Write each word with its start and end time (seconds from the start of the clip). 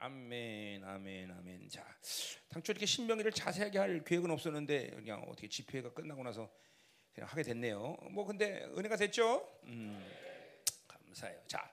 아멘, 0.00 0.84
아멘, 0.84 1.28
아멘. 1.28 1.68
자, 1.68 1.84
당초 2.48 2.70
이렇게 2.70 2.86
신명기를 2.86 3.32
자세하게 3.32 3.78
할 3.78 4.04
계획은 4.04 4.30
없었는데 4.30 4.90
그냥 4.90 5.24
어떻게 5.26 5.48
집회가 5.48 5.92
끝나고 5.92 6.22
나서 6.22 6.48
그냥 7.12 7.28
하게 7.28 7.42
됐네요. 7.42 7.96
뭐 8.12 8.24
근데 8.24 8.62
은혜가 8.76 8.94
됐죠? 8.94 9.44
음, 9.64 10.00
감사해요. 10.86 11.40
자, 11.48 11.68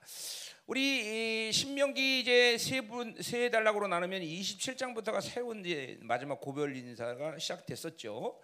우리 0.66 1.48
이 1.48 1.52
신명기 1.52 2.20
이제 2.20 2.58
세분세 2.58 3.50
단락으로 3.50 3.86
나누면 3.86 4.22
27장부터가 4.22 5.20
새로운 5.20 5.64
이제 5.64 5.96
마지막 6.02 6.40
고별 6.40 6.74
인사가 6.76 7.38
시작됐었죠. 7.38 8.40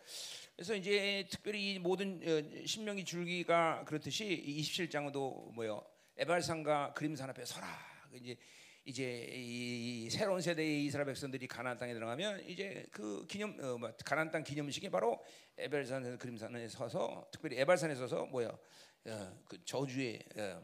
그래서 0.55 0.77
이제 0.77 1.27
특별히 1.29 1.73
이 1.73 1.79
모든 1.81 2.21
어, 2.23 2.67
신명기 2.67 3.05
줄기가 3.05 3.85
그렇듯이 3.85 4.45
27장도 4.47 5.53
뭐요 5.55 5.85
에발산과 6.19 6.93
그림산 6.93 7.29
앞에 7.31 7.45
서라. 7.45 7.67
이제 8.15 8.37
이제 8.85 9.29
이 9.33 10.11
새로운 10.11 10.41
세대의 10.41 10.87
이스라엘 10.87 11.07
백성들이 11.07 11.47
가나안 11.47 11.79
땅에 11.79 11.95
들어가면 11.95 12.49
이제 12.49 12.85
그 12.91 13.25
기념 13.29 13.57
어, 13.61 13.79
뭐, 13.79 13.93
가나안 14.05 14.31
땅 14.31 14.43
기념식이 14.43 14.91
바로 14.91 15.23
에발산 15.57 16.19
그림산에 16.19 16.69
서서 16.69 17.29
특별히 17.31 17.61
에발산에 17.61 17.95
서서 17.95 18.27
뭐야 18.27 18.49
어, 18.49 19.39
그 19.47 19.65
저주의 19.65 20.19
어, 20.37 20.61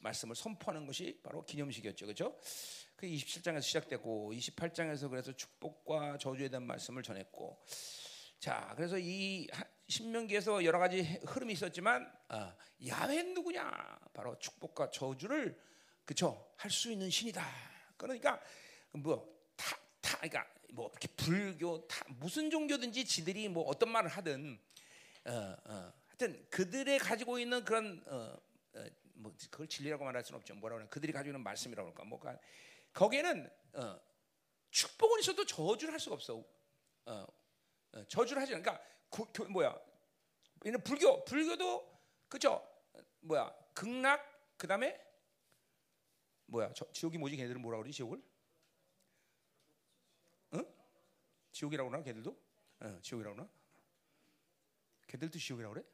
말씀을 0.00 0.36
선포하는 0.36 0.86
것이 0.86 1.18
바로 1.22 1.42
기념식이었죠, 1.42 2.04
그렇죠? 2.04 2.38
그 2.96 3.06
27장에서 3.06 3.62
시작됐고 3.62 4.32
28장에서 4.34 5.08
그래서 5.08 5.32
축복과 5.32 6.18
저주에 6.18 6.50
대한 6.50 6.66
말씀을 6.66 7.02
전했고 7.02 7.64
자, 8.38 8.74
그래서 8.76 8.98
이 8.98 9.48
신명기에서 9.88 10.64
여러 10.64 10.78
가지 10.78 11.00
흐름이 11.26 11.54
있었지만 11.54 12.12
어, 12.28 12.52
야훼는 12.86 13.32
누구냐? 13.32 13.98
바로 14.12 14.38
축복과 14.38 14.90
저주를 14.90 15.58
그쵸 16.04 16.52
할 16.56 16.70
수 16.70 16.90
있는 16.90 17.10
신이다. 17.10 17.44
그러니까 17.96 18.40
뭐다 18.92 19.76
다 20.00 20.16
그러니까 20.18 20.46
뭐 20.72 20.88
이렇게 20.90 21.08
불교 21.16 21.86
다 21.86 22.04
무슨 22.08 22.50
종교든지 22.50 23.04
지들이 23.04 23.48
뭐 23.48 23.64
어떤 23.64 23.90
말을 23.90 24.10
하든 24.10 24.58
어, 25.26 25.56
어, 25.64 25.92
하여튼 26.08 26.46
그들의 26.50 26.98
가지고 26.98 27.38
있는 27.38 27.64
그런 27.64 28.02
어, 28.06 28.36
어, 28.74 28.84
뭐 29.14 29.34
그걸 29.50 29.66
진리라고 29.66 30.04
말할 30.04 30.24
수는 30.24 30.38
없죠. 30.38 30.54
뭐라 30.56 30.76
그래? 30.76 30.86
그들이 30.90 31.12
가지고 31.12 31.30
있는 31.30 31.42
말씀이라고 31.42 31.88
할까? 31.88 32.04
뭐가 32.04 32.38
거기에는 32.92 33.50
어, 33.74 34.00
축복은 34.70 35.20
있어도 35.20 35.44
저주를 35.46 35.92
할 35.92 36.00
수가 36.00 36.14
없어. 36.14 36.44
어, 37.06 37.26
어, 37.92 38.04
저주를 38.08 38.42
하지. 38.42 38.52
그러니까 38.52 38.80
구, 39.08 39.26
교, 39.32 39.44
뭐야? 39.44 39.78
얘는 40.66 40.82
불교, 40.82 41.24
불교도 41.24 42.00
그죠? 42.28 42.66
뭐야? 43.20 43.54
극락 43.74 44.56
그다음에 44.56 44.98
뭐야? 46.46 46.72
저, 46.74 46.90
지옥이 46.92 47.18
뭐지? 47.18 47.36
걔들은 47.36 47.60
뭐라 47.60 47.78
그러지? 47.78 47.96
지옥을? 47.96 48.22
응? 50.54 50.64
지옥이라고 51.52 51.90
그러나? 51.90 52.04
걔들도? 52.04 52.30
어, 52.80 52.98
지옥이라고 53.02 53.36
그러나? 53.36 53.50
걔들도 55.06 55.38
지옥이라고 55.38 55.74
그래? 55.74 55.84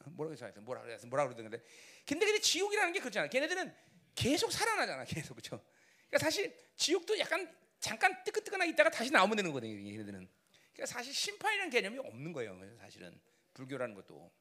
어, 0.00 0.10
뭐라고 0.10 0.32
해서 0.32 0.44
하여튼 0.44 0.64
뭐라 0.64 0.82
그래서 0.82 1.06
뭐라 1.06 1.24
그러든 1.24 1.44
근데 1.44 1.64
근데 2.06 2.26
근데 2.26 2.40
지옥이라는 2.40 2.92
게 2.92 3.00
그렇잖아. 3.00 3.28
걔네들은 3.28 3.74
계속 4.14 4.52
살아나잖아. 4.52 5.04
계속 5.04 5.34
그렇죠. 5.34 5.64
그러니까 6.08 6.18
사실 6.18 6.56
지옥도 6.76 7.18
약간 7.18 7.54
잠깐 7.80 8.22
뜨끈뜨끈하게 8.24 8.72
있다가 8.72 8.90
다시 8.90 9.10
나오면 9.10 9.36
되는 9.36 9.50
거거든요. 9.50 9.74
얘네들은. 9.74 10.28
그러니까 10.72 10.86
사실 10.86 11.12
심판이라는 11.14 11.70
개념이 11.70 11.98
없는 11.98 12.32
거예요. 12.32 12.58
사실은 12.78 13.20
불교라는 13.54 13.94
것도 13.94 14.32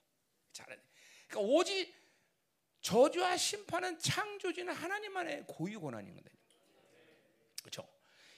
잘. 0.51 0.67
그러니까 1.27 1.53
오직 1.53 1.93
저주와 2.81 3.37
심판은 3.37 3.99
창조주는 3.99 4.73
하나님만의 4.73 5.45
고유 5.47 5.79
권한인 5.79 6.15
거다. 6.15 6.29
그렇죠? 7.61 7.87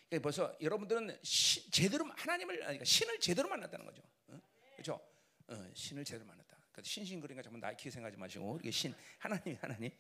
그러니까 0.10 0.24
벌써 0.24 0.56
여러분들은 0.62 1.20
시, 1.24 1.70
제대로 1.72 2.06
하나님을 2.06 2.58
그러니까 2.58 2.86
신을 2.86 3.20
제대로 3.20 3.50
만났다는 3.50 3.86
거죠. 3.86 4.04
어? 4.28 4.40
그렇죠? 4.74 5.02
어, 5.48 5.72
신을 5.74 6.04
제대로 6.04 6.26
만났다. 6.26 6.58
그래서 6.72 6.90
신신그러니까 6.90 7.42
정말 7.42 7.62
나이키 7.62 7.90
생각하지 7.90 8.18
마시고 8.18 8.60
이게 8.62 8.72
신 8.72 8.94
하나님 9.18 9.58
하나님 9.62 9.92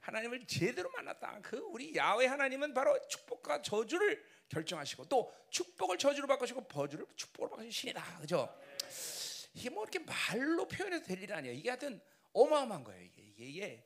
하나님을 0.00 0.46
제대로 0.46 0.90
만났다. 0.90 1.40
그 1.42 1.58
우리 1.58 1.94
야훼 1.96 2.26
하나님은 2.26 2.74
바로 2.74 2.98
축복과 3.06 3.62
저주를 3.62 4.24
결정하시고 4.48 5.08
또 5.08 5.32
축복을 5.50 5.96
저주로 5.96 6.26
바꾸시고 6.26 6.66
버주를 6.66 7.06
축복으로 7.14 7.50
바꾸신 7.50 7.70
신이다. 7.70 8.18
그죠? 8.20 8.52
이게 9.54 9.70
뭐 9.70 9.84
이렇게 9.84 10.00
말로 10.00 10.66
표현해도 10.66 11.06
될일 11.06 11.32
아니에요. 11.32 11.54
이게 11.54 11.70
하여튼 11.70 12.00
어마어마한 12.32 12.84
거예요. 12.84 13.02
이게, 13.04 13.44
이게 13.44 13.84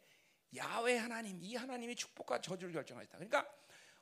야훼 0.55 0.99
하나님, 0.99 1.43
이 1.43 1.57
하나님이 1.57 1.97
축복과 1.97 2.41
저주를 2.41 2.73
결정하셨다. 2.73 3.19
그러니까 3.19 3.51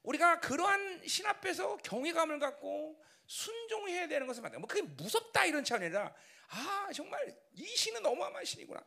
우리가 0.03 0.41
그러한 0.41 1.07
신 1.07 1.27
앞에서 1.27 1.79
경외감을 1.79 2.39
갖고 2.39 3.03
순종해야 3.27 4.07
되는 4.07 4.27
것을 4.27 4.43
말해요. 4.43 4.61
뭐 4.61 4.69
그게 4.69 4.83
무섭다 4.83 5.47
이런 5.47 5.65
차원이 5.65 5.87
아니라 5.87 6.15
아 6.49 6.91
정말 6.95 7.35
이 7.55 7.65
신은 7.65 8.05
어마어마한 8.05 8.45
신이구나. 8.45 8.85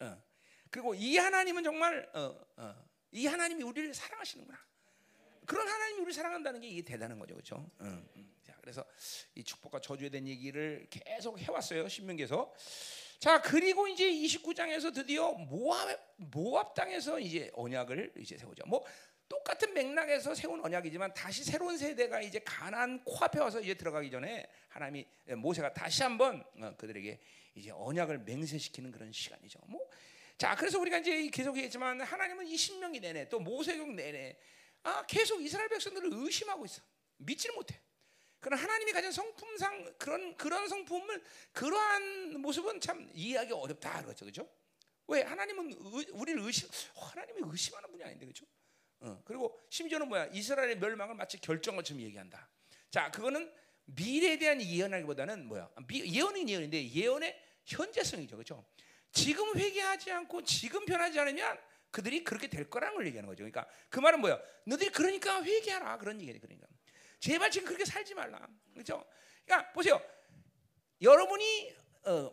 어. 0.00 0.22
그리고 0.70 0.94
이 0.94 1.18
하나님은 1.18 1.64
정말 1.64 2.08
어, 2.14 2.34
어, 2.56 2.84
이 3.10 3.26
하나님이 3.26 3.62
우리를 3.62 3.92
사랑하시는구나. 3.92 4.58
그런 5.44 5.68
하나님이 5.68 5.98
우리를 5.98 6.12
사랑한다는 6.12 6.60
게 6.60 6.68
이게 6.68 6.82
대단한 6.82 7.18
거죠, 7.18 7.34
그렇죠? 7.34 7.70
음, 7.80 8.08
음. 8.16 8.34
자, 8.42 8.56
그래서 8.60 8.84
이 9.34 9.42
축복과 9.42 9.80
저주에 9.80 10.08
대한 10.08 10.26
얘기를 10.28 10.86
계속 10.88 11.38
해왔어요 11.38 11.88
신명기에서. 11.88 12.54
자 13.22 13.40
그리고 13.40 13.86
이제 13.86 14.10
29장에서 14.10 14.92
드디어 14.92 15.30
모압 15.30 15.96
모압 16.16 16.74
땅에서 16.74 17.20
이제 17.20 17.52
언약을 17.54 18.14
이제 18.18 18.36
세우죠. 18.36 18.64
뭐 18.66 18.84
똑같은 19.28 19.72
맥락에서 19.72 20.34
세운 20.34 20.60
언약이지만 20.60 21.14
다시 21.14 21.44
새로운 21.44 21.78
세대가 21.78 22.20
이제 22.20 22.40
가난 22.40 23.00
코앞에 23.04 23.38
와서 23.38 23.60
이제 23.60 23.74
들어가기 23.74 24.10
전에 24.10 24.44
하나님이 24.70 25.06
모세가 25.36 25.72
다시 25.72 26.02
한번 26.02 26.42
어, 26.60 26.74
그들에게 26.76 27.20
이제 27.54 27.70
언약을 27.70 28.18
맹세시키는 28.24 28.90
그런 28.90 29.12
시간이죠. 29.12 29.60
뭐 29.68 29.88
자, 30.36 30.56
그래서 30.56 30.80
우리가 30.80 30.98
이제 30.98 31.28
계속 31.28 31.56
얘기했지만 31.56 32.00
하나님은 32.00 32.44
이 32.48 32.56
신명이 32.56 32.98
내내 32.98 33.28
또 33.28 33.38
모세경 33.38 33.94
내내 33.94 34.36
아, 34.82 35.06
계속 35.06 35.40
이스라엘 35.40 35.68
백성들을 35.68 36.10
의심하고 36.12 36.64
있어. 36.64 36.82
믿지를 37.18 37.54
못해. 37.54 37.80
그러나 38.42 38.60
하나님이 38.60 38.90
가진 38.90 39.12
성품상 39.12 39.94
그런 39.98 40.36
그런 40.36 40.68
성품을 40.68 41.22
그러한 41.52 42.40
모습은 42.40 42.80
참 42.80 43.08
이해하기 43.14 43.52
어렵다 43.52 44.02
그렇죠, 44.02 44.24
그렇죠? 44.24 44.50
왜 45.06 45.22
하나님은 45.22 45.72
의, 45.72 46.06
우리를 46.10 46.42
의심, 46.42 46.68
어, 46.96 47.04
하나님이 47.04 47.40
의심하는 47.44 47.88
분이 47.92 48.02
아닌데 48.02 48.26
그렇죠? 48.26 48.44
어, 48.98 49.22
그리고 49.24 49.56
심지어는 49.70 50.08
뭐야 50.08 50.26
이스라엘의 50.32 50.78
멸망을 50.78 51.14
마치 51.14 51.40
결정처럼 51.40 52.02
얘기한다. 52.02 52.48
자, 52.90 53.12
그거는 53.12 53.52
미래에 53.84 54.36
대한 54.38 54.60
예언하기보다는 54.60 55.46
뭐야 55.46 55.70
예언은 55.92 56.48
예언인데 56.48 56.90
예언의 56.90 57.40
현재성이죠, 57.64 58.36
그렇죠? 58.36 58.64
지금 59.12 59.56
회개하지 59.56 60.10
않고 60.10 60.42
지금 60.42 60.84
변하지 60.84 61.20
않으면 61.20 61.58
그들이 61.92 62.24
그렇게 62.24 62.48
될 62.48 62.68
거라는 62.68 62.96
걸 62.96 63.06
얘기하는 63.06 63.28
거죠. 63.28 63.44
그러니까 63.44 63.68
그 63.88 64.00
말은 64.00 64.20
뭐야? 64.20 64.40
너희들이 64.64 64.90
그러니까 64.90 65.44
회개하라 65.44 65.98
그런 65.98 66.20
얘기예요. 66.20 66.40
그러니까 66.40 66.66
제발 67.22 67.52
지금 67.52 67.68
그렇게 67.68 67.84
살지 67.84 68.14
말라. 68.14 68.48
그렇죠? 68.72 69.06
그러니까 69.44 69.72
보세요. 69.72 70.02
여러분이 71.00 71.72
어, 72.04 72.32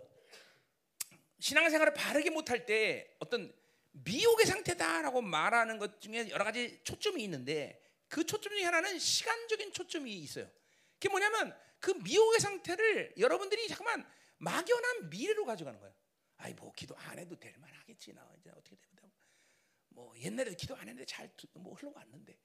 신앙생활을 1.38 1.94
바르게 1.94 2.32
못할 2.32 2.66
때 2.66 3.16
어떤 3.20 3.54
미혹의 3.92 4.48
상태다라고 4.48 5.22
말하는 5.22 5.78
것 5.78 6.02
중에 6.02 6.30
여러 6.32 6.44
가지 6.44 6.82
초점이 6.84 7.24
있는데 7.26 7.80
그 8.08 8.26
초점 8.26 8.52
중에 8.52 8.64
하나는 8.64 8.98
시간적인 8.98 9.74
초점이 9.74 10.12
있어요. 10.12 10.50
그게 10.94 11.10
뭐냐면 11.10 11.56
그 11.80 11.92
미혹의 11.92 12.40
상태를 12.40 13.14
여러분들이 13.20 13.68
잠깐만 13.68 14.12
막연한 14.40 15.12
미래로 15.12 15.46
가져가는 15.46 15.80
거예요. 15.80 15.94
아이 16.38 16.56
뭐 16.56 16.72
기도 16.74 16.98
안 16.98 17.20
해도 17.20 17.38
될 17.38 17.56
만하겠지 17.60 18.14
나 18.14 18.28
이제 18.40 18.50
어떻게 18.50 18.76
되면 18.76 19.12
뭐 19.90 20.18
옛날에 20.18 20.56
기도 20.56 20.76
안 20.76 20.88
했는데 20.88 21.06
잘 21.06 21.30
뭐 21.54 21.76
흘러왔는데 21.76 22.36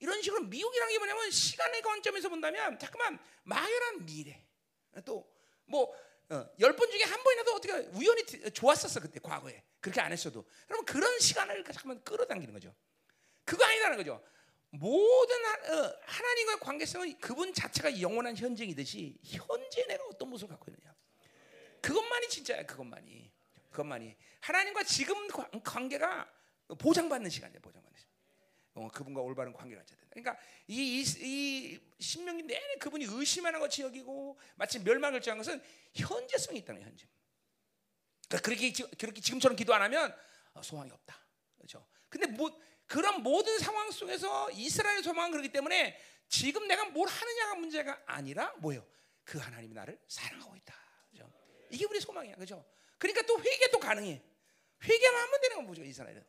이런 0.00 0.22
식으로 0.22 0.42
미혹이라는 0.44 0.92
게 0.92 0.98
뭐냐면 0.98 1.30
시간의 1.30 1.82
관점에서 1.82 2.28
본다면 2.28 2.78
잠깐만 2.78 3.18
막연한 3.44 4.06
미래 4.06 4.44
또뭐 5.04 5.94
어, 6.30 6.46
열번 6.58 6.90
중에 6.90 7.02
한 7.04 7.22
번이라도 7.22 7.52
어떻게 7.54 7.72
우연히 7.94 8.24
좋았었어 8.52 9.00
그때 9.00 9.18
과거에 9.20 9.62
그렇게 9.80 10.00
안 10.00 10.12
했어도 10.12 10.44
그러면 10.66 10.84
그런 10.84 11.18
시간을 11.18 11.64
잠깐만 11.64 12.02
끌어당기는 12.04 12.52
거죠. 12.52 12.74
그거 13.44 13.64
아니라는 13.64 13.96
거죠. 13.96 14.22
모든 14.70 15.36
어, 15.46 15.94
하나님과의 16.02 16.60
관계성은 16.60 17.18
그분 17.18 17.54
자체가 17.54 18.00
영원한 18.00 18.36
현증이듯이 18.36 19.18
현재 19.22 19.86
내가 19.86 20.04
어떤 20.04 20.28
모습을 20.28 20.54
갖고 20.54 20.70
있느냐. 20.70 20.94
그것만이 21.80 22.28
진짜야. 22.28 22.66
그것만이. 22.66 23.32
그것만이 23.70 24.16
하나님과 24.40 24.82
지금 24.84 25.28
관계가 25.62 26.30
보장받는 26.78 27.30
시간이야. 27.30 27.60
보장받는 27.60 27.98
시간. 27.98 28.07
어, 28.78 28.88
그분과 28.88 29.20
올바른 29.20 29.52
관계가 29.52 29.82
있어야 29.82 29.98
된다. 29.98 30.08
그러니까 30.10 30.38
이, 30.68 31.00
이, 31.00 31.04
이 31.20 31.80
신명기 32.00 32.44
내내 32.44 32.76
그분이 32.76 33.06
의심하는 33.08 33.58
것이 33.58 33.82
여기고 33.82 34.38
마치 34.54 34.78
멸망을 34.78 35.20
정한 35.20 35.38
것은 35.38 35.60
현재성이 35.94 36.60
있다는 36.60 36.82
현재. 36.82 37.06
그러니까 38.28 38.46
그렇게 38.46 38.72
그렇게 38.96 39.20
지금처럼 39.20 39.56
기도 39.56 39.74
안 39.74 39.82
하면 39.82 40.14
어, 40.54 40.62
소망이 40.62 40.90
없다. 40.90 41.18
그렇죠? 41.56 41.86
근데 42.08 42.26
뭐 42.26 42.56
그런 42.86 43.22
모든 43.22 43.58
상황 43.58 43.90
속에서 43.90 44.50
이스라엘 44.52 45.02
소망은 45.02 45.32
그렇기 45.32 45.50
때문에 45.50 45.98
지금 46.28 46.68
내가 46.68 46.84
뭘 46.86 47.08
하느냐가 47.08 47.54
문제가 47.56 48.02
아니라 48.06 48.54
뭐예요? 48.58 48.86
그 49.24 49.38
하나님이 49.38 49.74
나를 49.74 50.00
사랑하고 50.06 50.56
있다. 50.56 50.74
그죠? 51.10 51.30
이게 51.70 51.84
우리 51.84 52.00
소망이야. 52.00 52.36
그죠? 52.36 52.64
그러니까 52.98 53.22
또 53.26 53.38
회개도 53.42 53.78
가능해. 53.78 54.22
회개만 54.84 55.20
하면 55.22 55.40
되는 55.40 55.56
건 55.56 55.66
뭐죠, 55.66 55.82
이스라엘은. 55.82 56.24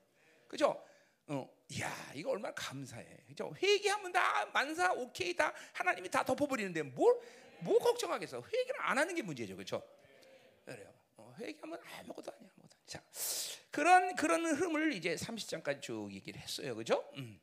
그죠? 0.48 0.84
어, 1.30 1.48
야, 1.80 2.12
이거 2.16 2.32
얼마나 2.32 2.54
감사해. 2.56 3.06
그죠? 3.28 3.54
회개하면 3.62 4.12
다 4.12 4.46
만사 4.48 4.92
오케이 4.94 5.36
다 5.36 5.54
하나님이 5.74 6.10
다 6.10 6.24
덮어버리는데 6.26 6.82
뭘, 6.84 7.16
뭐 7.60 7.78
걱정하겠어? 7.78 8.42
회개를 8.42 8.82
안 8.82 8.98
하는 8.98 9.14
게 9.14 9.22
문제죠, 9.22 9.56
그죠? 9.56 9.82
그래요. 10.66 10.92
어, 11.18 11.36
회개하면 11.40 11.80
아무것도 12.00 12.32
아니야, 12.32 12.50
아무것도. 12.52 12.76
아니야. 12.76 12.86
자, 12.88 13.04
그런 13.70 14.16
그런 14.16 14.44
흐름을 14.44 14.94
이제 14.94 15.14
30장까지 15.16 15.82
쭉 15.84 16.12
얘기를 16.12 16.42
했어요, 16.42 16.76
그죠? 16.76 17.08
음. 17.18 17.40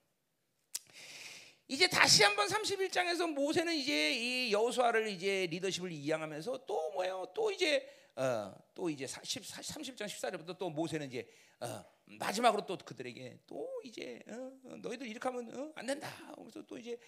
이제 1.68 1.88
다시 1.88 2.24
한번 2.24 2.48
31장에서 2.48 3.32
모세는 3.32 3.72
이제 3.74 4.12
이 4.14 4.52
여호수아를 4.52 5.08
이제 5.08 5.46
리더십을 5.46 5.92
이양하면서 5.92 6.64
또 6.66 6.90
뭐예요? 6.92 7.26
또 7.34 7.52
이제 7.52 7.88
어, 8.16 8.52
또 8.74 8.90
이제 8.90 9.06
10, 9.06 9.42
30장 9.42 10.06
14절부터 10.06 10.58
또 10.58 10.70
모세는 10.70 11.06
이제 11.06 11.28
어, 11.60 11.84
마지막으로 12.06 12.64
또 12.66 12.76
그들에게 12.78 13.40
또 13.46 13.80
이제 13.84 14.22
어, 14.28 14.76
너희들 14.78 15.06
이렇게 15.06 15.28
하면 15.28 15.54
어, 15.56 15.72
안 15.74 15.86
된다. 15.86 16.08
그래서 16.36 16.62
또 16.62 16.78
이제 16.78 16.98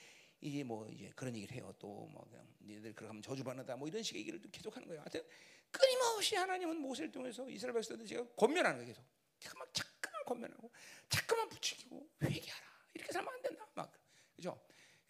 이제 0.40 0.62
뭐 0.62 0.88
이제 0.88 1.10
그런 1.14 1.34
얘기를 1.34 1.56
해요. 1.56 1.72
또뭐 1.78 2.28
너희들 2.58 2.94
그렇게 2.94 3.06
하면 3.06 3.22
저주받는다. 3.22 3.76
뭐 3.76 3.88
이런 3.88 4.02
식의 4.02 4.20
얘기를 4.20 4.40
계속 4.50 4.74
하는 4.76 4.86
거예요. 4.88 5.00
하여튼 5.00 5.22
끊임없이 5.70 6.34
하나님은 6.36 6.76
모세를 6.78 7.10
통해서 7.12 7.48
이스라엘 7.48 7.74
백성들 7.74 8.06
제가 8.06 8.26
권면하는 8.36 8.78
거예요. 8.78 8.94
계속. 9.38 9.58
막 9.58 9.72
자꾸만 9.72 10.24
권면하고 10.24 10.70
자꾸만 11.08 11.48
부추기고 11.48 12.10
회개하라. 12.22 12.66
이렇게 12.94 13.12
살면 13.12 13.32
안 13.32 13.42
된다. 13.42 13.68
막 13.74 13.92
그죠? 14.34 14.60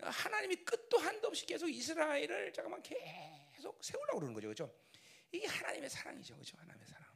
하나님이 0.00 0.56
끝도 0.64 0.98
한도 0.98 1.28
없이 1.28 1.44
계속 1.46 1.68
이스라엘을 1.68 2.52
잠깐만 2.52 2.82
계속 2.82 3.82
세우려고 3.82 4.18
그러는 4.20 4.34
거죠. 4.34 4.48
그죠? 4.48 4.74
이게 5.32 5.46
하나님의 5.46 5.90
사랑이죠. 5.90 6.36
그죠? 6.36 6.56
하나님의 6.58 6.86
사랑. 6.88 7.07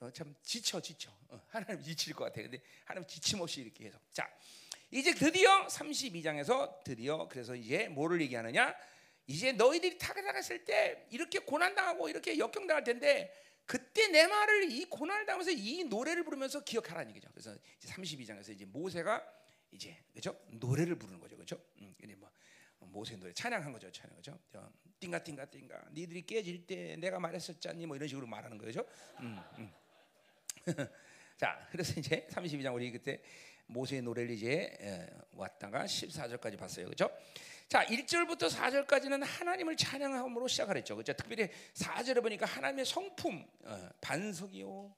어, 0.00 0.10
참 0.12 0.34
지쳐 0.42 0.80
지쳐. 0.80 1.10
어, 1.28 1.40
하나님 1.48 1.82
지칠 1.82 2.14
것 2.14 2.24
같아. 2.24 2.40
근데 2.42 2.60
하나님 2.84 3.06
지침 3.06 3.40
없이 3.40 3.62
이렇게 3.62 3.84
계속. 3.84 4.00
자, 4.12 4.28
이제 4.90 5.12
드디어 5.12 5.66
32장에서 5.66 6.82
드디어 6.84 7.28
그래서 7.28 7.54
이제 7.54 7.88
뭐를 7.88 8.20
얘기하느냐? 8.22 8.74
이제 9.26 9.52
너희들이 9.52 9.98
타락했을 9.98 10.64
때 10.64 11.06
이렇게 11.10 11.40
고난 11.40 11.74
당하고 11.74 12.08
이렇게 12.08 12.38
역경당할 12.38 12.84
텐데 12.84 13.34
그때 13.66 14.08
내 14.08 14.26
말을 14.26 14.70
이 14.70 14.86
고난을 14.86 15.26
당하면서 15.26 15.50
이 15.50 15.84
노래를 15.84 16.24
부르면서 16.24 16.64
기억하라는 16.64 17.10
얘기죠. 17.10 17.28
그래서 17.32 17.54
이제 17.76 17.92
32장에서 17.92 18.50
이제 18.50 18.64
모세가 18.64 19.22
이제 19.72 19.94
그죠 20.14 20.34
노래를 20.52 20.94
부르는 20.94 21.20
거죠, 21.20 21.36
그죠? 21.36 21.60
음, 21.80 21.94
근데 22.00 22.14
뭐 22.14 22.30
모세 22.78 23.16
노래 23.16 23.32
찬양한 23.34 23.70
거죠, 23.72 23.90
찬양 23.92 24.16
그죠? 24.16 24.38
띵가 25.00 25.22
띵가 25.22 25.44
띵가 25.44 25.84
니들이 25.92 26.24
깨질 26.24 26.66
때 26.66 26.96
내가 26.96 27.20
말했었잖니 27.20 27.84
뭐 27.84 27.96
이런 27.96 28.08
식으로 28.08 28.26
말하는 28.26 28.56
거죠. 28.56 28.86
음, 29.20 29.38
음. 29.58 29.70
자, 31.36 31.66
그래서 31.70 31.98
이제 31.98 32.26
32장 32.30 32.74
우리 32.74 32.90
그때 32.90 33.20
모세의 33.66 34.02
노래를 34.02 34.30
이제 34.30 35.08
왔다가 35.32 35.84
14절까지 35.84 36.58
봤어요, 36.58 36.88
그죠? 36.88 37.10
자, 37.68 37.84
1절부터 37.84 38.50
4절까지는 38.50 39.22
하나님을 39.22 39.76
찬양함으로 39.76 40.48
시작하랬죠. 40.48 40.96
그죠? 40.96 41.12
특별히 41.12 41.50
4절에 41.74 42.22
보니까 42.22 42.46
하나님의 42.46 42.86
성품, 42.86 43.44
어, 43.64 43.88
반석이요. 44.00 44.94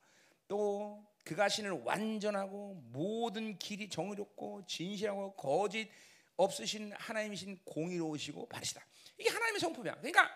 또 0.47 1.05
그가 1.25 1.49
신을 1.49 1.83
완전하고 1.85 2.75
모든 2.93 3.59
길이 3.59 3.89
정의롭고 3.89 4.67
진실하고 4.67 5.33
거짓 5.33 5.91
없으신 6.37 6.93
하나님이신 6.97 7.59
공의로우시고 7.65 8.47
바르시다. 8.49 8.85
이게 9.19 9.29
하나님의 9.29 9.61
성품이야. 9.61 9.97
그러니까 9.97 10.31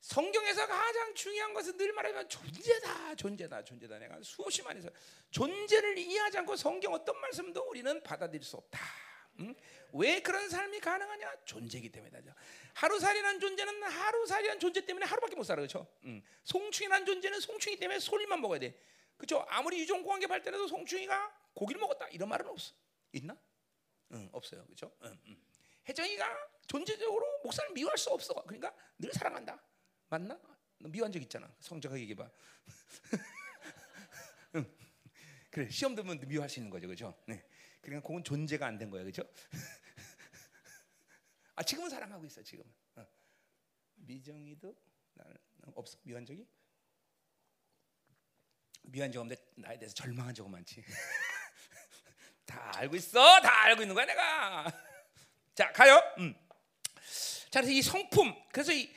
성경에서 0.00 0.66
가장 0.66 1.14
중요한 1.14 1.52
것은 1.52 1.76
늘 1.76 1.92
말하면 1.92 2.28
존재다, 2.28 3.14
존재다, 3.16 3.64
존재다. 3.64 3.98
내가 3.98 4.18
수없이 4.22 4.62
많이 4.62 4.80
서 4.80 4.88
존재를 5.30 5.98
이해하지 5.98 6.38
않고 6.38 6.56
성경 6.56 6.94
어떤 6.94 7.20
말씀도 7.20 7.62
우리는 7.68 8.02
받아들일 8.02 8.42
수 8.42 8.56
없다. 8.56 8.80
응? 9.40 9.54
왜 9.92 10.20
그런 10.20 10.48
삶이 10.48 10.80
가능하냐? 10.80 11.44
존재이기 11.44 11.90
때문이다. 11.90 12.34
하루살이란 12.74 13.40
존재는 13.40 13.82
하루살이란 13.82 14.58
존재 14.58 14.84
때문에 14.84 15.04
하루밖에 15.06 15.36
못 15.36 15.44
살아, 15.44 15.56
그렇죠? 15.60 15.86
응. 16.04 16.22
송충이란 16.44 17.04
존재는 17.04 17.40
송충이 17.40 17.76
때문에 17.76 17.98
소리만 18.00 18.40
먹어야 18.40 18.58
돼. 18.58 18.78
그렇죠? 19.16 19.44
아무리 19.48 19.80
유전공학이 19.80 20.26
발달해도 20.26 20.66
송충이가 20.66 21.36
고기를 21.54 21.78
먹었다 21.78 22.08
이런 22.08 22.28
말은 22.28 22.46
없어. 22.48 22.72
있나? 23.12 23.36
응, 24.12 24.28
없어요. 24.32 24.64
그렇죠? 24.64 24.92
응, 25.02 25.18
응. 25.26 25.42
혜정이가 25.88 26.48
존재적으로 26.66 27.26
목사를 27.42 27.70
미워할 27.72 27.98
수 27.98 28.10
없어. 28.10 28.34
그러니까 28.44 28.74
늘 28.98 29.12
사랑한다. 29.12 29.60
맞나? 30.10 30.38
너 30.78 30.88
미워한 30.88 31.12
적 31.12 31.22
있잖아. 31.22 31.52
성적하게 31.60 32.02
얘기해 32.02 32.16
봐. 32.16 32.30
응. 34.56 34.76
그래 35.50 35.68
시험 35.70 35.94
들면 35.94 36.20
미워할 36.26 36.48
수 36.50 36.58
있는 36.58 36.70
거죠, 36.70 36.86
그렇죠? 36.86 37.16
네. 37.26 37.44
그러니까 37.80 38.06
그건 38.06 38.22
존재가 38.24 38.66
안 38.66 38.78
된 38.78 38.90
거야, 38.90 39.02
그렇죠? 39.02 39.22
아 41.54 41.62
지금은 41.62 41.88
사랑하고 41.90 42.24
있어, 42.26 42.42
지금. 42.42 42.64
어. 42.96 43.06
미정이도 43.96 44.74
나는 45.14 45.36
없어 45.74 45.98
미워한 46.02 46.26
적이? 46.26 46.46
미워한 48.82 49.12
적 49.12 49.20
없는데 49.20 49.42
나에 49.56 49.78
대해서 49.78 49.94
절망한 49.94 50.34
적은 50.34 50.50
많지. 50.50 50.82
다 52.46 52.72
알고 52.78 52.96
있어, 52.96 53.40
다 53.40 53.62
알고 53.64 53.82
있는 53.82 53.94
거야 53.94 54.06
내가. 54.06 54.66
자 55.54 55.70
가요. 55.72 56.00
음. 56.18 56.34
자 57.50 57.60
그래서 57.60 57.72
이 57.72 57.82
성품, 57.82 58.34
그래서 58.52 58.72
이, 58.72 58.90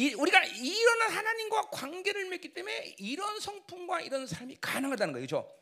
이 0.00 0.14
우리가 0.14 0.42
이런 0.44 1.02
하나님과 1.02 1.68
관계를 1.68 2.24
맺기 2.30 2.54
때문에 2.54 2.94
이런 2.96 3.38
성품과 3.38 4.00
이런 4.00 4.26
삶이 4.26 4.56
가능하다는 4.58 5.12
거예요, 5.12 5.26
그렇죠? 5.26 5.54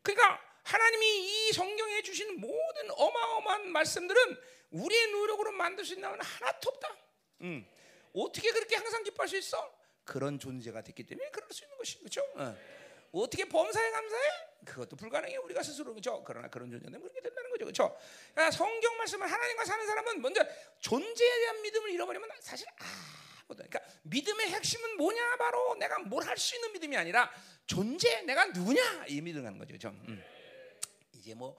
그러니까 0.00 0.40
하나님이 0.62 1.04
이 1.48 1.52
성경에 1.52 2.00
주신 2.00 2.40
모든 2.40 2.90
어마어마한 2.90 3.68
말씀들은 3.68 4.38
우리의 4.70 5.10
노력으로 5.10 5.52
만들 5.52 5.84
수 5.84 5.92
있는 5.92 6.08
건 6.08 6.18
하나도 6.22 6.70
없다. 6.70 6.96
음. 7.42 7.66
어떻게 8.14 8.50
그렇게 8.50 8.76
항상 8.76 9.02
기뻐할 9.02 9.28
수 9.28 9.36
있어? 9.36 9.70
그런 10.04 10.38
존재가 10.38 10.80
됐기 10.80 11.04
때문에 11.04 11.28
그럴 11.28 11.46
수 11.52 11.64
있는 11.64 11.76
것이 11.76 11.98
그렇죠. 11.98 12.22
어. 12.36 12.56
어떻게 13.12 13.44
범사에 13.44 13.90
감사해? 13.90 14.22
그것도 14.64 14.96
불가능해 14.96 15.36
우리가 15.36 15.62
스스로 15.62 15.92
그죠. 15.92 16.24
그러나 16.24 16.48
그런 16.48 16.70
존재는 16.70 16.98
그렇게 16.98 17.20
된다는 17.20 17.50
거죠, 17.50 17.66
그렇죠. 17.66 17.98
그러니까 18.32 18.56
성경 18.56 18.96
말씀을 18.96 19.30
하나님과 19.30 19.66
사는 19.66 19.86
사람은 19.86 20.22
먼저 20.22 20.42
존재에 20.80 21.40
대한 21.40 21.60
믿음을 21.60 21.90
잃어버리면 21.90 22.30
사실 22.40 22.66
아 22.80 23.25
무것도. 23.48 23.68
그러니까 23.68 23.80
믿음의 24.02 24.48
핵심은 24.50 24.96
뭐냐? 24.96 25.36
바로 25.36 25.74
내가 25.76 25.98
뭘 26.00 26.24
할 26.24 26.36
수 26.38 26.54
있는 26.56 26.72
믿음이 26.72 26.96
아니라 26.96 27.30
존재, 27.66 28.22
내가 28.22 28.46
누구냐 28.46 29.06
이 29.08 29.20
믿음하는 29.20 29.58
거죠, 29.58 29.68
그렇죠. 29.68 29.88
음. 30.08 30.22
이제 31.12 31.34
뭐 31.34 31.56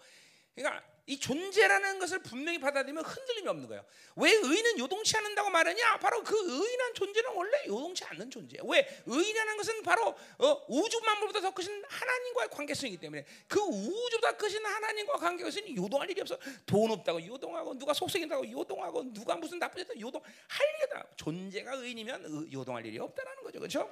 그러니까 0.56 0.84
이 1.08 1.18
존재라는 1.18 2.00
것을 2.00 2.20
분명히 2.20 2.60
받아들이면 2.60 3.04
흔들림이 3.04 3.48
없는 3.48 3.68
거예요. 3.70 3.84
왜 4.18 4.34
의인은 4.34 4.78
요동치 4.78 5.16
않는다고 5.16 5.50
말하냐? 5.50 6.00
바로 6.00 6.22
그 6.22 6.36
의인한 6.38 6.94
존재는 6.94 7.32
원래 7.34 7.64
요동치 7.66 8.04
않는 8.04 8.30
존재예요. 8.30 8.66
왜 8.66 8.86
의인이라는 9.06 9.58
것은 9.58 9.84
바로 9.84 10.14
어, 10.38 10.66
우주 10.68 11.00
만물보다 11.00 11.40
더 11.40 11.52
크신 11.54 11.82
하나님과의 11.88 12.50
관계성이기 12.50 12.98
때문에 12.98 13.26
그 13.48 13.58
우주보다 13.62 14.36
크신 14.36 14.66
하나님과 14.66 15.14
관계성이 15.14 15.78
요동할 15.78 16.10
일이 16.12 16.20
없어. 16.20 16.38
돈 16.66 16.92
없다고 16.92 17.26
요동하고 17.26 17.78
누가 17.80 17.94
속색인다고 17.94 18.52
요동하고 18.52 19.14
누가 19.14 19.36
무슨 19.36 19.60
나쁜 19.60 19.84
짓다 19.84 19.98
요동 20.02 20.22
할 20.22 20.68
일이다. 20.80 21.06
존재가 21.16 21.76
의인이면 21.76 22.52
요동할 22.52 22.86
일이 22.86 23.00
없다라는 23.00 23.44
거죠. 23.44 23.60
그렇죠? 23.60 23.90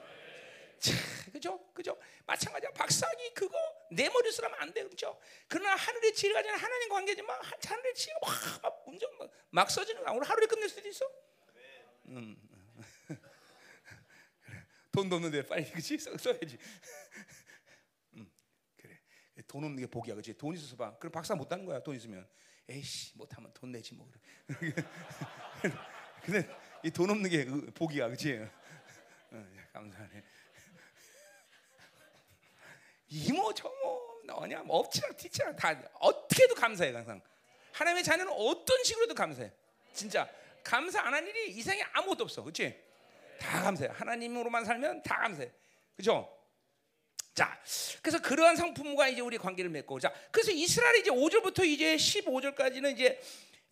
자, 0.80 0.94
그죠? 1.32 1.60
그죠? 1.74 1.98
마찬가지야. 2.26 2.72
박사기 2.72 3.34
그거 3.34 3.58
내 3.92 4.08
머리로 4.10 4.32
쓰면 4.32 4.54
안 4.56 4.74
돼. 4.74 4.84
그렇죠? 4.84 5.20
그러나 5.48 5.76
하늘의 5.76 6.14
지혜가 6.14 6.40
아니라 6.40 6.56
하나님 6.58 6.90
관계지만 6.90 7.40
하늘의 7.66 7.94
지혜가 7.96 8.20
막, 8.22 8.62
막 8.62 8.86
막, 9.20 9.32
막 9.50 9.72
써지는 9.72 10.04
거야. 10.04 10.14
오늘 10.14 10.28
하루에 10.30 10.48
끝낼 10.48 10.70
수도 10.70 10.88
있어. 10.88 11.06
음. 12.08 12.38
돈도 14.92 15.16
없는데 15.18 15.46
빨리 15.46 15.70
그치 15.72 15.98
써, 15.98 16.16
써야지. 16.18 16.58
음. 18.16 18.32
돈 19.48 19.64
없는 19.64 19.82
게 19.82 19.88
복이야, 19.88 20.14
그렇지? 20.16 20.38
돈 20.38 20.54
있어서 20.56 20.76
봐. 20.76 20.96
그럼 20.98 21.12
박사 21.12 21.36
못 21.36 21.52
하는 21.52 21.66
거야. 21.66 21.80
돈 21.82 21.96
있으면. 21.96 22.28
에이씨 22.68 23.16
못하면 23.18 23.52
돈 23.54 23.72
내지 23.72 23.94
뭐. 23.94 24.10
근데 26.24 26.50
이 26.84 26.90
돈 26.90 27.10
없는 27.12 27.30
게 27.30 27.46
복이야, 27.74 28.08
그렇지? 28.08 28.40
어, 29.32 29.46
감사하네. 29.74 30.24
이모 33.10 33.54
저모 33.54 34.22
너냐 34.26 34.60
뭐 34.64 34.78
엎치락 34.80 35.18
뒤치락 35.18 35.56
다 35.56 35.80
어떻게도 36.00 36.56
감사해 36.56 36.92
항상. 36.94 37.22
하나님의 37.74 38.04
자녀는 38.04 38.32
어떤 38.34 38.84
식으로도 38.84 39.14
감사해. 39.14 39.52
진짜 39.94 40.28
감사 40.64 41.02
안 41.02 41.14
한 41.14 41.28
일이 41.28 41.52
이상에 41.52 41.82
아무것도 41.94 42.24
없어. 42.24 42.42
그렇지 42.42 42.76
다 43.40 43.62
감사해. 43.64 43.92
하나님으로만 43.94 44.66
살면 44.66 45.04
다 45.04 45.18
감사해. 45.22 45.52
그죠? 45.96 46.32
자, 47.34 47.62
그래서 48.02 48.22
그러한 48.22 48.56
상품과 48.56 49.10
이제 49.10 49.20
우리 49.20 49.38
관계를 49.38 49.70
맺고, 49.70 50.00
자, 50.00 50.14
그래서 50.32 50.52
이스라엘이 50.52 51.02
이제 51.02 51.10
5절부터 51.12 51.66
이제 51.66 51.98
15절까지는 51.98 52.94
이제 52.94 53.22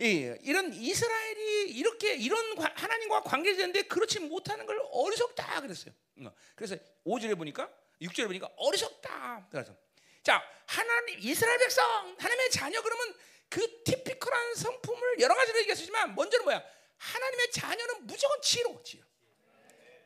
예, 0.02 0.38
이런 0.42 0.74
이스라엘이 0.74 1.72
이렇게 1.72 2.14
이런 2.16 2.56
과- 2.56 2.74
하나님과 2.76 3.22
관계를 3.22 3.56
되는데 3.58 3.84
그렇지 3.84 4.20
못하는 4.20 4.66
걸 4.66 4.82
어리석다 4.92 5.62
그랬어요. 5.62 5.94
어, 6.26 6.32
그래서 6.56 6.76
5절에 7.06 7.38
보니까 7.38 7.72
6절에 8.02 8.26
보니까 8.28 8.50
어리석다. 8.58 9.48
그래서 9.52 9.76
자, 10.24 10.42
하나님 10.66 11.20
이스라엘 11.20 11.58
백성 11.60 12.16
하나님의 12.18 12.50
자녀 12.52 12.82
그러면 12.82 13.16
그 13.50 13.84
티피컬한 13.84 14.56
성품을 14.56 15.20
여러 15.20 15.36
가지로 15.36 15.60
얘기했지만 15.60 16.16
먼저는 16.16 16.46
뭐야? 16.46 16.64
하나님의 16.98 17.52
자녀는 17.52 18.08
무조건 18.08 18.42
지혜로. 18.42 18.84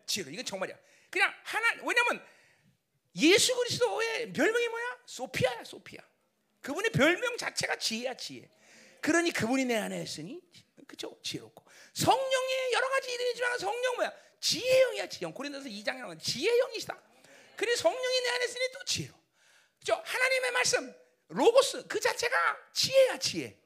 지혜로. 0.05 0.31
이건 0.31 0.45
정말이야. 0.45 0.77
그냥 1.09 1.33
하나 1.43 1.67
왜냐면 1.83 2.25
예수 3.15 3.55
그리스도의 3.55 4.33
별명이 4.33 4.67
뭐야? 4.67 4.99
소피아야, 5.05 5.63
소피아. 5.63 6.01
그분의 6.61 6.91
별명 6.91 7.37
자체가 7.37 7.77
지혜야, 7.77 8.15
지혜. 8.15 8.49
그러니 9.01 9.31
그분이 9.31 9.65
내 9.65 9.77
안에 9.77 10.01
있으니 10.03 10.41
그죠? 10.87 11.17
지혜롭고 11.23 11.63
성령의 11.93 12.73
여러 12.73 12.89
가지 12.89 13.11
이름이지만 13.13 13.57
성령 13.59 13.95
뭐야? 13.95 14.13
지혜형이야, 14.39 15.07
지혜형. 15.07 15.33
고린도서 15.33 15.69
2장에 15.69 15.97
나오는 15.99 16.19
지혜형이시다. 16.19 17.01
그래 17.57 17.75
성령이 17.75 18.21
내 18.21 18.29
안에 18.29 18.45
있으니 18.45 18.71
또 18.71 18.83
지혜로. 18.85 19.13
그죠? 19.79 20.01
하나님의 20.05 20.51
말씀 20.51 20.93
로고스 21.29 21.87
그 21.87 21.99
자체가 21.99 22.71
지혜야, 22.73 23.17
지혜. 23.17 23.57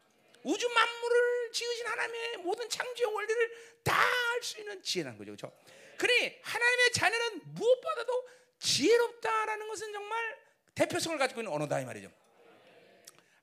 우주 0.44 0.68
만물을 0.70 1.52
지으신 1.52 1.86
하나님의 1.86 2.38
모든 2.38 2.68
창조의 2.70 3.14
원리를 3.14 3.82
다 3.84 4.22
알 4.34 4.44
수 4.44 4.60
있는 4.60 4.82
지혜라는 4.82 5.18
거죠. 5.20 5.32
그죠? 5.32 5.52
그러니 5.98 6.40
하나님의 6.42 6.92
자녀는 6.94 7.42
무엇보다도 7.54 8.30
지혜롭다라는 8.60 9.68
것은 9.68 9.92
정말 9.94 10.40
대표성을 10.74 11.18
가지고 11.20 11.42
있는 11.42 11.54
언어다 11.54 11.80
이 11.80 11.86
말이죠. 11.86 12.12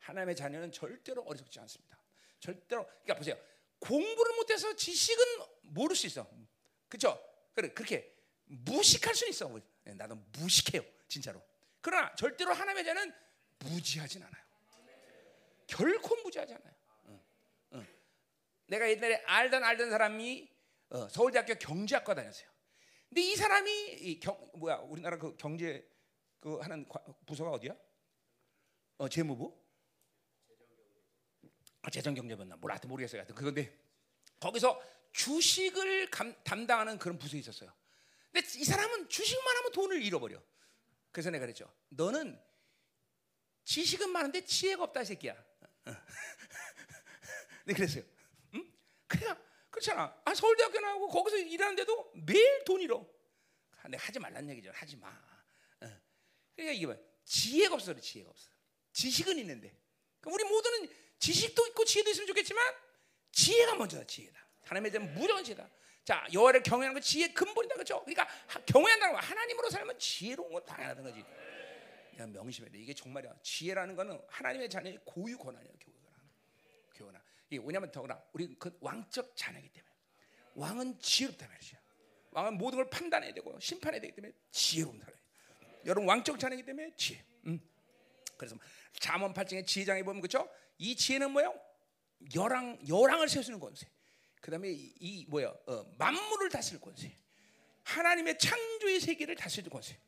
하나님의 0.00 0.34
자녀는 0.34 0.72
절대로 0.72 1.22
어리석지 1.22 1.60
않습니다. 1.60 1.96
절대로 2.40 2.84
그러니까 2.84 3.14
보세요. 3.14 3.38
공부를 3.78 4.34
못해서 4.34 4.74
지식은 4.74 5.24
모를 5.62 5.94
수 5.94 6.06
있어. 6.08 6.28
그렇죠? 6.88 7.22
그래 7.54 7.68
그렇게 7.72 8.12
무식할 8.46 9.14
수는 9.14 9.30
있어. 9.30 9.48
네, 9.88 9.94
나도 9.94 10.16
무식해요, 10.32 10.82
진짜로. 11.08 11.42
그러나 11.80 12.14
절대로 12.14 12.52
하나님의 12.52 12.84
자는 12.84 13.10
무지하진 13.60 14.22
않아요. 14.22 14.44
결코 15.66 16.14
무지하지 16.16 16.52
않아요. 16.52 16.74
응, 17.06 17.20
응. 17.72 17.86
내가 18.66 18.88
옛날에 18.90 19.22
알던 19.26 19.64
알던 19.64 19.88
사람이 19.90 20.50
어, 20.90 21.08
서울대학교 21.08 21.54
경제학과 21.54 22.14
다녔어요. 22.14 22.50
근데 23.08 23.22
이 23.22 23.34
사람이 23.34 23.70
이 23.94 24.20
경, 24.20 24.38
뭐야 24.56 24.76
우리나라 24.76 25.16
그 25.16 25.34
경제 25.38 25.90
그 26.38 26.58
하는 26.58 26.86
과- 26.86 27.02
부서가 27.24 27.50
어디야? 27.52 27.74
어 28.98 29.08
재무부? 29.08 29.58
아, 31.80 31.88
재정경제부나 31.90 32.56
몰라 32.56 32.78
모르겠어요. 32.86 33.20
하여튼 33.20 33.34
그건데 33.34 33.74
거기서 34.38 34.82
주식을 35.12 36.10
감, 36.10 36.34
담당하는 36.44 36.98
그런 36.98 37.18
부서에 37.18 37.40
있었어요. 37.40 37.72
근데 38.32 38.46
이 38.58 38.64
사람은 38.64 39.08
주식만 39.08 39.56
하면 39.56 39.72
돈을 39.72 40.02
잃어버려. 40.02 40.42
그래서 41.10 41.30
내가 41.30 41.44
그랬죠. 41.46 41.72
너는 41.88 42.40
지식은 43.64 44.10
많은데 44.10 44.44
지혜가 44.44 44.84
없다 44.84 45.02
이 45.02 45.04
새끼야. 45.06 45.34
네 47.66 47.74
그랬어요. 47.74 48.04
응? 48.54 48.72
그냥 49.06 49.42
그렇잖아. 49.70 50.20
아 50.24 50.34
서울대학교 50.34 50.80
나오고 50.80 51.08
거기서 51.08 51.38
일하는데도 51.38 52.12
매일 52.26 52.64
돈 52.64 52.80
잃어. 52.80 53.06
아, 53.82 53.88
내가 53.88 54.04
하지 54.04 54.18
말란 54.18 54.48
얘기죠. 54.50 54.70
하지 54.74 54.96
마. 54.96 55.08
어. 55.08 56.00
그러니까 56.56 56.72
이게 56.72 56.86
뭐야? 56.86 56.98
지혜가 57.24 57.74
없어, 57.74 57.98
지혜가 57.98 58.30
없어. 58.30 58.50
지식은 58.92 59.38
있는데. 59.38 59.76
그럼 60.20 60.34
우리 60.34 60.44
모두는 60.44 60.88
지식도 61.18 61.66
있고 61.68 61.84
지혜도 61.84 62.10
있으면 62.10 62.26
좋겠지만 62.28 62.74
지혜가 63.32 63.76
먼저다. 63.76 64.06
지혜다. 64.06 64.46
하나님에 64.64 64.90
대한 64.90 65.14
무조건 65.14 65.44
지혜다. 65.44 65.68
자, 66.08 66.26
여호와를 66.32 66.62
경외하는 66.62 66.94
건 66.94 67.02
지혜의 67.02 67.34
근본이다, 67.34 67.74
그렇죠? 67.74 68.02
그러니까 68.02 68.26
하- 68.46 68.58
경외한다는 68.64 69.14
건 69.14 69.22
하나님으로 69.22 69.68
살면 69.68 69.98
지혜로운 69.98 70.50
건 70.54 70.64
당연하다는 70.64 71.10
거지. 71.10 71.22
야, 72.18 72.26
명심해야 72.26 72.72
돼. 72.72 72.78
이게 72.78 72.94
정말이야. 72.94 73.34
지혜라는 73.42 73.94
거는 73.94 74.18
하나님의 74.26 74.70
자녀의 74.70 75.00
고유 75.04 75.36
권한이야, 75.36 75.70
교훈아. 75.78 76.16
교훈아. 76.94 77.22
이게 77.50 77.62
왜냐면 77.62 77.92
더구나 77.92 78.22
우리 78.32 78.54
그 78.58 78.74
왕적 78.80 79.36
자녀이기 79.36 79.68
때문에 79.68 79.94
왕은 80.54 80.98
지혜롭다 80.98 81.46
말이죠. 81.46 81.76
왕은 82.30 82.54
모든 82.56 82.78
걸 82.78 82.88
판단해야 82.88 83.34
되고 83.34 83.60
심판해야 83.60 84.00
되기 84.00 84.14
때문에 84.14 84.32
지혜로운 84.50 84.98
사람이에요. 84.98 85.22
여러분 85.84 86.08
왕적 86.08 86.40
자녀이기 86.40 86.64
때문에 86.64 86.90
지혜. 86.96 87.22
음. 87.44 87.60
그래서 88.38 88.56
잠언 88.98 89.34
8장의 89.34 89.66
지혜장에 89.66 90.02
보면 90.04 90.22
그렇죠? 90.22 90.50
이 90.78 90.96
지혜는 90.96 91.32
뭐요? 91.32 91.54
열왕 92.34 92.78
열왕을 92.88 93.28
세우는 93.28 93.60
권세. 93.60 93.86
그다음에 94.40 94.70
이, 94.70 94.94
이 95.00 95.26
뭐야? 95.28 95.48
어, 95.66 95.94
만물을 95.98 96.48
다스릴 96.50 96.80
권세. 96.80 97.14
하나님의 97.84 98.38
창조의 98.38 99.00
세계를 99.00 99.34
다스릴 99.36 99.70
권세. 99.70 99.98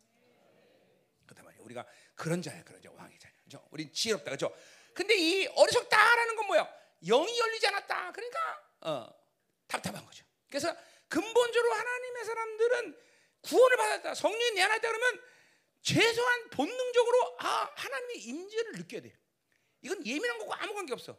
말이야. 1.42 1.62
우리가 1.64 1.86
그런 2.14 2.42
자야, 2.42 2.62
그런 2.64 2.80
자, 2.82 2.90
왕의 2.90 3.18
자야. 3.18 3.32
그죠? 3.44 3.66
우리 3.70 3.92
지혜롭다, 3.92 4.30
그죠? 4.30 4.54
근데 4.94 5.16
이 5.16 5.46
어리석다라는 5.46 6.36
건 6.36 6.46
뭐야? 6.46 6.74
영이 7.06 7.38
열리지 7.38 7.66
않았다. 7.68 8.12
그러니까 8.12 8.64
어, 8.80 9.14
답답한 9.66 10.04
거죠. 10.04 10.24
그래서 10.48 10.74
근본적으로 11.08 11.72
하나님의 11.72 12.24
사람들은 12.24 12.96
구원을 13.42 13.76
받았다. 13.76 14.14
성령이 14.14 14.52
내 14.52 14.62
안에 14.62 14.76
있다 14.76 14.88
그러면 14.88 15.22
최소한 15.82 16.50
본능적으로 16.50 17.36
아 17.38 17.72
하나님의 17.74 18.16
임재를 18.18 18.72
느껴야 18.72 19.00
돼. 19.00 19.16
이건 19.82 20.04
예민한 20.06 20.38
거고 20.38 20.52
아무 20.54 20.74
관계 20.74 20.92
없어. 20.92 21.18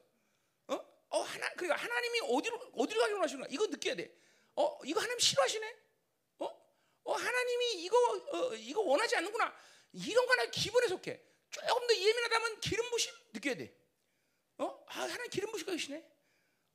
어? 1.11 1.19
어 1.19 1.21
하나 1.21 1.49
그러니까 1.53 1.81
하나님이 1.81 2.21
어디로 2.21 2.71
어디로 2.73 2.99
가기로 3.01 3.21
하시나 3.21 3.45
이거 3.49 3.67
느껴야 3.67 3.95
돼. 3.95 4.13
어 4.55 4.79
이거 4.85 4.99
하나님 4.99 5.19
싫어하시네. 5.19 5.75
어? 6.39 6.45
어 7.03 7.13
하나님이 7.13 7.83
이거 7.83 7.97
어, 8.31 8.55
이거 8.55 8.81
원하지 8.81 9.17
않는구나. 9.17 9.53
이런 9.93 10.25
거나 10.25 10.45
기분에 10.45 10.87
속해. 10.87 11.21
조금 11.49 11.87
더 11.87 11.95
예민하다면 11.95 12.61
기름 12.61 12.89
부심 12.89 13.13
느껴야 13.33 13.55
돼. 13.55 13.75
어? 14.57 14.83
아 14.87 15.01
하나님 15.01 15.29
기름 15.29 15.51
부시고 15.51 15.71
계시네. 15.71 16.03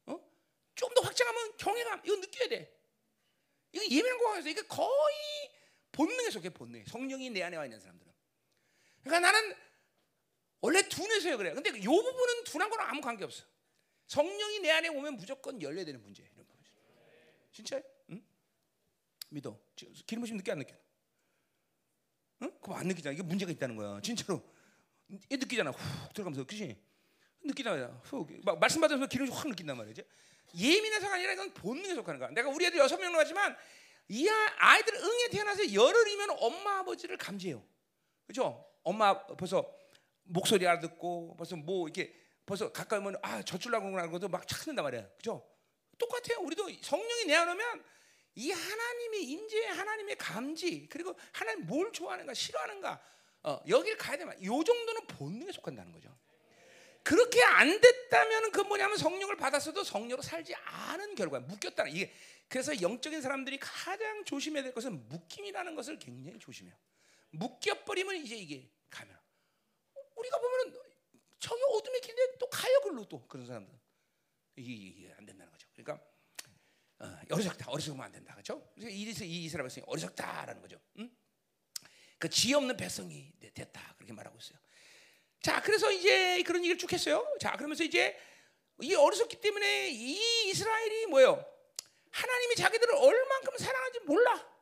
어? 0.06 0.20
좀더 0.74 1.00
확장하면 1.00 1.56
경외감 1.56 2.02
이거 2.04 2.16
느껴야 2.16 2.48
돼. 2.48 2.78
이거 3.72 3.84
예민한 3.84 4.18
거 4.18 4.28
같아서 4.28 4.48
이게 4.48 4.62
거의 4.62 5.52
본능에 5.92 6.30
속해 6.30 6.50
본능에 6.50 6.84
성령이 6.88 7.30
내 7.30 7.42
안에 7.42 7.56
와 7.56 7.64
있는 7.64 7.80
사람들은. 7.80 8.12
그러니까 9.02 9.32
나는 9.32 9.56
원래 10.60 10.86
둔해서요 10.88 11.38
그래. 11.38 11.54
근데 11.54 11.70
이 11.70 11.84
부분은 11.84 12.44
둔한 12.44 12.68
거랑 12.68 12.88
아무 12.90 13.00
관계 13.00 13.24
없어. 13.24 13.44
성령이 14.06 14.60
내 14.60 14.70
안에 14.70 14.88
오면 14.88 15.16
무조건 15.16 15.60
열려야 15.60 15.84
되는 15.84 16.00
문제 16.02 16.22
이런 16.22 16.46
거죠. 16.46 16.62
진짜? 17.52 17.80
응? 18.10 18.22
믿어. 19.30 19.58
기름 19.74 20.20
부심 20.22 20.36
느껴 20.36 20.52
안 20.52 20.58
느껴? 20.58 20.74
응? 22.42 22.50
그거 22.60 22.74
안 22.74 22.86
느끼잖아. 22.88 23.14
이게 23.14 23.22
문제가 23.22 23.50
있다는 23.50 23.76
거야. 23.76 24.00
진짜로. 24.00 24.42
이 25.08 25.36
느끼잖아. 25.36 25.70
훅 25.70 26.12
들어가면서 26.14 26.44
그지? 26.44 26.76
느끼잖아. 27.44 28.00
훅. 28.04 28.28
막 28.44 28.58
말씀 28.58 28.80
받으면서 28.80 29.06
기름이 29.08 29.30
확 29.30 29.48
느낀단 29.48 29.76
말이지. 29.76 30.02
예민해서가 30.56 31.14
아니라 31.14 31.32
이건 31.32 31.52
본능에 31.54 31.94
속하는 31.94 32.20
거야. 32.20 32.30
내가 32.30 32.48
우리 32.48 32.64
애들 32.66 32.78
여섯 32.78 32.98
명 32.98 33.12
나지만 33.12 33.56
이 34.08 34.28
아- 34.28 34.54
아이들 34.58 34.94
응에 34.94 35.28
태어나서 35.30 35.72
열흘이면 35.72 36.30
엄마 36.38 36.78
아버지를 36.78 37.16
감지해요. 37.16 37.64
그죠? 38.26 38.64
엄마 38.82 39.26
벌써 39.26 39.64
목소리 40.24 40.66
알아듣고 40.66 41.36
벌써 41.36 41.56
뭐 41.56 41.88
이렇게 41.88 42.14
벌써 42.46 42.70
가까이 42.72 43.00
오면 43.00 43.16
아 43.22 43.42
젖줄라고 43.42 43.90
그러는 43.90 44.10
것도 44.10 44.28
막 44.28 44.46
찾는단 44.46 44.84
말이야. 44.84 45.08
그죠? 45.16 45.44
똑같아요. 45.98 46.40
우리도 46.46 46.68
성령이 46.80 47.24
내 47.26 47.34
안에 47.34 47.52
오면 47.52 47.84
이 48.36 48.50
하나님의 48.50 49.24
임재, 49.24 49.66
하나님의 49.66 50.16
감지, 50.16 50.86
그리고 50.88 51.18
하나님 51.32 51.66
뭘 51.66 51.90
좋아하는가, 51.92 52.34
싫어하는가, 52.34 53.02
어, 53.42 53.60
여기를 53.66 53.96
가야 53.96 54.18
되면 54.18 54.44
요 54.44 54.62
정도는 54.62 55.06
본능에 55.06 55.52
속한다는 55.52 55.92
거죠. 55.92 56.16
그렇게 57.02 57.42
안 57.42 57.80
됐다면 57.80 58.50
그 58.50 58.60
뭐냐면 58.62 58.96
성령을 58.96 59.36
받았어도 59.36 59.84
성령으로 59.84 60.22
살지 60.22 60.54
않은 60.54 61.14
결과 61.14 61.40
묶였다는 61.40 61.92
이게 61.92 62.12
그래서 62.48 62.80
영적인 62.80 63.22
사람들이 63.22 63.58
가장 63.58 64.24
조심해야 64.24 64.62
될 64.64 64.74
것은 64.74 65.08
묶임이라는 65.08 65.74
것을 65.74 65.98
굉장히 65.98 66.38
조심해요. 66.38 66.74
묶여 67.30 67.74
버리면 67.84 68.16
이제 68.16 68.36
이게 68.36 68.68
가면 68.90 69.16
우리가 70.16 70.38
보면은 70.38 70.85
저기 71.38 71.62
어둠의 71.70 72.00
길인데 72.00 72.38
또 72.38 72.48
가요 72.48 72.80
글로 72.80 73.04
또 73.04 73.26
그런 73.26 73.46
사람들 73.46 73.78
이게, 74.56 74.72
이게 74.72 75.14
안 75.16 75.26
된다는 75.26 75.50
거죠. 75.52 75.68
그러니까 75.74 76.04
어, 76.98 77.18
어리석다 77.30 77.70
어리석으면 77.70 78.04
안 78.04 78.12
된다 78.12 78.32
그렇죠? 78.32 78.72
이래서 78.76 79.24
이 79.24 79.44
이스라엘 79.44 79.64
백성이 79.64 79.84
어리석다라는 79.86 80.62
거죠. 80.62 80.80
응? 80.98 81.10
그 82.18 82.30
지혜 82.30 82.54
없는 82.54 82.76
백성이 82.76 83.32
됐다 83.54 83.94
그렇게 83.96 84.12
말하고 84.12 84.38
있어요. 84.38 84.58
자, 85.42 85.60
그래서 85.60 85.92
이제 85.92 86.42
그런 86.42 86.62
얘기를 86.62 86.78
쭉 86.78 86.92
했어요. 86.92 87.26
자, 87.38 87.52
그러면서 87.52 87.84
이제 87.84 88.18
이 88.80 88.94
어리석기 88.94 89.40
때문에 89.40 89.90
이 89.90 90.48
이스라엘이 90.48 91.06
뭐예요? 91.06 91.44
하나님이 92.10 92.56
자기들을 92.56 92.94
얼만큼 92.94 93.58
사랑하는지 93.58 94.00
몰라. 94.00 94.56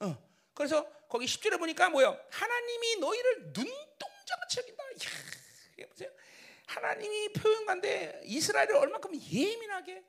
어. 0.00 0.30
그래서 0.54 0.90
거기 1.08 1.26
10절에 1.26 1.58
보니까 1.58 1.90
뭐요? 1.90 2.18
하나님이 2.30 2.96
너희를 2.96 3.52
눈동자같이 3.52 4.58
여긴다. 4.60 4.84
이야, 4.84 5.10
보세요. 5.84 6.10
하나님이 6.66 7.32
표현한데 7.34 8.22
이스라엘을 8.24 8.76
얼마큼 8.76 9.14
예민하게 9.14 10.02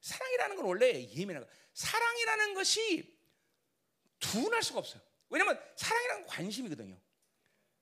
사랑이라는 0.00 0.56
건 0.56 0.64
원래 0.64 1.06
예민한 1.08 1.44
거. 1.44 1.50
사랑이라는 1.74 2.54
것이 2.54 3.16
둔할 4.18 4.62
수가 4.62 4.78
없어요. 4.80 5.02
왜냐면 5.28 5.60
사랑이라는 5.76 6.22
건 6.22 6.30
관심이거든요. 6.30 6.98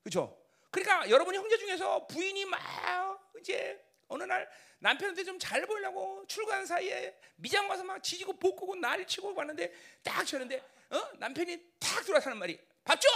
그렇죠? 0.03 0.43
그러니까 0.71 1.09
여러분이 1.09 1.39
형제 1.39 1.57
중에서 1.57 2.07
부인이 2.07 2.45
막 2.45 3.33
이제 3.41 3.83
어느 4.09 4.25
날 4.25 4.49
남편한테 4.81 5.25
좀 5.25 5.39
잘 5.39 5.67
보이려고 5.67 6.25
출근 6.27 6.67
사이에 6.67 7.17
미장 7.37 7.69
와서 7.71 7.83
막 7.85 8.03
지지고 8.03 8.35
볶고 8.35 8.75
난리치고 8.77 9.35
왔는데 9.35 9.73
딱 10.03 10.25
저는데 10.25 10.63
어? 10.91 11.09
남편이 11.19 11.73
딱 11.79 12.05
들어와서 12.05 12.27
하는 12.31 12.39
말이 12.39 12.59
봤죠? 12.85 13.09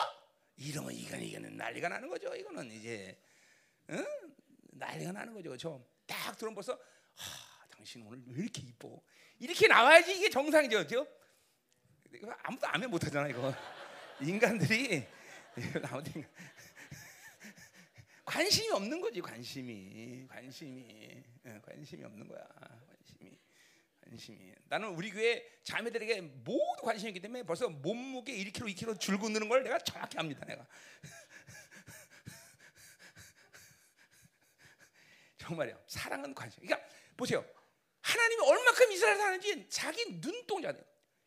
이러면 0.56 0.92
이건 0.92 1.20
이거는 1.20 1.56
난리가 1.56 1.88
나는 1.88 2.08
거죠. 2.08 2.34
이거는 2.34 2.70
이제 2.70 3.16
어? 3.92 4.04
난리가 4.72 5.12
나는 5.12 5.34
거죠. 5.34 5.50
그렇죠? 5.50 5.86
딱 6.06 6.36
들어오면 6.36 6.54
벌써 6.54 6.72
하, 6.72 7.66
당신 7.70 8.02
오늘 8.06 8.22
왜 8.26 8.42
이렇게 8.42 8.62
이뻐? 8.62 9.00
이렇게 9.38 9.68
나와야지 9.68 10.16
이게 10.16 10.30
정상이죠. 10.30 10.86
그렇죠? 10.86 11.06
아무도 12.42 12.66
아멘 12.68 12.90
못 12.90 13.04
하잖아 13.04 13.28
이거. 13.28 13.54
인간들이 14.20 15.04
아무튼 15.90 16.24
관심이 18.24 18.70
없는 18.70 19.00
거지 19.00 19.20
관심이 19.20 20.26
관심이 20.28 21.22
예, 21.44 21.60
관심이 21.64 22.04
없는 22.04 22.28
거야 22.28 22.46
관심이 24.04 24.54
나는 24.68 24.90
우리 24.90 25.10
교회 25.10 25.44
자매들에게 25.64 26.20
모두 26.20 26.82
관심이 26.82 27.10
있기 27.10 27.20
때문에 27.20 27.42
벌써 27.42 27.68
몸무게 27.68 28.32
1kg 28.44 28.74
2kg 28.74 29.00
줄고 29.00 29.28
느는 29.28 29.48
걸 29.48 29.62
내가 29.62 29.78
정확히 29.78 30.18
압니다 30.18 30.44
내가 30.46 30.66
정말이야 35.42 35.78
사랑은 35.86 36.34
관심 36.34 36.62
그러니까 36.62 36.88
보세요 37.16 37.44
하나님이 38.00 38.42
얼마큼 38.48 38.92
이스라엘 38.92 39.16
사는지 39.18 39.68
자기 39.68 40.20
눈동자 40.20 40.72
돼요 40.72 40.84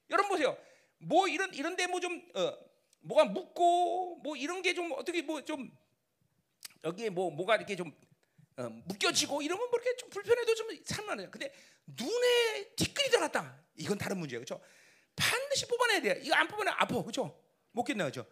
여러분 0.09 0.29
보세요 0.29 0.57
뭐 0.97 1.27
이런 1.27 1.53
이런데 1.53 1.87
뭐 1.87 1.99
좀 1.99 2.21
어, 2.33 2.57
뭐가 3.01 3.25
묻고 3.25 4.21
뭐 4.23 4.35
이런 4.35 4.61
게 4.61 4.73
좀 4.73 4.91
어떻게 4.93 5.21
뭐 5.21 5.41
좀 5.41 5.71
여기에 6.83 7.09
뭐 7.09 7.29
뭐가 7.31 7.55
이렇게 7.57 7.75
좀 7.75 7.91
어, 8.57 8.69
묶여지고 8.69 9.41
이러면 9.41 9.69
뭐 9.69 9.79
이렇게 9.79 9.95
좀 9.97 10.09
불편해도 10.09 10.55
좀 10.55 10.67
살만해요. 10.85 11.29
근데 11.29 11.51
눈에 11.87 12.69
티끌이 12.75 13.09
들어갔다. 13.09 13.63
이건 13.75 13.97
다른 13.97 14.17
문제예요. 14.17 14.43
그렇죠? 14.45 14.63
반드시 15.15 15.67
뽑아내야 15.67 16.01
돼. 16.01 16.21
이거 16.23 16.35
안 16.35 16.47
뽑아내 16.47 16.71
아파. 16.71 17.01
그렇죠? 17.01 17.37
못 17.71 17.83
견뎌. 17.83 18.05
그렇죠? 18.09 18.25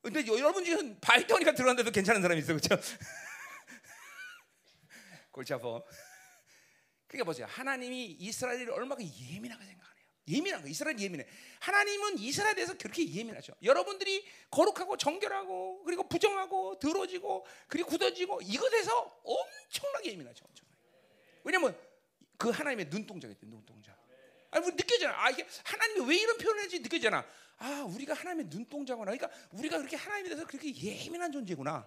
근데 0.00 0.24
여러분 0.26 0.64
중에 0.64 0.96
바이터니까 1.00 1.52
들어갔는데도 1.54 1.90
괜찮은 1.90 2.22
사람이 2.22 2.40
있어. 2.40 2.54
그렇죠? 2.54 2.76
골치 5.34 5.52
아파. 5.52 5.82
그러니까 7.08 7.24
보세요. 7.24 7.46
하나님이 7.50 8.16
이스라엘을 8.20 8.70
얼마나 8.70 9.02
예민하게 9.02 9.64
생각하네요. 9.66 10.04
예민한 10.28 10.62
거. 10.62 10.68
이스라엘 10.68 10.98
예민해. 10.98 11.26
하나님은 11.60 12.18
이스라엘에 12.18 12.54
대해서 12.54 12.74
그렇게 12.78 13.06
예민하죠. 13.06 13.52
여러분들이 13.62 14.24
거룩하고 14.50 14.96
정결하고 14.96 15.82
그리고 15.84 16.08
부정하고 16.08 16.78
더러지고 16.78 17.44
그리고 17.66 17.88
굳어지고 17.88 18.40
이것에서 18.42 19.20
엄청나게 19.24 20.12
예민하죠. 20.12 20.46
왜냐면 21.42 21.76
그 22.38 22.50
하나님의 22.50 22.88
때문에 22.88 23.36
눈동자. 23.58 23.94
아니 24.50 24.66
느껴잖아. 24.66 25.20
아 25.20 25.30
이게 25.30 25.46
하나님이 25.64 26.08
왜 26.08 26.16
이런 26.16 26.38
표현을 26.38 26.62
했지 26.62 26.78
느껴잖아. 26.78 27.26
아 27.58 27.82
우리가 27.82 28.14
하나님의 28.14 28.46
눈동자구나. 28.46 29.10
그러니까 29.10 29.28
우리가 29.50 29.78
그렇게 29.78 29.96
하나님에 29.96 30.28
대해서 30.28 30.46
그렇게 30.46 30.74
예민한 30.74 31.32
존재구나. 31.32 31.86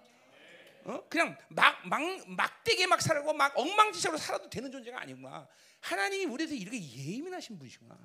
어? 0.88 1.06
그냥 1.10 1.38
막, 1.50 1.86
막 1.86 2.01
막대게 2.27 2.88
막 2.88 3.01
살고 3.01 3.34
막 3.34 3.58
엉망진창으로 3.58 4.17
살아도 4.17 4.50
되는 4.50 4.72
존재가 4.72 5.01
아니구나. 5.01 5.48
하나님이 5.82 6.25
우리에서 6.25 6.53
이렇게 6.53 6.79
예민하신 6.79 7.60
분이시구나. 7.60 7.98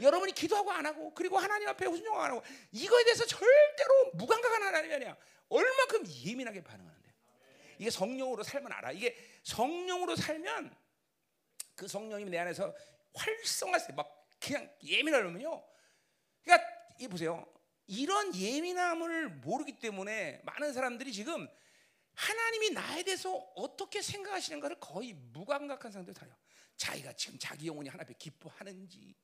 여러분이 0.00 0.32
기도하고 0.32 0.72
안 0.72 0.86
하고 0.86 1.12
그리고 1.14 1.38
하나님 1.38 1.68
앞에 1.68 1.84
순종 1.86 2.20
안 2.20 2.30
하고 2.30 2.42
이거에 2.72 3.04
대해서 3.04 3.24
절대로 3.26 4.12
무감각한 4.14 4.62
하나님이 4.62 4.94
아니야. 4.94 5.16
얼마큼 5.50 6.04
예민하게 6.24 6.62
반응하는데. 6.64 7.14
이게 7.78 7.90
성령으로 7.90 8.42
살면 8.42 8.72
알아. 8.72 8.92
이게 8.92 9.14
성령으로 9.42 10.16
살면 10.16 10.74
그 11.74 11.86
성령이 11.86 12.24
내 12.24 12.38
안에서 12.38 12.74
활성화돼 13.14 13.92
막 13.92 14.26
그냥 14.40 14.70
예민하면요. 14.82 15.62
그러니까 16.42 16.68
이 16.98 17.08
보세요. 17.08 17.46
이런 17.86 18.34
예민함을 18.34 19.28
모르기 19.28 19.78
때문에 19.78 20.40
많은 20.44 20.72
사람들이 20.72 21.12
지금 21.12 21.46
하나님이 22.16 22.70
나에 22.70 23.02
대해서 23.02 23.30
어떻게 23.54 24.00
생각하시는가를 24.00 24.80
거의 24.80 25.12
무감각한 25.12 25.92
상태로 25.92 26.14
살아요. 26.14 26.34
자기가 26.76 27.12
지금 27.12 27.38
자기 27.38 27.66
영혼이 27.66 27.88
하나 27.88 28.02
앞에 28.02 28.14
기뻐하는지, 28.18 29.14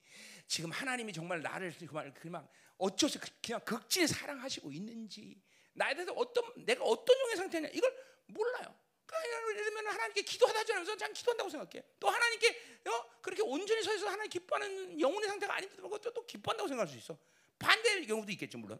지금 0.46 0.70
하나님이 0.70 1.12
정말 1.12 1.40
나를 1.40 1.74
그만 1.86 2.12
그만 2.12 2.46
어쩌서 2.76 3.18
그냥 3.42 3.60
극진히 3.64 4.06
사랑하시고 4.06 4.70
있는지, 4.72 5.40
나에 5.72 5.94
대해서 5.94 6.12
어떤 6.12 6.44
내가 6.64 6.84
어떤 6.84 7.18
영의 7.20 7.36
상태냐 7.36 7.68
이걸 7.72 7.94
몰라요. 8.26 8.74
그러니까 9.06 9.50
예를 9.50 9.64
들면 9.64 9.86
하나님께 9.86 10.22
기도하다 10.22 10.74
하면서 10.74 10.96
난 10.96 11.12
기도한다고 11.14 11.48
생각해. 11.48 11.84
또 11.98 12.10
하나님께 12.10 12.80
어? 12.88 13.20
그렇게 13.22 13.42
온전히 13.42 13.82
서서 13.82 14.06
하나님 14.06 14.28
기뻐하는 14.28 15.00
영혼의 15.00 15.28
상태가 15.28 15.56
아닌데도 15.56 15.82
그것도 15.82 16.12
또 16.12 16.26
기뻐한다고 16.26 16.68
생각할 16.68 16.92
수 16.92 16.98
있어. 16.98 17.18
반대 17.58 18.04
경우도 18.04 18.30
있겠죠 18.32 18.58
물론. 18.58 18.78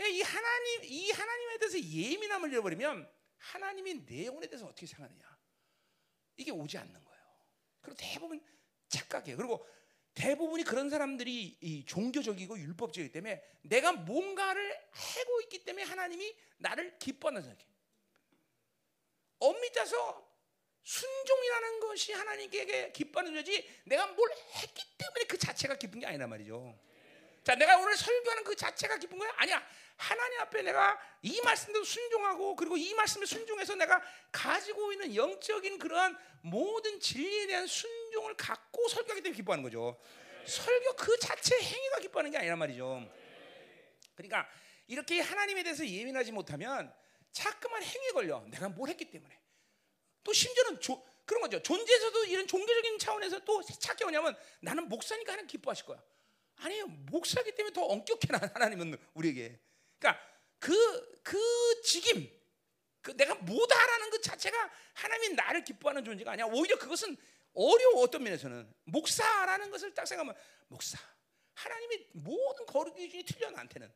이 0.00 0.22
하나님 0.22 0.84
이 0.84 1.10
하나님에 1.10 1.58
대해서 1.58 1.80
예민함을 1.80 2.52
잃어버리면 2.52 3.21
하나님이 3.42 4.06
내 4.06 4.26
영혼에 4.26 4.46
대해서 4.46 4.66
어떻게 4.66 4.86
생각하느냐 4.86 5.38
이게 6.36 6.50
오지 6.50 6.78
않는 6.78 6.92
거예요. 7.04 7.22
그리고 7.80 7.96
대부분 7.98 8.40
착각해요. 8.88 9.36
그리고 9.36 9.66
대부분이 10.14 10.64
그런 10.64 10.90
사람들이 10.90 11.58
이 11.60 11.84
종교적이고 11.86 12.58
율법적이기 12.58 13.12
때문에 13.12 13.42
내가 13.62 13.92
뭔가를 13.92 14.76
하고 14.90 15.40
있기 15.42 15.64
때문에 15.64 15.84
하나님이 15.84 16.36
나를 16.58 16.98
기뻐한다 16.98 17.40
생각해. 17.40 17.66
엄밀히 19.38 19.72
따서 19.72 20.30
순종이라는 20.84 21.80
것이 21.80 22.12
하나님께 22.12 22.92
기뻐하는 22.92 23.34
거지 23.34 23.68
내가 23.84 24.06
뭘 24.06 24.30
했기 24.62 24.82
때문에 24.98 25.24
그 25.24 25.38
자체가 25.38 25.76
기쁜 25.76 26.00
게 26.00 26.06
아니란 26.06 26.28
말이죠. 26.28 26.78
자, 27.44 27.54
내가 27.56 27.76
오늘 27.78 27.96
설교하는 27.96 28.44
그 28.44 28.54
자체가 28.54 28.98
기쁜 28.98 29.18
거야? 29.18 29.32
아니야. 29.36 29.66
하나님 29.96 30.40
앞에 30.40 30.62
내가 30.62 30.98
이 31.22 31.40
말씀도 31.42 31.84
순종하고 31.84 32.56
그리고 32.56 32.76
이 32.76 32.92
말씀에 32.94 33.24
순종해서 33.26 33.74
내가 33.76 34.02
가지고 34.30 34.92
있는 34.92 35.14
영적인 35.14 35.78
그러한 35.78 36.18
모든 36.40 36.98
진리에 36.98 37.46
대한 37.46 37.66
순종을 37.66 38.36
갖고 38.36 38.88
설교하기 38.88 39.22
때문에 39.22 39.36
기뻐하는 39.36 39.62
거죠. 39.62 40.00
설교 40.46 40.96
그 40.96 41.16
자체 41.18 41.56
행위가 41.60 42.00
기뻐하는 42.00 42.30
게 42.30 42.38
아니란 42.38 42.58
말이죠. 42.58 43.08
그러니까 44.14 44.48
이렇게 44.88 45.20
하나님에 45.20 45.62
대해서 45.62 45.86
예민하지 45.86 46.32
못하면 46.32 46.92
자꾸만 47.30 47.82
행위에 47.82 48.10
걸려. 48.10 48.44
내가 48.48 48.68
뭘 48.68 48.88
했기 48.88 49.08
때문에. 49.10 49.38
또 50.24 50.32
심지어는 50.32 50.80
조, 50.80 51.04
그런 51.24 51.42
거죠. 51.42 51.62
존재에서도 51.62 52.24
이런 52.26 52.46
종교적인 52.46 52.98
차원에서 52.98 53.40
또 53.40 53.62
찾게 53.62 54.04
오냐면 54.04 54.36
나는 54.60 54.88
목사니까 54.88 55.32
하나님 55.32 55.46
기뻐하실 55.46 55.86
거야. 55.86 56.02
아니에요. 56.56 56.86
목사기 56.86 57.54
때문에 57.54 57.72
더 57.72 57.82
엄격해 57.82 58.28
하나님은 58.54 58.96
우리에게. 59.14 59.58
그러니까 59.98 60.22
그, 60.58 61.20
그 61.22 61.38
직임, 61.82 62.30
그 63.00 63.16
내가 63.16 63.34
뭐다라는 63.34 64.10
그 64.10 64.20
자체가 64.20 64.70
하나님이 64.94 65.34
나를 65.34 65.64
기뻐하는 65.64 66.04
존재가 66.04 66.32
아니야. 66.32 66.46
오히려 66.46 66.78
그것은 66.78 67.16
어려워 67.54 68.02
어떤 68.02 68.22
면에서는 68.22 68.72
목사라는 68.84 69.70
것을 69.70 69.92
딱 69.92 70.06
생각하면 70.06 70.34
목사 70.68 70.98
하나님이 71.54 72.06
모든 72.12 72.64
거룩 72.66 72.96
기준이 72.96 73.24
틀려 73.24 73.50
나한테는 73.50 73.92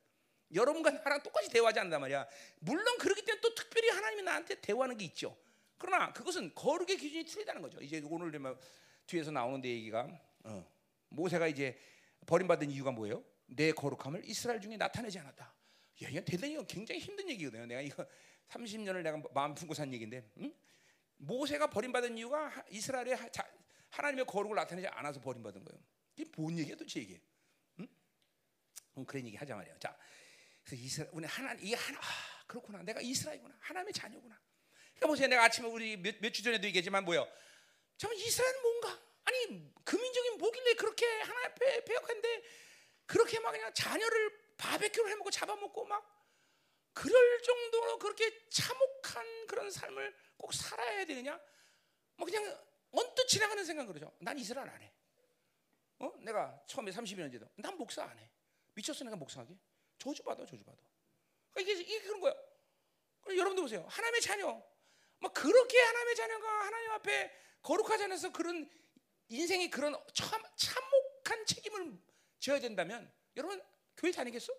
여러분과 0.55 0.91
나랑 0.91 1.23
똑같이 1.23 1.49
대화하지 1.51 1.81
않는단 1.81 2.01
말이야. 2.01 2.27
물론 2.61 2.99
그렇기 2.99 3.23
때문에 3.25 3.41
또 3.41 3.55
특별히 3.55 3.89
하나님이 3.91 4.23
나한테 4.23 4.61
대화하는 4.61 4.97
게 4.97 5.05
있죠. 5.07 5.37
그러나 5.79 6.13
그것은 6.13 6.55
거룩의 6.55 6.97
기준이 6.97 7.25
틀리다는 7.25 7.63
거죠. 7.63 7.81
이제 7.81 8.03
오늘 8.05 8.33
뒤에서 9.07 9.31
나오는데 9.31 9.69
얘기가 9.69 10.09
어, 10.45 10.67
모세가 11.09 11.49
이제 11.49 11.79
버림받은 12.27 12.71
이유가 12.71 12.91
뭐예요? 12.91 13.25
내 13.47 13.73
거룩함을 13.73 14.23
이스라엘 14.29 14.61
중에 14.61 14.77
나타내지 14.77 15.19
않았다. 15.19 15.45
야, 16.03 16.09
이건 16.09 16.25
대단히 16.25 16.59
굉장히 16.67 17.01
힘든 17.01 17.29
얘기거든요. 17.31 17.67
내가 17.67 17.81
이거 17.81 18.07
30년을 18.51 19.03
내가 19.03 19.21
마음 19.35 19.55
품고 19.55 19.75
산 19.75 19.93
얘기인데 19.93 20.29
응? 20.39 20.55
모세가 21.19 21.69
버림받은 21.69 22.17
이유가 22.19 22.53
이스라엘의 22.71 23.17
하나님의 23.91 24.27
거룩을 24.27 24.55
나타내지 24.57 24.87
않아서 24.89 25.21
버림받은 25.21 25.65
거예요. 25.65 25.81
이게 26.17 26.31
뭔 26.37 26.57
얘기야 26.59 26.77
도대체 26.77 27.01
이게? 27.01 27.21
응? 27.81 27.89
그런 29.07 29.27
얘기 29.27 29.37
하자 29.37 29.55
말이야. 29.57 29.79
자, 29.79 29.97
그래서 30.65 30.83
이스라엘 30.83 31.11
우리 31.13 31.25
하나님 31.27 31.65
이 31.65 31.75
하나 31.75 31.99
아, 31.99 32.47
그렇구나. 32.47 32.83
내가 32.83 33.01
이스라엘구나. 33.01 33.57
하나님의 33.61 33.93
자녀구나. 33.95 34.39
그러니까 34.95 35.07
보세요. 35.09 35.29
내가 35.29 35.45
아침에 35.45 35.67
우리 35.69 35.97
몇 35.97 36.33
주 36.33 36.43
전에도 36.43 36.67
얘기했지만 36.67 37.05
뭐요? 37.05 37.27
저 37.97 38.13
이스라엘은 38.13 38.63
뭔가? 38.63 39.01
아니 39.27 39.73
그 39.85 39.97
민족이 39.97 40.31
뭐길래 40.39 40.75
그렇게 40.75 41.07
하나님 41.21 41.51
앞에 41.51 41.85
배역한데 41.85 42.43
그렇게 43.07 43.39
막 43.41 43.53
그냥 43.53 43.73
자녀를 43.75 44.57
바베큐를 44.57 45.11
해먹고 45.13 45.31
잡아먹고 45.31 45.85
막 45.85 46.17
그럴 46.93 47.43
정도로 47.43 47.99
그렇게 47.99 48.49
참혹한 48.49 49.47
그런 49.47 49.71
삶을 49.71 50.17
꼭 50.39 50.55
살아야 50.55 51.05
되느냐? 51.05 51.39
뭐 52.17 52.25
그냥 52.25 52.59
언뜻 52.91 53.27
지나가는 53.27 53.63
생각 53.65 53.87
그러죠. 53.87 54.11
난 54.21 54.39
이스라엘 54.39 54.69
안 54.69 54.81
해. 54.81 54.93
어? 55.99 56.13
내가 56.21 56.59
처음에 56.67 56.91
30년 56.91 57.31
전에도 57.31 57.47
난 57.57 57.77
목사 57.77 58.05
안 58.05 58.19
해. 58.19 58.31
미쳤어 58.75 59.05
내가 59.05 59.17
목사하게? 59.17 59.55
저주 59.99 60.23
받아 60.23 60.45
저주 60.47 60.65
받아. 60.65 60.79
그러니까 61.53 61.73
이게 61.73 61.83
이게 61.83 62.01
그런 62.01 62.21
거야. 62.21 62.35
여러분도 63.29 63.63
보세요. 63.63 63.85
하나님의 63.89 64.21
자녀. 64.21 64.63
뭐 65.19 65.33
그렇게 65.33 65.79
하나님의 65.79 66.15
자녀가 66.15 66.67
하나님 66.67 66.91
앞에 66.93 67.33
거룩하지 67.63 68.05
않아서 68.05 68.33
그런 68.33 68.69
인생이 69.29 69.71
그런 69.71 69.95
참, 70.15 70.41
참혹한 70.57 71.47
책임을 71.47 71.99
져야 72.39 72.61
된다면 72.61 73.11
여러분 73.37 73.61
교회 73.97 74.13
다니겠어? 74.13 74.53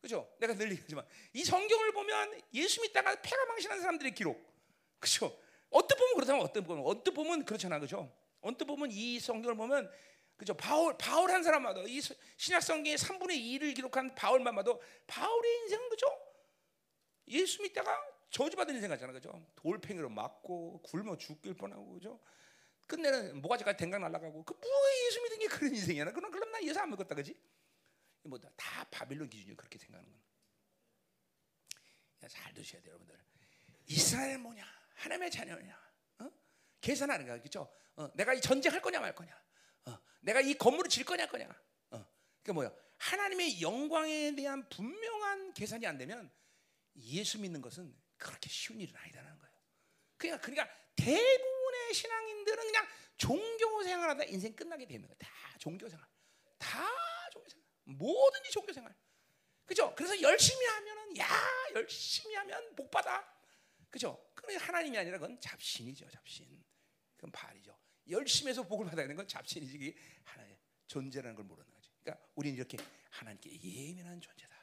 그죠? 0.00 0.32
내가 0.38 0.54
늘 0.54 0.70
얘기하지만 0.70 1.06
이 1.32 1.44
성경을 1.44 1.92
보면 1.92 2.40
예수 2.54 2.80
믿다가 2.82 3.20
폐가 3.20 3.46
망신한 3.46 3.80
사람들의 3.80 4.14
기록. 4.14 4.40
그죠? 5.00 5.36
언뜻 5.70 5.96
보면 5.96 6.14
그렇다면 6.14 6.42
언뜻 6.42 6.60
보면 6.62 6.86
언뜻 6.86 7.10
보면 7.10 7.44
그렇잖아. 7.44 7.78
그죠? 7.78 8.12
언뜻 8.40 8.64
보면 8.64 8.90
이 8.92 9.18
성경을 9.18 9.56
보면 9.56 9.90
그죠? 10.36 10.54
바울 10.54 10.96
바울 10.96 11.30
한 11.32 11.42
사람마다 11.42 11.82
이 11.82 12.00
신약 12.36 12.62
성경의 12.62 12.96
3분의 12.96 13.30
2를 13.30 13.74
기록한 13.74 14.14
바울만 14.14 14.54
봐도 14.54 14.80
바울의 15.08 15.58
인생은 15.62 15.88
그죠? 15.88 16.06
예수 17.26 17.60
믿다가 17.62 18.00
저주받은 18.30 18.74
인생 18.76 18.88
같잖아. 18.88 19.12
그죠? 19.12 19.44
돌팽이로 19.56 20.08
맞고 20.08 20.82
굶어 20.82 21.16
죽길 21.16 21.54
뻔하고 21.54 21.94
그죠? 21.94 22.20
끝내는 22.88 23.40
모가지까지 23.40 23.76
댕강 23.78 24.00
날아가고 24.00 24.44
그 24.44 24.54
뭐가 24.54 25.06
예수 25.06 25.22
믿은 25.22 25.38
게 25.38 25.46
그런 25.46 25.74
인생이야. 25.74 26.10
그럼 26.12 26.32
그럼 26.32 26.50
나 26.50 26.60
예수 26.62 26.80
안 26.80 26.90
믿었다 26.90 27.14
그지? 27.14 27.38
뭐다 28.24 28.50
다 28.56 28.84
바빌론 28.90 29.28
기준이 29.28 29.56
그렇게 29.56 29.78
생각하는 29.78 30.10
건. 30.10 30.20
잘 32.28 32.52
드셔야 32.52 32.82
돼요, 32.82 32.94
여러분들. 32.94 33.16
이스라엘 33.86 34.38
뭐냐? 34.38 34.66
하나님의 34.94 35.30
자녀냐? 35.30 35.92
어? 36.18 36.30
계산하는 36.80 37.26
거야, 37.26 37.38
그렇죠? 37.38 37.72
어, 37.96 38.10
내가 38.14 38.34
이 38.34 38.40
전쟁할 38.40 38.82
거냐 38.82 39.00
말 39.00 39.14
거냐? 39.14 39.32
어, 39.86 39.98
내가 40.20 40.40
이 40.40 40.54
건물을 40.54 40.90
질 40.90 41.04
거냐 41.04 41.26
거냐? 41.26 41.48
어, 41.90 42.06
그 42.42 42.50
뭐야? 42.50 42.70
하나님의 42.98 43.62
영광에 43.62 44.34
대한 44.34 44.68
분명한 44.68 45.54
계산이 45.54 45.86
안 45.86 45.96
되면 45.96 46.30
예수 46.96 47.38
믿는 47.38 47.62
것은 47.62 47.96
그렇게 48.16 48.50
쉬운 48.50 48.80
일은 48.80 48.94
아니다는 48.96 49.38
거예요. 49.38 49.54
그러니까 50.16 50.42
그러니까 50.44 50.68
대부분 50.96 51.57
의 51.86 51.94
신앙인들은 51.94 52.64
그냥 52.64 52.86
종교 53.16 53.82
생활하다 53.82 54.24
인생 54.24 54.54
끝나게 54.54 54.86
되는 54.86 55.06
거야. 55.06 55.16
다 55.18 55.28
종교 55.58 55.88
생활, 55.88 56.06
다 56.58 56.88
종교 57.32 57.48
생활, 57.48 57.64
뭐든지 57.84 58.50
종교 58.50 58.72
생활. 58.72 58.94
그죠? 59.66 59.94
그래서 59.94 60.20
열심히 60.22 60.64
하면은 60.64 61.16
야 61.18 61.28
열심히 61.74 62.34
하면 62.36 62.74
복 62.74 62.90
받아. 62.90 63.36
그죠? 63.90 64.30
그건 64.34 64.56
하나님이 64.56 64.98
아니라 64.98 65.18
그건 65.18 65.38
잡신이죠, 65.40 66.08
잡신. 66.10 66.64
그건 67.16 67.30
발이죠. 67.32 67.76
열심히 68.08 68.50
해서 68.50 68.62
복을 68.62 68.86
받아야 68.86 69.04
되는 69.04 69.16
건 69.16 69.26
잡신이지. 69.28 69.74
이게 69.74 69.94
하나의 70.24 70.58
존재라는 70.86 71.34
걸 71.34 71.44
모르는 71.44 71.70
거지. 71.72 71.90
그러니까 72.02 72.26
우리는 72.34 72.56
이렇게 72.56 72.78
하나님께 73.10 73.50
예민한 73.62 74.20
존재다. 74.20 74.56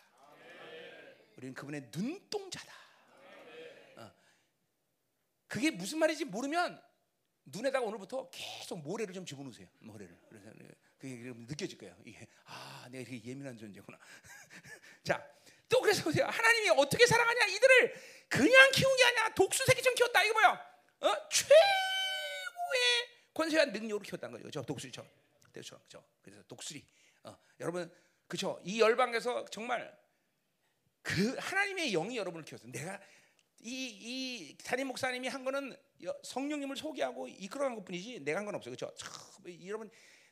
우리는 1.38 1.54
그분의 1.54 1.90
눈동자다. 1.94 2.74
어. 3.98 4.12
그게 5.48 5.70
무슨 5.72 6.00
말인지 6.00 6.26
모르면 6.26 6.82
눈에다가 7.46 7.86
오늘부터 7.86 8.30
계속 8.30 8.80
모래를 8.80 9.14
좀 9.14 9.26
집어넣으세요. 9.26 9.68
모래를. 9.80 10.18
그래서 10.30 10.50
그게 10.98 11.32
느껴질 11.36 11.78
거예요. 11.78 11.96
이게 12.06 12.28
아, 12.46 12.88
내가 12.92 13.10
이렇게 13.10 13.30
예민한 13.30 13.58
존재구나. 13.58 13.98
자, 15.04 15.24
또 15.70 15.82
그래서 15.82 16.04
보세요. 16.04 16.26
하나님이 16.26 16.70
어떻게 16.70 17.06
사랑하냐? 17.06 17.46
이들을 17.46 17.94
그냥 18.30 18.72
키운 18.72 18.96
게 18.98 19.04
아니야. 19.06 19.34
독수 19.36 19.64
새끼처럼 19.66 19.96
키웠다. 19.96 20.24
이거 20.24 20.34
뭐야? 20.34 20.76
어? 21.02 21.30
최고의 21.30 21.56
권세와 23.34 23.66
능력으로 23.66 24.00
키웠다는 24.00 24.32
거죠. 24.34 24.44
그렇죠? 24.44 24.64
독수리처럼. 24.66 25.10
그렇죠. 25.52 25.80
그래서 26.22 26.42
독수리. 26.48 26.86
어, 27.24 27.38
여러분, 27.60 27.92
그렇죠? 28.28 28.60
이 28.64 28.82
열방에서 28.82 29.46
정말 29.46 29.96
그 31.02 31.36
하나님의 31.38 31.92
영이 31.92 32.18
여러분을 32.18 32.44
키웠어요. 32.46 32.72
내가 32.72 33.00
이, 33.68 34.50
이 34.52 34.58
담임 34.64 34.88
목사님이 34.88 35.28
한 35.28 35.44
거는 35.44 35.76
성령님을 36.24 36.78
소개하고 36.78 37.28
이끌어간 37.28 37.76
것뿐이지 37.76 38.20
내가 38.20 38.40
한 38.40 38.46
건 38.46 38.54
없어요. 38.56 38.76
그렇죠? 38.76 38.94
여러분 39.66 39.90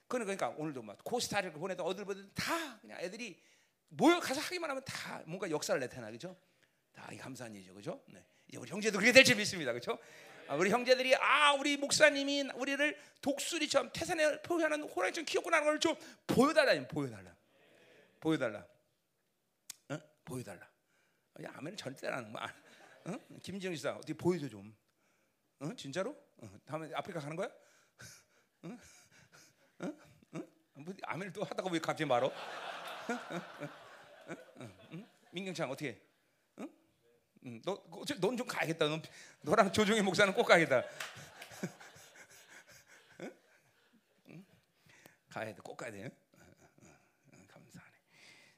그는 0.08 0.26
그러니까 0.26 0.50
오늘도 0.50 0.84
막 0.84 1.04
코스타리카 1.04 1.58
보내다 1.58 1.82
어딜 1.84 2.06
보든 2.06 2.30
다 2.36 2.78
그냥 2.80 3.00
애들이 3.02 3.41
모여 3.89 4.19
가서 4.19 4.39
하기만 4.39 4.69
하면 4.69 4.84
다 4.86 5.24
뭔가 5.26 5.50
역사를 5.50 5.80
나타나 5.80 6.12
그죠? 6.12 6.38
다 6.91 7.10
감사한 7.19 7.56
일이죠, 7.56 7.74
그죠? 7.74 8.04
네. 8.08 8.24
이제 8.48 8.58
우리 8.60 8.69
형제도 8.69 9.00
그렇게 9.00 9.12
될지 9.12 9.34
믿습니다, 9.34 9.74
그죠? 9.74 9.98
아, 10.48 10.56
우리 10.56 10.69
형제들이 10.69 11.15
아 11.15 11.54
우리 11.54 11.78
목사님이 11.78 12.50
우리를 12.54 12.96
독수리처럼 13.22 13.91
태산에 13.93 14.41
표현하는 14.43 14.84
호랑이처럼 14.89 15.26
키웠구나 15.26 15.58
하는 15.58 15.69
걸 15.69 15.80
좀 15.80 15.96
보여달라, 16.28 16.74
보여달라, 16.88 17.36
보여달라, 18.19 18.67
어? 19.89 20.00
보여달라. 20.24 20.69
야, 21.43 21.52
아멘 21.56 21.76
절대 21.78 22.08
안 22.08 22.13
하는 22.15 22.32
거. 22.32 22.39
어? 23.05 23.39
김지영 23.41 23.75
씨사 23.75 23.95
어떻게 23.95 24.13
보여줘 24.13 24.47
좀. 24.47 24.75
어? 25.59 25.73
진짜로? 25.75 26.11
어, 26.37 26.49
다음에 26.65 26.89
아프리카 26.93 27.19
가는 27.19 27.35
거야? 27.35 27.49
응? 28.65 28.79
응? 29.81 29.97
응? 30.35 30.47
뭐 30.73 30.93
아멘을 31.03 31.33
또 31.33 31.43
하다가 31.43 31.69
왜 31.69 31.79
갑자기 31.79 32.07
말어? 32.07 32.31
민경창 35.33 35.69
어떻게? 35.71 35.99
응? 36.59 36.69
응. 37.45 37.61
너넌 37.65 38.37
좀 38.37 38.47
가야겠다. 38.47 38.87
넌, 38.87 39.01
너랑 39.41 39.73
조종의 39.73 40.03
목사는 40.03 40.31
꼭 40.33 40.43
가야겠다. 40.43 40.83
응? 43.21 43.35
응? 44.29 44.45
가야 45.29 45.45
돼. 45.53 45.61
꼭 45.61 45.75
가야 45.75 45.91
돼. 45.91 46.09
감사하네. 47.47 47.97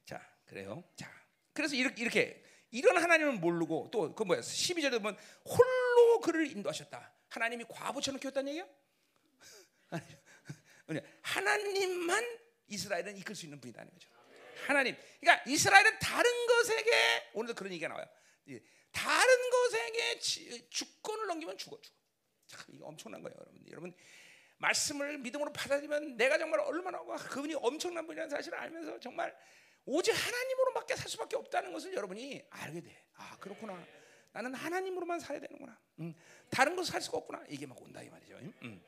자, 0.05 0.21
그래요. 0.45 0.83
자, 0.97 1.09
그래서 1.53 1.75
이렇게 1.75 2.01
이렇게 2.03 2.44
이런 2.75 2.97
하나님을 2.97 3.33
모르고 3.33 3.89
또 3.91 4.13
그 4.13 4.23
뭐야? 4.23 4.41
12절에 4.41 5.01
보면 5.01 5.17
홀로 5.45 6.19
그를 6.19 6.51
인도하셨다. 6.51 7.13
하나님이 7.29 7.65
과부처럼 7.69 8.19
키웠다는 8.19 8.49
얘기야? 8.49 8.67
하나님만 11.21 12.39
이스라엘은 12.67 13.17
이끌 13.17 13.35
수 13.35 13.45
있는 13.45 13.59
분이다는 13.61 13.91
거죠. 13.91 14.09
하나님. 14.67 14.95
그러니까 15.19 15.49
이스라엘은 15.49 15.99
다른 15.99 16.47
것에게 16.47 17.31
오늘도 17.33 17.53
그런 17.55 17.71
얘기가 17.73 17.87
나와요. 17.87 18.05
다른 18.91 19.49
것에게 19.49 20.19
주권을 20.69 21.27
넘기면 21.27 21.57
죽어 21.57 21.79
죽어. 21.81 21.97
참 22.47 22.61
이거 22.69 22.85
엄청난 22.87 23.21
거예요, 23.21 23.35
여러분. 23.39 23.63
여러분 23.71 23.93
말씀을 24.57 25.17
믿음으로 25.17 25.51
받아들이면 25.51 26.17
내가 26.17 26.37
정말 26.37 26.59
얼마나 26.61 26.99
그분이 27.03 27.55
엄청난 27.55 28.05
분이라는 28.05 28.29
사실을 28.29 28.57
알면서 28.57 28.99
정말 28.99 29.35
오직 29.85 30.11
하나님으로밖에 30.11 30.95
살 30.95 31.09
수밖에 31.09 31.35
없다는 31.35 31.71
것을 31.71 31.93
여러분이 31.93 32.43
알게 32.49 32.81
돼. 32.81 33.03
아 33.15 33.37
그렇구나. 33.39 33.81
나는 34.31 34.53
하나님으로만 34.53 35.19
살아야 35.19 35.39
되는구나. 35.39 35.79
음, 35.99 36.13
다른 36.49 36.75
것을 36.75 36.91
살 36.91 37.01
수가 37.01 37.19
없구나. 37.19 37.43
이게 37.47 37.65
막 37.65 37.81
온다 37.81 38.01
이 38.01 38.09
말이죠. 38.09 38.35
음. 38.63 38.83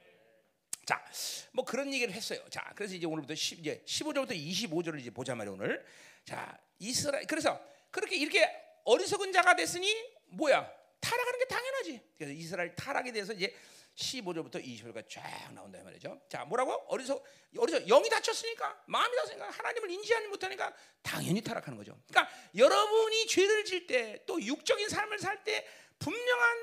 자, 0.85 1.03
뭐 1.51 1.65
그런 1.65 1.93
얘기를 1.93 2.13
했어요. 2.13 2.39
자, 2.49 2.71
그래서 2.75 2.95
이제 2.95 3.05
오늘부터 3.05 3.35
10, 3.35 3.59
이제 3.59 3.83
15절부터 3.85 4.31
25절을 4.31 4.99
이제 4.99 5.09
보자 5.09 5.35
말이에요 5.35 5.53
오늘. 5.53 5.85
자, 6.25 6.57
이스라엘 6.79 7.25
그래서 7.27 7.61
그렇게 7.91 8.15
이렇게 8.15 8.49
어리석은 8.85 9.31
자가 9.33 9.55
됐으니 9.55 9.93
뭐야? 10.27 10.69
타락하는 10.99 11.39
게 11.39 11.45
당연하지. 11.45 12.01
그래서 12.17 12.33
이스라엘 12.33 12.75
타락에 12.75 13.11
대해서 13.11 13.33
이제 13.33 13.53
15절부터 13.97 14.63
20절까지 14.63 15.09
쫙 15.09 15.51
나온다 15.53 15.81
말이죠. 15.83 16.21
자, 16.29 16.45
뭐라고? 16.45 16.71
어리석 16.87 17.23
어리석 17.57 17.85
영이 17.87 18.09
다쳤으니까 18.09 18.83
마음이 18.85 19.15
다쳤으니까 19.15 19.49
하나님을 19.49 19.89
인지하지 19.89 20.27
못하니까 20.27 20.71
당연히 21.01 21.41
타락하는 21.41 21.77
거죠. 21.77 21.99
그러니까 22.07 22.31
여러분이 22.55 23.27
죄를 23.27 23.65
질 23.65 23.87
때 23.87 24.23
또 24.27 24.41
육적인 24.41 24.87
삶을 24.89 25.19
살 25.19 25.43
때 25.43 25.65
분명한 25.99 26.57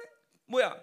뭐야? 0.47 0.81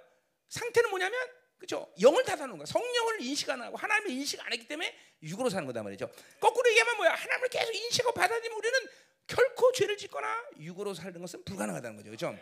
상태는 0.49 0.89
뭐냐면 0.89 1.19
그죠? 1.57 1.87
영을 2.01 2.23
탓하는 2.25 2.57
거야. 2.57 2.65
성령을 2.65 3.21
인식 3.21 3.49
안 3.49 3.61
하고 3.61 3.77
하나님을 3.77 4.09
인식 4.11 4.43
안 4.45 4.51
했기 4.51 4.67
때문에 4.67 4.93
육으로 5.23 5.49
사는 5.49 5.65
거다 5.67 5.83
말이죠. 5.83 6.09
거꾸로 6.39 6.67
얘기하면 6.69 6.97
뭐야? 6.97 7.13
하나님을 7.13 7.47
계속 7.49 7.73
인식하고 7.73 8.13
받아들이면 8.13 8.57
우리는 8.57 8.79
결코 9.27 9.71
죄를 9.71 9.95
짓거나 9.97 10.43
육으로 10.59 10.93
살는 10.93 11.21
것은 11.21 11.43
불가능하다는 11.45 11.97
거죠. 11.97 12.09
그죠? 12.09 12.35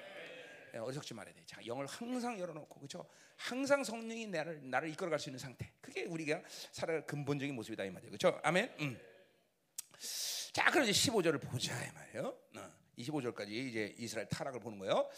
네, 0.72 0.80
어리석지 0.80 1.13
말아야 1.13 1.34
돼. 1.36 1.43
자, 1.45 1.60
영을 1.65 1.86
항상 1.86 2.39
열어놓고 2.39 2.80
그죠? 2.80 3.06
항상 3.39 3.86
성령이 3.86 4.28
나를 4.28 4.69
나를 4.69 4.89
이끌어갈 4.89 5.17
수 5.17 5.30
있는 5.30 5.39
상태. 5.39 5.71
그게 5.80 6.04
우리가 6.04 6.41
살아갈 6.71 7.06
근본적인 7.08 7.56
모습이다 7.56 7.86
이 7.86 7.89
말이에요. 7.89 8.12
그죠? 8.12 8.39
아멘. 8.43 8.69
음. 8.82 8.99
자, 10.52 10.67
이제 10.84 10.91
15절을 10.91 11.41
보자 11.41 11.73
이 11.86 11.91
말이에요. 11.93 12.38
어, 12.58 12.71
25절까지 12.97 13.49
이제 13.49 13.95
이스라엘 13.97 14.28
타락을 14.28 14.60
보는 14.60 14.78
거예요. 14.80 15.10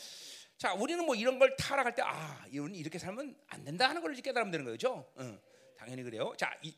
자, 0.55 0.73
우리는 0.73 1.03
뭐 1.03 1.15
이런 1.15 1.39
걸 1.39 1.55
타락할 1.55 1.95
때 1.95 2.03
아, 2.03 2.45
이런 2.51 2.75
이렇게 2.75 2.99
살면 2.99 3.35
안 3.47 3.63
된다 3.63 3.89
하는 3.89 4.01
걸 4.03 4.13
깨달으면 4.13 4.51
되는 4.51 4.65
거죠. 4.67 5.11
응, 5.17 5.39
당연히 5.75 6.03
그래요. 6.03 6.31
자, 6.37 6.55
이, 6.61 6.75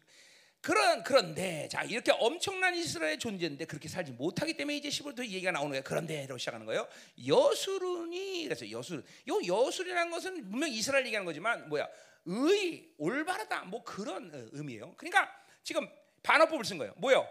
그런 0.64 1.04
그런데 1.04 1.68
자 1.70 1.84
이렇게 1.84 2.14
엄청난 2.14 2.74
이스라엘의 2.74 3.20
존재인데 3.20 3.66
그렇게 3.66 3.90
살지 3.90 4.14
못하기 4.14 4.56
때문에 4.56 4.78
이제 4.78 4.88
10월부터 4.88 5.20
얘기가 5.20 5.52
나오는 5.52 5.72
거예요. 5.72 5.84
그런데로 5.84 6.38
시작하는 6.38 6.66
거예요. 6.66 6.88
여수룬이 7.28 8.46
그래서 8.46 8.72
여수룬. 8.72 9.04
요 9.28 9.42
여수이라는 9.46 10.10
것은 10.10 10.50
분명 10.50 10.70
이스라엘 10.70 11.06
얘기하는 11.06 11.26
거지만 11.26 11.68
뭐야? 11.68 11.86
의 12.26 12.94
올바르다 12.98 13.66
뭐 13.66 13.84
그런 13.84 14.34
어, 14.34 14.50
의미예요. 14.54 14.94
그러니까 14.96 15.30
지금 15.64 15.86
반어법을 16.24 16.64
쓴 16.64 16.78
거예요. 16.78 16.94
뭐요? 16.96 17.28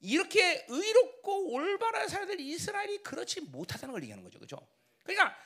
이렇게 0.00 0.66
의롭고 0.68 1.56
살아야 2.08 2.26
될 2.26 2.40
이스라엘이 2.40 2.98
그렇지 3.04 3.42
못하다는 3.42 3.92
걸 3.92 4.02
얘기하는 4.02 4.24
거죠. 4.24 4.40
그죠? 4.40 4.58
그러니까 5.04 5.36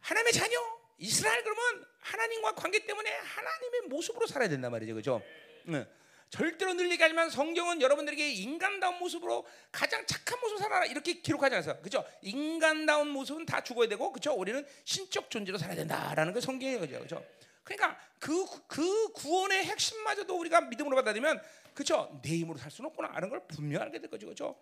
하나님의 0.00 0.32
자녀 0.32 0.56
이스라엘 0.96 1.42
그러면 1.42 1.84
하나님과 2.00 2.54
관계 2.54 2.78
때문에 2.86 3.10
하나님의 3.10 3.80
모습으로 3.88 4.26
살아야 4.26 4.48
된단 4.48 4.70
말이죠. 4.70 4.94
그죠? 4.94 5.22
응. 5.68 5.86
절대로 6.30 6.74
늘 6.74 6.90
얘기하지만 6.92 7.30
성경은 7.30 7.80
여러분들에게 7.80 8.30
인간다운 8.32 8.98
모습으로 8.98 9.46
가장 9.72 10.04
착한 10.06 10.38
모습 10.40 10.58
살아라 10.58 10.84
이렇게 10.86 11.20
기록하지 11.20 11.54
않아서 11.56 11.80
그죠? 11.80 12.04
인간다운 12.22 13.08
모습은 13.08 13.46
다 13.46 13.62
죽어야 13.62 13.88
되고 13.88 14.12
그죠? 14.12 14.32
우리는 14.34 14.66
신적 14.84 15.30
존재로 15.30 15.56
살아야 15.58 15.76
된다라는 15.76 16.34
게 16.34 16.40
거죠. 16.78 16.98
그죠? 17.00 17.24
그러니까 17.64 17.98
그, 18.18 18.44
그 18.66 19.12
구원의 19.12 19.64
핵심마저도 19.64 20.38
우리가 20.38 20.62
믿음으로 20.62 20.96
받아들이면 20.96 21.40
그죠? 21.74 22.18
내 22.22 22.30
힘으로 22.38 22.58
살 22.58 22.70
수는 22.70 22.90
없구나 22.90 23.10
하는 23.14 23.28
걸 23.28 23.46
분명히 23.46 23.84
알게 23.84 23.98
될 23.98 24.10
거죠. 24.10 24.26
그죠? 24.26 24.58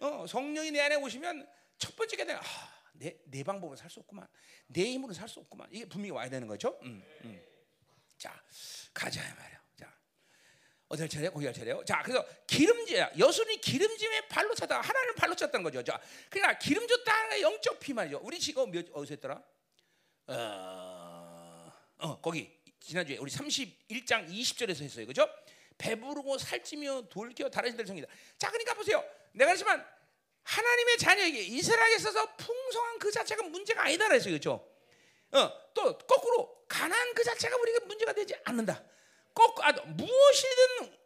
어, 0.00 0.24
성령이 0.28 0.70
내 0.70 0.80
안에 0.80 0.96
오시면 0.96 1.46
첫 1.78 1.94
번째가 1.96 2.24
되는 2.24 2.40
아, 2.40 2.44
내, 2.92 3.16
내 3.24 3.42
방법으로 3.42 3.76
살 3.76 3.88
수 3.90 4.00
없구만. 4.00 4.26
내 4.66 4.84
힘으로 4.92 5.12
살 5.12 5.28
수 5.28 5.40
없구만. 5.40 5.68
이게 5.70 5.84
분명히 5.86 6.10
와야 6.10 6.28
되는 6.28 6.46
거죠. 6.46 6.78
음, 6.82 7.02
음. 7.24 7.42
자, 8.18 8.34
가자 8.92 9.22
말이야. 9.22 9.59
자, 10.90 10.94
어디 10.94 11.02
할 11.02 11.08
차례? 11.08 11.28
거기 11.28 11.46
할 11.46 11.54
차례요. 11.54 11.84
자, 11.84 12.02
그래서 12.02 12.26
기름지야. 12.48 13.12
여순이 13.16 13.60
기름짐에 13.60 14.28
발로 14.28 14.54
찼다. 14.54 14.80
하나님 14.80 15.14
발로 15.14 15.36
찼다는 15.36 15.62
거죠. 15.62 15.82
자, 15.84 16.00
그러니까 16.28 16.58
기름졌다 16.58 17.40
영적 17.40 17.78
피 17.78 17.92
말이죠. 17.92 18.20
우리 18.22 18.40
지금 18.40 18.70
몇 18.72 18.86
어디서 18.92 19.14
했더라? 19.14 19.40
어, 20.26 21.72
어 21.98 22.20
거기 22.20 22.50
지난주에 22.80 23.18
우리 23.18 23.30
31장 23.30 24.28
20절에서 24.28 24.82
했어요. 24.82 25.06
그죠? 25.06 25.28
배부르고 25.78 26.38
살찌며 26.38 27.02
돌겨 27.08 27.48
다른 27.50 27.70
신들 27.70 27.86
성이다. 27.86 28.08
자, 28.36 28.48
그러니까 28.50 28.74
보세요. 28.74 29.04
내가 29.32 29.52
그지만 29.52 29.86
하나님의 30.42 30.98
자녀에게 30.98 31.40
이스라엘에 31.40 31.96
있어서 31.96 32.34
풍성한 32.34 32.98
그 32.98 33.12
자체가 33.12 33.44
문제가 33.44 33.84
아니다 33.84 34.08
그랬어요. 34.08 34.32
그렇죠? 34.32 34.68
어, 35.32 35.72
또 35.72 35.96
거꾸로 35.98 36.64
가난 36.66 37.14
그 37.14 37.22
자체가 37.22 37.56
우리에게 37.56 37.84
문제가 37.84 38.12
되지 38.12 38.34
않는다. 38.44 38.82
꼭 39.34 39.64
아, 39.64 39.72
무엇이든 39.72 41.00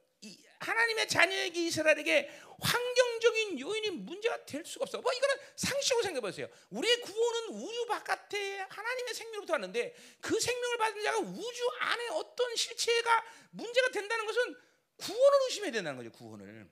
하나님의 0.65 1.09
자녀에게 1.09 1.67
이스라엘에게 1.67 2.31
환경적인 2.61 3.61
요인이 3.61 3.91
문제가 3.91 4.45
될 4.47 4.65
수가 4.65 4.85
없어. 4.85 5.01
뭐 5.01 5.13
이거는 5.13 5.37
상식으로 5.57 6.03
생각해 6.03 6.21
보세요. 6.21 6.49
우리의 6.71 7.01
구원은 7.03 7.49
우주 7.51 7.87
바깥에 7.87 8.61
하나님의 8.61 9.15
생명으로부터 9.15 9.55
왔는데 9.55 9.95
그 10.21 10.39
생명을 10.41 10.79
받은 10.79 11.03
자가 11.03 11.19
우주 11.19 11.71
안에 11.81 12.09
어떤 12.09 12.57
실체가 12.57 13.25
문제가 13.51 13.91
된다는 13.91 14.25
것은 14.27 14.57
구원을 14.97 15.39
의심해야 15.47 15.73
된다는 15.73 15.99
거죠. 15.99 16.11
구원을. 16.13 16.71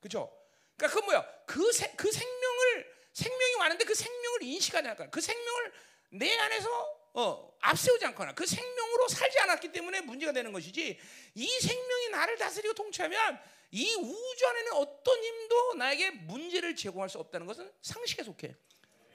그렇죠? 0.00 0.36
그러니까 0.76 0.98
그 0.98 1.04
뭐야? 1.04 1.44
그, 1.46 1.72
세, 1.72 1.92
그 1.96 2.10
생명을 2.10 3.00
생명이 3.12 3.54
왔는데 3.54 3.84
그 3.84 3.94
생명을 3.94 4.42
않거나 4.88 5.10
그 5.10 5.20
생명을 5.20 5.72
내 6.10 6.36
안에서 6.38 6.99
어, 7.12 7.56
앞세우지 7.60 8.04
않거나 8.06 8.34
그 8.34 8.46
생명으로 8.46 9.08
살지 9.08 9.38
않았기 9.40 9.72
때문에 9.72 10.00
문제가 10.02 10.32
되는 10.32 10.52
것이지 10.52 10.98
이 11.34 11.46
생명이 11.60 12.08
나를 12.10 12.36
다스리고 12.38 12.74
통치하면 12.74 13.40
이 13.72 13.94
우주 13.94 14.46
안에는 14.46 14.72
어떤 14.72 15.22
힘도 15.22 15.74
나에게 15.74 16.10
문제를 16.10 16.74
제공할 16.74 17.08
수 17.08 17.18
없다는 17.18 17.46
것은 17.46 17.70
상식에 17.82 18.22
속해. 18.22 18.54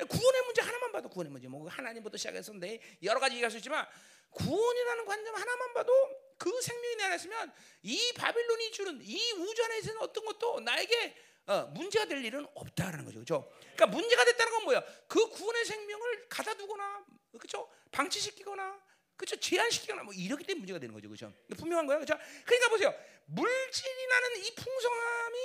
구원의 0.07 0.41
문제 0.43 0.61
하나만 0.61 0.91
봐도 0.91 1.09
구원의 1.09 1.31
문제. 1.31 1.47
뭐 1.47 1.67
하나님부터 1.69 2.17
시작해서 2.17 2.53
내 2.53 2.79
여러 3.03 3.19
가지 3.19 3.35
얘기할 3.35 3.51
수 3.51 3.57
있지만 3.57 3.85
구원이라는 4.31 5.05
관점 5.05 5.35
하나만 5.35 5.73
봐도 5.73 5.93
그 6.37 6.61
생명이 6.61 6.95
내 6.97 7.03
안에 7.05 7.15
있으면 7.15 7.51
이 7.83 8.13
바빌론이 8.13 8.71
주는 8.71 8.99
이 9.01 9.31
우주 9.33 9.63
안에 9.63 9.77
있는 9.79 9.97
어떤 9.99 10.25
것도 10.25 10.59
나에게 10.61 11.15
어, 11.47 11.65
문제가 11.73 12.05
될 12.05 12.23
일은 12.23 12.45
없다라는 12.55 13.05
거죠. 13.05 13.15
그렇죠? 13.19 13.51
그러니까 13.75 13.87
문제가 13.87 14.25
됐다는 14.25 14.51
건 14.51 14.63
뭐야? 14.63 14.83
그 15.07 15.29
구원의 15.29 15.65
생명을 15.65 16.27
가다두거나 16.29 17.05
그렇죠? 17.37 17.69
방치시키거나 17.91 18.81
그렇죠? 19.15 19.35
제한시키거나 19.39 20.03
뭐 20.03 20.13
이렇기 20.13 20.43
때문에 20.43 20.59
문제가 20.59 20.79
되는 20.79 20.93
거죠. 20.93 21.07
그렇죠? 21.07 21.31
분명한 21.55 21.85
거예요. 21.85 21.99
그렇죠? 21.99 22.21
그러니까 22.45 22.69
보세요. 22.69 22.93
물질이 23.27 24.07
나는 24.07 24.43
이 24.43 24.55
풍성함이 24.55 25.39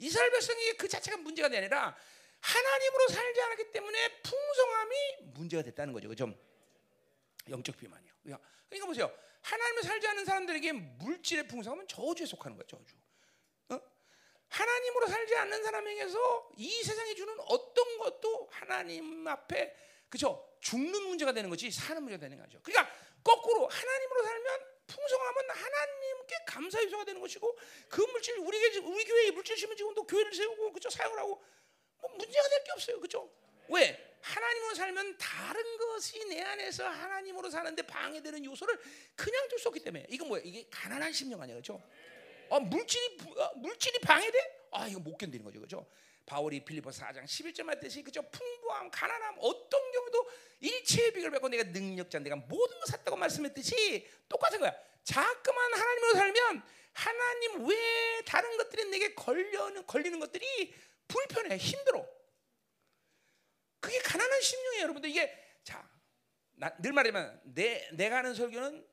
이스라엘 0.00 0.30
백성에게 0.30 0.76
그 0.76 0.88
자체가 0.88 1.16
문제가 1.18 1.46
아니라 1.46 1.96
하나님으로 2.40 3.08
살지 3.08 3.40
않았기 3.40 3.72
때문에 3.72 4.22
풍성함이 4.22 4.96
문제가 5.34 5.62
됐다는 5.62 5.92
거죠. 5.92 6.08
그렇죠? 6.08 6.34
영적 7.48 7.76
비만이요. 7.76 8.12
그러니까 8.22 8.86
보세요. 8.86 9.12
하나님을 9.42 9.82
살지 9.82 10.06
않는 10.08 10.24
사람들에게 10.24 10.72
물질의 10.72 11.48
풍성함은 11.48 11.88
저주에 11.88 12.26
속하는 12.26 12.56
거예요. 12.56 12.66
저주. 12.66 12.94
하나님으로 14.48 15.06
살지 15.06 15.36
않는 15.36 15.62
사람에게서 15.62 16.50
이 16.56 16.82
세상이 16.82 17.14
주는 17.14 17.34
어떤 17.46 17.98
것도 17.98 18.48
하나님 18.50 19.26
앞에 19.26 19.74
그죠 20.08 20.44
죽는 20.60 21.02
문제가 21.02 21.32
되는 21.32 21.50
거지 21.50 21.70
사는 21.70 22.02
문제가 22.02 22.20
되는 22.20 22.38
거죠. 22.38 22.58
그러니까 22.62 22.92
거꾸로 23.22 23.66
하나님으로 23.68 24.22
살면 24.22 24.60
풍성함은 24.86 25.50
하나님께 25.50 26.36
감사 26.46 26.82
유소가 26.82 27.04
되는 27.04 27.20
것이고 27.20 27.58
그 27.90 28.00
물질 28.00 28.38
우리 28.38 28.58
우리 28.78 29.04
교회에 29.04 29.30
물질 29.32 29.56
심은 29.56 29.76
지금 29.76 29.94
또 29.94 30.06
교회를 30.06 30.32
세우고 30.32 30.72
그죠 30.72 30.88
사용을 30.88 31.18
하고 31.18 31.42
뭐 32.00 32.10
문제가 32.16 32.48
될 32.48 32.64
게 32.64 32.72
없어요. 32.72 33.00
그죠? 33.00 33.30
왜? 33.68 34.04
하나님으로 34.20 34.74
살면 34.74 35.18
다른 35.18 35.76
것이 35.78 36.24
내 36.26 36.40
안에서 36.42 36.88
하나님으로 36.88 37.50
사는데 37.50 37.82
방해되는 37.82 38.44
요소를 38.44 38.78
그냥 39.14 39.46
둘 39.48 39.58
수 39.58 39.68
없기 39.68 39.80
때문에 39.80 40.06
이건 40.08 40.28
뭐야? 40.28 40.42
이게 40.44 40.66
가난한 40.70 41.12
심령 41.12 41.40
아니야, 41.40 41.54
그렇죠? 41.54 41.80
어, 42.50 42.60
물질이 42.60 43.18
어, 43.36 43.54
물질이 43.56 43.98
방해돼? 44.00 44.68
아 44.72 44.86
이거 44.86 45.00
못 45.00 45.16
견디는 45.16 45.44
거죠, 45.44 45.60
그죠? 45.60 45.86
바울이 46.26 46.62
빌리포 46.62 46.90
4장 46.90 47.24
11절 47.24 47.62
말듯이 47.62 48.02
그죠? 48.02 48.22
풍부함, 48.30 48.90
가난함 48.90 49.36
어떤 49.40 49.92
경우도 49.92 50.30
일체의 50.60 51.12
비결 51.12 51.30
맺고 51.30 51.48
내가 51.48 51.62
능력자, 51.64 52.18
내가 52.18 52.36
모든 52.36 52.78
걸 52.78 52.86
샀다고 52.86 53.16
말씀했듯이 53.16 54.06
똑같은 54.28 54.60
거야. 54.60 54.74
자꾸만 55.04 55.72
하나님으로 55.72 56.12
살면 56.12 56.62
하나님 56.92 57.66
외 57.66 58.22
다른 58.26 58.56
것들이 58.58 58.84
내게 58.90 59.14
걸려는 59.14 59.86
걸리는 59.86 60.20
것들이 60.20 60.74
불편해, 61.06 61.56
힘들어. 61.56 62.06
그게 63.80 63.98
가난한 64.00 64.40
심령이에요, 64.42 64.82
여러분들. 64.82 65.08
이게 65.08 65.32
자, 65.64 65.88
늘 66.80 66.92
말하지만 66.92 67.40
내 67.44 67.88
내가 67.92 68.18
하는 68.18 68.34
설교는 68.34 68.86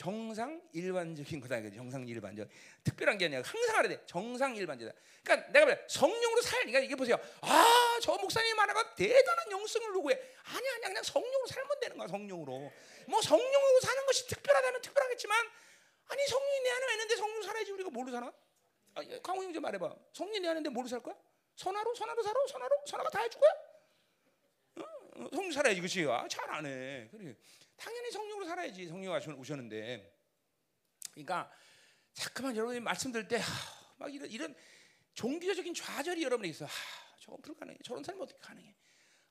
정상 0.00 0.58
일반적인 0.72 1.42
거다. 1.42 1.60
정상 1.76 2.08
일반적. 2.08 2.48
특별한 2.82 3.18
게 3.18 3.26
아니라 3.26 3.42
항상 3.44 3.76
하야 3.76 3.86
돼. 3.86 4.00
정상 4.06 4.56
일반적이다. 4.56 4.96
그러니까 5.22 5.52
내가 5.52 5.66
말해 5.66 5.78
성령으로 5.88 6.40
살니까 6.40 6.78
이게 6.78 6.96
보세요. 6.96 7.16
아, 7.42 7.98
저 8.00 8.16
목사님 8.16 8.58
하나가 8.58 8.94
대단한 8.94 9.50
영성을 9.50 9.94
요구해. 9.94 10.18
아니 10.44 10.68
아니 10.70 10.80
그냥 10.84 11.02
성령으로 11.02 11.46
살면 11.48 11.80
되는 11.80 11.98
거야. 11.98 12.08
성령으로. 12.08 12.72
뭐 13.08 13.20
성령으로 13.20 13.80
사는 13.82 14.06
것이 14.06 14.26
특별하다면 14.28 14.80
특별하겠지만 14.80 15.38
아니 16.08 16.26
성령이 16.28 16.60
내 16.62 16.70
안에 16.70 16.92
있는데 16.94 17.16
성령 17.16 17.42
살아야지 17.42 17.70
우리가 17.72 17.90
뭘로 17.90 18.10
사나? 18.10 18.32
아, 18.94 19.02
강호 19.22 19.42
형좀 19.42 19.60
말해 19.62 19.76
봐. 19.78 19.94
성령 20.14 20.40
내 20.40 20.48
안에 20.48 20.60
있는데 20.60 20.70
뭘로 20.70 20.88
살 20.88 21.02
거야? 21.02 21.14
선화로 21.56 21.94
선화로 21.94 22.22
살아? 22.22 22.40
선화로 22.48 22.76
선화가 22.86 23.10
다 23.10 23.20
해줄 23.20 23.38
거야? 23.38 23.50
어? 24.76 25.28
성령 25.30 25.52
살아야지 25.52 25.82
그치? 25.82 26.06
아, 26.08 26.26
잘 26.26 26.48
안 26.50 26.64
해. 26.64 27.06
그래. 27.10 27.36
당연히 27.80 28.10
성령으로 28.10 28.46
살아야지 28.46 28.86
성령 28.86 29.14
오셨는데 29.14 30.14
그러니까 31.12 31.50
자꾸만 32.12 32.54
여러분이 32.54 32.80
말씀 32.80 33.10
들을 33.10 33.26
때막 33.26 34.14
이런 34.14 34.30
이런 34.30 34.54
종교적인 35.14 35.74
좌절이 35.74 36.22
여러분에게 36.22 36.50
있어. 36.50 36.66
하, 36.66 36.70
저건 37.18 37.40
불가능해. 37.42 37.78
저런 37.82 38.04
삶 38.04 38.20
어떻게 38.20 38.38
가능해? 38.38 38.74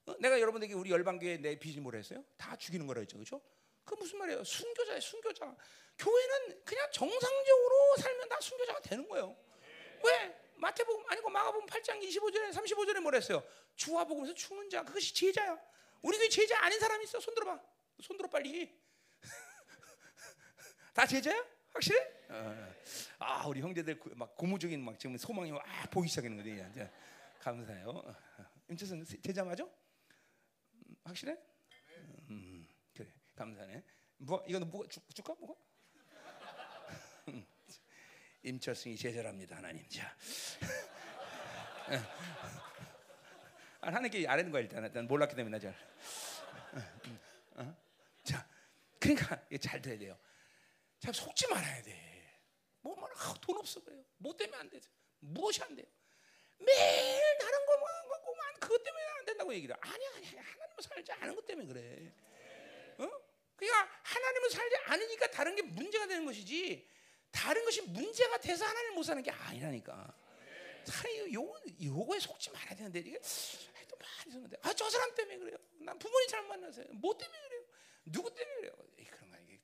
어? 0.07 0.15
내가 0.19 0.39
여러분에게 0.39 0.73
우리 0.73 0.89
열방교회 0.89 1.37
내 1.37 1.57
비전 1.57 1.83
뭐라 1.83 1.97
했어요? 1.97 2.23
다 2.37 2.55
죽이는 2.55 2.87
거라 2.87 3.01
했죠, 3.01 3.17
그렇죠? 3.17 3.41
그 3.85 3.93
무슨 3.95 4.17
말이에요? 4.17 4.43
순교자예 4.43 4.99
순교자. 4.99 5.55
교회는 5.97 6.63
그냥 6.65 6.89
정상적으로 6.91 7.95
살면 7.97 8.29
다 8.29 8.39
순교자가 8.41 8.81
되는 8.81 9.07
거예요. 9.07 9.35
왜? 10.03 10.51
마태복음 10.55 11.05
아니고 11.07 11.29
마가복음 11.29 11.67
8장 11.67 12.01
25절에 12.01 12.51
35절에 12.51 12.99
뭐라 12.99 13.17
했어요? 13.17 13.43
주와 13.75 14.03
복음에서 14.05 14.33
죽는 14.33 14.69
자 14.69 14.83
그것이 14.83 15.13
제자야. 15.13 15.57
우리 16.01 16.17
교회 16.17 16.29
제자 16.29 16.63
아닌 16.63 16.79
사람 16.79 17.01
있어? 17.03 17.19
손 17.19 17.33
들어봐. 17.35 17.59
손 18.01 18.17
들어 18.17 18.29
빨리. 18.29 18.77
다 20.93 21.05
제자야? 21.05 21.45
확실해? 21.73 21.97
어. 22.29 22.73
아 23.19 23.47
우리 23.47 23.61
형제들 23.61 23.99
막 24.15 24.35
고무적인 24.35 24.83
막 24.83 24.97
지금 24.99 25.17
소망이 25.17 25.51
와 25.51 25.63
보기 25.91 26.07
시작했는 26.09 26.37
거지. 26.37 26.89
감사해요. 27.39 28.15
임철선 28.69 29.05
제자 29.23 29.43
맞아? 29.43 29.67
확실해? 31.03 31.37
음, 32.29 32.67
그래 32.93 33.11
감사네. 33.35 33.83
뭐 34.17 34.43
이거는 34.47 34.69
뭐가 34.69 34.87
줄, 34.89 35.01
줄까 35.13 35.33
뭐가? 35.39 35.55
임철승이 38.43 38.95
제자랍니다 38.97 39.57
하나님. 39.57 39.87
자, 39.89 40.15
아, 43.81 43.87
하나님께 43.87 44.27
아는 44.27 44.51
거야 44.51 44.61
일단. 44.61 44.91
난 44.91 45.07
몰랐기 45.07 45.35
때문에 45.35 45.57
나 45.57 45.59
잘. 45.59 45.75
어? 47.55 47.88
어? 48.29 48.31
자, 48.31 48.47
그러니까 48.99 49.41
잘 49.59 49.81
돼야 49.81 49.97
돼요. 49.97 50.17
참 50.99 51.13
속지 51.13 51.47
말아야 51.47 51.81
돼. 51.81 52.09
뭐 52.81 52.95
말아 52.95 53.15
돈 53.41 53.57
없어 53.57 53.81
그래요. 53.83 54.03
뭐 54.17 54.35
때문에 54.35 54.57
안 54.57 54.69
되죠? 54.69 54.89
무엇이 55.19 55.61
안 55.63 55.75
돼요? 55.75 55.85
매일 56.57 57.37
다른 57.39 57.65
거 57.65 57.77
먹고 57.77 58.35
만 58.35 58.53
그것 58.59 58.83
때문에 58.83 59.03
안 59.19 59.25
된다고 59.25 59.53
얘기를. 59.53 59.75
아니야 59.79 60.09
아니야 60.15 60.41
하나님을 60.41 60.75
살지 60.81 61.11
않은 61.13 61.35
것 61.35 61.45
때문에 61.45 61.67
그래. 61.67 62.13
어? 62.97 63.09
그러니까 63.55 63.89
하나님을 64.03 64.49
살지 64.49 64.75
않으니까 64.85 65.31
다른 65.31 65.55
게 65.55 65.61
문제가 65.61 66.07
되는 66.07 66.25
것이지. 66.25 66.87
다른 67.31 67.63
것이 67.63 67.81
문제가 67.81 68.37
돼서 68.39 68.65
하나님 68.65 68.95
못 68.95 69.03
사는 69.03 69.21
게 69.21 69.31
아니라니까. 69.31 70.13
사이 70.85 71.33
요 71.33 71.53
요거에 71.81 72.19
속지 72.19 72.49
말아야 72.51 72.75
되는데 72.75 72.99
이게 72.99 73.19
또 73.87 73.95
많이 73.97 74.31
썼는데 74.31 74.57
아저 74.61 74.89
사람 74.89 75.13
때문에 75.15 75.37
그래요. 75.37 75.57
난 75.79 75.97
부모님 75.99 76.27
잘 76.27 76.43
만나서요. 76.43 76.85
뭐 76.93 77.15
때문에 77.17 77.39
그래요? 77.47 77.58
누구 78.05 78.33
때문에 78.33 78.55
그래요? 78.61 78.73
그런 79.11 79.31
거 79.31 79.37
이게 79.39 79.59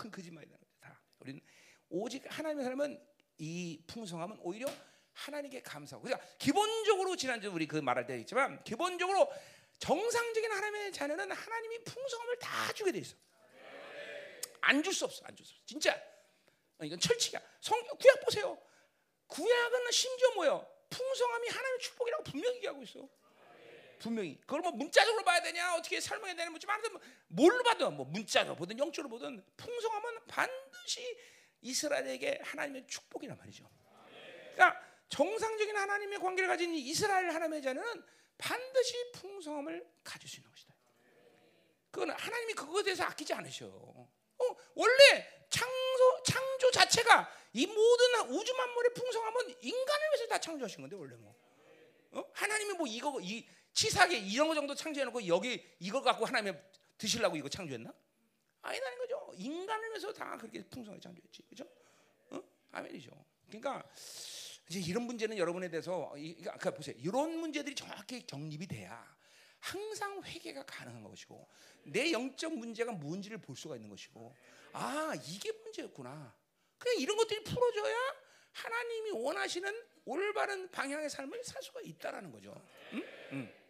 큰 0.00 0.10
거짓말이다. 0.10 0.56
다 0.80 1.00
우리는 1.18 1.40
오직 1.88 2.24
하나님의 2.26 2.64
삶은 2.64 3.06
이 3.38 3.82
풍성함은 3.86 4.38
오히려 4.40 4.66
하나님께 5.12 5.62
감사하고 5.62 6.04
그러니까 6.04 6.26
기본적으로 6.38 7.16
지난주 7.16 7.48
우리 7.50 7.66
그 7.66 7.76
말할 7.76 8.06
때 8.06 8.18
있지만 8.20 8.62
기본적으로 8.64 9.30
정상적인 9.78 10.50
하나님의 10.50 10.92
자녀는 10.92 11.30
하나님이 11.30 11.84
풍성함을 11.84 12.38
다 12.38 12.72
주게 12.72 12.92
돼 12.92 12.98
있어. 12.98 13.16
안 14.60 14.82
줄 14.82 14.92
수 14.94 15.04
없어. 15.04 15.24
안 15.26 15.34
줄 15.36 15.44
수 15.44 15.52
없어. 15.54 15.64
진짜. 15.66 16.02
이건 16.82 16.98
철칙이야. 16.98 17.40
성 17.60 17.80
구약 17.98 18.20
보세요. 18.24 18.58
구약은 19.26 19.90
심지어 19.92 20.30
뭐요? 20.34 20.66
풍성함이 20.90 21.48
하나님의 21.48 21.78
축복이라고 21.80 22.24
분명히 22.24 22.56
얘기하고 22.56 22.82
있어. 22.82 23.08
분명히. 24.04 24.38
그걸 24.42 24.60
뭐 24.60 24.70
문자적으로 24.72 25.24
봐야 25.24 25.40
되냐, 25.40 25.74
어떻게 25.76 25.98
설명해야 25.98 26.36
되냐, 26.36 26.50
묻지 26.50 26.66
말든 26.66 26.90
뭘로 27.28 27.62
봐도 27.62 27.90
뭐 27.90 28.04
문자가 28.04 28.54
보든 28.54 28.78
영적으로 28.78 29.08
보든 29.08 29.42
풍성함은 29.56 30.26
반드시 30.28 31.18
이스라엘에게 31.62 32.40
하나님의 32.44 32.86
축복이란 32.86 33.38
말이죠. 33.38 33.68
그러니까 34.52 34.80
정상적인 35.08 35.74
하나님의 35.74 36.18
관계를 36.18 36.48
가진 36.48 36.74
이스라엘 36.74 37.30
하나님의 37.30 37.62
자녀는 37.62 38.04
반드시 38.36 39.12
풍성함을 39.12 39.86
가질 40.04 40.28
수 40.28 40.36
있는 40.36 40.50
것이다. 40.50 40.74
그건 41.90 42.10
하나님이 42.10 42.52
그거에 42.52 42.82
대해서 42.82 43.04
아끼지 43.04 43.32
않으셔. 43.32 43.66
어, 43.66 44.56
원래 44.74 45.46
창조 45.48 46.22
창조 46.24 46.70
자체가 46.72 47.32
이 47.54 47.66
모든 47.66 48.28
우주 48.28 48.54
만물의 48.54 48.92
풍성함은 48.92 49.54
인간을 49.62 50.08
위해서 50.08 50.26
다 50.26 50.38
창조하신 50.38 50.82
건데 50.82 50.96
원래 50.96 51.14
뭐 51.16 51.34
어? 52.10 52.24
하나님이 52.32 52.74
뭐 52.74 52.86
이거 52.86 53.18
이 53.22 53.46
치사하게 53.74 54.18
이런 54.18 54.48
거 54.48 54.54
정도 54.54 54.74
창조해놓고 54.74 55.26
여기 55.26 55.62
이걸 55.80 56.02
갖고 56.02 56.24
하나님 56.24 56.56
드시려고 56.96 57.36
이거 57.36 57.48
창조했나? 57.48 57.92
아니라는 58.62 58.98
거죠. 58.98 59.32
인간을 59.36 59.90
위해서 59.90 60.12
다 60.12 60.36
그렇게 60.38 60.62
풍성하게 60.64 61.00
창조했지, 61.00 61.42
그죠? 61.48 61.68
어? 62.30 62.40
아멘이죠. 62.72 63.10
그러니까 63.48 63.84
이제 64.68 64.80
이런 64.80 65.02
문제는 65.02 65.36
여러분에 65.36 65.68
대해서 65.68 66.10
그러니까 66.14 66.70
보세요. 66.70 66.94
이런 66.98 67.36
문제들이 67.36 67.74
정확히 67.74 68.26
정립이 68.26 68.66
돼야 68.66 69.14
항상 69.58 70.22
회개가 70.22 70.64
가능한 70.64 71.02
것이고 71.02 71.46
내 71.84 72.12
영적 72.12 72.54
문제가 72.54 72.92
뭔지를 72.92 73.38
볼 73.38 73.56
수가 73.56 73.76
있는 73.76 73.90
것이고 73.90 74.34
아 74.72 75.12
이게 75.26 75.52
문제였구나. 75.52 76.34
그냥 76.78 77.00
이런 77.00 77.16
것들이 77.16 77.42
풀어져야 77.44 77.96
하나님이 78.52 79.10
원하시는 79.10 79.82
올바른 80.04 80.70
방향의 80.70 81.10
삶을 81.10 81.42
살 81.44 81.62
수가 81.62 81.80
있다라는 81.82 82.30
거죠. 82.30 82.54
응? 82.92 83.02
응. 83.32 83.63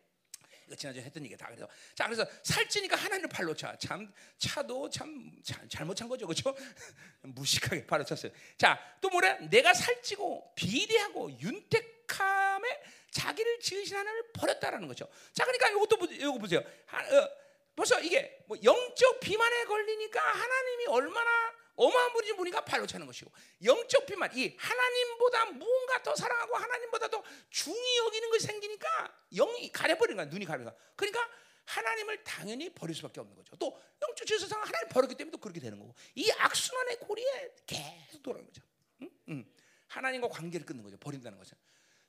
이거 0.66 0.74
지난주에 0.76 1.02
했던 1.02 1.24
얘기 1.24 1.36
다 1.36 1.46
그래서 1.46 1.68
자 1.94 2.06
그래서 2.06 2.26
살찌니까 2.42 2.96
하나님을 2.96 3.28
발로 3.28 3.54
차. 3.54 3.76
참 3.76 4.12
차도 4.38 4.88
참, 4.90 5.30
참 5.44 5.68
잘못 5.68 5.94
찬 5.94 6.08
거죠, 6.08 6.26
그렇죠? 6.26 6.54
무식하게 7.22 7.86
발로 7.86 8.04
찼어요. 8.04 8.32
자 8.56 8.78
또 9.00 9.10
뭐래? 9.10 9.36
내가 9.50 9.74
살찌고 9.74 10.54
비대하고 10.56 11.30
윤택함에 11.38 12.82
자기를 13.10 13.60
지으신 13.60 13.96
하나님을 13.98 14.32
버렸다라는 14.32 14.88
거죠. 14.88 15.06
자 15.34 15.44
그러니까 15.44 15.68
이것도 15.68 16.06
이거 16.12 16.38
보세요. 16.38 16.62
하, 16.86 17.00
어, 17.02 17.30
벌써 17.76 18.00
이게 18.00 18.42
뭐 18.46 18.56
영적 18.62 19.20
비만에 19.20 19.64
걸리니까 19.64 20.20
하나님이 20.20 20.86
얼마나 20.86 21.30
어마어마한 21.76 22.12
분인지 22.12 22.36
보니까 22.36 22.64
발로 22.64 22.86
차는 22.86 23.06
것이고 23.06 23.30
영적 23.64 24.06
비만 24.06 24.30
이 24.36 24.54
하나님보다 24.58 25.46
무언가 25.46 26.02
더 26.02 26.14
사랑하고 26.14 26.56
하나님보다 26.56 27.08
더 27.08 27.22
중히 27.50 27.96
여기는 27.98 28.30
것이 28.30 28.46
생기니까 28.46 28.88
영이 29.32 29.72
가려버리는 29.72 30.16
거야 30.16 30.26
눈이 30.26 30.44
가려가 30.44 30.74
그러니까 30.96 31.28
하나님을 31.66 32.22
당연히 32.24 32.72
버릴 32.72 32.94
수밖에 32.94 33.20
없는 33.20 33.34
거죠. 33.36 33.56
또 33.56 33.80
영적 34.02 34.26
질서상 34.26 34.60
하나님 34.60 34.88
버렸기 34.88 35.14
때문에 35.14 35.32
또 35.32 35.38
그렇게 35.38 35.60
되는 35.60 35.78
거고 35.78 35.94
이 36.14 36.30
악순환의 36.30 37.00
고리에 37.00 37.54
계속 37.66 38.22
돌아가는 38.22 38.46
거죠. 38.46 38.62
응? 39.02 39.10
응. 39.28 39.52
하나님과 39.88 40.28
관계를 40.28 40.66
끊는 40.66 40.82
거죠. 40.82 40.96
버린다는 40.98 41.38
것은 41.38 41.56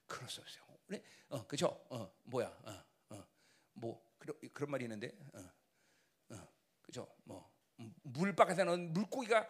그럴 0.07 0.29
수 0.29 0.41
없어요. 0.41 0.63
그래? 0.85 1.01
어 1.29 1.45
그죠? 1.47 1.85
어 1.89 2.13
뭐야? 2.23 2.47
어, 2.63 2.83
어. 3.09 3.27
뭐 3.73 4.15
그런, 4.19 4.37
그런 4.53 4.71
말이 4.71 4.83
있는데? 4.85 5.11
어, 5.33 5.39
어. 6.29 6.47
그죠? 6.81 7.07
뭐 7.23 7.54
물바깥에는 8.03 8.93
물고기가 8.93 9.47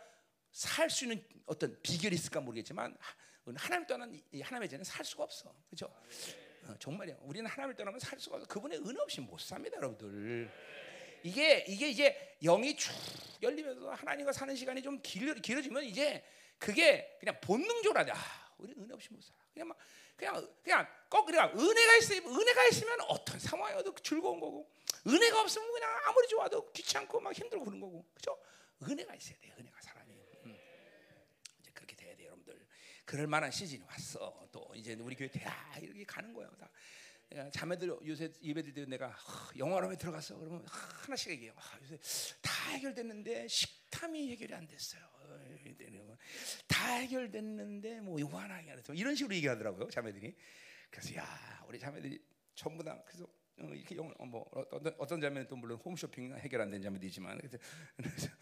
살 0.51 0.89
수 0.89 1.05
있는 1.05 1.23
어떤 1.45 1.77
비결이 1.81 2.15
있을까 2.15 2.39
모르겠지만 2.39 2.97
하나님 3.57 3.85
떠난 3.85 4.21
하나님의 4.41 4.69
죄는 4.69 4.83
살 4.83 5.05
수가 5.05 5.23
없어. 5.23 5.53
그렇죠? 5.69 5.93
어, 6.63 6.75
정말이야. 6.79 7.17
우리는 7.21 7.45
하나님을 7.49 7.75
떠나면 7.75 7.99
살 7.99 8.19
수가 8.19 8.37
없어. 8.37 8.47
그분의 8.47 8.79
은 8.79 8.99
없이 9.01 9.21
못 9.21 9.39
삽니다, 9.39 9.77
여러분들. 9.77 10.49
이게 11.23 11.63
이게 11.67 11.89
이제 11.89 12.37
영이 12.41 12.75
쭉 12.75 12.91
열리면서 13.41 13.91
하나님과 13.91 14.31
사는 14.31 14.55
시간이 14.55 14.81
좀 14.81 14.99
길어, 15.03 15.33
길어지면 15.33 15.83
이제 15.83 16.23
그게 16.57 17.17
그냥 17.19 17.39
본능적으로 17.41 17.99
하자. 17.99 18.13
아, 18.15 18.53
우리 18.57 18.73
은 18.73 18.91
없이 18.91 19.09
못 19.11 19.21
살아. 19.21 19.37
그냥 19.53 19.67
막 19.67 19.77
그냥 20.15 20.47
그냥 20.63 20.87
꼭 21.09 21.25
그래 21.25 21.37
은혜가 21.39 21.97
있으면 21.97 22.33
은혜가 22.33 22.67
있으면 22.67 23.01
어떤 23.09 23.39
상황이어도 23.39 23.93
즐거운 23.95 24.39
거고 24.39 24.71
은혜가 25.07 25.41
없으면 25.41 25.71
그냥 25.71 25.89
아무리 26.05 26.27
좋아도 26.27 26.71
귀찮고 26.71 27.19
막 27.19 27.33
힘들고 27.33 27.65
그런 27.65 27.79
거고. 27.79 28.05
그죠? 28.13 28.37
은혜가 28.83 29.15
있어야 29.15 29.37
돼 29.39 29.53
은혜가 29.59 29.81
사람이. 29.81 30.13
음. 30.45 30.57
이제 31.59 31.71
그렇게 31.73 31.95
돼야 31.95 32.15
돼 32.15 32.25
여러분들. 32.25 32.65
그럴 33.05 33.27
만한 33.27 33.51
시즌이 33.51 33.83
왔어 33.83 34.47
또. 34.51 34.71
이제 34.75 34.93
우리 34.95 35.15
교회 35.15 35.27
다 35.29 35.77
이렇게 35.79 36.03
가는 36.05 36.33
거예요 36.33 36.51
다. 36.57 36.69
자매들 37.51 37.89
요새 38.05 38.31
예배들 38.41 38.73
때 38.73 38.85
내가 38.85 39.15
영화로에 39.57 39.97
들어갔어 39.97 40.37
그러면 40.37 40.63
하나씩 40.67 41.31
얘기해요. 41.31 41.53
아, 41.57 41.79
요새 41.81 41.97
다 42.41 42.69
해결됐는데 42.69 43.47
식탐이 43.47 44.31
해결이 44.31 44.53
안 44.53 44.67
됐어요. 44.67 45.01
다 46.67 46.93
해결됐는데 46.95 48.01
뭐 48.01 48.19
이거 48.19 48.39
하나 48.39 48.55
해결됐어. 48.55 48.93
이런 48.93 49.15
식으로 49.15 49.35
얘기하더라고요 49.35 49.89
자매들이. 49.89 50.35
그래서 50.89 51.15
야 51.15 51.65
우리 51.67 51.79
자매들이 51.79 52.23
전부 52.53 52.83
다 52.83 53.01
그래서 53.05 53.27
어, 53.59 53.69
이렇게 53.73 53.95
영, 53.95 54.13
어, 54.17 54.25
뭐 54.25 54.45
어떤 54.71 54.93
어떤 54.97 55.21
자매는 55.21 55.47
또 55.47 55.55
물론 55.55 55.77
홈쇼핑 55.83 56.35
해결 56.37 56.61
안 56.61 56.69
된 56.71 56.81
자매도 56.81 57.05
있지만 57.07 57.37
그래서, 57.37 57.57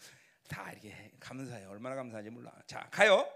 다 0.48 0.70
이렇게 0.72 1.12
감사해요. 1.20 1.70
얼마나 1.70 1.94
감사한지 1.94 2.30
몰라. 2.30 2.52
자 2.66 2.88
가요. 2.90 3.28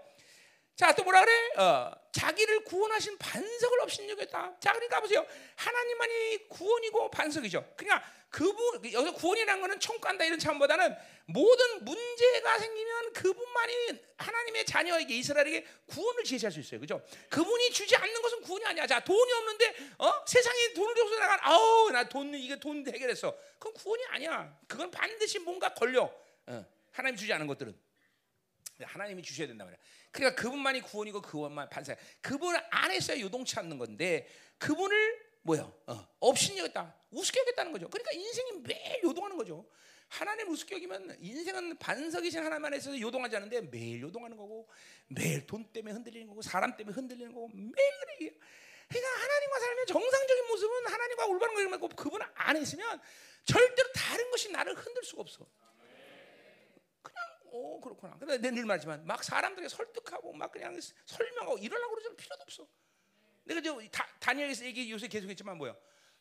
자, 0.75 0.93
또 0.95 1.03
뭐라 1.03 1.25
그래? 1.25 1.31
어, 1.61 1.91
자기를 2.13 2.63
구원하신 2.63 3.17
반석을 3.17 3.81
업신여겼다. 3.81 4.59
자, 4.61 4.71
그러니까 4.71 5.01
보세요. 5.01 5.25
하나님만이 5.57 6.47
구원이고 6.47 7.11
반석이죠. 7.11 7.73
그러니까 7.75 8.09
그분 8.29 8.75
여기서 8.91 9.13
구원이라는 9.13 9.61
거는 9.61 9.79
청구한다 9.79 10.23
이런 10.23 10.37
차원보다는 10.37 10.95
모든 11.25 11.83
문제가 11.83 12.59
생기면 12.59 13.13
그분만이 13.13 13.99
하나님의 14.17 14.65
자녀에게 14.65 15.15
이스라엘에게 15.17 15.65
구원을 15.87 16.23
제시할 16.23 16.51
수 16.51 16.59
있어요. 16.59 16.79
그죠? 16.79 17.01
그분이 17.29 17.71
주지 17.71 17.95
않는 17.95 18.21
것은 18.21 18.41
구원이 18.41 18.65
아니야. 18.65 18.85
자, 18.85 18.99
돈이 19.03 19.31
없는데 19.33 19.75
어? 19.97 20.25
세상에 20.27 20.73
돈을 20.73 20.95
줘서 20.95 21.19
나간 21.19 21.39
아우, 21.41 21.89
나 21.91 22.03
돈 22.07 22.33
이게 22.35 22.59
돈 22.59 22.85
해결했어. 22.87 23.35
그건 23.57 23.73
구원이 23.73 24.03
아니야. 24.09 24.57
그건 24.67 24.91
반드시 24.91 25.39
뭔가 25.39 25.73
걸려. 25.73 26.11
어, 26.47 26.65
하나님 26.91 27.15
주지 27.15 27.31
않은 27.33 27.47
것들은 27.47 27.75
하나님이 28.81 29.21
주셔야 29.23 29.47
된다 29.47 29.65
말이야. 29.65 29.79
그러니까 30.11 30.41
그분만이 30.41 30.81
구원이고 30.81 31.21
그분만 31.21 31.69
반사. 31.69 31.95
그분 32.21 32.55
안에서 32.69 33.19
요동치 33.19 33.57
않는 33.59 33.77
건데 33.77 34.27
그분을 34.57 35.28
뭐야? 35.49 35.61
어, 35.87 36.07
없인 36.19 36.57
여겼다. 36.59 36.95
우습게 37.09 37.39
여겼다는 37.39 37.71
거죠. 37.71 37.89
그러니까 37.89 38.11
인생이 38.11 38.61
매일 38.61 39.01
요동하는 39.03 39.35
거죠. 39.35 39.67
하나님 40.07 40.47
우습게 40.49 40.75
여기면 40.75 41.17
인생은 41.19 41.77
반석이신 41.79 42.43
하나님 42.43 42.65
안에서 42.65 42.99
요동하지 42.99 43.35
않는데 43.35 43.61
매일 43.61 44.01
요동하는 44.01 44.37
거고 44.37 44.69
매일 45.07 45.47
돈 45.47 45.65
때문에 45.71 45.93
흔들리는 45.93 46.27
거고 46.27 46.43
사람 46.43 46.77
때문에 46.77 46.93
흔들리는 46.93 47.33
거고 47.33 47.47
매일 47.47 47.73
그래. 47.73 48.31
그러니까 48.89 49.23
하나님과 49.23 49.59
살면 49.59 49.85
정상적인 49.87 50.47
모습은 50.47 50.87
하나님과 50.87 51.25
올바른 51.25 51.55
걸 51.55 51.67
말고 51.69 51.87
그분 51.89 52.21
안에 52.35 52.61
있으면 52.61 53.01
절대로 53.43 53.91
다른 53.93 54.29
것이 54.29 54.51
나를 54.51 54.75
흔들 54.75 55.03
수가 55.03 55.21
없어. 55.21 55.47
그냥 57.01 57.23
오 57.45 57.81
그렇구나. 57.81 58.17
근데 58.19 58.37
내늘 58.37 58.65
말하지만 58.65 59.03
막 59.03 59.23
사람들에게 59.23 59.67
설득하고 59.67 60.31
막 60.33 60.51
그냥 60.51 60.79
설명하고 61.05 61.57
이러려고 61.57 61.95
그러지 61.95 62.15
필요도 62.15 62.43
없어. 62.43 62.67
내가 63.49 63.61
저 63.61 63.81
다, 63.91 64.07
다니엘에서 64.19 64.63
얘기 64.65 64.91
요새 64.91 65.07
계속했지만 65.07 65.57
뭐야? 65.57 65.75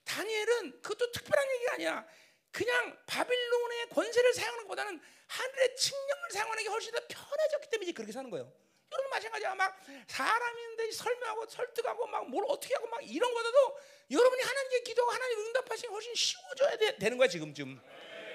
다니엘은 0.04 0.80
그것도 0.80 1.12
특별한 1.12 1.50
얘기가 1.56 1.72
아니야. 1.74 2.06
그냥 2.50 2.98
바빌론의 3.06 3.88
권세를 3.90 4.32
사용하는 4.32 4.64
것보다는 4.64 5.00
하늘의 5.26 5.76
칙령을 5.76 6.30
사용하는 6.30 6.62
게 6.62 6.68
훨씬 6.70 6.92
더 6.92 7.00
편해졌기 7.06 7.68
때문에 7.70 7.92
그렇게 7.92 8.12
사는 8.12 8.30
거예요. 8.30 8.50
여러분 8.90 9.10
마찬가지야. 9.10 9.54
막 9.54 9.78
사람인데 10.06 10.90
설명하고 10.92 11.46
설득하고 11.46 12.06
막 12.06 12.24
뭘 12.24 12.42
어떻게 12.48 12.74
하고 12.74 12.86
막 12.88 13.02
이런 13.02 13.30
거보다도 13.34 13.78
여러분이 14.10 14.42
하나님께 14.42 14.80
기도하고 14.84 15.12
하나님 15.12 15.38
응답하시는 15.40 15.92
훨씬 15.92 16.14
쉬워져야 16.14 16.76
되, 16.78 17.10
는 17.10 17.18
거야 17.18 17.28
지금쯤. 17.28 17.78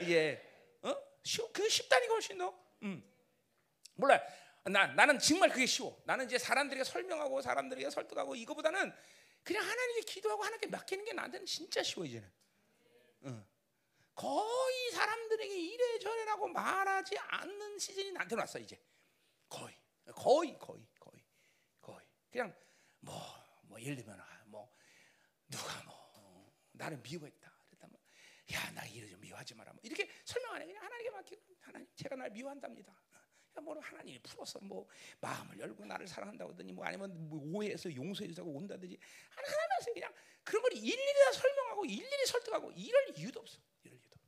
이제 0.01 0.39
어? 0.83 0.95
쉬워. 1.23 1.49
그 1.51 1.67
쉽다니까 1.67 2.13
훨씬 2.13 2.37
더. 2.37 2.53
음. 2.83 3.03
몰라. 3.95 4.21
나 4.65 4.87
나는 4.87 5.19
정말 5.19 5.49
그게 5.49 5.65
쉬워. 5.65 6.01
나는 6.05 6.25
이제 6.25 6.37
사람들에게 6.37 6.83
설명하고 6.83 7.41
사람들에게 7.41 7.89
설득하고 7.89 8.35
이거보다는 8.35 8.93
그냥 9.43 9.61
하나님께 9.63 10.01
기도하고 10.01 10.41
하나님께 10.43 10.67
맡기는 10.67 11.03
게 11.03 11.11
나한테는 11.13 11.45
진짜 11.45 11.83
쉬워 11.83 12.05
이제는. 12.05 12.31
어. 13.23 13.45
거의 14.15 14.91
사람들에게 14.91 15.53
이래 15.59 15.99
저래라고 15.99 16.47
말하지 16.47 17.17
않는 17.17 17.77
시즌이 17.79 18.11
나한테 18.13 18.35
왔어 18.35 18.59
이제. 18.59 18.79
거의. 19.49 19.75
거의 20.15 20.57
거의 20.59 20.85
거의 20.99 21.23
거의 21.81 22.05
그냥 22.29 22.53
뭐뭐 22.99 23.79
예를 23.81 23.95
들면 23.97 24.19
아, 24.19 24.43
뭐 24.47 24.69
누가 25.49 25.81
뭐 25.83 26.53
나를 26.73 26.97
미워했다 26.97 27.51
그랬다면 27.67 27.97
야나 28.51 28.85
이래 28.87 29.07
좀 29.07 29.19
미워하지 29.21 29.55
마라 29.55 29.71
뭐 29.71 29.79
이렇게 29.83 30.09
설명 30.25 30.53
안 30.53 30.61
해 30.61 30.65
그냥 30.65 30.83
하나님께 30.83 31.09
맡기고 31.09 31.41
하나님 31.61 31.87
제가 31.95 32.15
날 32.17 32.29
미워한답니다. 32.31 32.93
뭐 33.61 33.79
하나님이 33.79 34.19
풀어서 34.19 34.59
뭐 34.59 34.87
마음을 35.21 35.59
열고 35.59 35.85
나를 35.85 36.07
사랑한다고 36.07 36.53
하더니 36.53 36.71
뭐 36.73 36.85
아니면 36.85 37.29
뭐 37.29 37.39
오해해서 37.53 37.93
용서해 37.93 38.27
주자고 38.27 38.51
온다든지 38.51 38.97
하나님한테 39.29 39.93
그냥 39.93 40.13
그런 40.43 40.61
걸 40.63 40.73
일일이 40.73 41.13
다 41.25 41.31
설명하고 41.31 41.85
일일이 41.85 42.25
설득하고 42.25 42.71
이럴 42.71 43.17
이유도 43.17 43.39
없어. 43.39 43.59
이럴 43.83 43.97
이유도. 43.97 44.19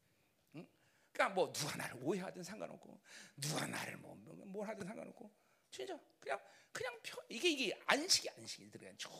응? 0.55 0.67
그러니까 1.11 1.35
뭐 1.35 1.51
누가 1.51 1.75
나를 1.75 1.97
오해하든 2.01 2.43
상관없고 2.43 2.99
누가 3.37 3.67
나를 3.67 3.97
뭐 3.97 4.15
뭘 4.55 4.67
하든 4.69 4.87
상관없고 4.87 5.29
진짜 5.69 5.99
그냥 6.19 6.39
그냥 6.71 6.99
편 7.03 7.19
이게 7.29 7.49
이게 7.49 7.81
안식이 7.85 8.29
안식이 8.29 8.71
들어간 8.71 8.97
쭉 8.97 9.11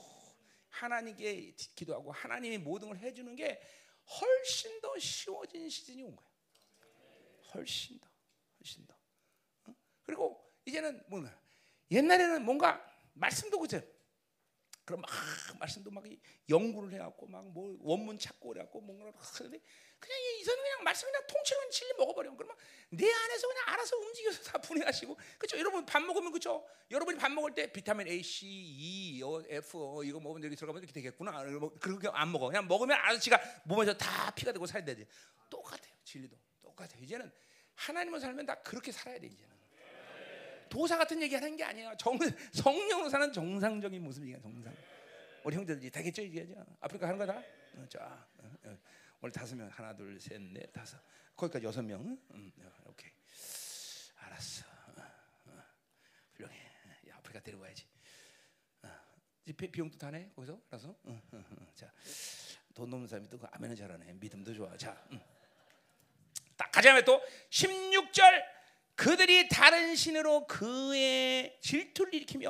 하나님께 0.70 1.52
기도하고 1.76 2.12
하나님이 2.12 2.58
모든 2.58 2.88
걸 2.90 2.98
해주는 2.98 3.36
게 3.36 3.62
훨씬 4.20 4.80
더 4.82 4.98
쉬워진 4.98 5.70
시즌이 5.70 6.04
온 6.04 6.16
거야. 6.16 6.28
훨씬 7.54 8.00
더 8.00 8.10
훨씬 8.60 8.86
더. 8.86 8.95
어? 10.06 10.08
그리고 10.08 10.54
이제는 10.66 11.04
뭔가 11.08 11.36
옛날에는 11.92 12.44
뭔가 12.44 12.82
말씀도 13.14 13.60
그죠. 13.60 13.82
그럼 14.86 15.02
막 15.02 15.10
말씀도 15.60 15.90
막 15.90 16.04
연구를 16.48 16.94
해갖고 16.94 17.26
막 17.28 17.44
뭐 17.46 17.76
원문 17.82 18.20
찾고 18.20 18.50
그래갖고 18.50 18.82
뭔가 18.82 19.06
하는데 19.06 19.60
그냥 19.98 20.20
이선 20.40 20.56
그냥 20.56 20.84
말씀 20.84 21.08
그냥 21.08 21.26
통째로 21.26 21.70
진리 21.72 21.94
먹어버려. 21.98 22.36
그러면 22.36 22.56
내 22.90 23.12
안에서 23.12 23.48
그냥 23.48 23.64
알아서 23.70 23.98
움직여서 23.98 24.44
다 24.44 24.58
분해하시고 24.60 25.18
그렇죠. 25.40 25.58
여러분 25.58 25.86
밥 25.88 26.00
먹으면 26.04 26.32
그렇죠. 26.32 26.68
여러분이 26.92 27.18
밥 27.18 27.32
먹을 27.32 27.56
때 27.56 27.72
비타민 27.72 28.08
A, 28.08 28.22
C, 28.22 28.46
E, 28.48 29.22
F 29.50 29.78
어, 29.78 30.04
이거 30.04 30.20
먹으면 30.20 30.44
여기 30.44 30.56
들어가면 30.56 30.84
이렇게 30.84 30.94
되겠구나. 30.94 31.44
뭐 31.60 31.74
그렇게 31.80 32.08
안 32.12 32.32
먹어. 32.32 32.48
그냥 32.48 32.68
먹으면 32.68 32.98
지가 33.20 33.40
몸에서 33.64 33.98
다 33.98 34.30
피가 34.36 34.52
되고 34.52 34.68
살야 34.68 34.86
되지. 34.86 35.08
똑같아요. 35.50 35.96
진리도 36.04 36.38
똑같아요. 36.62 37.02
이제는 37.02 37.32
하나님을 37.74 38.20
살면 38.20 38.46
다 38.46 38.62
그렇게 38.62 38.92
살아야 38.92 39.20
돼 39.20 39.28
이제는. 39.28 39.55
도사 40.70 40.98
같은 40.98 41.22
얘기 41.22 41.36
하는 41.36 41.56
게 41.56 41.64
아니에요. 41.64 41.94
정, 41.98 42.18
성령으로 42.54 43.10
사는 43.10 43.32
정상적인 43.32 44.04
모습이야 44.04 44.40
정상. 44.40 44.74
우리 45.44 45.56
형제들이 45.56 45.90
되겠죠 45.92 46.22
이게 46.24 46.48
아프리카 46.80 47.08
하는 47.08 47.20
거다. 47.20 47.38
어, 47.76 47.86
자, 47.90 48.28
어, 48.40 48.52
어. 48.66 48.78
오늘 49.22 49.32
다섯 49.32 49.56
명 49.56 49.68
하나 49.70 49.96
둘 49.96 50.18
셋 50.20 50.42
넷 50.42 50.72
다섯 50.72 51.00
거기까지 51.36 51.66
여섯 51.66 51.82
명. 51.82 52.18
음, 52.32 52.52
오케이. 52.86 53.12
알았어. 54.18 54.66
훌륭해. 56.34 56.56
야, 57.10 57.16
아프리카 57.18 57.40
데려와야지. 57.42 57.86
비, 59.46 59.70
비용도 59.72 59.98
다네 59.98 60.32
거기서 60.36 60.60
알아서. 60.70 60.96
자, 61.76 61.92
돈 62.74 62.92
없는 62.92 63.08
사람이 63.08 63.30
또그 63.30 63.46
아멘은 63.52 63.76
잘하네. 63.76 64.14
믿음도 64.14 64.54
좋아. 64.54 64.76
자, 64.78 65.00
음. 65.12 65.20
딱 66.58 66.72
가자면 66.72 67.04
또 67.06 67.22
16절 67.50 68.55
그들이 68.96 69.50
다른 69.50 69.96
신으로 69.96 70.48
그의 70.48 71.58
질투를 71.62 72.14
일으키며 72.16 72.50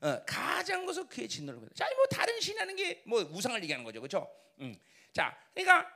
어, 0.00 0.24
가장 0.26 0.84
것을 0.84 1.06
그의 1.08 1.28
진노를 1.28 1.60
거다. 1.60 1.72
자, 1.74 1.88
뭐 1.96 2.06
다른 2.06 2.38
신이라는 2.40 2.76
게 2.76 3.02
뭐 3.06 3.20
우상을 3.22 3.62
얘기하는 3.62 3.84
거죠, 3.84 4.00
그렇죠? 4.00 4.28
음. 4.60 4.78
자, 5.12 5.36
그러니까 5.54 5.88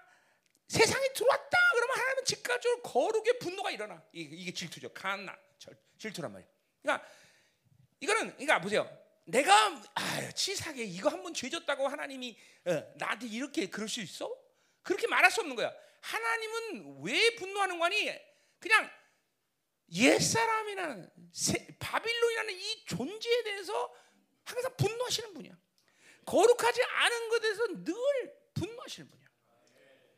세상에 0.68 1.08
들어왔다 1.14 1.58
그러면 1.74 1.96
하나님은 1.98 2.24
즉각적으로 2.24 2.82
거룩의 2.82 3.38
분노가 3.40 3.70
일어나. 3.70 4.02
이게, 4.12 4.36
이게 4.36 4.52
질투죠. 4.52 4.90
칸나 4.92 5.36
질투란 5.98 6.32
말이야. 6.32 6.48
그러니까 6.82 7.06
이거는 8.00 8.30
그러니까 8.32 8.60
보세요. 8.60 8.98
내가 9.24 9.82
아유 9.94 10.32
치사하게 10.32 10.84
이거 10.84 11.08
한번 11.10 11.34
죄졌다고 11.34 11.88
하나님이 11.88 12.36
어, 12.66 12.92
나한테 12.96 13.26
이렇게 13.26 13.68
그럴 13.68 13.88
수 13.88 14.00
있어? 14.00 14.32
그렇게 14.82 15.06
말할 15.06 15.30
수 15.30 15.40
없는 15.40 15.56
거야. 15.56 15.72
하나님은 16.00 17.02
왜 17.02 17.34
분노하는 17.34 17.78
거니? 17.78 18.10
그냥 18.58 18.90
옛사람이라는 19.92 21.10
바빌론이라는 21.78 22.54
이 22.54 22.84
존재에 22.86 23.42
대해서 23.42 23.94
항상 24.44 24.74
분노하시는 24.76 25.34
분이야. 25.34 25.52
거룩하지 26.24 26.82
않은 26.82 27.28
것에 27.30 27.40
대해서 27.40 27.66
늘 27.84 27.94
분노하시는 28.54 29.08
분이야. 29.08 29.28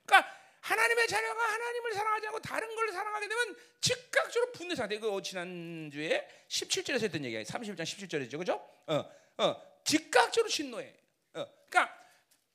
그러니까 0.06 0.40
하나님의 0.60 1.08
자녀가 1.08 1.52
하나님을 1.52 1.92
사랑하지 1.94 2.26
않고 2.26 2.40
다른 2.40 2.74
걸 2.74 2.92
사랑하게 2.92 3.28
되면 3.28 3.56
즉각적으로 3.80 4.52
분노 4.52 4.74
상태. 4.74 4.98
그 4.98 5.22
지난주에 5.22 6.28
17절에서 6.48 7.02
했던 7.04 7.24
얘기야. 7.24 7.42
31장 7.42 7.82
17절이죠. 7.82 8.38
그죠? 8.38 8.54
어, 8.86 9.10
어, 9.38 9.80
즉각적으로 9.84 10.48
진노해. 10.48 10.94
어, 11.34 11.46
그러니까 11.68 11.96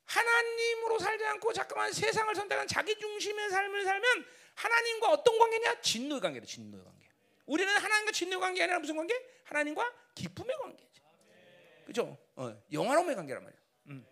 하나님으로 0.04 0.98
살지 0.98 1.24
않고 1.24 1.52
잠깐만 1.52 1.92
세상을 1.92 2.34
선택한 2.34 2.68
자기 2.68 2.96
중심의 2.96 3.50
삶을 3.50 3.84
살면 3.84 4.26
하나님과 4.54 5.10
어떤 5.10 5.38
관계냐? 5.38 5.80
진노의 5.80 6.20
관계다. 6.20 6.46
진노의 6.46 6.84
관계. 6.84 6.95
우리는 7.46 7.72
하나님과 7.72 8.12
진노의 8.12 8.40
관계 8.40 8.62
아니라 8.62 8.78
무슨 8.78 8.96
관계? 8.96 9.14
하나님과 9.44 9.92
기쁨의 10.14 10.56
관계죠. 10.56 11.02
그죠? 11.84 12.18
어, 12.34 12.62
영화로움의 12.72 13.14
관계란 13.14 13.44
말이야. 13.44 13.60
음. 13.86 14.06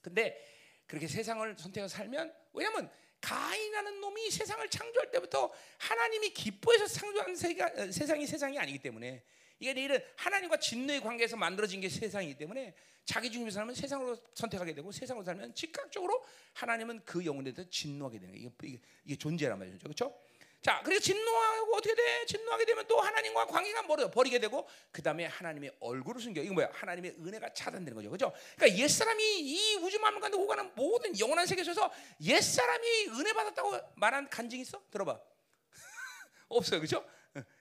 근데 0.00 0.44
그렇게 0.86 1.06
세상을 1.06 1.56
선택해서 1.56 1.96
살면 1.96 2.34
왜냐면 2.52 2.90
가인하는 3.20 4.00
놈이 4.00 4.30
세상을 4.30 4.68
창조할 4.68 5.10
때부터 5.10 5.50
하나님이 5.78 6.30
기뻐해서 6.30 6.86
창조한 6.86 7.36
세가, 7.36 7.72
어, 7.76 7.90
세상이 7.90 8.26
세상이 8.26 8.58
아니기 8.58 8.80
때문에 8.80 9.22
이게 9.60 9.72
내일은 9.72 10.02
하나님과 10.16 10.58
진노의 10.58 11.00
관계에서 11.00 11.36
만들어진 11.36 11.80
게 11.80 11.88
세상이기 11.88 12.36
때문에 12.36 12.74
자기 13.04 13.30
중심에 13.30 13.50
살면 13.50 13.74
세상으로 13.74 14.16
선택하게 14.34 14.74
되고 14.74 14.90
세상으로 14.90 15.24
살면 15.24 15.54
즉각적으로 15.54 16.24
하나님은 16.54 17.02
그 17.04 17.24
영혼에 17.24 17.52
대해서 17.52 17.70
진노하게 17.70 18.18
되는 18.18 18.34
이게, 18.34 18.50
이게, 18.62 18.80
이게 19.04 19.16
존재란 19.16 19.58
말이죠. 19.58 19.78
그렇죠? 19.78 20.18
자, 20.64 20.80
그래서 20.82 21.02
진노하고 21.02 21.76
어떻게 21.76 21.94
돼? 21.94 22.24
진노하게 22.24 22.64
되면 22.64 22.86
또 22.86 22.98
하나님과 22.98 23.44
관계가 23.48 23.82
멀어 23.82 24.10
버리게 24.10 24.38
되고 24.38 24.66
그 24.90 25.02
다음에 25.02 25.26
하나님의 25.26 25.76
얼굴을 25.78 26.22
숨겨. 26.22 26.40
이거 26.40 26.54
뭐야? 26.54 26.70
하나님의 26.72 27.16
은혜가 27.18 27.52
차단되는 27.52 27.94
거죠, 27.94 28.08
그렇죠? 28.08 28.32
그러니까 28.56 28.82
옛 28.82 28.88
사람이 28.88 29.40
이 29.40 29.74
우주 29.76 30.00
만물 30.00 30.22
가운데 30.22 30.38
오가는 30.38 30.72
모든 30.74 31.18
영원한 31.18 31.46
세계 31.46 31.60
에서 31.60 31.92
옛 32.22 32.40
사람이 32.40 33.08
은혜 33.08 33.34
받았다고 33.34 33.78
말한 33.96 34.30
간증 34.30 34.58
있어? 34.60 34.82
들어봐. 34.90 35.20
없어요, 36.48 36.80
그렇죠? 36.80 37.04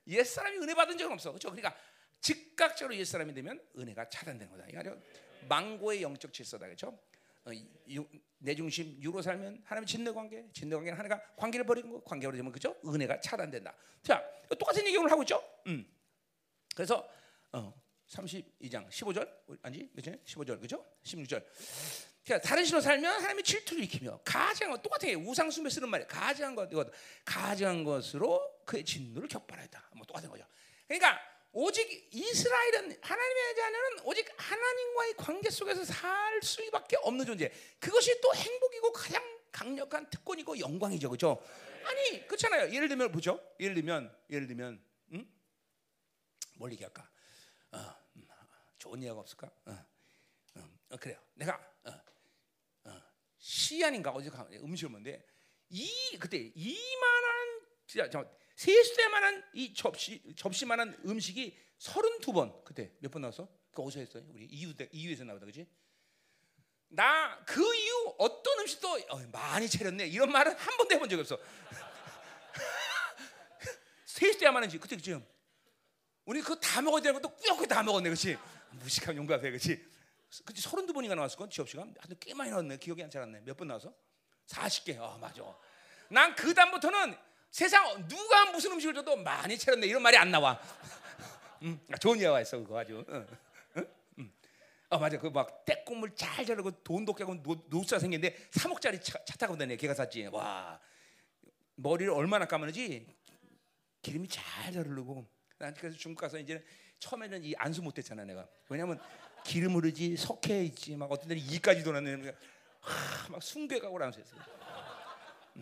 옛 0.07 0.23
사람이 0.23 0.59
은혜 0.59 0.73
받은 0.73 0.97
적은 0.97 1.11
없어, 1.11 1.31
그렇죠? 1.31 1.49
그러니까 1.49 1.75
즉각적으로 2.21 2.95
옛 2.95 3.03
사람이 3.03 3.33
되면 3.33 3.61
은혜가 3.77 4.07
차단되는 4.07 4.49
거다. 4.49 4.65
이거 4.69 4.97
망고의 5.49 6.03
영적 6.03 6.31
질서다, 6.31 6.67
그렇죠? 6.67 6.97
어, 7.45 7.51
내 8.39 8.55
중심 8.55 9.01
유로 9.01 9.21
살면 9.21 9.61
하나님 9.65 9.85
진노 9.85 10.13
관계, 10.13 10.45
진노 10.53 10.77
관계는 10.77 10.97
하나가 10.97 11.21
관계를 11.35 11.65
버리는 11.65 11.89
거, 11.89 12.01
관계가 12.03 12.31
버리면 12.31 12.51
그죠? 12.51 12.75
은혜가 12.85 13.19
차단된다. 13.21 13.73
자, 14.01 14.23
똑같은 14.59 14.85
얘기 14.85 14.97
오늘 14.97 15.11
하고 15.11 15.23
있죠? 15.23 15.41
음. 15.67 15.85
그래서 16.75 17.07
어, 17.51 17.73
32장 18.07 18.89
15절 18.89 19.59
아니 19.61 19.91
그죠? 19.93 20.11
15절 20.25 20.59
그죠? 20.59 20.85
16절. 21.03 21.45
그러니까 22.25 22.47
다른 22.47 22.63
신으로 22.63 22.81
살면 22.81 23.15
하나님이 23.21 23.43
질투를 23.43 23.83
일으키며 23.83 24.19
가증한 24.23 24.71
것 24.71 24.81
똑같아 24.81 25.07
우상 25.17 25.51
숭배 25.51 25.69
쓰는 25.69 25.89
말이야. 25.89 26.07
가증한 26.07 26.55
것 26.55 26.69
이거 26.71 26.89
가증한 27.25 27.83
것으로 27.83 28.63
그의 28.65 28.85
진노를 28.85 29.27
격발하였다. 29.27 29.89
뭐 29.95 30.05
똑같은 30.05 30.29
거죠. 30.29 30.45
그러니까 30.87 31.19
오직 31.53 32.09
이스라엘은 32.11 32.97
하나님의 32.99 33.55
자녀는 33.55 33.99
오직 34.05 34.27
하나님과의 34.35 35.13
관계 35.15 35.51
속에서 35.51 35.85
살 35.85 36.41
수밖에 36.41 36.97
없는 37.03 37.25
존재. 37.25 37.51
그것이 37.79 38.19
또 38.21 38.33
행복이고 38.33 38.91
가장 38.91 39.23
강력한 39.51 40.09
특권이고 40.09 40.59
영광이죠, 40.59 41.09
그렇죠? 41.09 41.43
아니 41.85 42.25
그렇잖아요. 42.27 42.73
예를 42.73 42.87
들면 42.87 43.11
보죠. 43.11 43.39
예를 43.59 43.75
들면 43.75 44.17
예를 44.31 44.47
들면 44.47 44.83
응? 45.13 45.27
뭘 46.55 46.71
얘기할까? 46.71 47.07
어, 47.71 47.77
음, 48.15 48.27
좋은 48.79 48.99
이야기가 49.03 49.19
없을까? 49.21 49.51
어, 49.65 49.85
어, 50.55 50.69
어, 50.89 50.97
그래요. 50.97 51.19
내가 51.35 51.55
어, 51.83 51.91
어, 52.85 53.01
시안인가 53.37 54.09
어디 54.09 54.31
가 54.31 54.47
음식을 54.51 54.89
먹는데 54.89 55.23
이 55.69 56.17
그때 56.19 56.51
이만한 56.55 57.61
진짜 57.85 58.09
저 58.09 58.25
세수대만한 58.67 59.43
이 59.53 59.73
접시 59.73 60.21
접시만한 60.35 60.97
음식이 61.05 61.57
32번 61.79 62.63
그때 62.63 62.91
몇 62.99 63.11
번 63.11 63.21
나왔어? 63.23 63.47
그 63.73 63.81
어디서 63.81 63.99
했어요? 63.99 64.23
우리 64.29 64.45
이유 64.45 64.73
이유에서 64.91 65.23
나오다 65.25 65.45
그지? 65.45 65.67
나 66.89 67.43
그 67.45 67.75
이후 67.75 68.15
어떤 68.19 68.59
음식도 68.59 68.87
어, 69.09 69.19
많이 69.31 69.67
차렸네 69.67 70.07
이런 70.07 70.31
말은 70.31 70.55
한 70.55 70.77
번도 70.77 70.95
해본 70.95 71.09
적이 71.09 71.21
없어. 71.21 71.37
세수대만한 74.05 74.69
지 74.69 74.77
그때 74.77 74.95
지금 74.95 75.25
우리 76.25 76.39
그거 76.41 76.55
다 76.55 76.81
먹어야 76.81 77.01
되는 77.01 77.19
것도 77.19 77.35
꾸역꾸역 77.35 77.67
다 77.67 77.83
먹었네 77.83 78.09
그렇지? 78.09 78.37
무식한 78.71 79.17
용감해 79.17 79.41
그렇지? 79.41 79.83
그치 80.45 80.61
서른두 80.61 80.93
번인가 80.93 81.15
나왔을 81.15 81.37
건 81.37 81.49
지업시가 81.49 81.85
아주 81.99 82.15
꽤 82.19 82.33
많이 82.33 82.49
나왔네 82.49 82.77
기억이 82.77 83.03
안 83.03 83.09
잘 83.09 83.23
안 83.23 83.31
나. 83.33 83.39
몇번 83.41 83.67
나와서? 83.67 83.93
40개. 84.47 84.97
아 84.99 85.17
맞아. 85.19 85.43
난 86.09 86.35
그 86.35 86.53
다음부터는 86.53 87.17
세상 87.53 88.07
누가 88.07 88.51
무슨 88.51 88.71
음식을 88.71 88.95
줘도 88.95 89.15
많이 89.15 89.55
차렸네 89.55 89.85
이런 89.85 90.01
말이 90.01 90.17
안 90.17 90.31
나와. 90.31 90.59
음, 91.61 91.79
좋은 92.01 92.19
예화 92.19 92.41
있어 92.41 92.57
그거 92.57 92.79
아주. 92.79 93.05
응. 93.07 93.27
아 94.89 94.97
맞아 94.97 95.19
그막 95.19 95.63
떼국물 95.63 96.15
잘 96.15 96.43
자르고 96.43 96.71
돈도 96.83 97.13
깨고 97.13 97.35
노수가 97.67 97.99
생겼는데 97.99 98.35
3억짜리 98.49 99.03
차, 99.03 99.23
차 99.23 99.37
타고 99.37 99.55
다니 99.55 99.77
걔가 99.77 99.93
샀지. 99.93 100.25
와 100.31 100.79
머리를 101.75 102.11
얼마나 102.11 102.45
감았는지 102.45 103.05
기름이 104.01 104.27
잘잘 104.29 104.87
흐르고. 104.87 105.23
난 105.59 105.75
그래서 105.75 105.95
중국 105.95 106.21
가서 106.21 106.39
이제 106.39 106.65
처음에는 106.97 107.43
이 107.43 107.53
안수 107.55 107.83
못했잖아 107.83 108.25
내가. 108.25 108.47
왜냐면 108.67 108.99
기름 109.45 109.75
흐르지 109.75 110.17
석회 110.17 110.63
있지 110.63 110.95
막 110.95 111.11
어떤 111.11 111.27
데는 111.27 111.43
이까지 111.43 111.83
돌았는데 111.83 112.35
막 113.29 113.43
숭배가고 113.43 113.95
라면서 113.95 114.21
했어요. 114.21 114.41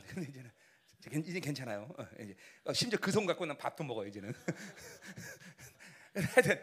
근데 0.08 0.30
이제는 0.30 0.51
이제 1.10 1.40
괜찮아요. 1.40 1.90
어, 1.98 2.06
이제 2.20 2.36
어, 2.66 2.74
심지어 2.74 3.00
그 3.00 3.12
손 3.12 3.26
갖고 3.26 3.46
난 3.46 3.58
밥도 3.58 3.84
먹어요 3.84 4.08
이제는. 4.08 4.34
하여튼 6.14 6.62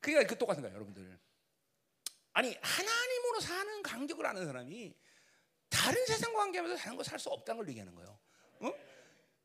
그게 0.00 0.24
그 0.24 0.36
똑같은 0.38 0.62
거예요, 0.62 0.74
여러분들. 0.76 1.18
아니 2.32 2.56
하나님으로 2.62 3.40
사는 3.40 3.82
간격을 3.82 4.24
아는 4.26 4.46
사람이 4.46 4.94
다른 5.68 6.06
세상과 6.06 6.38
관계하면서 6.38 6.80
다른 6.82 6.96
거 6.96 7.02
살 7.02 7.18
수 7.18 7.28
없다는 7.30 7.58
걸 7.58 7.68
얘기하는 7.68 7.94
거예요. 7.94 8.18
어? 8.60 8.72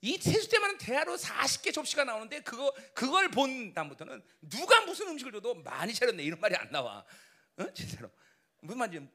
이 0.01 0.17
세수 0.17 0.49
때만은 0.49 0.77
대하로 0.77 1.15
40개 1.17 1.73
접시가 1.73 2.03
나오는데 2.03 2.41
그거 2.41 2.71
그걸 2.93 3.29
본 3.31 3.73
다음부터는 3.73 4.21
누가 4.41 4.81
무슨 4.85 5.07
음식을 5.09 5.31
줘도 5.31 5.55
많이 5.55 5.93
차렸네 5.93 6.23
이런 6.23 6.39
말이 6.39 6.55
안 6.55 6.69
나와. 6.71 7.05
어? 7.57 7.73
진짜로. 7.73 8.11
무슨 8.61 8.77
말인지 8.79 9.09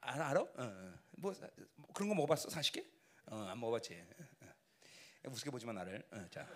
알아? 0.00 0.28
알아? 0.30 0.40
어, 0.40 0.52
어. 0.58 0.94
뭐, 1.12 1.34
뭐 1.76 1.92
그런 1.94 2.08
거 2.08 2.14
먹어봤어? 2.14 2.48
40개? 2.48 2.84
어, 3.26 3.46
안 3.50 3.58
먹어봤지. 3.60 3.94
어, 3.94 4.04
어. 4.42 5.30
우습게 5.30 5.50
보지만 5.50 5.74
나를. 5.74 6.06
어, 6.12 6.26
자, 6.30 6.46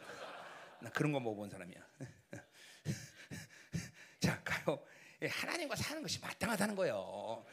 나 0.80 0.90
그런 0.90 1.12
거 1.12 1.20
먹어본 1.20 1.50
사람이야. 1.50 1.80
자, 4.20 4.42
가요. 4.44 4.84
하나님과 5.28 5.76
사는 5.76 6.00
것이 6.02 6.20
마땅하다는 6.20 6.76
거예요. 6.76 7.44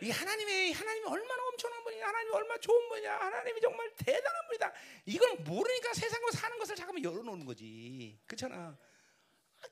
이 0.00 0.10
하나님의 0.10 0.72
하나님이 0.72 1.06
얼마나 1.06 1.42
엄청난 1.48 1.82
분이냐, 1.82 2.06
하나님이 2.06 2.32
얼마나 2.32 2.60
좋은 2.60 2.88
분이냐, 2.88 3.16
하나님이 3.16 3.60
정말 3.60 3.92
대단한 3.96 4.46
분이다. 4.46 4.72
이걸 5.06 5.34
모르니까 5.38 5.92
세상으로 5.94 6.30
사는 6.30 6.56
것을 6.58 6.76
잠깐만 6.76 7.02
열어놓는 7.02 7.44
거지. 7.46 8.20
그렇잖아. 8.26 8.78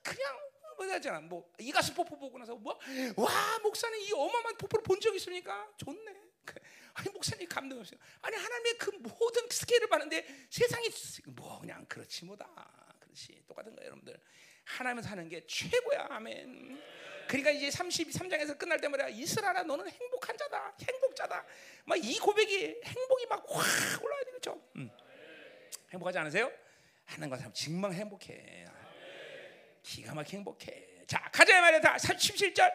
그냥 0.02 0.40
뭐냐잖아. 0.76 1.20
뭐 1.20 1.48
이가스 1.60 1.94
포포 1.94 2.18
보고 2.18 2.38
나서 2.38 2.56
뭐와 2.56 3.58
목사님 3.62 4.00
이 4.00 4.12
어마어마한 4.12 4.56
포포를 4.56 4.82
본 4.82 4.98
적 5.00 5.14
있습니까? 5.14 5.70
좋네. 5.76 6.25
아니 6.94 7.08
목사님 7.10 7.48
감동 7.48 7.80
없어요. 7.80 7.98
아니 8.22 8.36
하나님의 8.36 8.78
그 8.78 8.90
모든 9.00 9.48
스케일을 9.50 9.88
봤는데 9.88 10.26
세상이 10.50 10.88
뭐 11.26 11.60
그냥 11.60 11.84
그렇지 11.86 12.24
뭐다. 12.24 12.46
그렇지 13.00 13.42
똑같은 13.46 13.74
거예요, 13.76 13.86
여러분들. 13.88 14.18
하나님 14.64 15.02
사는 15.02 15.28
게 15.28 15.46
최고야. 15.46 16.06
아멘. 16.10 16.82
그러니까 17.28 17.50
이제 17.50 17.68
33장에서 17.68 18.56
끝날 18.56 18.80
때 18.80 18.88
말이야. 18.88 19.08
이스라엘아 19.08 19.62
너는 19.64 19.88
행복한 19.90 20.36
자다. 20.38 20.74
행복자다. 20.80 21.44
막 21.84 21.98
이 21.98 22.18
고백이 22.18 22.80
행복이 22.84 23.26
막 23.26 23.44
확 23.48 24.02
올라야 24.04 24.24
되겠죠. 24.24 24.62
음. 24.76 24.90
행복하지 25.92 26.18
않으세요? 26.18 26.50
하나님과 27.04 27.36
사람 27.36 27.52
정말 27.52 27.92
행복해. 27.92 28.66
기가 29.82 30.14
막히게 30.14 30.38
행복해. 30.38 31.04
자, 31.06 31.30
가자 31.32 31.60
말이야. 31.60 31.80
다 31.80 31.96
37절. 31.96 32.72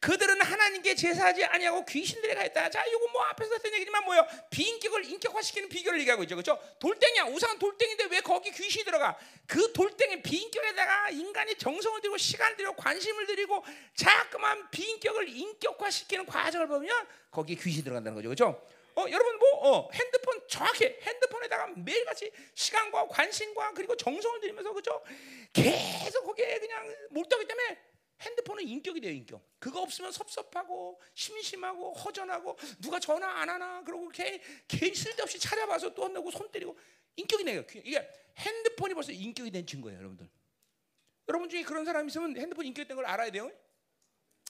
그들은 0.00 0.40
하나님께 0.42 0.94
제사하지 0.94 1.44
아니하고 1.44 1.84
귀신들에 1.86 2.34
가있다. 2.34 2.68
자, 2.70 2.84
이거 2.84 3.08
뭐 3.12 3.22
앞에서 3.22 3.54
했던 3.54 3.72
얘기지만 3.74 4.04
뭐요? 4.04 4.26
비인격을 4.50 5.04
인격화시키는 5.06 5.68
비결을 5.68 6.00
얘기하고 6.00 6.22
있죠, 6.24 6.36
그렇죠? 6.36 6.60
돌덩이야, 6.78 7.24
우상은 7.24 7.58
돌덩인데 7.58 8.04
왜 8.10 8.20
거기 8.20 8.50
귀신이 8.50 8.84
들어가? 8.84 9.18
그 9.46 9.72
돌덩이 9.72 10.22
비인격에다가 10.22 11.10
인간이 11.10 11.54
정성을 11.56 12.00
들이고 12.00 12.18
시간을 12.18 12.56
들이고 12.56 12.76
관심을 12.76 13.26
들이고 13.26 13.64
자꾸만 13.94 14.70
비인격을 14.70 15.28
인격화시키는 15.28 16.26
과정을 16.26 16.66
보면 16.68 17.06
거기에 17.30 17.56
귀신이 17.56 17.84
들어간다는 17.84 18.14
거죠, 18.14 18.28
그렇죠? 18.28 18.74
어, 18.96 19.06
여러분 19.10 19.38
뭐 19.38 19.48
어, 19.68 19.90
핸드폰 19.92 20.40
정확히 20.46 20.84
핸드폰에다가 20.84 21.72
매일같이 21.76 22.30
시간과 22.54 23.08
관심과 23.08 23.72
그리고 23.72 23.96
정성을 23.96 24.40
들이면서 24.40 24.72
그죠? 24.72 25.02
계속 25.52 26.24
거기에 26.24 26.58
그냥 26.60 26.94
몰두하기 27.10 27.46
때문에 27.46 27.78
핸드폰은 28.20 28.66
인격이 28.66 29.00
돼요, 29.00 29.12
인격. 29.12 29.42
그거 29.58 29.82
없으면 29.82 30.12
섭섭하고 30.12 31.00
심심하고 31.14 31.92
허전하고 31.94 32.56
누가 32.80 32.98
전화 33.00 33.28
안 33.40 33.48
하나 33.48 33.82
그러고 33.82 34.08
걔, 34.10 34.40
걔 34.68 34.92
쓸데없이 34.94 35.38
찾아봐서 35.38 35.94
또 35.94 36.04
한다고 36.04 36.30
손 36.30 36.50
때리고 36.50 36.78
인격이 37.16 37.44
내요. 37.44 37.62
이게 37.84 38.08
핸드폰이 38.36 38.94
벌써 38.94 39.12
인격이 39.12 39.50
된 39.50 39.66
친구예요, 39.66 39.98
여러분들. 39.98 40.28
여러분 41.28 41.48
중에 41.48 41.62
그런 41.62 41.84
사람 41.84 42.06
있으면 42.08 42.36
핸드폰 42.36 42.66
인격이 42.66 42.86
된 42.88 42.96
걸 42.96 43.06
알아야 43.06 43.30
돼요. 43.30 43.50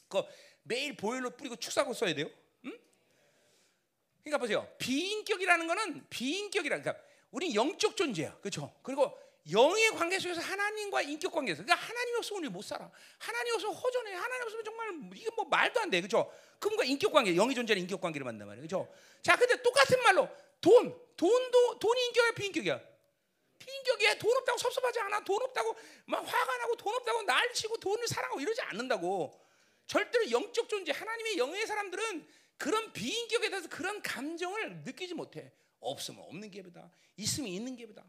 그 0.08 0.22
매일 0.62 0.96
보일러 0.96 1.30
뿌리고 1.30 1.56
축사고 1.56 1.92
써야 1.94 2.14
돼요. 2.14 2.28
응? 2.64 2.78
그러니까 4.22 4.38
보세요. 4.38 4.68
비인격이라는 4.78 5.66
거는 5.66 6.06
비인격이라 6.10 6.80
그러니까 6.80 7.04
우리 7.30 7.54
영적 7.54 7.96
존재야. 7.96 8.38
그렇죠? 8.38 8.74
그리고 8.82 9.16
영의 9.52 9.90
관계 9.90 10.18
속에서 10.18 10.40
하나님과 10.40 11.02
인격 11.02 11.32
관계에서 11.32 11.62
그러니까 11.62 11.86
하나님 11.86 12.16
없으면 12.16 12.44
우리 12.44 12.48
못 12.48 12.62
살아. 12.62 12.90
하나님 13.18 13.54
없으면 13.54 13.74
허전해. 13.74 14.12
하나님 14.14 14.42
없으면 14.44 14.64
정말 14.64 15.10
이게 15.14 15.28
뭐 15.36 15.44
말도 15.44 15.80
안 15.80 15.90
돼. 15.90 16.00
그렇죠? 16.00 16.32
그분과 16.58 16.84
인격 16.84 17.12
관계, 17.12 17.36
영의 17.36 17.54
존재는 17.54 17.82
인격 17.82 18.00
관계를 18.00 18.24
만단 18.24 18.48
말이에요. 18.48 18.66
그렇죠? 18.66 18.92
자, 19.22 19.36
근데 19.36 19.60
똑같은 19.62 20.02
말로 20.02 20.28
돈, 20.60 20.98
돈도 21.16 21.78
돈이 21.78 22.06
인격이야, 22.06 22.32
비인격이야. 22.32 22.80
비인격이야. 23.58 24.18
돈 24.18 24.36
없다고 24.38 24.58
섭섭하지 24.58 25.00
않아. 25.00 25.24
돈 25.24 25.42
없다고 25.42 25.76
막 26.06 26.18
화가 26.26 26.56
나고 26.58 26.76
돈 26.76 26.94
없다고 26.94 27.22
날치고 27.22 27.76
돈을 27.78 28.08
사랑하고 28.08 28.40
이러지 28.40 28.62
않는다고. 28.62 29.40
절대로 29.86 30.30
영적 30.30 30.68
존재, 30.68 30.92
하나님의 30.92 31.36
영의 31.36 31.66
사람들은 31.66 32.26
그런 32.56 32.92
비인격에 32.92 33.50
대해서 33.50 33.68
그런 33.68 34.00
감정을 34.00 34.84
느끼지 34.84 35.12
못해. 35.12 35.52
없으면 35.80 36.22
없는 36.22 36.50
게보다, 36.50 36.90
있으면 37.16 37.50
있는 37.50 37.76
게보다. 37.76 38.04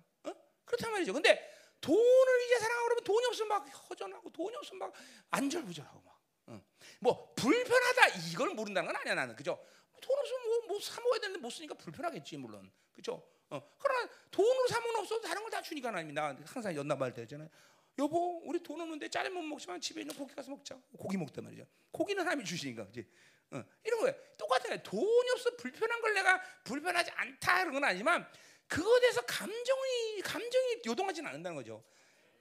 어? 0.66 0.68
그렇단 0.68 0.92
말이죠. 0.92 1.14
근데 1.14 1.54
돈을 1.82 2.46
이제 2.46 2.60
사랑하고 2.60 2.86
그러면 2.88 3.04
돈이 3.04 3.26
없으면 3.28 3.48
막 3.50 3.68
허전하고 3.90 4.30
돈이 4.32 4.56
없으면 4.56 4.80
막 4.80 4.94
안절부절하고 5.32 6.02
막. 6.02 6.16
어. 6.48 6.62
뭐 7.00 7.34
불편하다 7.36 8.08
이걸 8.32 8.50
모른다는 8.52 8.88
건 8.88 8.96
아니야 9.02 9.16
나는 9.16 9.36
그죠? 9.36 9.64
돈 10.02 10.18
없으면 10.20 10.42
뭐, 10.44 10.68
뭐 10.68 10.80
사 10.82 11.00
먹어야 11.02 11.20
되는데 11.20 11.40
못 11.40 11.50
쓰니까 11.50 11.74
불편하겠지 11.76 12.38
물론 12.38 12.72
그죠? 12.94 13.24
어. 13.50 13.62
그러나 13.80 14.10
돈으로 14.32 14.68
사면 14.68 14.96
없어도 14.98 15.22
다른 15.22 15.42
걸 15.42 15.52
다 15.52 15.62
주니까 15.62 15.90
하나님이 15.90 16.14
나 16.14 16.36
항상 16.46 16.76
연납할 16.76 17.14
때잖아요. 17.14 17.50
여보 17.98 18.42
우리 18.44 18.62
돈 18.62 18.82
없는데 18.82 19.08
짜장면 19.10 19.48
먹지만 19.48 19.80
집에 19.80 20.02
있는 20.02 20.14
고기 20.16 20.36
가서 20.36 20.50
먹자. 20.52 20.78
고기 20.98 21.16
먹단 21.18 21.44
말이죠. 21.46 21.66
고기는 21.92 22.22
하나님이 22.22 22.46
주시니까 22.46 22.86
그지? 22.88 23.08
어. 23.52 23.64
이런 23.84 24.00
거예요. 24.02 24.16
똑같은 24.38 24.70
거예요. 24.70 24.84
돈이 24.84 25.30
없어 25.34 25.56
불편한 25.56 26.02
걸 26.02 26.14
내가 26.14 26.42
불편하지 26.66 27.12
않다 27.12 27.60
그런 27.60 27.74
건 27.76 27.84
아니지만 27.86 28.28
그거에 28.68 29.00
대해서 29.00 29.22
감정이 29.22 30.22
감정이 30.24 30.82
요동하지는 30.86 31.28
않는다는 31.28 31.56
거죠. 31.56 31.84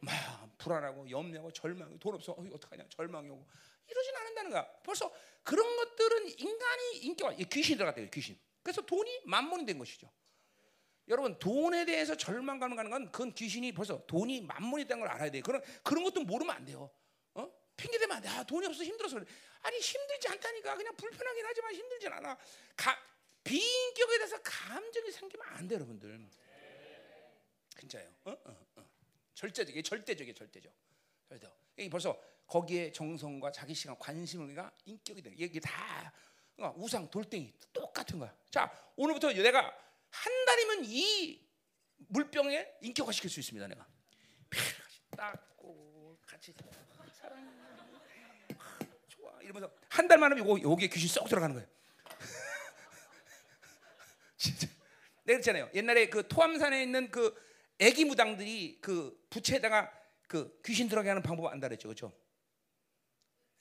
막 0.01 0.14
불안하고 0.59 1.09
염려하고 1.09 1.53
절망, 1.53 1.99
돈 1.99 2.14
없어, 2.14 2.33
어, 2.33 2.45
어떡하냐, 2.53 2.85
절망이 2.91 3.29
오고 3.29 3.47
이러진 3.89 4.16
않는다는 4.16 4.51
거야. 4.51 4.66
벌써 4.83 5.12
그런 5.43 5.77
것들은 5.77 6.39
인간이 6.39 6.97
인격, 7.03 7.37
귀신이 7.51 7.77
들어갔대요, 7.77 8.09
귀신. 8.11 8.39
그래서 8.62 8.81
돈이 8.83 9.22
만몬이 9.27 9.66
된 9.66 9.79
것이죠. 9.79 10.11
여러분 11.09 11.39
돈에 11.39 11.85
대해서 11.85 12.16
절망감 12.16 12.77
가는 12.77 12.91
건 12.91 13.12
그건 13.12 13.35
귀신이 13.35 13.72
벌써 13.72 14.05
돈이 14.07 14.41
만몬이 14.43 14.87
된걸 14.87 15.07
알아야 15.09 15.31
돼. 15.31 15.41
그런 15.41 15.61
그런 15.83 16.03
것도 16.05 16.22
모르면 16.22 16.55
안 16.57 16.64
돼요. 16.64 16.91
어? 17.35 17.51
핑계 17.77 17.99
대면 17.99 18.16
안 18.16 18.22
돼. 18.22 18.29
아, 18.31 18.43
돈이 18.43 18.66
없어 18.66 18.83
힘들어서 18.83 19.16
그래. 19.16 19.27
아니 19.62 19.79
힘들지 19.79 20.29
않다니까. 20.29 20.77
그냥 20.77 20.97
불편하긴 20.97 21.45
하지만 21.45 21.75
힘들진 21.75 22.12
않아. 22.12 22.39
가, 22.77 22.99
비인격에 23.45 24.18
대해서 24.18 24.40
감정이 24.42 25.11
생기면 25.12 25.47
안 25.49 25.68
돼, 25.68 25.74
여러분들. 25.76 26.28
진짜요. 27.78 28.09
어? 28.24 28.30
어, 28.30 28.66
어. 28.76 28.86
절대적, 29.34 29.70
이게 29.70 29.82
절대적이에요, 29.82 30.34
절대적. 30.34 30.72
절대. 31.28 31.49
이 31.76 31.88
벌써 31.90 32.18
거기에 32.47 32.92
정성과 32.92 33.53
자기 33.53 33.74
시간, 33.74 33.99
관심을 33.99 34.47
우리가 34.47 34.72
인격이 34.86 35.22
돼. 35.22 35.32
이게 35.36 35.61
다 35.61 36.12
그러니까 36.57 36.80
우상, 36.80 37.11
돌덩이 37.11 37.53
똑같은 37.72 38.18
거야. 38.18 38.34
자, 38.51 38.70
오늘부터 38.97 39.32
내가 39.32 39.76
한 40.11 40.45
달이면 40.45 40.84
이 40.84 41.45
물병에 42.09 42.78
인격화 42.80 43.12
시킬 43.12 43.28
수 43.28 43.40
있습니다, 43.40 43.66
내가. 43.66 43.86
같이 44.51 45.03
닦고 45.16 46.18
같이 46.24 46.55
사랑해. 47.12 47.45
좋아 49.09 49.40
이러면서 49.42 49.74
한 49.88 50.07
달만 50.07 50.30
하면 50.32 50.47
요거 50.47 50.70
여기에 50.70 50.88
귀신 50.88 51.09
쏙 51.09 51.28
들어가는 51.28 51.55
거예요. 51.57 51.74
진짜. 54.45 54.68
내가 55.24 55.38
그랬잖아요. 55.38 55.70
옛날에 55.74 56.09
그 56.09 56.28
토암산에 56.28 56.82
있는 56.82 57.11
그 57.11 57.34
애기 57.78 58.05
무당들이 58.05 58.78
그 58.80 59.26
부채에다가 59.30 59.90
그 60.28 60.61
귀신 60.64 60.88
들어가게 60.88 61.09
하는 61.09 61.22
방법 61.22 61.47
안다 61.47 61.68
그랬죠, 61.68 61.88
그렇죠? 61.88 62.12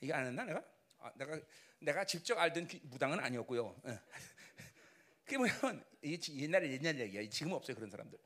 이게 0.02 0.14
안 0.14 0.26
했나 0.26 0.44
내가? 0.44 0.64
아, 1.00 1.12
내가 1.16 1.40
내가 1.80 2.06
직접 2.06 2.38
알던 2.38 2.68
귀, 2.68 2.80
무당은 2.84 3.20
아니었고요. 3.20 3.76
예. 3.88 4.00
그게 5.24 5.38
뭐냐면 5.38 5.84
옛날에 6.04 6.72
옛날 6.72 7.00
얘기야. 7.00 7.30
지금 7.30 7.54
없어요 7.54 7.76
그런 7.76 7.90
사람들. 7.90 8.18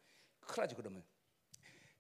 큰일 0.42 0.64
나죠 0.64 0.76
그러면. 0.76 1.04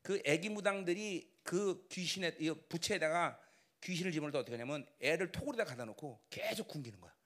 그 0.01 0.21
애기 0.25 0.49
무당들이 0.49 1.37
그 1.43 1.85
귀신의 1.89 2.37
이 2.39 2.53
부채에다가 2.69 3.39
귀신을 3.81 4.11
집어넣을 4.11 4.31
때 4.31 4.37
어떻게 4.39 4.55
하냐면 4.55 4.87
애를 5.01 5.31
톡으로다 5.31 5.65
갖다 5.65 5.85
놓고 5.85 6.25
계속 6.29 6.67
굶기는 6.67 6.99
거야. 6.99 7.16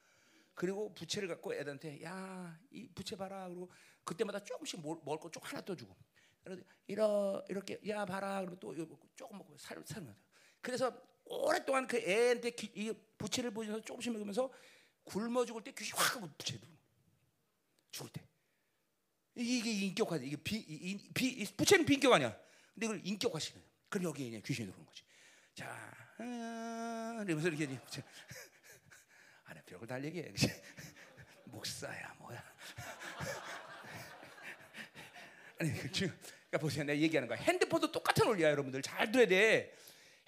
그리고 0.61 0.93
부채를 0.93 1.27
갖고 1.27 1.55
애들한테 1.55 2.03
야 2.03 2.55
이 2.69 2.87
부채 2.93 3.15
봐라. 3.15 3.47
그리고 3.47 3.71
그때마다 4.03 4.43
조금씩 4.43 4.79
먹- 4.81 5.03
먹을 5.03 5.19
거쭉 5.19 5.41
하나 5.51 5.59
떠주고. 5.65 5.95
이러 6.85 7.43
이렇게 7.49 7.79
야 7.87 8.05
봐라. 8.05 8.41
그리고 8.41 8.59
또 8.59 8.75
조금 9.15 9.39
먹고 9.39 9.57
살 9.57 9.81
살면 9.83 10.15
그래서 10.61 10.95
오랫동안 11.25 11.87
그 11.87 11.97
애한테 11.97 12.51
귀, 12.51 12.71
이 12.75 12.93
부채를 13.17 13.49
보여서 13.51 13.81
조금씩 13.81 14.13
먹으면서 14.13 14.51
굶어 15.03 15.45
죽을 15.45 15.63
때 15.63 15.71
귀신 15.71 15.95
확 15.97 16.17
하고 16.17 16.29
부채 16.37 16.59
거야. 16.59 16.69
죽을 17.89 18.11
때. 18.11 18.21
이게 19.33 19.71
인격화돼 19.71 20.27
이게 20.27 20.35
비, 20.37 20.57
이, 20.57 21.45
부채는 21.57 21.85
비인격 21.85 22.13
아니야. 22.13 22.37
근데 22.75 22.85
이걸 22.85 23.01
인격화시키는 23.03 23.63
거야. 23.63 23.71
그럼 23.89 24.03
여기에 24.09 24.27
그냥 24.29 24.41
귀신이 24.45 24.67
들어오는 24.67 24.85
거지. 24.85 25.01
자 25.55 25.67
아, 26.19 27.23
이러면서 27.25 27.47
이렇게 27.49 27.63
이제 27.63 28.03
아니 29.51 29.61
별걸 29.63 29.87
다 29.87 30.01
얘기해? 30.01 30.31
목사야 31.43 32.15
뭐야? 32.19 32.41
아니 35.59 35.77
그 35.77 35.91
지금 35.91 36.17
그러니까 36.49 36.57
보세요. 36.57 36.85
내가 36.85 36.97
얘기하는 36.99 37.27
거야. 37.27 37.37
핸드폰도 37.37 37.91
똑같은 37.91 38.27
원리야 38.27 38.49
여러분들. 38.49 38.81
잘 38.81 39.11
들어야 39.11 39.27
돼. 39.27 39.75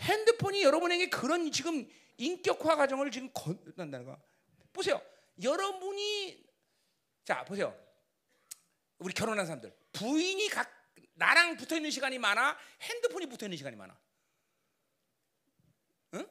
핸드폰이 0.02 0.62
여러분에게 0.64 1.10
그런 1.10 1.50
지금 1.54 1.90
인격화 2.18 2.76
과정을 2.76 3.12
지금 3.12 3.30
건넌다는 3.34 4.06
거. 4.06 4.22
보세요. 4.74 5.02
여러분이 5.42 6.46
자 7.24 7.46
보세요. 7.46 7.74
우리 8.98 9.14
결혼한 9.14 9.46
사람들. 9.46 9.74
부인이 9.94 10.50
각 10.50 10.70
나랑 11.14 11.56
붙어 11.56 11.78
있는 11.78 11.92
시간이 11.92 12.20
많아? 12.20 12.58
핸드폰이 12.82 13.28
붙어 13.28 13.46
있는 13.46 13.58
시간이 13.58 13.78
많아? 13.78 13.98
응? 16.16 16.28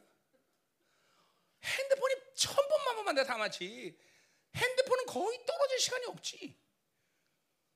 핸드폰이 1.64 2.14
천 2.42 2.56
번만 2.68 2.96
보면 2.96 3.14
내가 3.14 3.26
다 3.26 3.38
맞지. 3.38 3.96
핸드폰은 4.54 5.06
거의 5.06 5.44
떨어질 5.46 5.78
시간이 5.78 6.06
없지. 6.06 6.58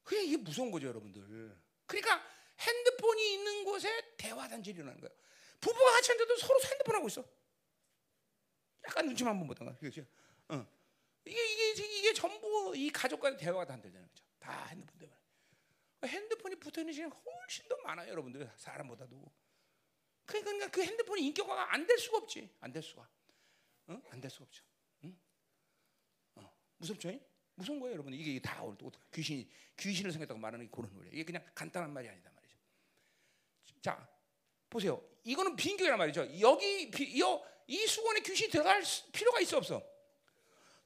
그게 0.02 0.24
이게 0.24 0.36
무서운 0.36 0.70
거죠 0.72 0.88
여러분들. 0.88 1.56
그러니까 1.86 2.24
핸드폰이 2.58 3.34
있는 3.34 3.64
곳에 3.64 4.14
대화 4.16 4.48
단절이 4.48 4.76
일어나는 4.76 5.00
거예요. 5.00 5.14
부부가 5.60 5.92
같이 5.92 6.10
앉아도 6.12 6.36
서로 6.36 6.58
핸드폰 6.64 6.96
하고 6.96 7.06
있어. 7.06 7.24
약간 8.84 9.06
눈치만 9.06 9.32
한번 9.34 9.46
보다가. 9.46 9.76
그렇죠? 9.78 10.04
어. 10.48 10.66
이게 11.24 11.44
이게 11.72 11.98
이게 11.98 12.12
전부 12.12 12.72
이 12.76 12.90
가족과의 12.90 13.36
대화가 13.36 13.64
단절되는 13.66 14.08
거죠? 14.08 14.24
다 14.40 14.66
핸드폰 14.66 14.98
때문에. 14.98 15.16
핸드폰이 16.04 16.56
붙어 16.56 16.80
있는 16.80 16.92
시간이 16.92 17.12
훨씬 17.12 17.68
더 17.68 17.76
많아요 17.78 18.10
여러분들. 18.10 18.50
사람보다도. 18.56 19.32
그러니까 20.26 20.68
그 20.70 20.82
핸드폰이 20.82 21.22
인격화가 21.26 21.72
안 21.72 21.86
될 21.86 21.98
수가 21.98 22.18
없지. 22.18 22.50
안 22.60 22.72
될 22.72 22.82
수가 22.82 23.08
응? 23.90 24.02
안될 24.10 24.30
수가 24.30 24.44
없죠. 24.44 24.64
응? 25.04 25.16
어. 26.36 26.52
무섭죠? 26.78 27.10
무서운 27.54 27.80
거예요 27.80 27.94
여러분 27.94 28.12
이게 28.12 28.38
다 28.40 28.62
귀신이 29.14 29.48
귀신을 29.78 30.12
생겼다고 30.12 30.38
말하는 30.38 30.66
게 30.66 30.70
그런 30.70 30.92
거예요 30.94 31.10
이게 31.12 31.24
그냥 31.24 31.42
간단한 31.54 31.90
말이 31.92 32.08
아니다 32.08 32.30
말이죠. 32.34 32.56
자 33.80 34.08
보세요. 34.68 35.02
이거는 35.24 35.56
비인격이란 35.56 35.96
말이죠. 35.98 36.40
여기 36.40 36.90
비, 36.90 37.18
여, 37.20 37.42
이 37.66 37.86
수건에 37.86 38.20
귀신이 38.20 38.50
들어갈 38.50 38.84
수- 38.84 39.10
필요가 39.10 39.40
있어 39.40 39.56
없어? 39.58 39.82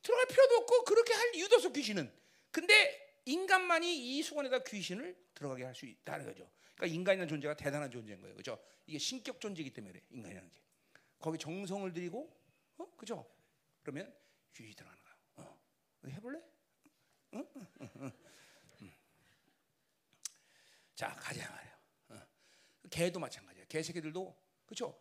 들어갈 0.02 0.26
필요도 0.26 0.54
없고 0.58 0.84
그렇게 0.84 1.12
할 1.12 1.34
이유도 1.34 1.56
없어 1.56 1.70
귀신은. 1.72 2.10
근데 2.50 3.20
인간만이 3.24 4.16
이 4.18 4.22
수건에다 4.22 4.60
귀신을 4.64 5.16
들어가게 5.34 5.64
할 5.64 5.74
수 5.74 5.86
있다는 5.86 6.24
거죠. 6.26 6.48
그러니까 6.74 6.94
인간이라는 6.94 7.28
존재가 7.28 7.56
대단한 7.56 7.90
존재인 7.90 8.20
거예요. 8.20 8.34
그죠? 8.36 8.58
이게 8.86 8.98
신격 8.98 9.40
존재이기 9.40 9.70
때문에 9.72 9.92
그래 9.92 10.02
인간이라는 10.10 10.50
게. 10.50 10.60
거기 11.18 11.36
정성을 11.38 11.92
들이고 11.92 12.34
어 12.80 12.96
그죠 12.96 13.26
그러면 13.82 14.14
귀신이 14.54 14.74
들어가는 14.74 15.02
거야 15.02 15.14
어. 15.36 15.60
해볼래? 16.08 16.40
응? 17.34 17.46
응, 17.56 17.66
응, 17.80 17.88
응. 17.96 18.12
음. 18.82 18.92
자 20.94 21.14
가자 21.16 21.50
말이야 21.50 21.78
어. 22.10 22.26
개도 22.90 23.20
마찬가지야 23.20 23.64
개 23.66 23.82
새끼들도 23.82 24.36
그죠 24.66 24.98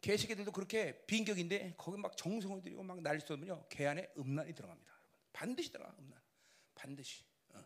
개 0.00 0.16
새끼들도 0.16 0.52
그렇게 0.52 1.04
빈격인데 1.06 1.74
거기 1.76 1.98
막 1.98 2.16
정성을 2.16 2.62
들이고 2.62 2.82
막 2.82 3.00
난리 3.02 3.20
쏘면요 3.20 3.66
개 3.68 3.86
안에 3.86 4.12
음란이 4.16 4.54
들어갑니다. 4.54 4.92
여러분. 4.92 5.08
반드시 5.32 5.72
들어가 5.72 5.94
음란. 5.98 6.20
반드시. 6.74 7.24
어. 7.54 7.64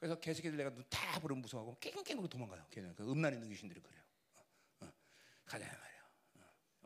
그래서 0.00 0.18
개 0.18 0.34
새끼들 0.34 0.56
내가 0.56 0.70
눈 0.70 0.84
다 0.90 1.20
부르면 1.20 1.42
무서워하고 1.42 1.78
깽깽깽으로 1.78 2.26
도망가요. 2.26 2.66
걔는 2.70 2.94
그 2.96 3.08
음란 3.08 3.34
있는 3.34 3.48
귀신들이 3.48 3.80
그래요. 3.80 4.02
어. 4.80 4.86
어. 4.86 4.92
가자. 5.44 5.66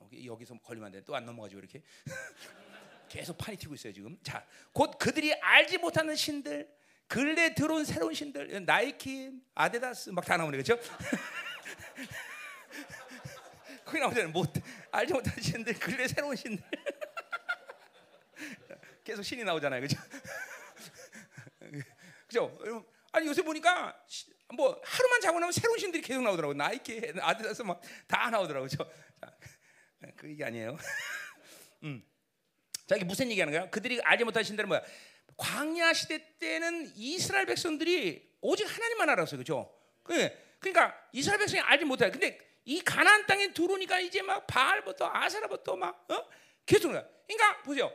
어. 0.04 0.08
여기 0.12 0.26
여기서 0.26 0.58
걸리면 0.58 0.86
안 0.86 0.92
돼. 0.92 1.04
또 1.04 1.14
안 1.14 1.24
넘어가지고 1.24 1.60
이렇게 1.60 1.82
계속 3.08 3.36
판이 3.38 3.56
튀고 3.58 3.74
있어요 3.74 3.92
지금. 3.92 4.18
자, 4.22 4.44
곧 4.72 4.98
그들이 4.98 5.32
알지 5.34 5.78
못하는 5.78 6.16
신들, 6.16 6.68
근래 7.06 7.54
들어온 7.54 7.84
새로운 7.84 8.14
신들, 8.14 8.64
나이키, 8.64 9.30
아디다스 9.54 10.10
막 10.10 10.24
다 10.24 10.36
나오네 10.36 10.56
그렇죠? 10.62 10.78
거기 13.84 14.00
나오잖아요. 14.00 14.30
못 14.30 14.52
알지 14.90 15.12
못하는 15.12 15.42
신들, 15.42 15.74
근래 15.74 16.08
새로운 16.08 16.34
신들. 16.36 16.64
계속 19.04 19.22
신이 19.22 19.44
나오잖아요, 19.44 19.82
그죠? 19.82 19.98
그죠? 22.26 22.58
아니 23.12 23.26
요새 23.28 23.42
보니까 23.42 23.94
시- 24.08 24.32
뭐 24.54 24.80
하루만 24.82 25.20
자고 25.20 25.38
나면 25.38 25.52
새로운 25.52 25.78
신들이 25.78 26.02
계속 26.02 26.22
나오더라고. 26.22 26.54
나이키, 26.54 27.12
아디다스 27.20 27.62
막 27.62 27.80
다 28.08 28.30
나오더라고, 28.30 28.66
죠 28.68 28.78
그 30.16 30.28
얘기 30.28 30.42
아니에요. 30.44 30.76
음. 31.84 32.04
자 32.86 32.96
이게 32.96 33.04
무슨 33.04 33.30
얘기하는 33.30 33.52
거야? 33.52 33.70
그들이 33.70 34.00
알지 34.02 34.24
못한 34.24 34.42
신들은 34.42 34.68
뭐야? 34.68 34.82
광야 35.36 35.92
시대 35.94 36.36
때는 36.38 36.92
이스라엘 36.96 37.46
백성들이 37.46 38.36
오직 38.40 38.64
하나님만 38.64 39.08
알았어요, 39.10 39.38
그렇죠? 39.38 39.74
그러니까 40.60 40.94
이스라엘 41.12 41.38
백성이 41.38 41.60
알지 41.60 41.84
못해. 41.84 42.10
근데 42.10 42.38
이 42.64 42.80
가나안 42.80 43.26
땅에 43.26 43.52
들어오니까 43.52 44.00
이제 44.00 44.22
막 44.22 44.46
바알부터 44.46 45.10
아사라부터 45.12 45.76
막 45.76 46.06
어? 46.10 46.28
계속 46.66 46.88
그래. 46.88 47.04
그러니까 47.26 47.62
보세요. 47.62 47.92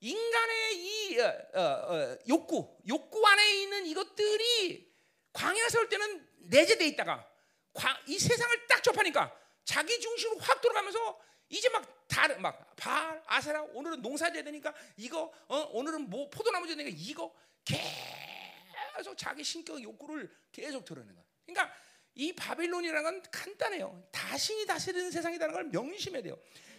인간의 0.00 0.76
이 0.76 1.18
어, 1.20 1.26
어, 1.54 1.60
어, 1.60 2.18
욕구, 2.28 2.76
욕구 2.88 3.26
안에 3.26 3.60
있는 3.62 3.86
이것들이 3.86 4.90
광야 5.32 5.68
세울 5.68 5.88
때는 5.88 6.26
내재돼 6.48 6.86
있다가 6.88 7.26
광- 7.74 7.96
이 8.06 8.18
세상을 8.18 8.66
딱 8.66 8.82
접하니까 8.82 9.34
자기 9.64 10.00
중심으로 10.00 10.40
확 10.40 10.60
돌아가면서 10.60 11.20
이제 11.50 11.68
막 11.68 12.06
다른 12.08 12.40
막 12.40 12.74
바알, 12.76 13.22
아세라 13.26 13.62
오늘은 13.62 14.00
농사져야 14.00 14.42
되니까 14.42 14.72
이거 14.96 15.32
어, 15.48 15.58
오늘은 15.72 16.08
뭐 16.08 16.30
포도나무 16.30 16.66
져야 16.66 16.76
되니까 16.76 16.96
이거 16.98 17.34
계속 17.64 19.18
자기 19.18 19.44
신격 19.44 19.82
욕구를 19.82 20.30
계속 20.52 20.84
드러내는 20.84 21.14
거야. 21.14 21.24
그러니까 21.44 21.76
이 22.14 22.32
바빌론이라는 22.32 23.02
건 23.02 23.22
간단해요. 23.30 24.08
다신이 24.12 24.66
다스리는 24.66 25.10
세상이라는 25.10 25.54
걸 25.54 25.64
명심해야 25.64 26.22
돼요. 26.22 26.38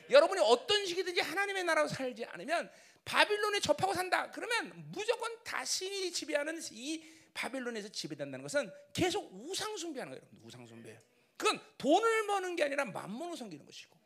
여러분이 0.09 0.41
어떤 0.41 0.85
식이든지 0.85 1.21
하나님의 1.21 1.63
나라로 1.63 1.87
살지 1.87 2.25
않으면 2.25 2.71
바빌론에 3.05 3.59
접하고 3.59 3.93
산다. 3.93 4.29
그러면 4.31 4.71
무조건 4.91 5.43
다신이 5.43 6.11
지배하는 6.11 6.61
이 6.71 7.03
바빌론에서 7.33 7.89
지배된다는 7.89 8.43
것은 8.43 8.71
계속 8.93 9.29
우상 9.33 9.75
숭배하는 9.77 10.13
거예요. 10.13 10.31
우상 10.43 10.67
숭배. 10.67 10.97
그건 11.37 11.59
돈을 11.77 12.27
버는 12.27 12.55
게 12.55 12.63
아니라 12.63 12.85
만몬을 12.85 13.37
섬기는 13.37 13.65
것이고. 13.65 14.00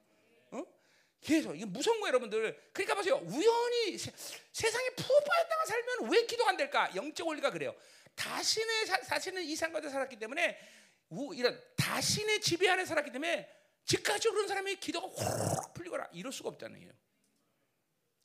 어? 1.25 1.27
계속 1.27 1.55
이게 1.55 1.65
무서운 1.65 1.99
거예요, 1.99 2.09
여러분들. 2.09 2.69
그러니까 2.71 2.95
보세요. 2.95 3.15
우연히 3.15 3.97
세, 3.97 4.11
세상에 4.51 4.89
푸파였다가 4.91 5.65
살면 5.65 6.11
왜 6.11 6.25
기도가 6.25 6.51
안 6.51 6.57
될까? 6.57 6.93
영적 6.95 7.27
원리가 7.27 7.49
그래요. 7.49 7.75
다신의 8.15 8.85
사, 8.85 9.01
다시는 9.01 9.43
이삶 9.43 9.71
가운데 9.71 9.89
살았기 9.89 10.17
때문에 10.17 10.57
우, 11.09 11.33
이런 11.33 11.61
다신의 11.75 12.41
지배 12.41 12.69
안에 12.69 12.85
살았기 12.85 13.11
때문에 13.11 13.49
즉각적으로 13.85 14.35
그런 14.35 14.47
사람이 14.47 14.75
기도가 14.77 15.07
확 15.15 15.73
풀리거나 15.73 16.09
이럴 16.13 16.31
수가 16.31 16.49
없다는 16.49 16.79
거예요. 16.79 16.93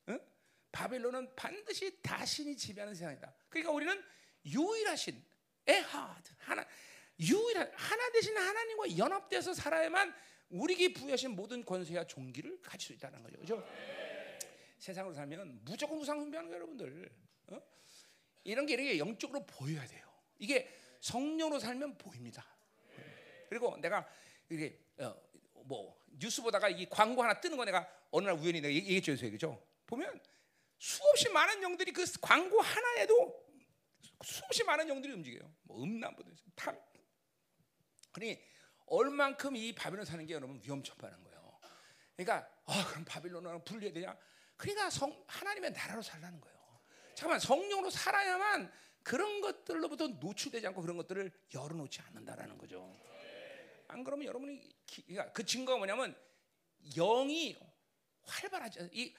응? 0.09 0.21
바벨론은 0.73 1.35
반드시 1.35 2.01
다신이 2.03 2.57
지배하는 2.57 2.95
세상이다. 2.95 3.35
그러니까 3.49 3.73
우리는 3.73 4.05
유일하신 4.45 5.23
에하드 5.67 6.33
하나 6.39 6.67
유일한 7.19 7.71
하나 7.75 8.11
대신 8.13 8.37
하나님과 8.37 8.97
연합돼서 8.97 9.53
살아야만 9.53 10.15
우리에게 10.51 10.93
부여하신 10.93 11.31
모든 11.33 11.65
권세와 11.65 12.07
종기를 12.07 12.61
가질 12.63 12.89
수 12.89 12.93
있다는 12.93 13.23
거죠. 13.23 13.37
그렇죠? 13.37 13.67
세상으로 14.79 15.15
살면 15.15 15.61
무조건 15.65 15.99
우상 15.99 16.19
숭배하는 16.21 16.51
거예요, 16.51 16.63
여러분들. 16.63 17.11
어? 17.49 17.61
이런 18.45 18.67
게 18.67 18.75
이렇게 18.75 18.99
영적으로 18.99 19.45
보여야 19.47 19.87
돼요. 19.87 20.11
이게 20.39 20.69
성령으로 21.01 21.59
살면 21.59 21.99
보입니다. 21.99 22.45
그리고 23.49 23.77
내가 23.79 24.09
이게 24.49 24.79
어, 24.99 25.15
뭐 25.65 25.99
뉴스 26.19 26.43
보다가 26.43 26.69
이 26.69 26.89
광고 26.89 27.23
하나 27.23 27.41
뜨는 27.41 27.57
거 27.57 27.65
내가 27.65 27.89
어느 28.11 28.27
날 28.27 28.35
우연히 28.35 28.61
내가 28.61 28.73
얘기했죠, 28.73 29.17
그죠? 29.17 29.63
보면 29.87 30.21
수없이 30.79 31.29
많은 31.29 31.63
영들이 31.63 31.93
그 31.93 32.05
광고 32.21 32.61
하나에도 32.61 33.51
수없이 34.25 34.65
많은 34.65 34.89
영들이 34.89 35.13
움직여요. 35.13 35.53
뭐 35.63 35.83
음란부도 35.83 36.31
탐. 36.55 36.79
그러니 38.13 38.41
얼만큼 38.91 39.57
이 39.57 39.75
바빌론 39.75 40.05
사는 40.05 40.25
게 40.27 40.35
여러분 40.35 40.61
위험천만한 40.63 41.23
거예요. 41.25 41.59
그러니까 42.17 42.49
아 42.67 42.87
그럼 42.89 43.05
바빌론을 43.07 43.65
분리해야 43.65 43.95
되냐? 43.95 44.17
그러니까 44.57 44.91
성, 44.91 45.25
하나님의 45.27 45.73
나라로 45.73 46.03
살라는 46.03 46.41
거예요. 46.41 46.59
잠깐만 47.15 47.41
성령으로 47.41 47.89
살아야만 47.89 48.71
그런 49.03 49.41
것들로부터 49.41 50.09
노출되지 50.09 50.67
않고 50.67 50.83
그런 50.83 50.97
것들을 50.99 51.31
열어놓지 51.55 52.03
않는다라는 52.03 52.59
거죠. 52.59 52.93
안 53.89 54.05
그러면 54.05 54.27
여러분이 54.27 54.61
기, 54.87 55.03
그러니까 55.07 55.33
그 55.33 55.45
증거가 55.45 55.79
뭐냐면 55.79 56.15
영이 56.95 57.57
활발하지 58.25 58.91
이 58.93 59.15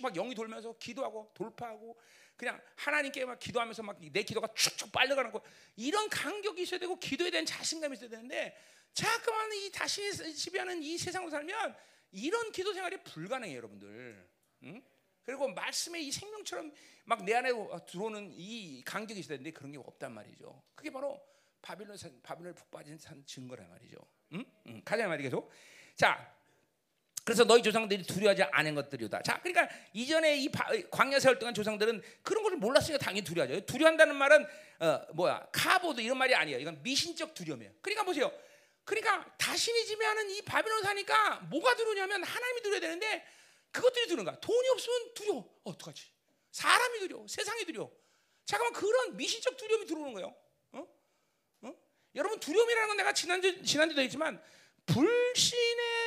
막 0.00 0.12
영이 0.12 0.34
돌면서 0.34 0.76
기도하고 0.78 1.30
돌파하고 1.34 1.98
그냥 2.36 2.60
하나님께 2.76 3.24
막 3.24 3.38
기도하면서 3.38 3.82
막 3.82 3.96
내 3.98 4.22
기도가 4.22 4.48
축축 4.54 4.92
빨려가는 4.92 5.32
거 5.32 5.42
이런 5.76 6.08
간격이 6.08 6.62
있어야 6.62 6.78
되고 6.80 6.98
기도에 6.98 7.30
대한 7.30 7.46
자신감이 7.46 7.96
있어야 7.96 8.10
되는데 8.10 8.56
자꾸만 8.92 9.52
이 9.52 9.70
다시 9.72 10.12
지배하는 10.34 10.82
이 10.82 10.96
세상으로 10.98 11.30
살면 11.30 11.76
이런 12.12 12.52
기도 12.52 12.72
생활이 12.72 13.02
불가능해요, 13.02 13.56
여러분들. 13.58 14.28
응? 14.64 14.82
그리고 15.24 15.48
말씀의 15.48 16.06
이 16.06 16.12
생명처럼 16.12 16.72
막 17.04 17.22
내 17.24 17.34
안에 17.34 17.50
들어오는 17.86 18.30
이 18.32 18.82
간격이 18.84 19.20
있어야 19.20 19.36
되는데 19.38 19.50
그런 19.50 19.72
게 19.72 19.78
없단 19.78 20.12
말이죠. 20.12 20.62
그게 20.74 20.90
바로 20.90 21.20
바빌론 21.62 21.96
바빌론에 22.22 22.54
푹 22.54 22.70
빠진 22.70 22.96
산 22.98 23.24
증거란 23.26 23.68
말이죠. 23.68 23.96
응? 24.32 24.44
응. 24.66 24.82
가자 24.84 25.06
말이 25.08 25.22
계속. 25.24 25.50
자, 25.96 26.35
그래서 27.26 27.42
너희 27.42 27.60
조상들이 27.60 28.04
두려워하지 28.04 28.44
않은 28.52 28.76
것들이다. 28.76 29.20
자, 29.22 29.40
그러니까 29.42 29.68
이전에 29.92 30.36
이 30.36 30.48
광야 30.92 31.18
세월 31.18 31.40
동안 31.40 31.52
조상들은 31.52 32.00
그런 32.22 32.44
것을 32.44 32.56
몰랐으니까 32.56 33.04
당연히 33.04 33.24
두려워하죠. 33.24 33.66
두려워한다는 33.66 34.14
말은 34.14 34.46
어, 34.78 35.00
뭐야 35.12 35.48
카보드 35.50 36.00
이런 36.00 36.18
말이 36.18 36.36
아니에요. 36.36 36.60
이건 36.60 36.80
미신적 36.84 37.34
두려움이에요. 37.34 37.72
그러니까 37.82 38.04
보세요. 38.04 38.32
그러니까 38.84 39.26
다신이 39.38 39.86
지배하는 39.86 40.30
이 40.30 40.42
바빌론 40.42 40.84
사니까 40.84 41.40
뭐가 41.50 41.74
두려냐면 41.74 42.22
하나님이 42.22 42.62
두려야 42.62 42.78
되는데 42.78 43.26
그것들이 43.72 44.06
두려운가? 44.06 44.38
돈이 44.38 44.68
없으면 44.68 45.14
두려워. 45.14 45.40
어, 45.64 45.70
어떡하지? 45.70 46.04
사람이 46.52 47.00
두려워. 47.00 47.26
세상이 47.26 47.64
두려워. 47.64 47.92
잠깐만 48.44 48.72
그런 48.72 49.16
미신적 49.16 49.56
두려움이 49.56 49.84
들어오는 49.86 50.12
거예요. 50.12 50.32
어? 50.70 50.86
어? 51.62 51.74
여러분 52.14 52.38
두려움이라는 52.38 52.86
건 52.86 52.96
내가 52.98 53.12
지난주 53.12 53.64
지난주도 53.64 54.00
했지만 54.00 54.40
불신의 54.86 56.05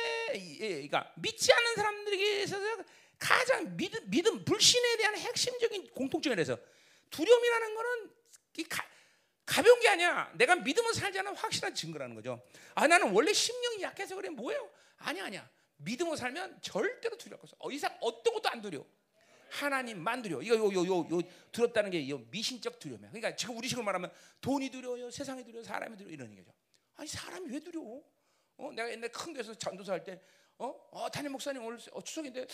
그러니까 0.58 1.12
믿지 1.16 1.52
않는 1.52 1.74
사람들에게 1.74 2.42
있어서 2.42 2.84
가장 3.18 3.76
믿음, 3.76 4.00
믿음 4.10 4.44
불신에 4.44 4.96
대한 4.96 5.16
핵심적인 5.16 5.90
공통점이라서 5.90 6.58
두려움이라는 7.10 7.74
거는 7.74 8.10
가, 8.68 8.86
가벼운 9.44 9.80
게 9.80 9.88
아니야. 9.88 10.32
내가 10.36 10.56
믿음을 10.56 10.92
않은 11.18 11.34
확실한 11.34 11.74
증거라는 11.74 12.14
거죠. 12.14 12.42
아 12.74 12.86
나는 12.86 13.10
원래 13.12 13.32
심령이 13.32 13.82
약해서 13.82 14.14
그래 14.14 14.28
뭐예요? 14.30 14.70
아니야 14.98 15.24
아니야. 15.26 15.48
믿음으로 15.76 16.16
살면 16.16 16.60
절대로 16.62 17.16
두려울 17.16 17.40
것어. 17.40 17.56
어, 17.58 17.70
이상 17.70 17.96
어떤 18.00 18.34
것도 18.34 18.48
안 18.48 18.60
두려. 18.60 18.84
하나님만 19.50 20.22
두려. 20.22 20.40
이거 20.42 20.54
요 20.54 20.70
요 20.72 20.86
요 20.86 21.10
요 21.10 21.22
두렵다는 21.50 21.90
게 21.90 21.98
미신적 22.30 22.78
두려움이야. 22.78 23.08
그러니까 23.10 23.34
지금 23.34 23.56
우리 23.56 23.66
식으로 23.68 23.84
말하면 23.84 24.12
돈이 24.40 24.70
두려워요, 24.70 25.10
세상이 25.10 25.42
두려워, 25.44 25.64
사람이 25.64 25.96
두려워 25.96 26.12
이런 26.12 26.30
얘기죠. 26.30 26.52
아니 26.96 27.08
사람이 27.08 27.50
왜 27.50 27.58
두려워? 27.58 28.04
어, 28.60 28.70
내가 28.72 28.90
옛날 28.90 29.10
큰 29.10 29.32
교회에서 29.32 29.54
전도사 29.54 29.94
할 29.94 30.04
때, 30.04 30.20
어, 30.58 30.66
어 30.90 31.10
담임 31.10 31.32
목사님 31.32 31.64
오늘 31.64 31.78
어, 31.92 32.02
추석인데 32.02 32.46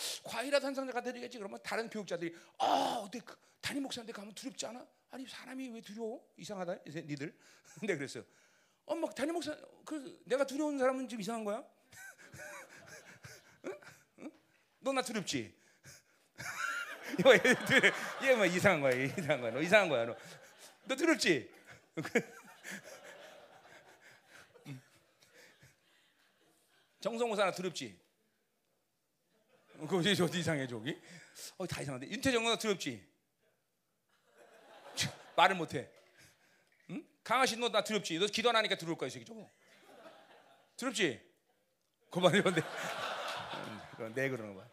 상자 0.61 0.85
갖다 0.85 1.01
드리겠지. 1.01 1.37
그러면 1.37 1.59
다른 1.61 1.89
교육자들이, 1.89 2.33
아, 2.59 3.01
어때 3.03 3.19
그, 3.19 3.35
담임 3.59 3.83
목사한테 3.83 4.13
가면 4.13 4.33
두렵지 4.33 4.65
않아? 4.67 4.87
아니 5.09 5.27
사람이 5.27 5.69
왜 5.69 5.81
두려워? 5.81 6.25
이상하다, 6.37 6.77
이제 6.87 7.01
니들. 7.01 7.37
근데 7.79 7.97
그랬어. 7.97 8.23
어, 8.85 8.95
막 8.95 9.13
담임 9.13 9.33
목사, 9.33 9.55
그 9.85 10.21
내가 10.25 10.45
두려운 10.45 10.77
사람은 10.77 11.09
좀 11.09 11.19
이상한 11.19 11.43
거야? 11.43 11.63
응? 13.65 13.79
응? 14.19 14.31
너나 14.79 15.01
두렵지? 15.01 15.53
이거 17.19 17.33
얘뭐 18.23 18.45
이상한 18.45 18.79
거야, 18.79 18.93
이상한 18.93 19.41
거야, 19.41 19.51
너 19.51 19.61
이상한 19.61 19.89
거야, 19.89 20.05
너, 20.05 20.15
너 20.85 20.95
두렵지? 20.95 21.51
정성호사나 26.99 27.51
두렵지? 27.51 27.99
그거 29.79 29.97
어디 29.97 30.39
이상해 30.39 30.67
저기? 30.67 30.99
어, 31.57 31.67
다 31.67 31.81
이상한데 31.81 32.07
윤태정은 32.09 32.57
두렵지? 32.57 33.07
말을 35.35 35.55
못해. 35.55 35.87
응? 36.89 37.07
강아지 37.23 37.55
너 37.57 37.69
나 37.69 37.83
두렵지? 37.83 38.17
너 38.17 38.25
기도 38.25 38.49
안 38.49 38.55
하니까 38.55 38.75
두려울 38.75 38.97
거야, 38.97 39.07
이 39.07 39.11
새끼 39.11 39.23
저거. 39.25 39.47
두렵지? 40.77 41.21
그만 42.09 42.33
이건데. 42.35 42.61
내 44.15 44.29
그러는 44.29 44.55
거야. 44.55 44.65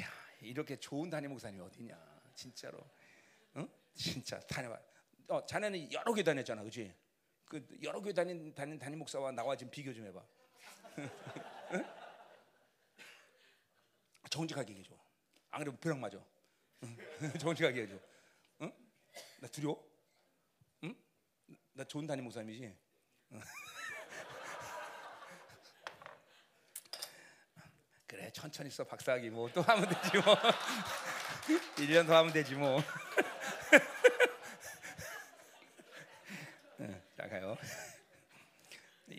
야, 0.00 0.10
이렇게 0.40 0.76
좋은 0.76 1.10
담임 1.10 1.30
목사님 1.32 1.60
어디냐? 1.62 1.96
진짜로. 2.34 2.78
응? 3.56 3.68
진짜 3.94 4.40
다녀봐. 4.40 4.78
어, 5.28 5.44
자네는 5.44 5.92
여러 5.92 6.14
개 6.14 6.22
다녔잖아, 6.22 6.62
그렇지? 6.62 6.94
그 7.48 7.64
여러 7.82 8.00
교회 8.00 8.12
다닌 8.12 8.52
다닌 8.54 8.78
담임 8.78 8.98
목사와 8.98 9.30
나와 9.32 9.56
지금 9.56 9.70
비교 9.70 9.92
좀 9.92 10.04
해봐. 10.06 10.22
정직하게 14.28 14.70
얘기해 14.70 14.88
줘. 14.88 14.94
안 15.50 15.60
그러면 15.60 15.78
벼락 15.80 15.98
맞아. 15.98 16.18
정직하게 17.40 17.82
얘기해 17.82 17.96
줘. 17.98 18.02
응? 18.62 18.72
나 19.40 19.48
두려워? 19.48 19.82
응? 20.84 20.94
나 21.72 21.84
좋은 21.84 22.06
담임 22.06 22.24
목사님이지. 22.24 22.76
그래 28.06 28.30
천천히 28.32 28.70
써 28.70 28.84
박사학위 28.84 29.30
뭐 29.30 29.48
또 29.52 29.62
하면 29.62 29.88
되지 29.88 30.18
뭐 30.18 30.36
1년 31.76 32.06
더 32.06 32.16
하면 32.18 32.32
되지 32.32 32.54
뭐 32.54 32.80
가요. 37.28 37.56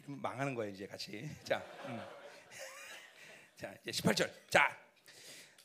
망하는 0.07 0.55
거예요 0.55 0.71
이제 0.71 0.87
같이. 0.87 1.29
자, 1.43 1.63
음. 1.85 2.01
자 3.57 3.73
이제 3.83 4.01
18절. 4.01 4.31
자, 4.49 4.77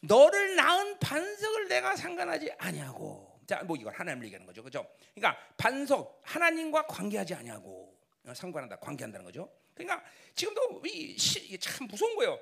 너를 0.00 0.56
낳은 0.56 0.98
반석을 0.98 1.68
내가 1.68 1.96
상관하지 1.96 2.52
아니하고. 2.58 3.40
자, 3.46 3.62
뭐 3.62 3.76
이건 3.76 3.94
하나님을 3.94 4.26
얘기하는 4.26 4.46
거죠, 4.46 4.62
그죠? 4.62 4.86
그러니까 5.14 5.40
반석 5.56 6.20
하나님과 6.24 6.86
관계하지 6.86 7.34
아니하고 7.34 7.96
어, 8.24 8.34
상관한다, 8.34 8.76
관계한다는 8.76 9.24
거죠. 9.24 9.52
그러니까 9.74 10.04
지금도 10.34 10.82
이참 10.86 11.86
무서운 11.86 12.14
거예요. 12.16 12.38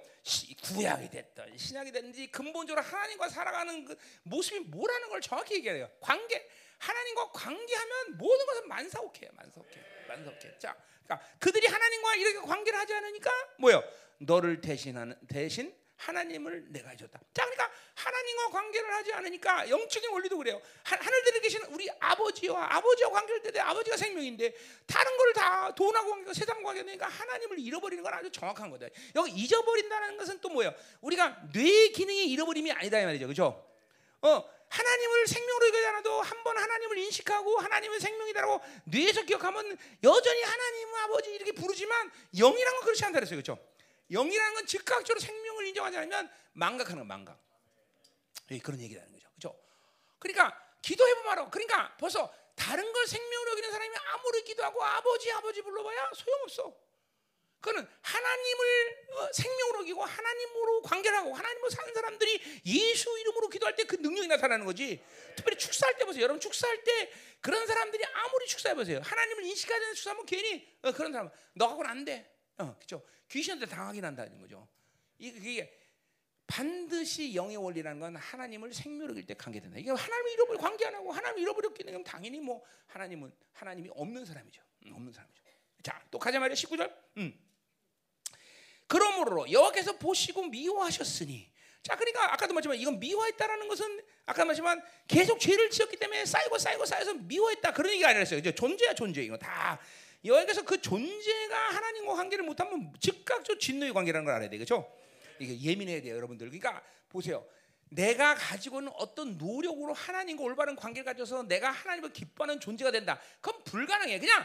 구약이 0.62 1.08
됐든 1.10 1.56
신약이 1.56 1.92
됐든지 1.92 2.30
근본적으로 2.30 2.84
하나님과 2.84 3.28
살아가는 3.28 3.84
그 3.84 3.96
모습이 4.24 4.60
뭐라는 4.68 5.08
걸 5.08 5.20
정확히 5.20 5.54
얘기해요. 5.56 5.90
관계 6.00 6.48
하나님과 6.78 7.30
관계하면 7.32 8.16
모든 8.16 8.46
것은 8.46 8.68
만사오케, 8.68 9.30
만사오케, 9.32 9.80
만사오케. 10.08 10.58
자, 10.58 10.76
그러니까 11.10 11.20
그들이 11.38 11.66
하나님과 11.66 12.14
이렇게 12.16 12.38
관계를 12.46 12.78
하지 12.78 12.94
않으니까 12.94 13.30
뭐요? 13.58 13.82
너를 14.18 14.60
대신하는 14.60 15.16
대신 15.28 15.74
하나님을 15.96 16.72
내가 16.72 16.90
해줬다. 16.90 17.20
자, 17.34 17.44
그러니까 17.44 17.70
하나님과 17.94 18.48
관계를 18.50 18.94
하지 18.94 19.12
않으니까 19.12 19.68
영적인 19.68 20.10
원리도 20.10 20.38
그래요. 20.38 20.60
하, 20.84 20.96
늘들에 20.96 21.40
계신 21.40 21.62
우리 21.64 21.90
아버지와 22.00 22.74
아버지와 22.76 23.10
관계를 23.10 23.42
때 23.42 23.60
아버지가 23.60 23.96
생명인데 23.96 24.54
다른 24.86 25.16
걸 25.16 25.30
다 25.32 25.74
돈하고 25.74 26.10
관계, 26.10 26.32
세상 26.34 26.62
관계니까 26.62 27.06
하나님을 27.06 27.58
잃어버리는 27.60 28.02
건 28.02 28.12
아주 28.12 28.30
정확한 28.30 28.70
거다. 28.70 28.86
여기 29.14 29.30
잊어버린다는 29.32 30.16
것은 30.16 30.40
또 30.40 30.48
뭐예요? 30.48 30.74
우리가 31.02 31.50
뇌 31.52 31.88
기능이 31.88 32.30
잃어버림이 32.32 32.72
아니다 32.72 32.98
이 32.98 33.04
말이죠, 33.04 33.26
그렇죠? 33.26 33.64
어, 34.22 34.44
하나님을 34.70 35.26
생명으로 35.26 35.66
여기지 35.68 35.86
않아도 35.86 36.22
한 36.22 36.40
번 36.42 36.56
하나님을 36.56 36.96
인식하고 36.98 37.58
하나님은 37.58 38.00
생명이다라고 38.00 38.60
뇌에서 38.84 39.22
기억하면 39.22 39.76
여전히 40.02 40.42
하나님 40.42 40.94
아버지 40.94 41.30
이렇게 41.34 41.52
부르지만 41.52 42.10
영이란 42.34 42.74
건 42.76 42.84
그렇지 42.84 43.04
않다 43.04 43.18
그랬어요. 43.18 43.42
그렇죠? 43.42 43.58
영이라는 44.10 44.54
건 44.54 44.66
즉각적으로 44.66 45.20
생명을 45.20 45.66
인정하지 45.66 45.98
않으면 45.98 46.30
망각하는 46.52 47.00
거 47.00 47.04
망각. 47.04 47.38
예, 48.52 48.58
그런 48.58 48.80
얘기라는 48.80 49.12
거죠. 49.12 49.28
그렇죠? 49.38 49.60
그러니까 50.18 50.58
기도해 50.82 51.14
보면 51.16 51.50
그러니까 51.50 51.94
벌써 51.98 52.32
다른 52.56 52.90
걸 52.92 53.06
생명으로 53.06 53.50
여기는 53.52 53.70
사람이 53.70 53.94
아무리 54.14 54.42
기도하고 54.44 54.82
아버지 54.82 55.30
아버지 55.32 55.62
불러봐야 55.62 56.10
소용없어. 56.14 56.74
그는 57.60 57.86
하나님을 58.00 59.06
어, 59.16 59.32
생명으로 59.32 59.80
여기고 59.80 60.02
하나님으로 60.04 60.82
관계를 60.82 61.18
하고 61.18 61.34
하나님으로 61.34 61.68
사는 61.70 61.92
사람들이 61.92 62.40
예수 62.66 63.18
이름으로 63.18 63.48
기도할 63.48 63.76
때 63.76 63.84
그 63.90 63.96
능력이 63.96 64.28
나타나는 64.28 64.64
거지. 64.66 65.02
특별히 65.34 65.58
축사할 65.58 65.98
때 65.98 66.04
보세요. 66.04 66.22
여러분 66.22 66.38
축사할 66.40 66.84
때 66.84 67.10
그런 67.40 67.66
사람들이 67.66 68.04
아무리 68.04 68.46
축사해 68.46 68.76
보세요. 68.76 69.00
하나님을 69.02 69.44
인식하지 69.46 69.84
않는 69.84 69.94
축사하면 69.96 70.26
괜히 70.26 70.68
어, 70.82 70.92
그런 70.92 71.12
사람 71.12 71.28
너하고는 71.54 71.90
안 71.90 72.04
돼. 72.04 72.30
어, 72.58 72.76
그렇죠. 72.76 73.04
귀신한테 73.28 73.66
당하긴 73.66 74.04
한다는 74.04 74.38
거죠. 74.38 74.68
이게 75.18 75.76
반드시 76.46 77.34
영의 77.34 77.56
원리라는 77.56 78.00
건 78.00 78.16
하나님을 78.16 78.72
생명으로 78.72 79.14
일때 79.14 79.34
관계된다. 79.34 79.78
이게 79.78 79.90
하나님을 79.90 80.32
잃어버려 80.32 80.58
관계 80.58 80.86
안 80.86 80.94
하고 80.94 81.12
하나님을 81.12 81.42
잃어버렸기 81.42 81.82
때문에 81.84 82.04
당연히 82.04 82.38
뭐 82.40 82.64
하나님은 82.86 83.32
하나님이 83.52 83.90
없는 83.92 84.24
사람이죠. 84.24 84.62
음, 84.86 84.92
없는 84.94 85.12
사람이죠. 85.12 85.42
자, 85.82 86.00
또 86.10 86.18
가자 86.18 86.38
말이야 86.38 86.54
19절. 86.54 86.92
음. 87.18 87.49
그러므로 88.90 89.48
여호와께서 89.48 89.98
보시고 89.98 90.42
미워하셨으니 90.46 91.48
자 91.80 91.94
그러니까 91.94 92.32
아까도 92.32 92.52
말했지만 92.52 92.76
이건 92.76 92.98
미워했다라는 92.98 93.68
것은 93.68 94.02
아까 94.26 94.44
말했지만 94.44 94.82
계속 95.06 95.38
죄를 95.38 95.70
지었기 95.70 95.96
때문에 95.96 96.26
쌓이고 96.26 96.58
쌓이고 96.58 96.84
쌓여서 96.84 97.14
미워했다 97.14 97.72
그런 97.72 97.92
얘기가 97.92 98.08
아니었어요. 98.08 98.42
그죠? 98.42 98.52
존재야 98.52 98.94
존재 98.94 99.22
이거 99.22 99.38
다 99.38 99.78
여호와께서 100.24 100.62
그 100.62 100.82
존재가 100.82 101.56
하나님과 101.56 102.14
관계를 102.14 102.44
못하면 102.44 102.92
즉각적으로 102.98 103.60
진노의 103.60 103.92
관계라는 103.92 104.24
걸 104.24 104.34
알아야 104.34 104.50
되겠죠. 104.50 104.92
이게 105.38 105.70
예민해야 105.70 106.02
돼요, 106.02 106.16
여러분들. 106.16 106.48
그러니까 106.48 106.82
보세요. 107.08 107.46
내가 107.90 108.34
가지고 108.34 108.80
있는 108.80 108.92
어떤 108.96 109.38
노력으로 109.38 109.92
하나님과 109.92 110.42
올바른 110.42 110.74
관계를 110.74 111.04
가져서 111.04 111.44
내가 111.44 111.70
하나님을 111.70 112.12
기뻐하는 112.12 112.58
존재가 112.58 112.90
된다. 112.90 113.20
그건 113.40 113.62
불가능해. 113.62 114.18
그냥 114.18 114.44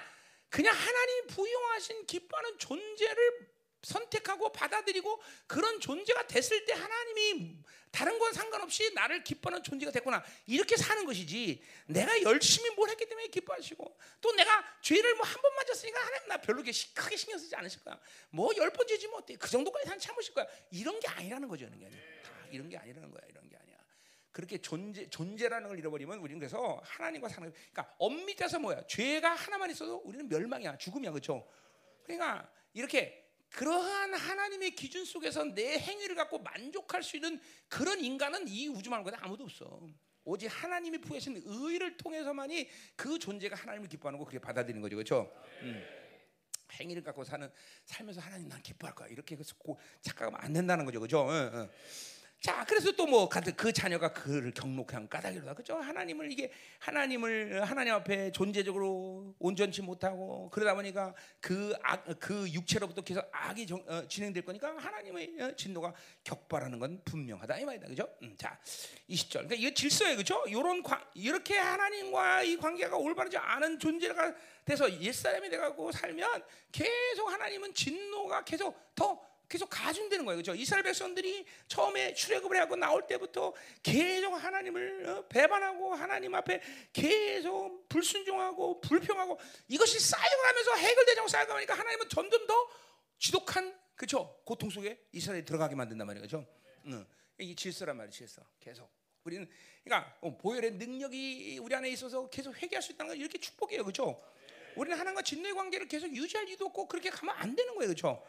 그냥 0.50 0.76
하나님 0.76 1.28
부여하신 1.28 2.06
기뻐하는 2.06 2.60
존재를 2.60 3.55
선택하고 3.86 4.52
받아들이고 4.52 5.22
그런 5.48 5.80
존재가 5.80 6.28
됐을 6.28 6.66
때 6.66 6.74
하나님이 6.74 7.58
다른 7.92 8.20
건 8.20 8.34
상관없이 8.34 8.94
나를 8.94 9.24
기뻐하는 9.24 9.64
존재가 9.64 9.92
됐구나. 9.92 10.24
이렇게 10.48 10.76
사는 10.76 11.06
것이지. 11.06 11.64
내가 11.88 12.22
열심히 12.24 12.70
뭘 12.72 12.90
했기 12.90 13.06
때문에 13.08 13.28
기뻐하시고 13.28 13.98
또 14.20 14.32
내가 14.34 14.66
죄를 14.82 15.16
뭐 15.16 15.24
한 15.26 15.42
번 15.42 15.56
맞았으니까 15.56 16.00
하나님 16.06 16.28
나 16.28 16.38
별로 16.42 16.58
크게 16.62 16.72
신경 17.16 17.38
쓰지 17.40 17.56
않으실 17.56 17.84
거야. 17.84 17.98
뭐 18.32 18.52
열 18.58 18.72
번째지 18.74 19.08
뭐그 19.08 19.48
정도까지 19.50 19.88
한 19.88 20.00
참으실 20.00 20.34
거야. 20.34 20.46
이런 20.72 21.00
게 21.00 21.08
아니라는 21.08 21.48
거죠 21.48 21.66
이런 21.66 21.80
게 21.80 21.86
아니야. 21.86 22.00
이런 22.52 22.70
게 22.70 22.78
아니라는 22.78 23.12
거야 23.12 23.22
이런 23.30 23.48
게 23.48 23.56
아니야. 23.56 23.78
그렇게 24.32 24.58
존재 24.58 25.10
존재라는 25.10 25.70
걸 25.70 25.80
잃어버리면 25.80 26.20
우리는 26.20 26.40
그래서 26.40 26.82
하나님과 26.84 27.30
사는 27.30 27.50
그러니까 27.54 27.96
엄밀해서 28.00 28.60
뭐야? 28.60 28.86
죄가 28.88 29.36
하나만 29.36 29.72
있어도 29.72 30.02
우리는 30.04 30.28
멸망이야. 30.28 30.78
죽음이야. 30.80 31.12
그렇죠 31.12 31.48
그러니까 32.04 32.52
이렇게 32.74 33.25
그러한 33.56 34.14
하나님의 34.14 34.72
기준 34.72 35.06
속에서 35.06 35.46
내 35.46 35.80
행위를 35.80 36.16
갖고 36.16 36.40
만족할 36.40 37.02
수 37.04 37.16
있는 37.16 37.40
그런 37.70 38.02
인간은 38.02 38.50
이 38.50 38.68
우주만 38.68 39.02
보다 39.02 39.18
아무도 39.22 39.46
없어. 39.46 39.88
오직 40.26 40.48
하나님이 40.48 41.00
부여하신 41.00 41.42
의를 41.46 41.96
통해서만이 41.96 42.68
그 42.98 43.18
존재가 43.18 43.56
하나님을 43.56 43.88
기뻐하는 43.88 44.20
거 44.20 44.26
그렇게 44.26 44.40
받아들이는 44.40 44.82
거죠, 44.82 44.98
그렇죠? 44.98 45.32
음. 45.62 45.82
행위를 46.74 47.02
갖고 47.02 47.24
사는 47.24 47.50
살면서 47.86 48.20
하나님 48.20 48.50
난 48.50 48.62
기뻐할 48.62 48.94
거야 48.94 49.08
이렇게 49.08 49.38
착각하면 50.02 50.38
안 50.42 50.52
된다는 50.52 50.84
거죠, 50.84 51.00
그렇죠? 51.00 51.26
응, 51.30 51.52
응. 51.54 51.70
자, 52.42 52.64
그래서 52.66 52.92
또 52.92 53.06
뭐 53.08 53.28
그 53.58 53.74
자녀가 53.74 54.14
그를 54.14 54.52
경록한 54.52 55.10
까닭이로다. 55.10 55.56
그죠? 55.56 55.78
하나님을 55.78 56.32
이게 56.32 56.52
하나님을 56.80 57.64
하나님 57.64 57.94
앞에 57.96 58.32
존재적으로 58.32 59.34
온전치 59.40 59.82
못하고 59.82 60.50
그러다 60.52 60.76
보니까 60.76 61.16
그 61.40 61.74
악, 61.82 62.06
그 62.20 62.48
육체로부터 62.52 63.02
계속 63.02 63.28
악이 63.32 63.66
정, 63.66 63.84
어, 63.88 64.08
진행될 64.08 64.46
거니까 64.46 64.76
하나님의 64.78 65.36
어, 65.42 65.56
진노가 65.56 65.94
격발하는 66.24 66.78
건 66.78 67.02
분명하다 67.04 67.58
이 67.60 67.66
말이다. 67.66 67.88
그죠? 67.88 68.08
음, 68.22 68.36
자, 68.38 68.60
20절. 69.10 69.32
그러니까 69.34 69.56
이게 69.56 69.74
질서예요. 69.74 70.18
그죠? 70.18 70.44
요런 70.52 70.84
이렇게 71.16 71.58
하나님과 71.58 72.44
이 72.44 72.58
관계가 72.58 72.96
올바르지 72.96 73.38
않은 73.38 73.80
존재가 73.80 74.36
돼서 74.66 74.92
옛사람이 75.02 75.50
돼 75.50 75.58
갖고 75.58 75.92
살면 75.92 76.44
계속 76.72 77.32
하나님은 77.32 77.74
진노가 77.74 78.44
계속 78.44 78.94
더 78.94 79.35
계속 79.56 79.70
가중되는 79.70 80.26
거예요. 80.26 80.38
그죠? 80.38 80.54
이스라엘 80.54 80.84
백성들이 80.84 81.46
처음에 81.70 82.14
출애굽을 82.14 82.60
하고 82.60 82.76
나올 82.76 83.08
때부터 83.08 83.54
계속 83.82 84.34
하나님을 84.34 85.08
어, 85.08 85.28
배반하고 85.30 85.94
하나님 85.96 86.36
앞에 86.36 86.62
계속 86.92 87.88
불순종하고 87.88 88.82
불평하고 88.82 89.40
이것이 89.70 89.98
쌓여가면서 89.98 90.76
해결되지 90.76 91.20
않고 91.20 91.30
쌓여가니까 91.30 91.74
하나님은 91.74 92.10
점점 92.10 92.46
더 92.46 92.54
지독한 93.18 93.74
그죠? 93.96 94.42
고통 94.44 94.70
속에 94.70 95.00
이스라엘이 95.14 95.46
들어가게 95.46 95.74
만든단 95.76 96.06
말이에요. 96.06 96.24
그죠? 96.24 96.46
응. 96.88 97.06
이 97.38 97.56
질서란 97.56 97.96
말이에요. 97.96 98.12
질서. 98.12 98.42
계속. 98.60 98.90
우리는 99.24 99.50
그러니까 99.86 100.18
어, 100.20 100.38
보혈의 100.38 100.72
능력이 100.72 101.60
우리 101.60 101.74
안에 101.74 101.90
있어서 101.92 102.30
계속 102.30 102.62
회개할 102.62 102.82
수 102.84 102.92
있다는 102.92 103.12
건 103.12 103.18
이렇게 103.18 103.38
축복이에요. 103.38 103.86
그죠? 103.86 104.22
우리는 104.76 105.00
하나님과 105.00 105.22
진노의 105.22 105.54
관계를 105.54 105.88
계속 105.88 106.14
유지할 106.14 106.46
이유도 106.50 106.66
없고 106.66 106.90
그렇게 106.90 107.10
가면 107.10 107.34
안 107.38 107.56
되는 107.56 107.74
거예요. 107.76 107.92
그죠? 107.92 108.22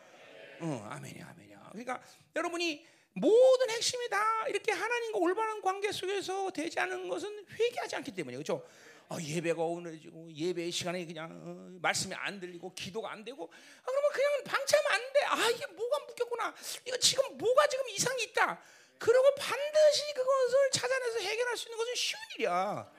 어, 0.60 0.88
아멘이야, 0.90 1.28
아멘이야. 1.28 1.68
그러니까 1.70 2.02
여러분이 2.34 2.86
모든 3.12 3.70
핵심이 3.70 4.08
다 4.08 4.46
이렇게 4.48 4.72
하나님과 4.72 5.18
올바른 5.18 5.62
관계 5.62 5.90
속에서 5.90 6.50
되지 6.50 6.78
않은 6.80 7.08
것은 7.08 7.46
회개하지 7.50 7.96
않기 7.96 8.12
때문이에요. 8.12 8.42
그렇죠? 8.42 8.66
어, 9.08 9.18
예배가 9.20 9.62
오늘지고 9.62 10.32
예배 10.34 10.70
시간에 10.70 11.06
그냥 11.06 11.30
어, 11.44 11.78
말씀이 11.80 12.14
안 12.14 12.40
들리고 12.40 12.74
기도가 12.74 13.12
안 13.12 13.24
되고 13.24 13.44
아, 13.44 13.84
그러면 13.86 14.12
그냥 14.12 14.44
방치하면 14.44 14.92
안 14.92 15.12
돼. 15.12 15.20
아 15.26 15.50
이게 15.50 15.66
뭐가 15.66 15.98
묶였구나. 16.06 16.54
이거 16.84 16.96
지금 16.98 17.38
뭐가 17.38 17.66
지금 17.68 17.88
이상이 17.88 18.24
있다. 18.24 18.60
그러고 18.98 19.34
반드시 19.36 20.12
그것을 20.14 20.70
찾아내서 20.72 21.20
해결할 21.20 21.56
수 21.56 21.68
있는 21.68 21.78
것은 21.78 21.94
쉬운 21.94 22.20
일이야. 22.34 22.92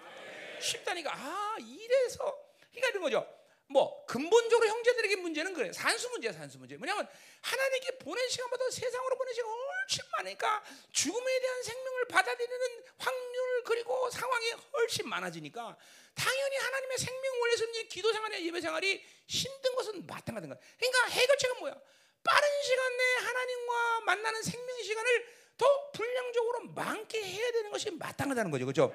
쉽다니까. 0.61 1.11
아 1.13 1.57
이래서 1.59 2.39
그러니까 2.71 2.89
이런 2.89 3.01
거죠. 3.03 3.36
뭐 3.69 4.05
근본적으로 4.05 4.67
형제들에게 4.69 5.17
문제는 5.17 5.53
그래. 5.53 5.71
산수 5.73 6.09
문제야 6.09 6.31
산수 6.31 6.57
문제. 6.57 6.77
뭐냐면 6.77 7.07
하나님께 7.41 7.97
보낸 7.97 8.27
시간보다 8.29 8.69
세상으로 8.69 9.17
보낸 9.17 9.33
시간 9.33 9.49
훨씬 9.49 10.03
많으니까 10.13 10.63
죽음에 10.91 11.39
대한 11.39 11.63
생명을 11.63 12.07
받아들이는 12.07 12.83
확률 12.97 13.63
그리고 13.65 14.09
상황이 14.09 14.51
훨씬 14.73 15.07
많아지니까 15.09 15.77
당연히 16.15 16.55
하나님의 16.55 16.97
생명 16.97 17.41
원리에서 17.41 17.65
기도 17.89 18.11
생활이나 18.13 18.41
예배 18.41 18.61
생활이 18.61 19.05
힘든 19.27 19.75
것은 19.75 20.07
마땅하든 20.07 20.49
거야. 20.49 20.59
그러니까 20.77 21.05
해결책은 21.07 21.59
뭐야? 21.59 21.75
빠른 22.23 22.63
시간 22.63 22.97
내에 22.97 23.15
하나님과 23.15 23.99
만나는 24.01 24.43
생명의 24.43 24.83
시간을 24.83 25.37
더 25.57 25.91
분량적으로 25.91 26.61
많게 26.73 27.21
해야 27.23 27.51
되는 27.51 27.69
것이 27.71 27.91
마땅하다는 27.91 28.51
거죠. 28.51 28.65
그렇죠 28.65 28.93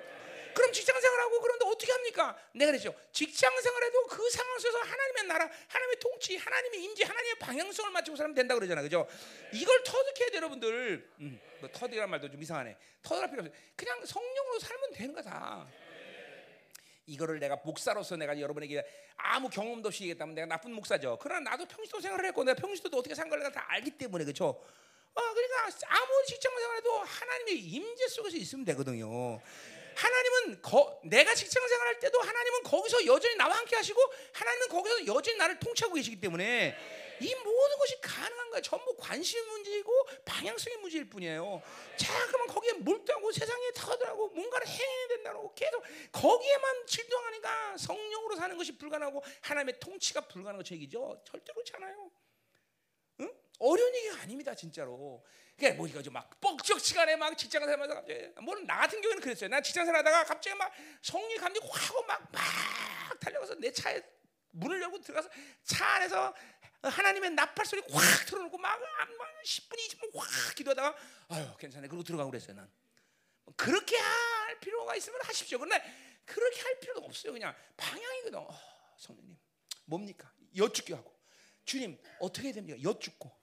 그럼 0.55 0.73
직장 0.73 1.01
생활하고 1.01 1.41
그런데 1.41 1.67
어떻게 1.67 1.91
합니까? 1.93 2.37
내가 2.53 2.71
그랬죠. 2.73 2.95
직장 3.13 3.59
생활에도 3.61 4.07
그 4.07 4.29
상황 4.31 4.59
속에서 4.59 4.79
하나님의 4.79 5.25
나라, 5.25 5.51
하나님의 5.69 5.99
통치, 5.99 6.37
하나님의 6.37 6.83
임재, 6.85 7.05
하나님의 7.05 7.35
방향성을 7.39 7.91
맞추고 7.91 8.17
살면 8.17 8.35
된다 8.35 8.55
그러잖아. 8.55 8.83
그죠? 8.83 9.07
이걸 9.53 9.83
터득해야 9.83 10.31
돼, 10.31 10.37
여러분들. 10.37 11.11
음, 11.21 11.41
뭐 11.61 11.71
터득이란 11.73 12.11
말도 12.11 12.31
좀 12.31 12.43
이상하네. 12.43 12.77
터득할 13.03 13.31
필요 13.31 13.43
없어. 13.43 13.53
그냥 13.77 14.05
성령으로 14.05 14.59
살면 14.59 14.93
되는 14.93 15.15
거다. 15.15 15.67
이거를 17.07 17.41
내가 17.41 17.57
목사로서 17.65 18.17
내가 18.17 18.39
여러분에게 18.39 18.85
아무 19.17 19.49
경험도 19.51 19.89
없이 19.89 20.05
얘기했다면 20.05 20.35
내가 20.35 20.47
나쁜 20.47 20.73
목사죠. 20.73 21.19
그러나 21.21 21.51
나도 21.51 21.67
평시도 21.67 22.01
생활을 22.01 22.25
했고 22.27 22.45
내가 22.45 22.61
평시도 22.61 22.97
어떻게 22.97 23.15
산 23.15 23.29
걸 23.29 23.41
내가 23.41 23.51
다 23.51 23.65
알기 23.69 23.91
때문에 23.93 24.25
그렇죠. 24.25 24.47
어, 24.47 25.21
그러니까 25.35 25.69
아무 25.89 26.25
직장 26.27 26.57
생활에도 26.57 26.99
하나님의 27.01 27.59
임재 27.59 28.09
속에서 28.09 28.37
있으면 28.37 28.65
되거든요. 28.67 29.41
하나님은 29.95 30.63
거, 30.63 31.01
내가 31.05 31.35
직장 31.35 31.67
생활할 31.67 31.99
때도 31.99 32.21
하나님은 32.21 32.63
거기서 32.63 33.07
여전히 33.07 33.37
나와 33.37 33.57
함께 33.57 33.77
하시고 33.77 34.01
하나님은 34.33 34.69
거기서 34.69 35.07
여전히 35.07 35.39
나를 35.39 35.59
통치하고 35.59 35.95
계시기 35.95 36.21
때문에 36.21 36.77
이 37.21 37.35
모든 37.37 37.79
것이 37.79 38.01
가능한 38.01 38.51
거야. 38.51 38.61
전부 38.61 38.97
관심 38.97 39.47
문제이고 39.47 39.93
방향성의 40.25 40.79
문제일 40.79 41.09
뿐이에요. 41.09 41.63
자, 41.97 42.27
그러면 42.27 42.49
거기에 42.49 42.73
몰두하고 42.73 43.31
세상에 43.31 43.71
터들하고 43.75 44.29
뭔가를 44.29 44.67
행해야 44.67 45.09
된다고 45.09 45.55
계속 45.55 45.85
거기에만 46.11 46.87
질투하니까 46.87 47.77
성령으로 47.79 48.35
사는 48.35 48.57
것이 48.57 48.77
불가능하고 48.77 49.23
하나님의 49.41 49.79
통치가 49.79 50.23
불가능한 50.23 50.65
것 50.65 50.73
얘기죠. 50.73 51.23
절대로 51.25 51.55
그렇지 51.55 51.73
않아요. 51.77 52.11
응? 53.21 53.33
어려운 53.61 53.95
얘기가 53.95 54.23
아닙니다, 54.23 54.55
진짜로. 54.55 55.23
그게 55.57 55.73
뭐 55.73 55.87
이거 55.87 56.03
막 56.11 56.41
뻑적 56.41 56.81
시간에 56.81 57.15
막 57.17 57.37
직장 57.37 57.63
생활하다가 57.65 58.01
갑자기 58.01 58.29
뭐나 58.43 58.79
같은 58.79 59.01
경우는 59.01 59.23
그랬어요. 59.23 59.49
나 59.49 59.61
직장 59.61 59.85
생활하다가 59.85 60.25
갑자기 60.25 60.57
막 60.57 60.73
성령 61.03 61.39
감정이 61.39 61.69
확 61.71 61.91
하고 61.91 62.03
막 62.05 62.33
막 62.33 63.21
달려가서 63.21 63.55
내 63.57 63.71
차에 63.73 64.03
문을 64.51 64.81
열고 64.83 65.01
들어가서 65.01 65.29
차 65.63 65.87
안에서 65.95 66.35
하나님의 66.83 67.31
나팔 67.31 67.65
소리 67.65 67.81
확 67.91 68.27
틀어놓고 68.27 68.59
막, 68.59 68.79
막 68.81 69.09
10분 69.45 69.77
20분 69.79 70.17
확 70.17 70.55
기도하다가 70.57 70.97
아유 71.29 71.49
괜찮네 71.59 71.87
그러고 71.89 72.03
들어가고 72.03 72.31
그랬어요 72.31 72.57
난. 72.57 72.71
그렇게 73.57 73.97
할 73.97 74.59
필요가 74.61 74.97
있으면 74.97 75.21
하십시오. 75.23 75.59
그런데 75.59 75.83
그렇게 76.25 76.61
할 76.63 76.81
필요도 76.81 77.01
없어요. 77.05 77.33
그냥 77.33 77.55
방향이거든 77.77 78.39
어, 78.39 78.61
성령님 78.99 79.39
뭡니까? 79.85 80.33
여쭙게 80.57 80.95
하고. 80.95 81.13
주님 81.65 81.99
어떻게 82.19 82.49
해야 82.49 82.55
됩니까? 82.55 82.83
여쭙고. 82.83 83.29
어. 83.29 83.42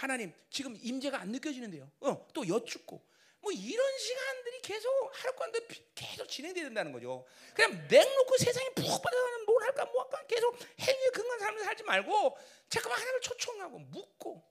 하나님 0.00 0.32
지금 0.48 0.76
임재가 0.80 1.20
안 1.20 1.28
느껴지는데요 1.28 1.90
어, 2.00 2.26
또 2.32 2.48
여쭙고 2.48 3.10
뭐 3.42 3.52
이런 3.52 3.98
시간들이 3.98 4.60
계속 4.62 5.10
하루간도 5.12 5.60
계속 5.94 6.26
진행돼야 6.28 6.64
된다는 6.64 6.92
거죠. 6.92 7.26
그냥 7.54 7.72
맹놓고 7.90 8.36
세상에 8.38 8.68
푹 8.74 9.02
빠져가는 9.02 9.46
뭘 9.46 9.62
할까 9.62 9.84
뭐 9.86 10.02
할까 10.02 10.26
계속 10.26 10.58
행위에 10.78 11.10
근거한 11.10 11.40
삶을 11.40 11.64
살지 11.64 11.82
말고 11.84 12.36
잠깐만 12.68 13.00
하나님을 13.00 13.20
초청하고 13.22 13.78
묻고 13.78 14.44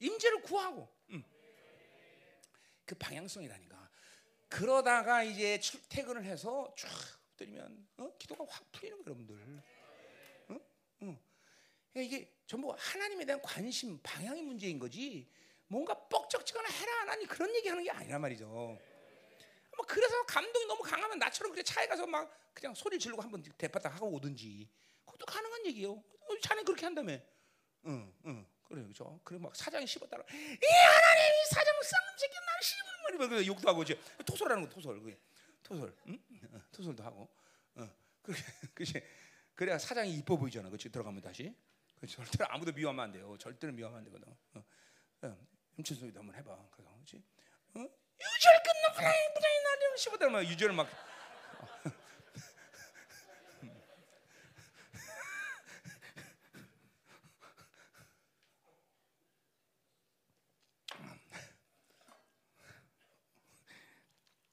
임재를 0.00 0.42
구하고 0.42 0.88
음. 1.10 1.24
그 2.84 2.94
방향성이라니까. 2.94 3.90
그러다가 4.48 5.22
이제 5.22 5.58
출퇴근을 5.58 6.24
해서 6.24 6.74
쫙 6.76 6.90
들이면 7.36 7.88
어? 7.98 8.12
기도가 8.18 8.44
확 8.48 8.70
풀리는 8.72 9.02
여러분들. 9.06 9.62
어? 10.48 10.60
어. 11.00 11.18
그러니까 11.96 12.02
이게 12.02 12.30
전부 12.46 12.74
하나님에 12.76 13.24
대한 13.24 13.40
관심, 13.40 13.98
방향의 14.02 14.42
문제인 14.42 14.78
거지. 14.78 15.26
뭔가 15.66 15.94
뻑적지거나 15.94 16.68
해라 16.68 17.00
안 17.00 17.08
하니 17.08 17.26
그런 17.26 17.52
얘기하는 17.56 17.82
게 17.82 17.90
아니란 17.90 18.20
말이죠. 18.20 18.46
뭐 18.46 19.86
그래서 19.88 20.22
감동이 20.26 20.66
너무 20.66 20.82
강하면 20.82 21.18
나처럼 21.18 21.52
그래 21.52 21.62
차에 21.62 21.86
가서 21.86 22.06
막 22.06 22.30
그냥 22.52 22.74
소리 22.74 22.98
지르고 22.98 23.22
한번 23.22 23.42
대파딱 23.42 23.94
하고 23.94 24.08
오든지 24.12 24.68
그것도 25.06 25.24
가능한 25.24 25.66
얘기예요. 25.66 25.92
어, 25.92 26.38
자네 26.42 26.62
그렇게 26.62 26.84
한다며. 26.84 27.18
응, 27.86 28.12
응. 28.26 28.46
그래 28.64 28.82
그죠. 28.82 29.18
그래 29.24 29.38
막 29.38 29.56
사장이 29.56 29.86
씹었다라. 29.86 30.22
이 30.22 30.34
하나님 30.34 31.32
이 31.32 31.54
사장 31.54 31.74
쌍놈 31.82 32.18
새끼 32.18 32.34
날 32.34 32.62
씹는 32.62 33.18
말이 33.20 33.28
그 33.28 33.46
욕도 33.46 33.68
하고 33.70 33.82
이제 33.82 33.98
토설하는 34.26 34.64
거 34.64 34.68
토설 34.68 35.00
그 35.00 35.18
토설, 35.62 35.96
응? 36.08 36.18
어, 36.52 36.60
토설도 36.72 37.02
하고. 37.02 37.28
어, 37.76 37.88
그래 38.22 38.36
그지. 38.74 39.02
그래야 39.54 39.78
사장이 39.78 40.14
이뻐 40.14 40.36
보이잖아. 40.36 40.68
그렇지 40.68 40.90
들어가면 40.90 41.22
다시. 41.22 41.54
그 42.00 42.06
절대로 42.06 42.46
아무도 42.50 42.72
미워하면 42.72 43.04
안 43.04 43.12
돼요. 43.12 43.36
절대로 43.38 43.72
미워하면 43.72 43.98
안 43.98 44.04
되거든. 44.04 44.28
어. 44.54 44.64
어. 45.22 45.46
임춘수도 45.78 46.18
한번 46.18 46.34
해봐. 46.36 46.68
그래서 46.70 46.92
그렇지? 46.92 47.16
어? 47.74 47.80
유절 47.80 48.62
끊는 48.62 49.32
부장이 49.34 49.62
나를 49.62 49.98
씹어다 49.98 50.28
막 50.28 50.44
유절 50.44 50.72
막. 50.72 50.88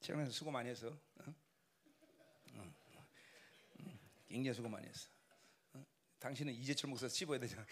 최근에 0.00 0.28
수고 0.28 0.50
많이 0.50 0.68
했어. 0.68 0.88
어? 0.88 1.34
어. 2.56 2.72
굉장히 4.28 4.54
수고 4.54 4.68
많이 4.68 4.86
했어. 4.86 5.13
어? 6.24 6.28
당신은 6.28 6.54
이제철 6.54 6.88
목사 6.88 7.06
씹어야 7.06 7.38
되잖아. 7.38 7.66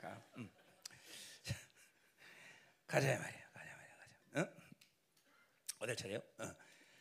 가. 0.00 0.22
음. 0.36 0.48
가자 2.86 3.06
말이야. 3.08 3.50
가자 3.52 3.76
말이야. 3.76 3.96
가자. 3.98 4.40
어? 4.40 4.48
어딜 5.80 5.96
차례요? 5.96 6.22
어. 6.38 6.54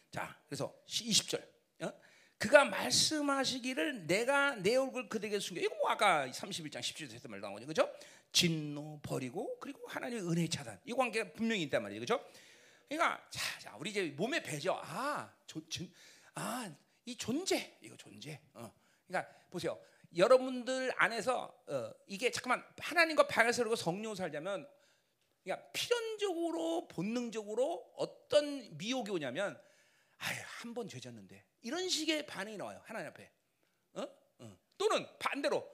자, 0.10 0.36
그래서 0.48 0.76
20절. 0.88 1.48
어? 1.84 1.94
그가 2.40 2.66
말씀하시기를 2.66 4.08
내가 4.08 4.56
내 4.56 4.76
얼굴 4.76 5.08
그들에게 5.08 5.40
숨겨. 5.40 5.62
이거 5.62 5.76
뭐 5.76 5.92
아까 5.92 6.26
31장 6.28 6.80
17절 6.80 7.14
했던 7.14 7.30
말 7.30 7.40
나온 7.42 7.54
거죠. 7.54 7.68
그죠? 7.68 7.96
진노 8.32 9.02
버리고 9.04 9.60
그리고 9.60 9.88
하나님의 9.88 10.28
은혜 10.28 10.48
차단. 10.48 10.80
이 10.84 10.94
관계가 10.94 11.34
분명히 11.34 11.62
있단 11.64 11.84
말이죠. 11.84 12.00
그죠? 12.00 12.28
그러니까 12.88 13.24
자, 13.30 13.60
자 13.60 13.76
우리 13.78 13.92
이제 13.92 14.06
몸의 14.18 14.42
배죠. 14.42 14.80
아, 14.82 15.32
조, 15.46 15.68
진, 15.70 15.94
아, 16.34 16.74
이 17.10 17.16
존재. 17.18 17.76
이거 17.82 17.98
존재. 17.98 18.40
어. 18.54 18.72
그러니까 19.08 19.34
보세요. 19.50 19.80
여러분들 20.16 20.94
안에서 20.96 21.64
어, 21.68 21.92
이게 22.06 22.30
잠깐만 22.30 22.64
하나님과 22.78 23.28
방에서 23.28 23.76
성령을 23.76 24.16
살자면 24.16 24.70
그러니까 25.44 25.72
필연적으로 25.72 26.88
본능적으로 26.88 27.94
어떤 27.98 28.78
미혹이 28.78 29.10
오냐면 29.12 29.60
아유 30.18 30.38
한 30.44 30.74
번 30.74 30.88
죄졌는데 30.88 31.46
이런 31.62 31.88
식의 31.90 32.26
반응이 32.26 32.58
나와요 32.58 32.82
하나님 32.84 33.08
앞에 33.10 33.32
어? 33.94 34.02
어. 34.40 34.58
또는 34.78 35.08
반대로 35.18 35.68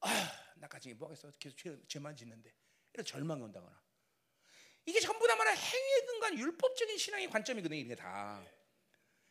아 0.00 0.08
나까지 0.56 0.94
뭐 0.94 1.08
하겠어 1.08 1.30
계속 1.38 1.56
죄, 1.56 1.78
죄만 1.86 2.16
짓는데 2.16 2.52
이런 2.92 3.04
절망이 3.04 3.40
온다거나 3.42 3.80
이게 4.84 5.00
전부 5.00 5.26
다 5.26 5.36
말하 5.36 5.52
행위에 5.52 6.06
근간 6.06 6.38
율법적인 6.38 6.98
신앙의 6.98 7.30
관점이거든요 7.30 7.78
이게 7.80 7.94
다 7.94 8.42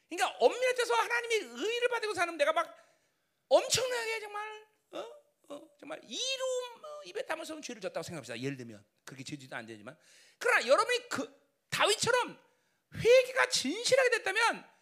그러니까 0.09 0.37
엄밀히 0.39 0.75
따서 0.75 0.93
하나님의 0.95 1.37
의를 1.39 1.87
받고 1.89 2.13
사는 2.13 2.37
내가 2.37 2.53
막 2.53 2.75
엄청나게 3.49 4.19
정말 4.19 4.67
어? 4.91 5.05
어, 5.49 5.69
정말 5.79 5.99
이름 6.03 6.45
어, 6.83 7.03
입에 7.05 7.21
담아서 7.25 7.59
죄를 7.61 7.81
졌다고 7.81 8.03
생각합시다. 8.03 8.39
예를 8.39 8.57
들면 8.57 8.83
그렇게 9.03 9.23
죄지도 9.23 9.55
안 9.55 9.65
되지만 9.65 9.97
그러나 10.37 10.65
여러분이 10.67 11.09
그 11.09 11.41
다윗처럼 11.69 12.39
회개가 12.95 13.49
진실하게 13.49 14.09
됐다면 14.11 14.75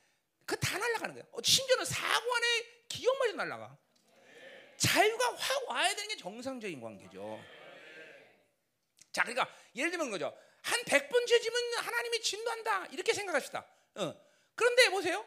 그 0.45 0.55
다 0.57 0.77
날아가는 0.77 1.15
거예요. 1.15 1.27
어, 1.31 1.41
심지어는 1.41 1.85
사고 1.85 2.35
안에 2.35 2.85
기억마저 2.89 3.33
날아가. 3.33 3.77
자유가 4.77 5.33
확 5.35 5.69
와야 5.69 5.95
되는 5.95 6.09
게 6.09 6.17
정상적인 6.17 6.81
관계죠. 6.81 7.41
자, 9.11 9.21
그러니까 9.23 9.47
예를 9.75 9.91
들면 9.91 10.09
거죠. 10.11 10.35
한 10.61 10.81
100번 10.81 11.25
죄지면 11.27 11.73
하나님이 11.75 12.21
진노한다. 12.21 12.87
이렇게 12.87 13.13
생각합시다. 13.13 13.65
어. 13.95 14.32
그런데 14.55 14.89
보세요. 14.89 15.25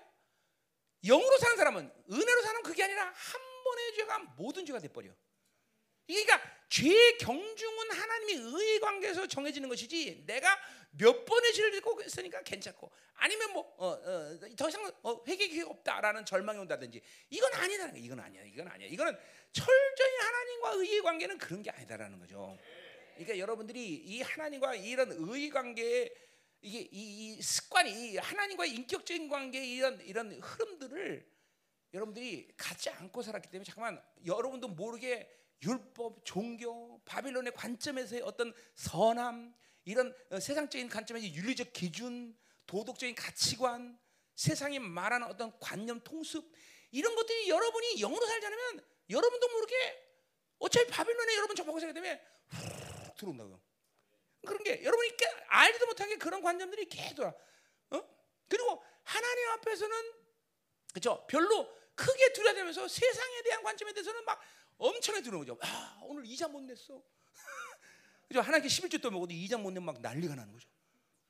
영으로 1.04 1.38
사는 1.38 1.56
사람은 1.56 1.92
은혜로 2.10 2.42
사는 2.42 2.62
그게 2.62 2.84
아니라 2.84 3.04
한 3.14 3.40
번의 3.64 3.94
죄가 3.94 4.18
모든 4.36 4.64
죄가 4.64 4.78
돼 4.78 4.88
버려. 4.88 5.12
그러니까 6.06 6.40
죄의 6.68 7.18
경중은 7.18 7.90
하나님의 7.90 8.36
의의 8.36 8.80
관계에서 8.80 9.26
정해지는 9.26 9.68
것이지 9.68 10.24
내가 10.26 10.58
몇 10.92 11.24
번의 11.24 11.52
죄를 11.52 11.72
짓고 11.72 12.00
있으니까 12.02 12.42
괜찮고 12.42 12.90
아니면 13.14 13.52
뭐더 13.52 13.74
어, 13.78 14.38
어, 14.62 14.68
이상 14.68 14.92
어, 15.02 15.24
회개 15.26 15.48
기회가 15.48 15.70
없다라는 15.70 16.24
절망이 16.24 16.58
온다든지 16.58 17.00
이건 17.30 17.52
아니다는 17.54 17.94
거 17.94 17.98
이건 17.98 18.20
아니야 18.20 18.42
이건 18.42 18.68
아니야 18.68 18.88
이거는 18.88 19.16
철저히 19.52 20.16
하나님과 20.18 20.70
의의 20.72 21.02
관계는 21.02 21.38
그런 21.38 21.62
게 21.62 21.70
아니다라는 21.70 22.18
거죠. 22.18 22.56
그러니까 23.14 23.38
여러분들이 23.38 23.94
이 23.94 24.22
하나님과 24.22 24.74
이런 24.74 25.10
의의 25.12 25.50
관계에 25.50 26.10
이게 26.62 26.80
이, 26.80 27.36
이 27.36 27.42
습관이 27.42 28.16
하나님과의 28.16 28.72
인격적인 28.72 29.28
관계 29.28 29.64
이런 29.64 30.00
이런 30.00 30.40
흐름들을 30.40 31.36
여러분들이 31.94 32.52
갖지 32.56 32.90
않고 32.90 33.22
살았기 33.22 33.50
때문에 33.50 33.64
잠깐만 33.64 34.02
여러분도 34.24 34.68
모르게 34.68 35.30
율법, 35.62 36.24
종교, 36.24 37.00
바빌론의 37.04 37.54
관점에서의 37.54 38.22
어떤 38.22 38.52
선함 38.74 39.54
이런 39.84 40.14
어, 40.30 40.38
세상적인 40.38 40.88
관점에서 40.88 41.26
윤리적 41.26 41.72
기준, 41.72 42.36
도덕적인 42.66 43.14
가치관, 43.14 43.98
세상이 44.34 44.78
말하는 44.78 45.26
어떤 45.28 45.58
관념, 45.60 46.00
통습 46.00 46.52
이런 46.90 47.14
것들이 47.14 47.48
여러분이 47.48 48.00
영으로 48.00 48.26
살지 48.26 48.46
않으면 48.46 48.84
여러분도 49.08 49.48
모르게 49.48 49.74
어차피 50.58 50.90
바빌론에 50.90 51.36
여러분 51.36 51.56
접하고 51.56 51.78
살기 51.80 51.94
때문에 51.94 52.20
훅 52.48 53.16
들어온다고요. 53.16 53.60
그런 54.46 54.62
게 54.62 54.82
여러분이 54.82 55.10
알지도 55.48 55.86
못하게 55.86 56.16
그런 56.16 56.40
관점들이 56.42 56.86
계속 56.86 57.24
어? 57.90 58.02
그리고 58.48 58.82
하나님 59.04 59.48
앞에서는 59.50 60.12
그렇죠 60.94 61.26
별로 61.26 61.68
크게 61.94 62.32
두려워하면서 62.32 62.88
세상에 62.88 63.42
대한 63.42 63.62
관점에 63.62 63.92
대해서는 63.92 64.24
막 64.24 64.40
엄청나게 64.78 65.22
두려운 65.24 65.44
거죠. 65.46 65.58
아 65.62 65.98
오늘 66.02 66.24
이자 66.26 66.48
못 66.48 66.60
냈어. 66.62 67.02
그죠 68.28 68.40
하나님께 68.40 68.68
11조 68.68 69.02
또 69.02 69.10
먹어도 69.10 69.32
이자 69.34 69.56
못 69.58 69.70
내면 69.70 69.84
막 69.86 70.00
난리가 70.00 70.34
나는 70.34 70.52
거죠. 70.52 70.68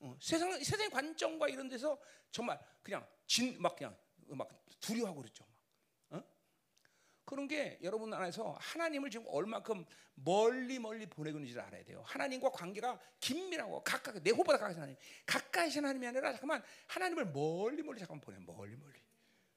어, 0.00 0.16
세상 0.20 0.52
세상의 0.52 0.90
관점과 0.90 1.48
이런 1.48 1.68
데서 1.68 1.98
정말 2.30 2.60
그냥 2.82 3.06
진 3.26 3.56
막 3.60 3.76
그냥 3.76 3.96
막 4.28 4.48
두려워하고 4.80 5.22
그랬죠. 5.22 5.44
그런 7.26 7.48
게 7.48 7.76
여러분 7.82 8.14
안에서 8.14 8.56
하나님을 8.60 9.10
지금 9.10 9.26
얼마큼 9.28 9.84
멀리 10.14 10.78
멀리 10.78 11.06
보내고 11.06 11.38
있는지를 11.38 11.60
알아야 11.60 11.84
돼요. 11.84 12.02
하나님과 12.06 12.50
관계가 12.50 12.98
긴밀하고 13.18 13.82
가까이 13.82 14.22
내 14.22 14.30
호보다 14.30 14.58
가까이 14.58 14.74
하나님, 14.74 14.96
가까이 15.26 15.68
하나님이 15.68 16.06
아니라 16.06 16.30
잠깐만 16.30 16.62
하나님을 16.86 17.26
멀리 17.32 17.82
멀리 17.82 17.98
잠깐 17.98 18.20
보내 18.20 18.38
멀리 18.38 18.76
멀리 18.76 19.00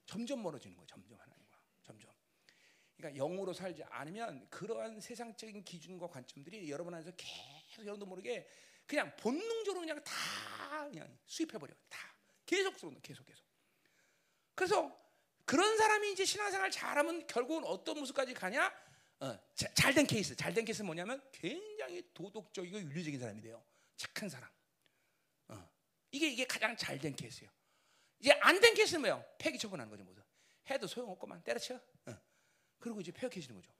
점점 0.07 0.41
멀어지는 0.41 0.75
거예요. 0.75 0.87
점점 0.87 1.19
하나님과 1.19 1.59
점점. 1.83 2.11
그러니까 2.97 3.23
영으로 3.23 3.53
살지 3.53 3.83
않으면 3.83 4.49
그러한 4.49 4.99
세상적인 4.99 5.63
기준과 5.63 6.07
관점들이 6.07 6.69
여러분 6.71 6.91
안에서 6.95 7.11
계속 7.15 7.83
여러분도 7.83 8.07
모르게 8.07 8.49
그냥 8.87 9.15
본능적으로 9.15 9.81
그냥 9.81 10.03
다 10.03 10.89
그냥 10.89 11.07
수입해 11.27 11.59
버려. 11.59 11.71
다 11.87 11.99
계속 12.47 12.79
쏘는 12.79 12.99
계속 13.03 13.23
계속. 13.27 13.45
그래서 14.55 15.08
그런 15.49 15.75
사람이 15.77 16.11
이제 16.11 16.25
신앙생활 16.25 16.69
잘하면 16.69 17.25
결국은 17.25 17.63
어떤 17.63 17.97
모습까지 17.97 18.35
가냐? 18.35 18.71
어, 19.21 19.35
잘된 19.73 20.05
케이스, 20.05 20.35
잘된 20.35 20.63
케이스는 20.63 20.85
뭐냐면 20.85 21.19
굉장히 21.31 22.07
도덕적이고 22.13 22.79
윤리적인 22.79 23.19
사람이 23.19 23.41
돼요. 23.41 23.65
착한 23.97 24.29
사람. 24.29 24.47
어, 25.47 25.67
이게 26.11 26.27
이게 26.29 26.45
가장 26.45 26.77
잘된 26.77 27.15
케이스예요. 27.15 27.49
이제 28.19 28.31
안 28.41 28.59
된 28.59 28.75
케이스는 28.75 29.01
뭐예요? 29.01 29.25
폐기 29.39 29.57
처분하는 29.57 29.89
거죠, 29.89 30.03
모두. 30.03 30.21
해도 30.69 30.85
소용없고만 30.85 31.41
때려쳐. 31.41 31.81
어. 32.05 32.17
그리고 32.77 33.01
이제 33.01 33.11
폐역해지는 33.11 33.55
거죠. 33.59 33.71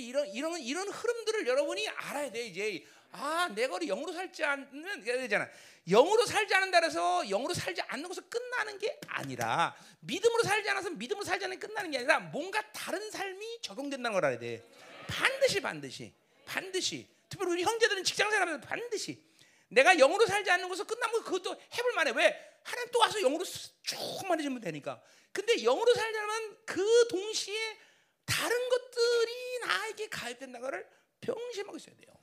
이런 0.00 0.28
이런 0.28 0.58
이런 0.60 0.88
흐름들을 0.88 1.46
여러분이 1.46 1.88
알아야 1.88 2.30
돼 2.30 2.46
이제. 2.46 2.84
아 3.16 3.48
내가 3.54 3.78
영으로 3.78 4.12
살지 4.12 4.42
않는 4.42 5.04
되잖아. 5.04 5.48
영으로 5.88 6.26
살지 6.26 6.52
않는다 6.52 6.80
그래서 6.80 7.24
영으로 7.28 7.54
살지 7.54 7.80
않는 7.82 8.08
것을 8.08 8.24
끝나는 8.28 8.76
게 8.78 8.98
아니라 9.06 9.76
믿음으로 10.00 10.42
살지 10.42 10.68
않아서 10.70 10.90
믿음으로 10.90 11.24
살지 11.24 11.44
않는 11.44 11.60
게 11.60 11.66
끝나는 11.66 11.90
게 11.92 11.98
아니라 11.98 12.18
뭔가 12.18 12.60
다른 12.72 13.08
삶이 13.10 13.60
적용된다는 13.62 14.12
걸 14.14 14.24
알아야 14.24 14.38
돼. 14.38 14.64
반드시 15.06 15.60
반드시 15.60 16.12
반드시. 16.44 17.06
특별히 17.28 17.52
우리 17.52 17.62
형제들은 17.62 18.02
직장 18.04 18.30
생활하면서 18.30 18.66
반드시 18.66 19.22
내가 19.68 19.94
영으로 19.94 20.26
살지 20.26 20.50
않는 20.50 20.68
것을 20.68 20.84
끝나면 20.84 21.22
그것도 21.22 21.50
해볼 21.52 21.92
만해. 21.94 22.12
왜? 22.16 22.54
하나님 22.64 22.90
또 22.90 22.98
와서 22.98 23.20
영으로 23.20 23.44
쭉만 23.82 24.40
해주면 24.40 24.60
되니까. 24.60 25.00
근데 25.32 25.56
영으로 25.62 25.94
살려면 25.94 26.58
그 26.64 27.08
동시에 27.08 27.78
다른 28.24 28.68
것들이 28.68 29.58
나에게 29.60 30.08
가입된다는 30.08 30.60
것을 30.60 30.88
병심하고 31.20 31.76
있어야 31.76 31.94
돼요. 31.96 32.14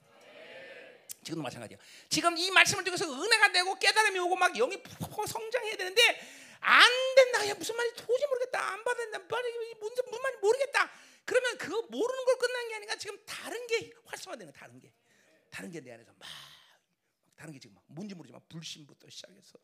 지금도 1.24 1.44
마찬가지야. 1.44 1.78
지금 2.10 2.36
이 2.38 2.50
말씀을 2.50 2.84
통해서 2.84 3.06
은혜가 3.06 3.52
되고 3.52 3.78
깨달음이 3.78 4.18
오고 4.20 4.36
막 4.36 4.54
영이 4.54 4.82
푹 4.82 5.28
성장해야 5.28 5.78
되는데 5.78 6.02
안 6.60 6.90
된다. 7.16 7.48
야 7.48 7.54
무슨 7.54 7.76
말인지 7.76 8.04
도저히 8.06 8.28
모르겠다. 8.28 8.60
안 8.74 8.84
받는다. 8.84 9.20
말이 9.20 9.76
무슨 9.80 10.04
무슨 10.06 10.22
말인지 10.22 10.42
모르겠다. 10.42 10.92
그러면 11.26 11.58
그거 11.60 11.82
모르는 11.84 12.26
걸 12.26 12.38
끝난 12.40 12.68
게 12.70 12.76
아니라 12.76 12.96
지금 12.96 13.24
다른 13.26 13.68
게 13.68 13.92
활성화되는 14.06 14.52
다른 14.54 14.80
게 14.80 14.92
다른 15.52 15.70
게 15.70 15.80
내 15.82 15.92
안에서 15.94 16.12
막, 16.14 16.20
막 16.20 16.30
다른 17.36 17.54
게 17.54 17.60
지금 17.60 17.76
막 17.76 17.84
뭔지 17.88 18.16
모르지만 18.16 18.42
불신부터 18.50 19.08
시작해서 19.10 19.60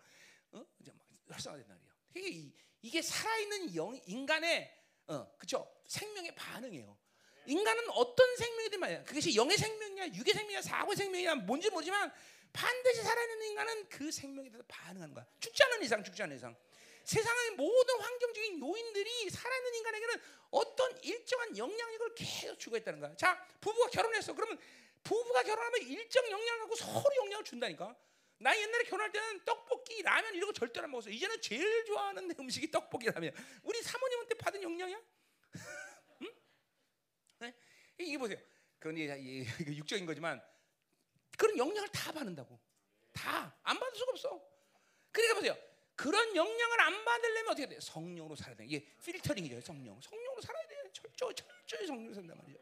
어? 0.52 0.64
이제 0.80 0.92
막 0.92 1.06
활성화된다 1.30 1.74
말이에요. 1.74 1.94
이게 2.16 2.56
이게 2.84 3.02
살아있는 3.02 3.76
영 3.76 4.00
인간의 4.06 4.72
어, 5.08 5.32
그렇죠? 5.38 5.70
생명의 5.88 6.36
반응이에요. 6.36 6.98
인간은 7.46 7.90
어떤 7.92 8.36
생명이든 8.36 8.80
말이야. 8.80 9.04
그것이 9.04 9.36
영의 9.36 9.58
생명이냐, 9.58 10.08
육의 10.14 10.34
생명이냐, 10.34 10.62
사고의 10.62 10.98
생명이냐 10.98 11.36
뭔지 11.36 11.70
모르지만 11.70 12.12
반드시 12.52 13.02
살아있는 13.02 13.48
인간은 13.48 13.90
그 13.90 14.12
생명에 14.12 14.50
대해서 14.50 14.66
반응하는 14.68 15.14
거야. 15.14 15.26
죽지 15.40 15.64
않은 15.64 15.84
이상, 15.84 16.04
죽지 16.04 16.24
않은 16.24 16.36
이상. 16.36 16.56
세상의 17.06 17.52
모든 17.52 18.00
환경적인 18.02 18.60
요인들이 18.60 19.30
살아있는 19.30 19.76
인간에게는 19.76 20.16
어떤 20.52 21.04
일정한 21.04 21.58
영향력을 21.58 22.16
계속 22.16 22.60
주고 22.60 22.76
있다는 22.76 23.00
거야. 23.00 23.16
자, 23.16 23.46
부부가 23.62 23.90
결혼했어. 23.90 24.34
그러면 24.34 24.60
부부가 25.04 25.42
결혼하면 25.44 25.82
일정 25.84 26.30
영향을 26.30 26.60
갖고 26.60 26.76
서로 26.76 27.16
영향을 27.16 27.46
준다니까. 27.46 27.96
나 28.40 28.56
옛날에 28.56 28.84
결혼할 28.84 29.12
때는 29.12 29.44
떡볶이, 29.46 30.02
라면 30.04 30.36
이런 30.36 30.48
거 30.48 30.54
절대 30.54 30.80
안 30.80 30.92
먹었어. 30.92 31.10
이제는 31.10 31.42
제일 31.42 31.86
좋아하는 31.86 32.30
음식이 32.40 32.70
떡볶이, 32.70 33.08
라면. 33.08 33.34
우리 33.64 33.82
사모님한테 33.82 34.36
받은 34.36 34.62
영향이야? 34.62 35.02
응? 36.22 36.34
네? 37.40 37.54
이게 37.98 38.18
보세요. 38.18 38.38
그건 38.80 38.98
육적인 38.98 40.06
거지만 40.06 40.42
그런 41.38 41.58
영향을 41.58 41.90
다 41.90 42.12
받는다고. 42.12 42.60
다 43.14 43.58
안 43.64 43.80
받을 43.80 43.96
수가 43.98 44.12
없어. 44.12 44.42
그러니까 45.12 45.36
보세요. 45.36 45.58
그런 45.96 46.36
영향을 46.36 46.80
안 46.82 47.04
받으려면 47.06 47.52
어떻게 47.52 47.68
돼? 47.68 47.80
성령으로 47.82 48.36
살아야 48.36 48.56
돼. 48.56 48.66
이게 48.66 48.86
필터링이죠, 49.04 49.62
성령. 49.62 50.00
성령으로 50.00 50.42
살아야 50.42 50.68
돼. 50.68 50.76
철저 50.94 51.34
철저히 51.34 51.88
성령으로 51.88 52.14
산단 52.14 52.38
말이죠. 52.38 52.60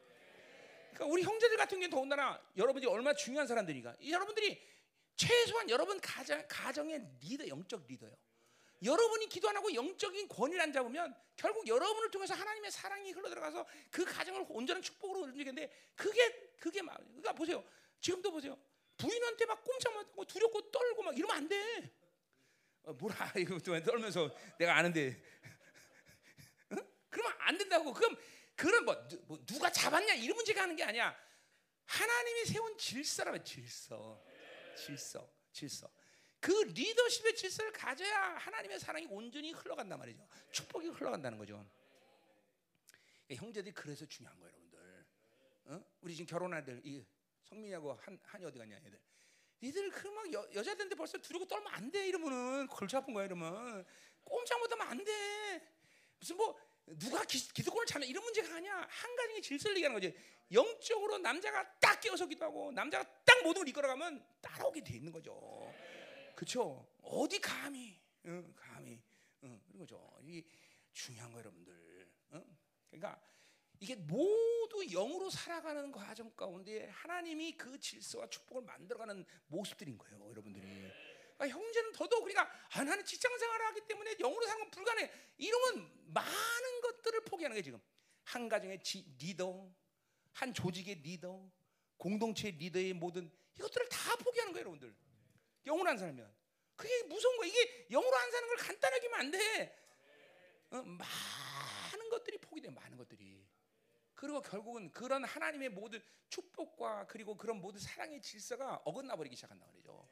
그러니까 0.93 1.05
우리 1.05 1.21
형제들 1.23 1.57
같은 1.57 1.77
경우는 1.77 1.89
더군다나 1.89 2.41
여러분들이 2.55 2.89
얼마나 2.89 3.13
중요한 3.13 3.45
사람들이니까. 3.45 3.95
여러분들이 4.09 4.61
최소한 5.15 5.69
여러분 5.69 5.99
가정, 6.01 6.43
가정의 6.47 7.05
리더, 7.21 7.47
영적 7.47 7.85
리더요. 7.87 8.15
여러분이 8.83 9.29
기도 9.29 9.49
안 9.49 9.55
하고 9.55 9.73
영적인 9.73 10.27
권위를 10.27 10.61
안 10.61 10.73
잡으면 10.73 11.15
결국 11.35 11.67
여러분을 11.67 12.11
통해서 12.11 12.33
하나님의 12.33 12.71
사랑이 12.71 13.11
흘러 13.11 13.29
들어가서 13.29 13.65
그 13.89 14.03
가정을 14.03 14.45
온전한 14.49 14.81
축복으로 14.81 15.21
움직이는데 15.21 15.71
그게 15.95 16.53
그게 16.59 16.81
막 16.81 16.97
그러니까 16.97 17.33
보세요. 17.33 17.63
지금도 18.01 18.31
보세요. 18.31 18.57
부인한테 18.97 19.45
막 19.45 19.63
꼼짝 19.63 19.93
못하고 19.93 20.25
두렵고 20.25 20.71
떨고 20.71 21.03
막 21.03 21.17
이러면 21.17 21.37
안 21.37 21.47
돼. 21.47 21.91
어, 22.83 22.93
뭐라 22.93 23.33
이거 23.37 23.57
떨면서 23.59 24.29
내가 24.59 24.75
아는데 24.75 25.21
응? 26.73 26.87
그러면 27.09 27.37
안 27.39 27.57
된다고. 27.57 27.93
그럼 27.93 28.17
그런 28.55 28.85
뭐, 28.85 28.95
뭐 29.23 29.45
누가 29.45 29.71
잡았냐 29.71 30.13
이런 30.15 30.35
문제가 30.35 30.63
하는 30.63 30.75
게 30.75 30.83
아니야. 30.83 31.17
하나님이 31.85 32.45
세운 32.45 32.77
질서라면 32.77 33.43
질서. 33.43 34.24
질서, 34.75 35.29
질서. 35.51 35.89
그 36.39 36.51
리더십의 36.51 37.35
질서를 37.35 37.71
가져야 37.71 38.35
하나님의 38.35 38.79
사랑이 38.79 39.07
온전히 39.09 39.51
흘러간단 39.51 39.97
말이죠. 39.97 40.27
축복이 40.51 40.89
흘러간다는 40.89 41.37
거죠. 41.37 41.65
형제들이 43.31 43.73
그래서 43.73 44.05
중요한 44.05 44.39
거예요, 44.39 44.53
여러분들. 44.53 45.05
어? 45.65 45.83
우리 46.01 46.15
지금 46.15 46.27
결혼한 46.27 46.61
애들, 46.61 46.81
이 46.83 47.03
성민이하고 47.43 47.93
한 47.93 48.19
한이 48.21 48.45
어디 48.45 48.59
갔냐, 48.59 48.77
애들. 48.77 48.99
니들 49.63 49.89
그막 49.89 50.31
여자들한테 50.31 50.95
벌써 50.95 51.17
두르고 51.17 51.47
떨면 51.47 51.73
안 51.73 51.89
돼. 51.89 52.07
이러면은 52.07 52.67
골치 52.67 52.95
아픈 52.95 53.13
거야, 53.13 53.25
이러면 53.25 53.85
꼼짝 54.23 54.59
못하면 54.59 54.87
안 54.87 55.03
돼. 55.03 55.67
무슨 56.19 56.37
뭐 56.37 56.59
누가 56.85 57.23
기, 57.23 57.39
기득권을 57.53 57.87
잡냐 57.87 58.05
이런 58.05 58.23
문제가 58.23 58.55
아니야. 58.55 58.87
한 58.87 59.15
가정의 59.15 59.41
질서를 59.41 59.77
얘기하는 59.77 59.99
거지. 59.99 60.15
영적으로 60.51 61.17
남자가 61.17 61.79
딱 61.79 61.99
깨어서 62.01 62.27
기도하고 62.27 62.71
남자가 62.71 63.03
딱 63.23 63.43
모든 63.43 63.61
걸 63.61 63.69
이끌어가면 63.69 64.25
따라오게 64.41 64.83
돼 64.83 64.95
있는 64.95 65.11
거죠. 65.11 65.73
그렇죠? 66.35 66.87
어디 67.01 67.39
감히, 67.39 67.99
응, 68.25 68.53
감히, 68.55 69.01
응, 69.43 69.61
그런 69.65 69.79
거죠. 69.79 70.19
이 70.23 70.43
중요한 70.91 71.31
거 71.31 71.39
여러분들. 71.39 72.07
응? 72.33 72.57
그러니까 72.89 73.21
이게 73.79 73.95
모두 73.95 74.85
영으로 74.91 75.29
살아가는 75.29 75.91
과정 75.91 76.31
가운데 76.35 76.87
하나님이 76.89 77.57
그 77.57 77.79
질서와 77.79 78.27
축복을 78.29 78.63
만들어가는 78.63 79.25
모습들인 79.47 79.97
거예요, 79.97 80.29
여러분들이. 80.29 80.65
그러니까 81.37 81.59
형제는 81.59 81.91
더더욱 81.93 82.23
그러니까 82.23 82.49
아, 82.71 82.83
나는 82.83 83.03
직장 83.03 83.37
생활을 83.37 83.65
하기 83.67 83.81
때문에 83.87 84.15
영으로 84.17 84.45
사는 84.45 84.61
건 84.61 84.71
불가능해. 84.71 85.11
이러면 85.37 85.91
많은 86.13 86.81
것들을 86.81 87.21
포기하는 87.25 87.55
게 87.55 87.61
지금 87.61 87.81
한 88.23 88.47
가정의 88.47 88.81
지, 88.81 89.05
리더, 89.19 89.69
한 90.35 90.53
조직의 90.53 90.95
리더, 90.95 91.49
공동체 91.97 92.51
리더의 92.51 92.93
모든 92.93 93.31
이것들을 93.57 93.87
다 93.87 94.15
포기하는 94.17 94.51
거예요, 94.51 94.65
여러분들. 94.65 94.93
영으로 95.65 95.89
안 95.89 95.97
살면 95.97 96.29
그게 96.75 97.03
무서운 97.03 97.37
거야. 97.37 97.47
이게 97.47 97.87
영으로 97.89 98.15
안 98.17 98.31
사는 98.31 98.47
걸 98.49 98.57
간단하게 98.57 99.07
하면 99.07 99.19
안 99.19 99.31
돼. 99.31 99.79
어, 100.71 100.81
많은 100.83 102.09
것들이 102.09 102.37
포기돼, 102.39 102.69
많은 102.69 102.97
것들이. 102.97 103.47
그리고 104.13 104.41
결국은 104.41 104.91
그런 104.91 105.23
하나님의 105.23 105.69
모든 105.69 106.01
축복과 106.27 107.07
그리고 107.07 107.37
그런 107.37 107.61
모든 107.61 107.79
사랑의 107.79 108.21
질서가 108.21 108.81
어긋나 108.83 109.15
버리기 109.15 109.37
시작한다 109.37 109.65
말이죠. 109.65 110.09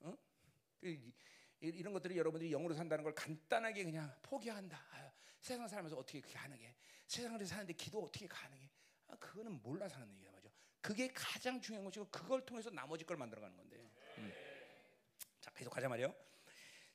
어? 0.00 0.16
이런 1.60 1.92
것들이 1.92 2.16
여러분들이 2.16 2.50
영으로 2.52 2.72
산다는 2.74 3.02
걸 3.02 3.14
간단하게 3.16 3.82
그냥 3.82 4.14
포기한다. 4.22 4.78
아, 4.92 5.12
세상 5.40 5.66
살면서 5.66 5.96
어떻게 5.96 6.20
그게 6.20 6.34
가능해? 6.34 6.76
세상을 7.08 7.44
사는데 7.44 7.72
기도 7.72 8.04
어떻게 8.04 8.28
가능해? 8.28 8.75
아, 9.08 9.16
그거는 9.16 9.60
몰라 9.62 9.88
사는 9.88 10.08
얘기야 10.14 10.30
말이죠. 10.30 10.50
그게 10.80 11.08
가장 11.12 11.60
중요한 11.60 11.84
것이고 11.84 12.08
그걸 12.10 12.44
통해서 12.44 12.70
나머지 12.70 13.04
걸 13.04 13.16
만들어가는 13.16 13.56
건데. 13.56 13.90
음. 14.18 14.32
자 15.40 15.50
계속 15.52 15.70
가자 15.70 15.88
말이요. 15.88 16.14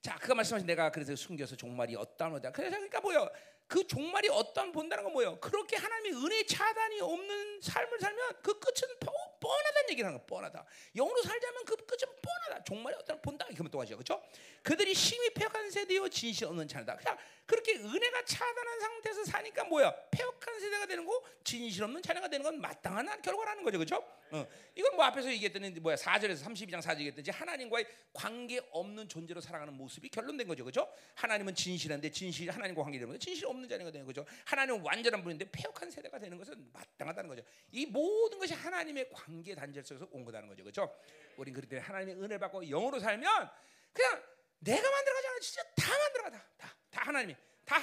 자, 0.02 0.16
그가 0.16 0.34
말씀하신 0.34 0.66
내가 0.66 0.90
그래서 0.92 1.16
숨겨서 1.16 1.56
종말이 1.56 1.96
어떠한 1.96 2.42
다 2.42 2.52
그래서 2.52 2.76
그러니까 2.76 3.00
뭐요? 3.02 3.30
그 3.68 3.86
종말이 3.86 4.28
어떤 4.30 4.72
본다는 4.72 5.04
건 5.04 5.14
뭐예요? 5.14 5.40
그렇게 5.40 5.78
하나님의 5.78 6.26
은혜 6.26 6.44
차단이 6.46 7.00
없는 7.00 7.62
삶을 7.62 8.00
살면 8.00 8.42
그 8.42 8.60
끝은 8.60 9.00
뻔하다는 9.42 9.90
얘기를 9.90 10.08
하는 10.08 10.20
거 10.20 10.26
뻔하다. 10.26 10.66
영으로 10.96 11.22
살자면 11.24 11.66
그 11.66 11.76
끝은 11.76 12.08
뻔하다. 12.22 12.64
종말이 12.64 12.96
어떤 12.98 13.22
본다. 13.22 13.46
이렇게 13.50 13.70
또 13.70 13.82
하죠. 13.82 13.96
그렇죠? 13.98 14.24
그들이 14.64 14.94
심히 14.94 15.30
폐역한 15.34 15.70
세대요 15.72 16.08
진실 16.08 16.46
없는 16.46 16.68
자다. 16.68 16.96
그냥 16.96 17.18
그렇게 17.46 17.76
은혜가 17.76 18.24
차단한 18.24 18.80
상태에서 18.80 19.26
사니까 19.26 19.64
뭐야? 19.66 19.94
폐역한 20.12 20.60
세대가 20.60 20.86
되는 20.86 21.04
거 21.04 21.22
진실 21.44 21.84
없는 21.84 22.02
자녀가 22.02 22.30
되는 22.30 22.44
건 22.44 22.62
마땅한 22.62 23.22
결과라는 23.22 23.64
거죠. 23.64 23.78
그렇죠? 23.80 23.96
어. 24.32 24.48
이건 24.76 24.96
뭐 24.96 25.04
앞에서 25.06 25.30
얘기했더니 25.32 25.72
뭐야? 25.72 25.96
4절에서 25.96 26.44
32장 26.44 26.82
4절 26.82 27.00
얘기했듯이 27.00 27.32
하나님과의 27.32 27.86
관계 28.14 28.62
없는 28.72 29.10
존재로 29.10 29.42
살아가는 29.42 29.74
모습이 29.74 30.08
결론된 30.10 30.48
거죠. 30.48 30.64
그렇죠? 30.64 30.88
하나님은 31.16 31.56
진실한데 31.56 32.12
진실 32.12 32.50
하나님과 32.52 32.84
관계되는 32.84 33.08
거죠. 33.12 33.20
진실 33.20 33.48
없는 33.48 33.68
자녀가 33.68 33.92
되는 33.92 34.06
거죠. 34.06 34.24
하나님은 34.46 34.82
완전한 34.82 35.24
분인데 35.24 35.50
폐역한 35.52 35.90
세대가 35.90 36.20
되는 36.20 36.38
것은 36.38 36.70
마땅하다는 36.72 37.28
거죠. 37.28 37.44
이 37.72 37.86
모든 37.88 38.40
것이 38.40 38.54
하나님의 38.54 39.10
관계 39.12 39.31
단절 39.56 39.84
속에서 39.84 40.08
온 40.12 40.24
거다는 40.26 40.48
거죠. 40.48 40.64
그렇죠? 40.64 40.96
우린 41.38 41.54
그렇기 41.54 41.70
때문에 41.70 41.86
하나님의 41.86 42.16
은혜를 42.16 42.40
받고 42.40 42.64
영으로 42.70 43.00
살면 43.00 43.50
그냥 43.94 44.24
내가 44.60 44.90
만들어가지 44.90 45.28
않아 45.28 45.40
진짜 45.40 45.64
다 45.76 45.98
만들어가다. 45.98 46.46
다, 46.58 46.76
다 46.90 47.02
하나님이 47.06 47.36
다. 47.66 47.78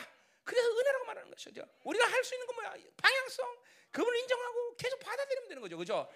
그래서 0.44 0.68
은혜라고 0.70 1.04
말하는 1.06 1.30
것이죠. 1.30 1.62
우리가 1.84 2.06
할 2.06 2.24
수 2.24 2.34
있는 2.34 2.46
건 2.46 2.56
뭐야? 2.56 2.74
방향성, 2.96 3.56
그분을 3.90 4.18
인정하고 4.20 4.76
계속 4.76 4.98
받아들이면 5.00 5.48
되는 5.48 5.60
거죠. 5.62 5.76
그죠? 5.76 6.10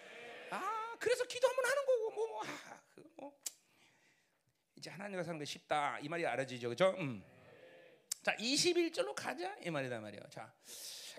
아, 0.50 0.96
그래서 0.98 1.24
기도 1.24 1.48
한번 1.48 1.64
하는 1.66 1.84
거고, 1.86 2.10
뭐, 2.12 2.42
아, 2.44 2.82
그, 2.94 3.04
뭐. 3.16 3.38
이제 4.76 4.90
하나님과 4.90 5.22
사는 5.24 5.38
게 5.38 5.44
쉽다. 5.44 5.98
이 6.00 6.08
말이 6.08 6.26
알아지죠. 6.26 6.68
그죠? 6.70 6.94
음. 6.98 7.22
자, 8.22 8.34
21절로 8.36 9.14
가자. 9.14 9.54
이 9.62 9.70
말이다 9.70 10.00
말이에요. 10.00 10.22
자, 10.30 10.52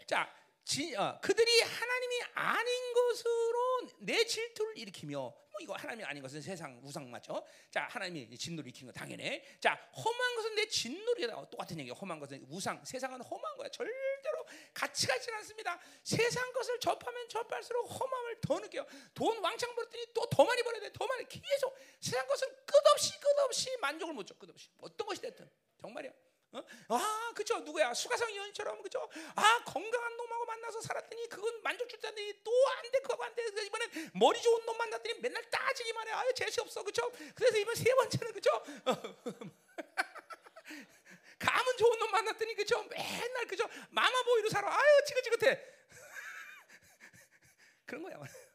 자, 0.07 0.33
지, 0.65 0.95
어, 0.95 1.19
그들이 1.21 1.61
하나님이 1.61 2.21
아닌 2.33 2.93
것으로 2.93 3.89
내 3.99 4.23
질투를 4.25 4.77
일으키며 4.77 5.19
뭐 5.19 5.61
이거 5.61 5.73
하나님이 5.75 6.03
아닌 6.05 6.23
것은 6.23 6.41
세상 6.41 6.79
우상 6.83 7.11
맞죠? 7.11 7.45
자 7.69 7.83
하나님이 7.91 8.35
진노를 8.35 8.69
일으킨 8.69 8.87
거 8.87 8.93
당연해. 8.93 9.43
자 9.59 9.73
험한 9.95 10.35
것은 10.35 10.55
내 10.55 10.65
진노리다. 10.67 11.49
똑같은 11.49 11.77
얘기야. 11.79 11.93
험한 11.93 12.17
것은 12.19 12.43
우상. 12.49 12.83
세상은 12.83 13.21
험한 13.21 13.57
거야. 13.57 13.69
절대로 13.69 14.45
가치가 14.73 15.15
있지 15.15 15.29
않습니다. 15.31 15.79
세상 16.03 16.51
것을 16.53 16.79
접하면 16.79 17.29
접할수록 17.29 17.85
험함을 17.87 18.41
더 18.41 18.59
느껴요. 18.59 18.87
돈 19.13 19.37
왕창 19.43 19.75
벌었더니 19.75 20.07
또 20.13 20.23
더 20.27 20.43
많이 20.43 20.63
벌어야 20.63 20.81
돼. 20.81 20.91
더 20.91 21.05
많이 21.05 21.27
계속 21.27 21.77
세상 21.99 22.25
것은 22.25 22.47
끝없이 22.65 23.19
끝없이 23.19 23.77
만족을 23.77 24.15
못 24.15 24.25
줘. 24.25 24.33
끝없이 24.35 24.69
어떤 24.81 25.05
것이 25.05 25.21
됐든 25.21 25.47
정말이야. 25.79 26.11
어? 26.53 26.63
아, 26.89 27.31
그죠? 27.35 27.59
누구야? 27.59 27.93
수가성 27.95 28.29
의원처럼 28.29 28.81
그죠? 28.83 29.07
아, 29.35 29.63
건강한 29.65 30.17
놈하고 30.17 30.32
만나서 30.53 30.81
살았더니 30.81 31.29
그건 31.29 31.61
만족 31.63 31.87
줄다더니 31.89 32.43
또안 32.43 32.91
돼, 32.91 32.99
그거 32.99 33.23
안 33.23 33.33
돼. 33.35 33.43
그래서 33.43 33.63
이번엔 33.63 34.11
머리 34.13 34.39
좋은 34.41 34.65
놈 34.65 34.77
만났더니 34.77 35.19
맨날 35.19 35.41
따지기만 35.49 36.07
해. 36.07 36.11
아유, 36.11 36.33
재수 36.35 36.61
없어, 36.61 36.83
그죠? 36.83 37.09
그래서 37.33 37.57
이번 37.57 37.73
세 37.75 37.93
번째는 37.93 38.33
그죠? 38.33 38.51
감은 41.39 41.77
좋은 41.77 41.97
놈 41.99 42.11
만났더니 42.11 42.53
그죠? 42.55 42.81
맨날 42.83 43.47
그죠? 43.47 43.67
마마보이로 43.89 44.49
살아. 44.49 44.73
아유, 44.73 45.03
지긋지긋해. 45.07 45.59
그런 47.85 48.03
거야. 48.03 48.21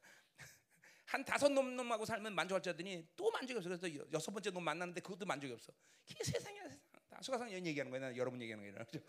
한 1.06 1.24
다섯 1.24 1.48
놈 1.50 1.74
놈하고 1.76 2.04
살면 2.04 2.34
만족할 2.34 2.62
줄 2.62 2.72
알더니 2.72 3.08
또 3.16 3.30
만족이 3.30 3.58
없어. 3.58 3.68
그래서 3.68 3.88
여섯 4.12 4.30
번째 4.30 4.50
놈 4.50 4.62
만났는데 4.62 5.00
그것도 5.00 5.26
만족이 5.26 5.52
없어. 5.52 5.72
이게 6.06 6.22
세상이야, 6.24 6.68
세상. 6.68 6.80
수가상 7.20 7.52
연 7.52 7.66
얘기하는 7.66 7.90
거야. 7.90 8.00
나 8.00 8.16
여러분 8.16 8.40
얘기하는 8.40 8.64
거야. 8.64 8.72
그렇죠? 8.84 9.00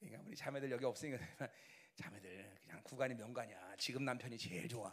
그러니까 0.00 0.22
우리 0.22 0.26
자매들 0.38 0.70
여기 0.70 0.84
없으니까 0.84 1.18
자매들 1.96 2.58
그냥 2.62 2.80
구간이 2.84 3.12
명간이야. 3.14 3.74
지금 3.76 4.04
남편이 4.04 4.38
제일 4.38 4.68
좋아. 4.68 4.92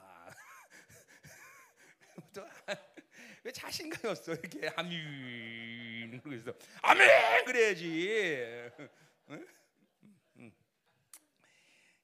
왜 3.44 3.52
자신감이 3.52 4.10
없어? 4.10 4.34
이렇게 4.34 4.68
아멘 4.76 6.20
그러고 6.20 6.34
있어. 6.34 6.52
아멘 6.82 7.46
그래야지. 7.46 8.72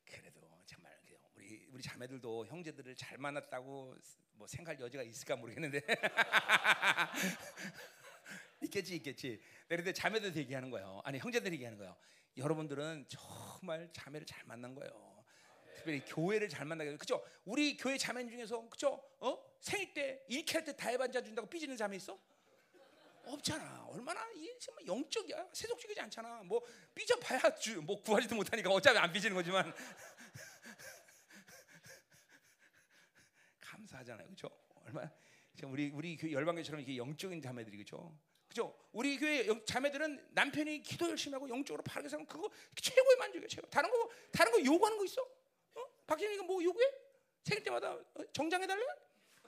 그래도 0.05 0.61
정말 0.67 0.95
우리 1.33 1.65
우리 1.71 1.81
자매들도 1.81 2.45
형제들을 2.45 2.95
잘 2.95 3.17
만났다고 3.17 3.97
뭐 4.33 4.45
생각할 4.45 4.79
여지가 4.79 5.01
있을까 5.01 5.35
모르겠는데 5.35 5.81
있겠지 8.61 8.97
있겠지. 8.97 9.41
그런데 9.67 9.93
자매들 9.93 10.35
얘기하는 10.35 10.69
거예요. 10.69 11.01
아니 11.03 11.17
형제들 11.17 11.51
얘기하는 11.53 11.79
거예요. 11.79 11.97
여러분들은 12.37 13.05
정말 13.07 13.89
자매를 13.93 14.25
잘 14.25 14.43
만난 14.45 14.73
거예요. 14.75 15.23
특별히 15.75 16.03
교회를 16.05 16.49
잘 16.49 16.65
만나게 16.65 16.95
그죠? 16.97 17.23
우리 17.43 17.75
교회 17.75 17.97
자매 17.97 18.27
중에서 18.27 18.69
그죠? 18.69 19.03
어 19.19 19.43
생일 19.59 19.93
때 19.93 20.23
이렇게 20.27 20.53
할때 20.53 20.75
다 20.75 20.89
해반자 20.89 21.21
준다고 21.21 21.49
삐지는 21.49 21.75
자매 21.75 21.95
있어? 21.95 22.19
없잖아. 23.25 23.85
얼마나 23.89 24.21
이 24.35 24.49
정말 24.59 24.85
영적이야. 24.85 25.49
세속적이지 25.53 25.99
않잖아. 26.01 26.43
뭐 26.43 26.61
삐져 26.93 27.17
봐야 27.19 27.39
주, 27.55 27.81
뭐 27.81 28.01
구하지도 28.01 28.35
못하니까 28.35 28.69
어차피 28.69 28.97
안 28.97 29.11
삐지는 29.11 29.35
거지만 29.35 29.73
감사하잖아요. 33.59 34.27
그렇죠? 34.27 34.49
얼마 34.85 35.09
우리 35.65 35.89
우리 35.89 36.17
교회 36.17 36.31
열방교처럼 36.31 36.81
이렇게 36.81 36.97
영적인 36.97 37.41
자매들이 37.41 37.77
그렇죠? 37.77 38.17
그죠? 38.51 38.77
우리 38.91 39.17
교회 39.17 39.47
자매들은 39.63 40.27
남편이 40.31 40.81
기도 40.81 41.09
열심히 41.09 41.35
하고 41.35 41.47
영적으로 41.47 41.81
바르게 41.83 42.09
살면 42.09 42.27
그거 42.27 42.51
최고의 42.75 43.15
만족이에요. 43.17 43.47
최고. 43.47 43.65
다른 43.69 43.89
거 43.89 44.09
다른 44.29 44.51
거 44.51 44.61
요구하는 44.61 44.97
거 44.97 45.05
있어? 45.05 45.21
어? 45.21 45.85
박진이가 46.05 46.43
뭐 46.43 46.61
요구해? 46.61 46.85
생일 47.45 47.63
때마다 47.63 47.97
정장해 48.33 48.67
달래? 48.67 48.83
어? 48.83 48.97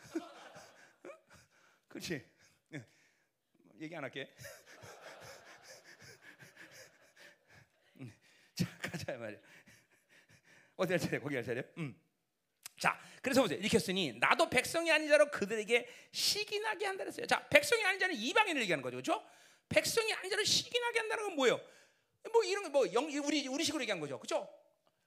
그렇지. 1.90 2.26
얘기 3.82 3.94
안 3.94 4.06
할게. 4.06 4.34
자 8.56 8.78
가자 8.78 9.18
말이야. 9.18 9.40
어디 10.78 10.94
할 10.94 11.00
차례? 11.00 11.20
거기 11.20 11.36
할 11.36 11.44
차례? 11.44 11.62
음. 11.78 11.94
자, 12.80 12.98
그래서 13.24 13.42
보세요. 13.42 13.58
이렇게 13.58 13.78
했으니 13.78 14.12
나도 14.20 14.50
백성이 14.50 14.92
아닌 14.92 15.08
자로 15.08 15.32
그들에게 15.32 15.88
시기나게 16.12 16.86
한다 16.86 17.06
그랬어요. 17.06 17.26
자, 17.26 17.48
백성이 17.48 17.82
아닌 17.86 17.98
자는 17.98 18.14
이방인을 18.14 18.62
얘기하는 18.64 18.84
거죠. 18.84 18.98
그렇죠? 18.98 19.26
백성이 19.70 20.12
아닌 20.14 20.30
자를 20.30 20.46
시기나게 20.46 21.00
한다는 21.00 21.24
건 21.28 21.36
뭐예요? 21.38 21.62
뭐 22.34 22.44
이런 22.44 22.70
뭐 22.70 22.86
영, 22.92 23.06
우리 23.06 23.48
우리 23.48 23.64
식으로 23.64 23.82
얘기한 23.84 24.02
거죠. 24.02 24.20
그렇죠? 24.20 24.54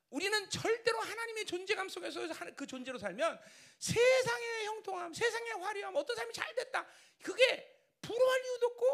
우리는 0.09 0.48
절대로 0.48 0.98
하나님의 0.98 1.44
존재감 1.44 1.90
속에서 1.90 2.26
그 2.56 2.66
존재로 2.66 2.97
살면 2.97 3.38
세상의 3.78 4.64
형통함, 4.64 5.12
세상의 5.12 5.52
화려함, 5.52 5.94
어떤 5.94 6.16
삶이 6.16 6.32
잘 6.32 6.55
됐다. 6.55 6.86
그게 7.22 7.70
부러워할 8.01 8.40
이유도 8.47 8.66
없고 8.68 8.86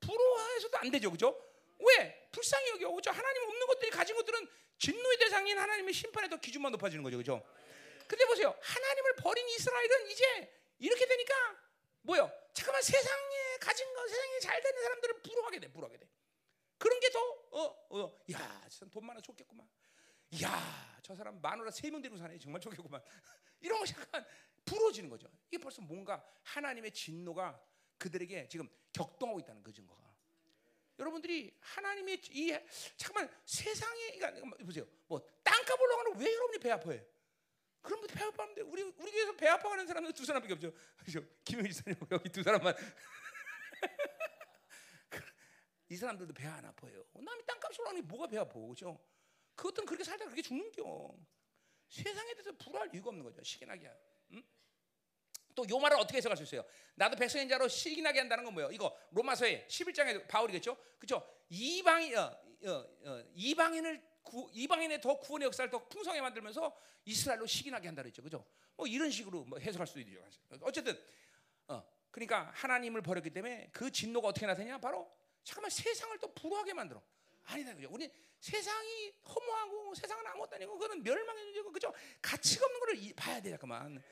부러워해서도 0.00 0.78
안 0.78 0.90
되죠. 0.90 1.10
그죠? 1.10 1.38
왜? 1.78 2.28
불쌍히 2.32 2.70
여겨. 2.70 2.90
그죠? 2.90 3.10
하나님 3.10 3.42
없는 3.42 3.66
것들이 3.66 3.90
가진 3.90 4.16
것들은 4.16 4.48
진노의 4.78 5.18
대상인 5.18 5.58
하나님의 5.58 5.92
심판에 5.92 6.30
더 6.30 6.36
기준만 6.36 6.72
높아지는 6.72 7.04
거죠. 7.04 7.18
그죠? 7.18 7.44
근데 8.12 8.26
보세요. 8.26 8.54
하나님을 8.60 9.16
버린 9.16 9.48
이스라엘은 9.48 10.10
이제 10.10 10.54
이렇게 10.78 11.06
되니까 11.06 11.34
뭐요? 12.02 12.30
잠깐만 12.52 12.82
세상에 12.82 13.56
가진 13.58 13.90
거, 13.94 14.06
세상에 14.06 14.38
잘 14.40 14.60
되는 14.60 14.82
사람들을 14.82 15.22
부러워하게 15.22 15.60
돼. 15.60 15.68
부러워하게 15.72 15.98
돼. 15.98 16.08
그런 16.76 17.00
게 17.00 17.08
더 17.10 17.20
어, 17.52 17.86
어, 17.90 18.20
야, 18.32 18.68
돈 18.90 19.06
많아 19.06 19.20
좋겠구만. 19.22 19.66
야, 20.42 20.98
저 21.02 21.14
사람 21.14 21.40
마누라 21.40 21.70
세 21.70 21.88
명 21.90 22.02
데리고 22.02 22.18
사네. 22.18 22.38
정말 22.38 22.60
좋겠구만. 22.60 23.02
이런 23.62 23.78
거 23.82 23.86
약간 23.98 24.26
부러워지는 24.66 25.08
거죠. 25.08 25.26
이게 25.48 25.56
벌써 25.56 25.80
뭔가 25.80 26.22
하나님의 26.42 26.92
진노가 26.92 27.58
그들에게 27.96 28.46
지금 28.48 28.68
격동하고 28.92 29.40
있다는 29.40 29.62
그 29.62 29.72
증거가. 29.72 30.02
여러분들이 30.98 31.56
하나님의 31.60 32.20
이 32.30 32.58
잠깐만 32.98 33.34
세상에 33.46 34.18
그러니까 34.18 34.56
보세요. 34.66 34.86
뭐 35.06 35.18
땅값 35.42 35.80
올라가는 35.80 36.18
왜 36.18 36.34
여러분이 36.34 36.58
배 36.58 36.70
아파해? 36.70 37.02
그럼 37.82 38.06
배 38.06 38.22
아파하는데 38.24 38.62
우리 38.62 38.82
우리 38.82 39.10
교회에서 39.10 39.36
배 39.36 39.48
아파하는 39.48 39.86
사람은 39.86 40.12
두 40.12 40.24
사람밖에 40.24 40.54
없죠. 40.54 40.72
그죠? 41.04 41.24
김영희 41.44 41.72
사님 41.72 41.98
여기 42.10 42.28
두 42.28 42.42
사람만. 42.42 42.74
이 45.88 45.96
사람들도 45.96 46.32
배 46.32 46.46
안 46.46 46.64
아파요. 46.64 47.04
남이 47.12 47.44
땅값 47.44 47.78
올라가니 47.78 48.02
뭐가 48.02 48.26
배 48.26 48.38
아파, 48.38 48.58
그죠? 48.60 48.98
그것들은 49.56 49.86
그렇게 49.86 50.04
살다 50.04 50.24
그렇게 50.24 50.40
죽는겨. 50.42 51.14
세상에 51.88 52.32
대해서 52.34 52.52
불화할 52.52 52.88
이유가 52.94 53.10
없는 53.10 53.24
거죠. 53.24 53.42
시기나게. 53.44 53.90
응? 54.32 54.42
또요 55.54 55.78
말을 55.78 55.98
어떻게 55.98 56.16
해석할 56.16 56.36
수 56.38 56.44
있어요? 56.44 56.64
나도 56.94 57.16
백성인 57.16 57.46
자로 57.48 57.68
시기나게 57.68 58.20
한다는 58.20 58.44
건 58.44 58.54
뭐예요? 58.54 58.70
이거 58.70 58.96
로마서의 59.10 59.66
11장에 59.68 60.26
바울이겠죠? 60.28 60.74
그렇죠? 60.98 61.28
이방인 61.50 62.16
어, 62.16 62.40
어, 62.64 62.70
어, 63.04 63.22
이방인을 63.34 64.02
구, 64.22 64.48
이방인의 64.52 65.00
더 65.00 65.18
구원의 65.18 65.46
역사를 65.46 65.68
더 65.70 65.86
풍성하게 65.88 66.20
만들면서 66.20 66.74
이스라엘로 67.04 67.46
시기나게 67.46 67.88
한다 67.88 68.02
그랬죠. 68.02 68.22
그죠? 68.22 68.44
뭐 68.76 68.86
이런 68.86 69.10
식으로 69.10 69.44
뭐 69.44 69.58
해석할 69.58 69.86
수도 69.86 70.00
있죠. 70.00 70.24
어쨌든 70.60 70.98
어, 71.68 71.82
그러니까 72.10 72.50
하나님을 72.54 73.02
버렸기 73.02 73.30
때문에 73.30 73.70
그 73.72 73.90
진노가 73.90 74.28
어떻게 74.28 74.46
나타냐? 74.46 74.78
바로 74.78 75.10
잠깐만 75.44 75.70
세상을 75.70 76.18
또 76.18 76.32
불화하게 76.34 76.74
만들어. 76.74 77.02
아니다 77.44 77.74
그죠? 77.74 77.88
우리 77.90 78.08
세상이 78.38 79.12
허무하고 79.26 79.94
세상은 79.94 80.24
아무것도 80.28 80.56
아니고 80.56 80.78
그거는 80.78 81.02
멸망의 81.02 81.44
존재고 81.46 81.72
그죠? 81.72 81.92
가치가 82.20 82.64
없는 82.66 82.80
거를 82.80 82.96
이- 83.02 83.12
봐야 83.12 83.40
돼 83.40 83.50
잠깐만. 83.50 84.02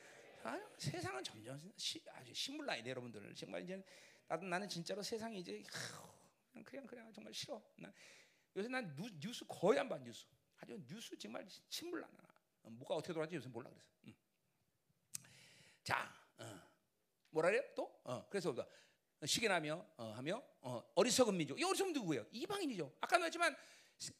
아, 0.43 0.59
세상은 0.77 1.23
점점 1.23 1.57
시, 1.77 2.01
아주 2.09 2.33
신물나이 2.33 2.83
여러분들 2.85 3.33
정말 3.35 3.61
이제 3.63 3.81
나도 4.27 4.45
나는 4.45 4.67
진짜로 4.67 5.01
세상이 5.03 5.39
이제 5.39 5.63
하, 5.71 6.63
그냥 6.63 6.85
그냥 6.87 7.13
정말 7.13 7.33
싫어. 7.33 7.61
난, 7.77 7.93
요새 8.55 8.67
난 8.67 8.93
뉴, 8.95 9.09
뉴스 9.19 9.45
거의 9.47 9.79
안 9.79 9.87
봐 9.87 9.97
뉴스. 9.99 10.25
아주 10.59 10.79
뉴스 10.87 11.17
정말 11.17 11.47
신물나. 11.69 12.07
어, 12.63 12.69
뭐가 12.69 12.95
어떻게 12.95 13.13
돌아가는지 13.13 13.35
요새 13.37 13.47
몰라 13.49 13.69
그래서. 13.69 13.87
음. 14.05 14.13
자, 15.83 16.13
어. 16.37 16.61
뭐라 17.29 17.49
그래요? 17.49 17.63
또? 17.75 17.99
어, 18.03 18.27
그래서 18.29 18.51
뭐, 18.51 18.65
시기나며 19.25 19.85
어, 19.97 20.11
하며 20.15 20.43
어, 20.61 20.83
어리석은 20.95 21.35
민족. 21.37 21.59
이 21.59 21.63
어리석은 21.63 21.93
누구예요? 21.93 22.25
이방인이죠. 22.31 22.93
아까 22.99 23.17
말했지만 23.17 23.55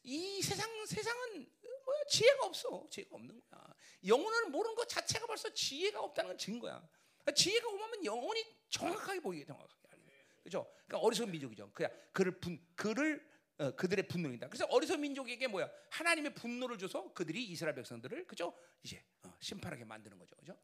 이 0.04 0.40
세상 0.42 0.68
세상은 0.86 1.46
뭐 1.84 1.94
지혜가 2.08 2.46
없어. 2.46 2.86
지혜가 2.90 3.14
없는 3.16 3.40
거야. 3.50 3.74
영혼을 4.06 4.46
모르는 4.50 4.74
것 4.74 4.88
자체가 4.88 5.26
벌써 5.26 5.52
지혜가 5.52 6.00
없다는 6.00 6.30
건 6.30 6.38
증거야. 6.38 6.88
그러니까 7.18 7.32
지혜가 7.34 7.68
오면 7.68 8.04
영혼이 8.04 8.44
정확하게 8.70 9.20
보이게 9.20 9.44
정확하게 9.44 9.96
돼. 10.04 10.24
그죠? 10.42 10.66
그러니까 10.86 10.98
어리석은 11.06 11.30
민족이죠. 11.32 11.70
그냥 11.72 11.92
그를 12.12 12.40
분 12.40 12.64
그를 12.74 13.28
어, 13.62 13.70
그들의 13.76 14.08
분노입니다. 14.08 14.48
그래서 14.48 14.64
어리석은 14.66 15.00
민족에게 15.00 15.46
뭐야? 15.46 15.70
하나님의 15.90 16.34
분노를 16.34 16.76
줘서 16.78 17.12
그들이 17.14 17.44
이스라엘 17.44 17.74
백성들을 17.76 18.26
그죠? 18.26 18.52
이제 18.82 19.04
어, 19.22 19.32
심판하게 19.40 19.84
만드는 19.84 20.18
거죠. 20.18 20.34
그죠? 20.36 20.58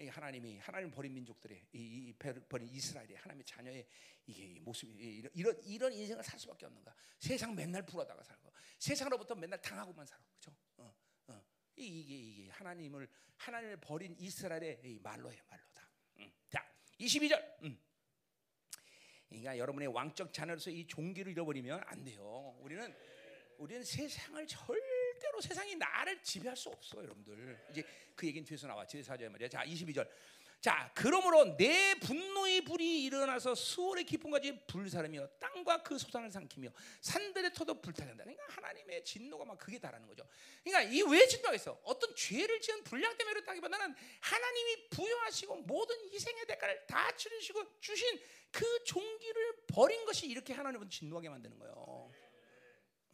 이 0.00 0.08
하나님이 0.08 0.58
하나님 0.58 0.90
버린 0.90 1.14
민족들의 1.14 1.64
이, 1.74 1.78
이 2.08 2.12
버- 2.14 2.34
버린 2.48 2.68
이스라엘의 2.68 3.14
하나님의 3.16 3.44
자녀의 3.44 3.86
이게 4.26 4.44
이 4.44 4.58
모습이 4.60 4.92
이- 4.92 5.18
이런 5.18 5.30
이런 5.34 5.62
이런 5.64 5.92
인생을 5.92 6.24
살 6.24 6.40
수밖에 6.40 6.66
없는가? 6.66 6.92
세상 7.20 7.54
맨날 7.54 7.86
불어다가 7.86 8.24
살고 8.24 8.52
세상으로부터 8.78 9.36
맨날 9.36 9.60
당하고만 9.62 10.04
살아. 10.04 10.20
그죠? 10.34 10.52
어, 10.78 10.92
어. 11.28 11.44
이- 11.76 12.00
이게 12.00 12.16
이게 12.16 12.50
하나님을 12.50 13.08
하나님을 13.36 13.76
버린 13.76 14.16
이스라엘의 14.18 14.80
이 14.84 14.98
말로예요, 15.00 15.40
말로다. 15.48 15.88
음. 16.18 16.32
자, 16.50 16.66
22절. 16.98 17.62
음. 17.62 17.78
그러니까 19.32 19.58
여러분의 19.58 19.88
왕적 19.88 20.32
자녀로서 20.32 20.70
이 20.70 20.86
종기를 20.86 21.32
잃어버리면 21.32 21.82
안 21.86 22.04
돼요. 22.04 22.56
우리는 22.60 22.94
우리는 23.58 23.84
세상을 23.84 24.44
절대로 24.46 25.40
세상이 25.40 25.76
나를 25.76 26.20
지배할 26.22 26.56
수 26.56 26.68
없어, 26.68 27.02
여러분들. 27.02 27.66
이제 27.70 27.84
그 28.14 28.26
얘기는 28.26 28.44
뒤에서 28.44 28.66
나와. 28.66 28.82
하자 28.82 29.30
말이야. 29.30 29.48
자, 29.48 29.64
22절. 29.64 30.08
자, 30.62 30.92
그러므로 30.94 31.56
내 31.56 31.96
분노의 31.98 32.62
불이 32.62 33.02
일어나서 33.02 33.52
수월의 33.52 34.04
기쁨까지 34.04 34.64
불사르며 34.68 35.26
땅과 35.40 35.82
그 35.82 35.98
소산을 35.98 36.30
삼키며 36.30 36.70
산들의 37.00 37.52
터도 37.52 37.82
불타게 37.82 38.10
한다. 38.10 38.22
그러니까 38.22 38.44
하나님의 38.48 39.04
진노가 39.04 39.44
막 39.44 39.58
그게 39.58 39.80
다라는 39.80 40.06
거죠. 40.06 40.24
그러니까 40.62 40.88
이 40.94 41.02
왜 41.02 41.26
진노가 41.26 41.56
있어? 41.56 41.80
어떤 41.82 42.14
죄를 42.14 42.60
지은 42.60 42.84
불량 42.84 43.16
때문에 43.18 43.34
그렇다기보다는 43.40 43.92
하나님이 44.20 44.88
부여하시고 44.90 45.56
모든 45.62 45.96
희생의 46.12 46.46
대가를 46.46 46.86
다 46.86 47.10
치르시고 47.16 47.80
주신 47.80 48.20
그 48.52 48.84
종기를 48.84 49.66
버린 49.66 50.04
것이 50.04 50.28
이렇게 50.28 50.52
하나님은 50.52 50.88
진노하게 50.88 51.28
만드는 51.28 51.58
거예요. 51.58 52.12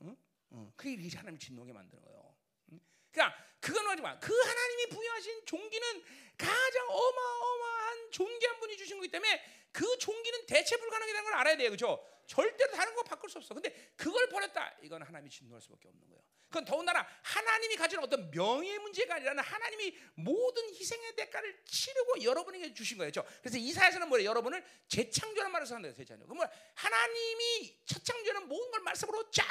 응? 0.02 0.16
응. 0.52 0.72
그게 0.76 0.92
이렇게 0.92 1.16
하나님 1.16 1.38
진노하게 1.38 1.72
만드는 1.72 2.02
거예요. 2.04 2.36
응? 2.72 2.80
그러니까 3.10 3.47
그건 3.69 3.86
하지만 3.86 4.19
그 4.19 4.35
하나님이 4.35 4.86
부여하신 4.86 5.45
종기는 5.45 6.05
가장 6.39 6.89
어마어마한 6.89 8.11
존귀한 8.12 8.61
분이 8.61 8.78
주신 8.78 8.97
거기 8.97 9.11
때문에 9.11 9.69
그 9.73 9.99
종기는 9.99 10.47
대체 10.47 10.78
불가능하다는 10.78 11.24
걸 11.24 11.35
알아야 11.35 11.57
돼요, 11.59 11.69
그렇죠? 11.69 12.03
절대로 12.27 12.73
다른 12.73 12.95
거 12.95 13.03
바꿀 13.03 13.28
수 13.28 13.36
없어. 13.36 13.53
근데 13.53 13.93
그걸 13.95 14.27
버렸다, 14.31 14.74
이건 14.82 15.03
하나님이 15.03 15.28
진노할 15.28 15.61
수밖에 15.61 15.89
없는 15.89 16.09
거예요. 16.09 16.23
그건 16.49 16.65
더군다나 16.65 17.07
하나님이 17.23 17.77
가진 17.77 17.99
어떤 17.99 18.31
명예 18.31 18.78
문제가 18.78 19.16
아니라 19.16 19.43
하나님이 19.43 19.99
모든 20.15 20.66
희생의 20.70 21.15
대가를 21.16 21.62
치르고 21.66 22.23
여러분에게 22.23 22.73
주신 22.73 22.97
거예요, 22.97 23.12
그렇죠? 23.12 23.28
그래서 23.43 23.59
이사야서는 23.59 24.09
뭐래? 24.09 24.24
여러분을 24.24 24.65
재창조란 24.89 25.53
말을 25.53 25.66
쓰는데 25.66 25.93
재창조. 25.93 26.24
그러면 26.24 26.51
하나님이 26.74 27.82
첫 27.85 28.03
창조는 28.03 28.49
모든 28.49 28.70
걸 28.70 28.81
말씀으로 28.81 29.31
쫙 29.31 29.45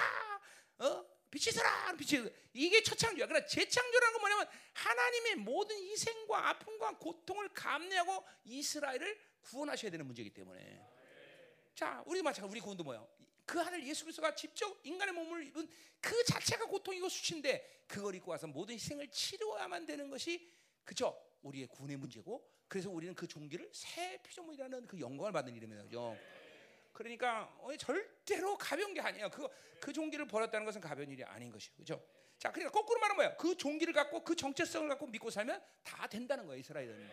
어? 0.79 1.16
빛이 1.29 1.51
서라 1.51 1.95
빛이 1.97 2.29
이게 2.53 2.81
첫 2.81 2.97
창조야. 2.97 3.27
그러나 3.27 3.45
재창조라는 3.45 4.13
건 4.13 4.21
뭐냐면 4.21 4.47
하나님의 4.73 5.35
모든 5.35 5.75
희생과 5.77 6.49
아픔과 6.49 6.97
고통을 6.97 7.49
감내하고 7.49 8.23
이스라엘을 8.45 9.19
구원하셔야 9.41 9.91
되는 9.91 10.05
문제이기 10.05 10.31
때문에. 10.31 10.81
자, 11.75 12.01
우리 12.05 12.21
마찬가지 12.21 12.51
우리 12.51 12.59
구원도 12.59 12.83
뭐야? 12.83 13.05
그 13.45 13.61
아들 13.61 13.85
예수 13.87 14.03
그리스도가 14.03 14.35
직접 14.35 14.77
인간의 14.83 15.13
몸을 15.13 15.45
입은 15.47 15.69
그 16.01 16.23
자체가 16.25 16.65
고통이고 16.65 17.07
수치인데 17.07 17.85
그걸 17.87 18.15
입고 18.15 18.31
와서 18.31 18.47
모든 18.47 18.75
희생을 18.75 19.09
치루어야만 19.09 19.85
되는 19.85 20.09
것이 20.09 20.51
그죠? 20.83 21.17
우리의 21.43 21.67
구원의 21.67 21.97
문제고 21.97 22.45
그래서 22.67 22.89
우리는 22.89 23.15
그 23.15 23.27
종기를 23.27 23.69
새 23.73 24.21
피조물이라는 24.23 24.87
그 24.87 24.99
영광을 24.99 25.31
받는 25.31 25.55
이름이에요. 25.55 25.83
그죠? 25.83 26.17
그러니까 26.97 27.55
어, 27.59 27.69
절대로 27.77 28.57
가벼운 28.57 28.91
게 28.91 28.99
아니에요. 28.99 29.29
그, 29.29 29.47
그 29.79 29.93
종기를 29.93 30.25
버렸다는 30.25 30.65
것은 30.65 30.81
가벼운 30.81 31.07
일이 31.11 31.23
아닌 31.23 31.51
것이에요. 31.51 31.77
그죠? 31.77 32.03
자, 32.39 32.51
그러니까 32.51 32.71
거꾸로 32.71 32.99
말하면 32.99 33.15
뭐야? 33.17 33.37
그 33.37 33.55
종기를 33.55 33.93
갖고 33.93 34.23
그 34.23 34.35
정체성을 34.35 34.89
갖고 34.89 35.05
믿고 35.05 35.29
살면 35.29 35.63
다 35.83 36.07
된다는 36.07 36.47
거예요. 36.47 36.59
이스라엘은. 36.59 37.11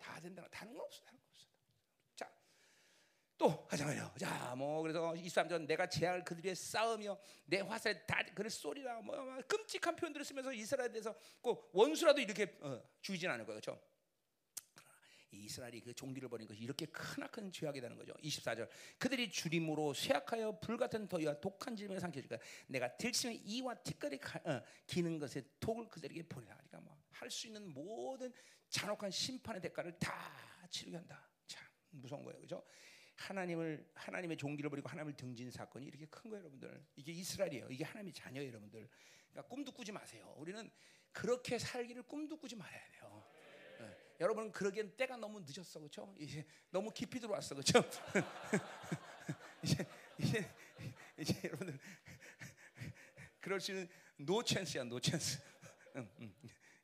다 0.00 0.20
된다는 0.20 0.48
다른 0.52 0.72
건 0.72 0.84
없어. 0.84 1.02
다른 1.02 1.18
건 1.18 1.26
없어. 1.32 1.48
자, 2.14 2.30
또 3.36 3.66
하자마요. 3.68 4.14
자, 4.20 4.54
뭐 4.56 4.82
그래서 4.82 5.12
23절 5.14 5.66
내가 5.66 5.88
재앙을 5.88 6.22
그들에 6.22 6.54
쌓으며 6.54 7.18
내 7.44 7.58
화살에 7.58 8.00
다 8.06 8.22
그를 8.36 8.48
쏘리라 8.48 9.00
뭐, 9.00 9.16
뭐 9.16 9.42
끔찍한 9.48 9.96
표현들을 9.96 10.24
쓰면서 10.24 10.52
이스라엘에 10.52 10.92
대해서 10.92 11.12
꼭 11.40 11.70
원수라도 11.72 12.20
이렇게 12.20 12.56
어, 12.60 12.80
죽이진 13.00 13.28
않을 13.30 13.44
거예요. 13.44 13.60
그렇죠? 13.60 13.82
이 15.30 15.44
이스라엘이 15.44 15.80
그 15.82 15.92
종기를 15.94 16.28
버린 16.28 16.46
것이 16.46 16.60
이렇게 16.60 16.86
크나큰 16.86 17.52
죄악이 17.52 17.80
되는 17.80 17.96
거죠. 17.96 18.14
24절 18.22 18.68
그들이 18.98 19.30
주림으로 19.30 19.92
쇠약하여 19.94 20.58
불같은 20.60 21.06
더위와 21.08 21.38
독한 21.40 21.76
질병에 21.76 22.00
삼켜질까 22.00 22.38
내가 22.68 22.96
들심의 22.96 23.36
이와 23.44 23.74
티끌이 23.74 24.18
가- 24.18 24.40
어, 24.44 24.62
기는 24.86 25.18
것에 25.18 25.42
독을 25.60 25.88
그들에게 25.88 26.22
보내라. 26.28 26.54
그러니까 26.56 26.80
뭐 26.80 26.98
할 27.18 27.30
수 27.30 27.46
있는 27.48 27.68
모든 27.74 28.32
잔혹한 28.70 29.10
심판의 29.10 29.60
대가를 29.60 29.98
다 29.98 30.66
치르게 30.70 30.96
한다. 30.96 31.28
참 31.46 31.66
무서운 31.90 32.22
거예요, 32.22 32.36
그렇죠? 32.38 32.64
하나님을 33.16 33.90
하나님의 33.94 34.36
종기를 34.36 34.70
버리고 34.70 34.88
하나님을 34.88 35.16
등진 35.16 35.50
사건이 35.50 35.86
이렇게 35.86 36.06
큰 36.06 36.30
거예요, 36.30 36.42
여러분들. 36.44 36.86
이게 36.96 37.10
이스라엘이에요. 37.12 37.68
이게 37.70 37.82
하나님의 37.84 38.12
자녀예요, 38.12 38.48
여러분들. 38.50 38.88
그러니까 39.30 39.48
꿈도 39.48 39.72
꾸지 39.72 39.90
마세요. 39.90 40.32
우리는 40.38 40.70
그렇게 41.10 41.58
살기를 41.58 42.04
꿈도 42.04 42.36
꾸지 42.38 42.54
말아야 42.54 42.88
돼요. 42.92 43.27
예. 44.20 44.24
여러분 44.24 44.50
그러기엔 44.52 44.96
때가 44.96 45.16
너무 45.16 45.40
늦었어, 45.40 45.78
그렇죠? 45.80 46.14
이제 46.18 46.44
너무 46.70 46.90
깊이 46.90 47.20
들어왔어, 47.20 47.54
그렇죠? 47.54 47.82
이제 49.62 49.86
이제 50.18 50.50
이제 51.18 51.40
여러분들 51.44 51.78
그럴 53.40 53.60
수 53.60 53.72
있는 53.72 53.88
노 54.16 54.42
찬스야, 54.42 54.84
노 54.84 55.00
찬스. 55.00 55.38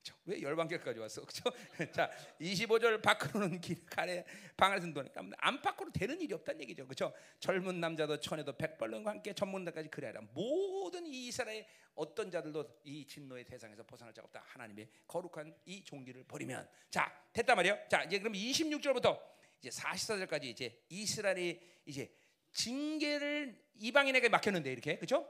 저, 0.05 0.15
왜 0.27 0.41
열방계까지 0.43 1.01
왔어, 1.01 1.23
그렇죠? 1.23 1.45
자, 1.93 2.11
25절 2.39 3.01
밖으로는 3.01 3.59
길 3.59 3.85
가래 3.87 4.25
방을 4.55 4.81
든다니까 4.81 5.23
안팎으로 5.39 5.91
되는 5.93 6.21
일이 6.21 6.35
없다는 6.35 6.61
얘기죠, 6.61 6.85
그렇죠? 6.85 7.13
젊은 7.41 7.81
남자도 7.81 8.21
처녀도 8.21 8.53
백발론과 8.57 9.11
함께 9.11 9.33
전문가까지 9.33 9.89
그래라. 9.89 10.21
모든 10.35 11.07
이 11.07 11.29
이스라엘 11.29 11.67
어떤 11.95 12.31
자들도 12.31 12.81
이 12.85 13.07
진노의 13.07 13.45
대상에서 13.45 13.83
벗어날 13.85 14.13
자가 14.13 14.27
없다. 14.27 14.45
하나님의 14.47 14.89
거룩한 15.07 15.57
이 15.65 15.83
종기를 15.83 16.25
버리면 16.25 16.69
자 16.91 17.11
됐단 17.33 17.57
말이에요. 17.57 17.79
자 17.89 18.03
이제 18.03 18.19
그럼 18.19 18.35
26절부터 18.35 19.19
이제 19.61 19.71
44절까지 19.71 20.45
이제 20.45 20.85
이스라엘이 20.91 21.61
이제 21.87 22.15
징계를 22.53 23.59
이방인에게 23.77 24.29
맡겼는데 24.29 24.71
이렇게 24.71 24.97
그렇죠? 24.97 25.27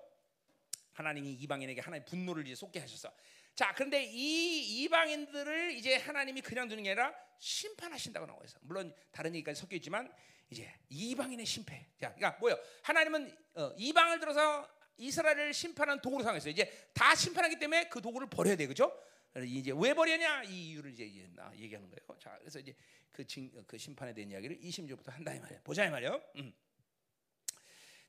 하나님이 0.95 1.35
이방인에게 1.35 1.81
하나님 1.81 2.05
분노를 2.07 2.45
이제 2.47 2.57
쏟게 2.57 2.81
하셨어. 2.81 3.13
자, 3.55 3.73
그런데 3.75 4.03
이 4.05 4.83
이방인들을 4.83 5.73
이제 5.73 5.97
하나님이 5.97 6.41
그냥 6.41 6.69
두는 6.69 6.83
게 6.83 6.91
아니라 6.91 7.15
심판하신다고 7.39 8.27
나와 8.27 8.41
있어. 8.45 8.59
물론 8.63 8.95
다른 9.13 9.35
얘기까지 9.35 9.61
섞여 9.61 9.77
있지만 9.77 10.13
이제 10.51 10.73
이방인의 10.89 11.47
심패. 11.47 11.87
자, 12.01 12.15
그러니까 12.15 12.39
뭐요? 12.41 12.59
하나님은 12.83 13.37
어, 13.55 13.73
이방을 13.77 14.19
들어서 14.19 14.69
이스라엘을 14.97 15.53
심판한 15.53 16.01
도구로 16.01 16.23
사용했어요. 16.23 16.51
이제 16.51 16.89
다 16.93 17.15
심판하기 17.15 17.59
때문에 17.59 17.89
그 17.89 18.01
도구를 18.01 18.29
버려야 18.29 18.57
돼, 18.57 18.67
그렇죠? 18.67 18.97
이제 19.45 19.73
왜 19.75 19.95
버리냐 19.95 20.45
이 20.45 20.71
이유를 20.71 20.93
이제 20.93 21.05
얘기하는 21.05 21.91
거예요. 21.91 22.19
자, 22.21 22.37
그래서 22.39 22.61
이제 22.61 22.75
그, 23.11 23.27
징, 23.27 23.51
그 23.67 23.79
심판에 23.79 24.13
대한 24.15 24.31
이야기를 24.31 24.59
20절부터 24.59 25.11
한다 25.11 25.35
이 25.35 25.41
말이에요. 25.41 25.61
보자 25.65 25.85
이 25.85 25.91
말이에요. 25.91 26.23
음. 26.37 26.53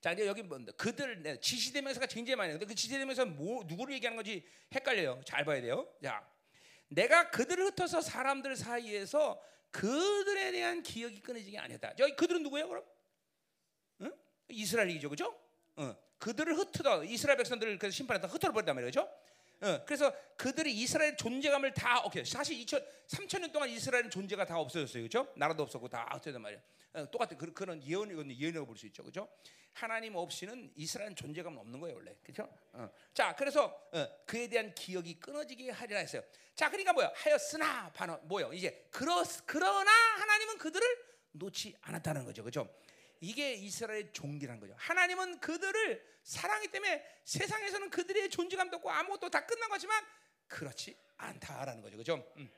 자 0.05 0.11
이제 0.11 0.27
여기 0.27 0.43
뭐 0.43 0.59
그들 0.77 1.23
네, 1.23 1.39
지시대명사가 1.39 2.05
굉장히 2.05 2.35
많이 2.35 2.49
있는데 2.51 2.67
그 2.67 2.75
지시대명사 2.75 3.25
뭐 3.25 3.63
누구를 3.63 3.95
얘기하는 3.95 4.15
건지 4.15 4.45
헷갈려요. 4.71 5.19
잘 5.25 5.43
봐야 5.43 5.59
돼요. 5.59 5.91
자, 6.03 6.23
내가 6.89 7.31
그들을 7.31 7.65
흩어서 7.65 8.01
사람들 8.01 8.55
사이에서 8.55 9.41
그들에 9.71 10.51
대한 10.51 10.83
기억이 10.83 11.21
끊어지게 11.21 11.57
아니다. 11.57 11.91
저기 11.95 12.15
그들은 12.15 12.43
누구예요, 12.43 12.69
그럼? 12.69 12.83
응? 14.01 14.11
이스라엘이죠, 14.47 15.09
그죠? 15.09 15.35
어, 15.75 15.95
그들을 16.19 16.55
흩어다 16.55 17.03
이스라엘 17.03 17.37
백성들을 17.37 17.79
그래서 17.79 17.95
심판했다 17.95 18.27
흩어져 18.27 18.53
버렸단 18.53 18.75
말이죠. 18.75 19.09
어, 19.61 19.85
그래서 19.87 20.13
그들이 20.37 20.71
이스라엘 20.71 21.17
존재감을 21.17 21.73
다 21.73 22.03
오케이 22.05 22.23
사실 22.23 22.55
2천 22.63 22.85
3천 23.07 23.41
년 23.41 23.51
동안 23.51 23.69
이스라엘 23.69 24.07
존재가 24.11 24.45
다 24.45 24.59
없어졌어요, 24.59 25.01
그렇죠? 25.01 25.33
나라도 25.35 25.63
없었고 25.63 25.87
다 25.87 26.07
흩어졌단 26.13 26.39
말이야. 26.39 26.59
어, 26.59 26.74
똑같은 27.11 27.37
그, 27.37 27.53
그런 27.53 27.83
예언 27.83 28.09
예언이라고 28.11 28.65
볼 28.65 28.77
수 28.77 28.85
있죠, 28.87 29.03
그렇죠? 29.03 29.29
하나님 29.73 30.15
없이는 30.15 30.71
이스라엘 30.75 31.13
존재감은 31.13 31.57
없는 31.59 31.79
거예요, 31.81 31.97
원래, 31.97 32.15
그렇죠? 32.23 32.49
어. 32.71 32.89
자, 33.13 33.35
그래서 33.35 33.65
어, 33.91 34.07
그에 34.25 34.47
대한 34.47 34.73
기억이 34.73 35.19
끊어지게 35.19 35.71
하리라 35.71 35.99
했어요. 35.99 36.23
자, 36.55 36.69
그러니까 36.69 36.93
뭐야? 36.93 37.11
하였으나 37.13 37.91
반어 37.91 38.17
뭐요? 38.23 38.53
이제 38.53 38.87
그러 38.91 39.23
그러나 39.45 39.91
하나님은 39.91 40.57
그들을 40.57 40.85
놓지 41.33 41.75
않았다는 41.81 42.23
거죠, 42.23 42.43
그렇죠? 42.43 42.73
이게 43.19 43.53
이스라엘의 43.53 44.13
종기라는 44.13 44.59
거죠. 44.61 44.73
하나님은 44.77 45.39
그들을 45.39 46.15
사랑이 46.23 46.67
때문에 46.67 47.03
세상에서는 47.25 47.89
그들의 47.89 48.29
존재감도 48.29 48.77
없고 48.77 48.89
아무것도 48.89 49.29
다 49.29 49.45
끝난 49.45 49.69
거지만 49.69 50.03
그렇지 50.47 50.97
않다라는 51.17 51.81
거죠. 51.81 51.97
그죠? 51.97 52.31
음. 52.37 52.49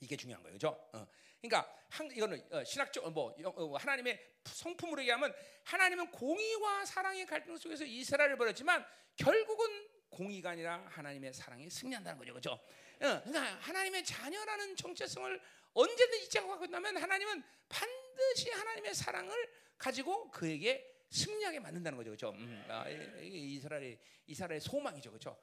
이게 0.00 0.16
중요한 0.16 0.42
거예요. 0.42 0.54
그죠? 0.54 0.88
어. 0.92 1.06
그러니까 1.40 1.72
한, 1.90 2.10
이거는 2.10 2.46
어, 2.50 2.64
신학적 2.64 3.04
어, 3.04 3.10
뭐 3.10 3.34
어, 3.44 3.76
하나님의 3.76 4.20
성품으로 4.44 5.02
얘기하면 5.02 5.32
하나님은 5.64 6.10
공의와 6.10 6.84
사랑의 6.84 7.26
갈등 7.26 7.56
속에서 7.56 7.84
이스라엘을 7.84 8.36
버렸지만 8.36 8.84
결국은 9.16 9.88
공의가 10.10 10.50
아니라 10.50 10.84
하나님의 10.88 11.32
사랑이 11.32 11.68
승리한다는 11.70 12.18
거죠. 12.18 12.34
그죠? 12.34 12.50
어, 12.52 13.22
그러니까 13.22 13.42
하나님의 13.60 14.04
자녀라는 14.04 14.76
정체성을 14.76 15.40
언제든지 15.74 16.24
잊지 16.24 16.38
않고 16.40 16.64
있다면 16.64 16.96
하나님은 16.96 17.42
반드시 17.68 18.50
하나님의 18.50 18.94
사랑을 18.94 19.50
가지고 19.76 20.30
그에게 20.30 20.98
승리하게 21.10 21.60
만든다는 21.60 21.96
거죠, 21.96 22.10
그렇죠? 22.10 22.30
음, 22.30 22.64
아, 22.68 22.88
이게 22.88 23.38
이스라엘 23.38 23.98
이스라엘의 24.26 24.60
소망이죠, 24.60 25.10
그렇죠? 25.10 25.38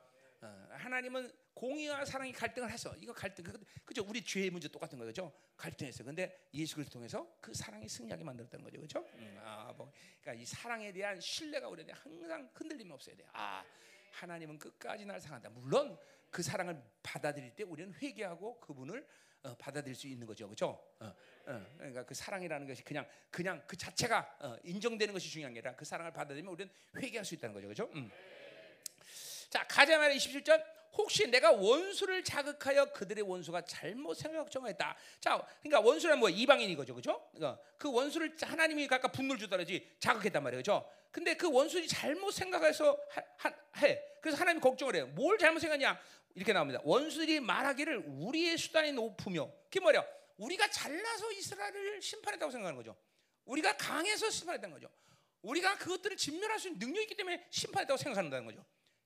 어, 0.46 0.68
하나님은 0.72 1.32
공의와 1.54 2.06
사랑이 2.06 2.32
갈등을 2.34 2.70
해서 2.70 2.94
이거 2.98 3.14
갈등 3.14 3.46
그죠? 3.86 4.04
우리 4.08 4.22
죄의 4.22 4.50
문제 4.50 4.68
똑같은 4.68 5.00
거죠, 5.00 5.34
갈등했어. 5.58 6.04
근데 6.04 6.48
예수 6.54 6.76
그리스도 6.76 7.00
통해서 7.00 7.36
그 7.40 7.54
사랑이 7.54 7.88
승리하게 7.88 8.24
만들었다는 8.24 8.64
거죠, 8.64 8.78
그렇죠? 8.78 9.00
음, 9.16 9.40
아, 9.42 9.74
뭐, 9.76 9.92
그러니까 10.22 10.42
이 10.42 10.46
사랑에 10.46 10.92
대한 10.92 11.20
신뢰가 11.20 11.70
우리한테 11.70 11.94
항상 11.94 12.50
흔들림이 12.54 12.92
없어야 12.92 13.16
돼. 13.16 13.26
아, 13.32 13.64
하나님은 14.12 14.60
끝까지 14.60 15.06
날 15.06 15.20
사랑한다. 15.20 15.50
물론 15.50 15.98
그 16.30 16.44
사랑을 16.44 16.82
받아들일 17.02 17.56
때 17.56 17.64
우리는 17.64 17.94
회개하고 17.94 18.60
그분을 18.60 19.08
어, 19.44 19.56
받아들일 19.58 19.96
수 19.96 20.08
있는 20.08 20.28
거죠, 20.28 20.48
그렇죠? 20.48 20.70
어, 21.00 21.06
어, 21.46 21.66
그러니까 21.78 22.04
그 22.04 22.14
사랑이라는 22.14 22.68
것이 22.68 22.84
그냥 22.84 23.08
그냥 23.30 23.64
그 23.68 23.78
자체가 23.78 24.38
어, 24.42 24.58
인정되는 24.64 25.14
것이 25.14 25.30
중요한 25.30 25.54
게 25.54 25.60
아니라 25.60 25.76
그 25.76 25.86
사랑을 25.86 26.12
받아들이면 26.12 26.52
우리는 26.52 26.74
회개할 26.98 27.24
수 27.24 27.36
있다는 27.36 27.54
거죠, 27.54 27.68
그렇죠? 27.68 27.90
음. 27.94 28.12
자 29.56 29.66
가자마자 29.70 30.14
27절 30.14 30.62
혹시 30.98 31.28
내가 31.28 31.50
원수를 31.50 32.26
자극하여 32.26 32.92
그들의 32.92 33.24
원수가 33.24 33.62
잘못 33.62 34.16
생각 34.16 34.52
정했다. 34.52 34.98
자, 35.22 35.48
그러니까 35.62 35.80
원수는 35.80 36.20
뭐 36.20 36.30
이방인이 36.30 36.76
거죠, 36.76 36.94
그죠? 36.94 37.26
그러니까 37.34 37.62
그 37.78 37.90
원수를 37.90 38.36
하나님이 38.42 38.86
각각 38.88 39.14
분노를 39.14 39.40
주다라지 39.40 39.96
자극했단 40.00 40.44
말이에요, 40.44 40.60
그죠? 40.60 40.90
근데 41.10 41.36
그 41.36 41.50
원수들이 41.50 41.88
잘못 41.88 42.32
생각해서 42.32 42.98
하, 43.38 43.50
하, 43.50 43.82
해. 43.82 44.02
그래서 44.22 44.38
하나님이 44.38 44.60
걱정을 44.60 44.96
해요. 44.96 45.08
뭘 45.16 45.38
잘못 45.38 45.60
생각냐? 45.60 45.98
이렇게 46.34 46.52
나옵니다. 46.52 46.82
원수들이 46.84 47.40
말하기를 47.40 48.04
우리의 48.08 48.58
수단이 48.58 48.92
높으며, 48.92 49.50
그게 49.66 49.80
뭐냐? 49.80 50.06
우리가 50.36 50.70
잘나서 50.70 51.32
이스라엘을 51.32 52.02
심판했다고 52.02 52.52
생각하는 52.52 52.76
거죠. 52.76 52.94
우리가 53.46 53.78
강해서 53.78 54.30
심판했다는 54.30 54.74
거죠. 54.74 54.90
우리가 55.44 55.78
그것들을 55.78 56.18
진멸할 56.18 56.60
수 56.60 56.68
있는 56.68 56.80
능력이 56.80 57.04
있기 57.04 57.16
때문에 57.16 57.48
심판했다고 57.50 57.98
생각한다는 57.98 58.46
거죠. 58.46 58.66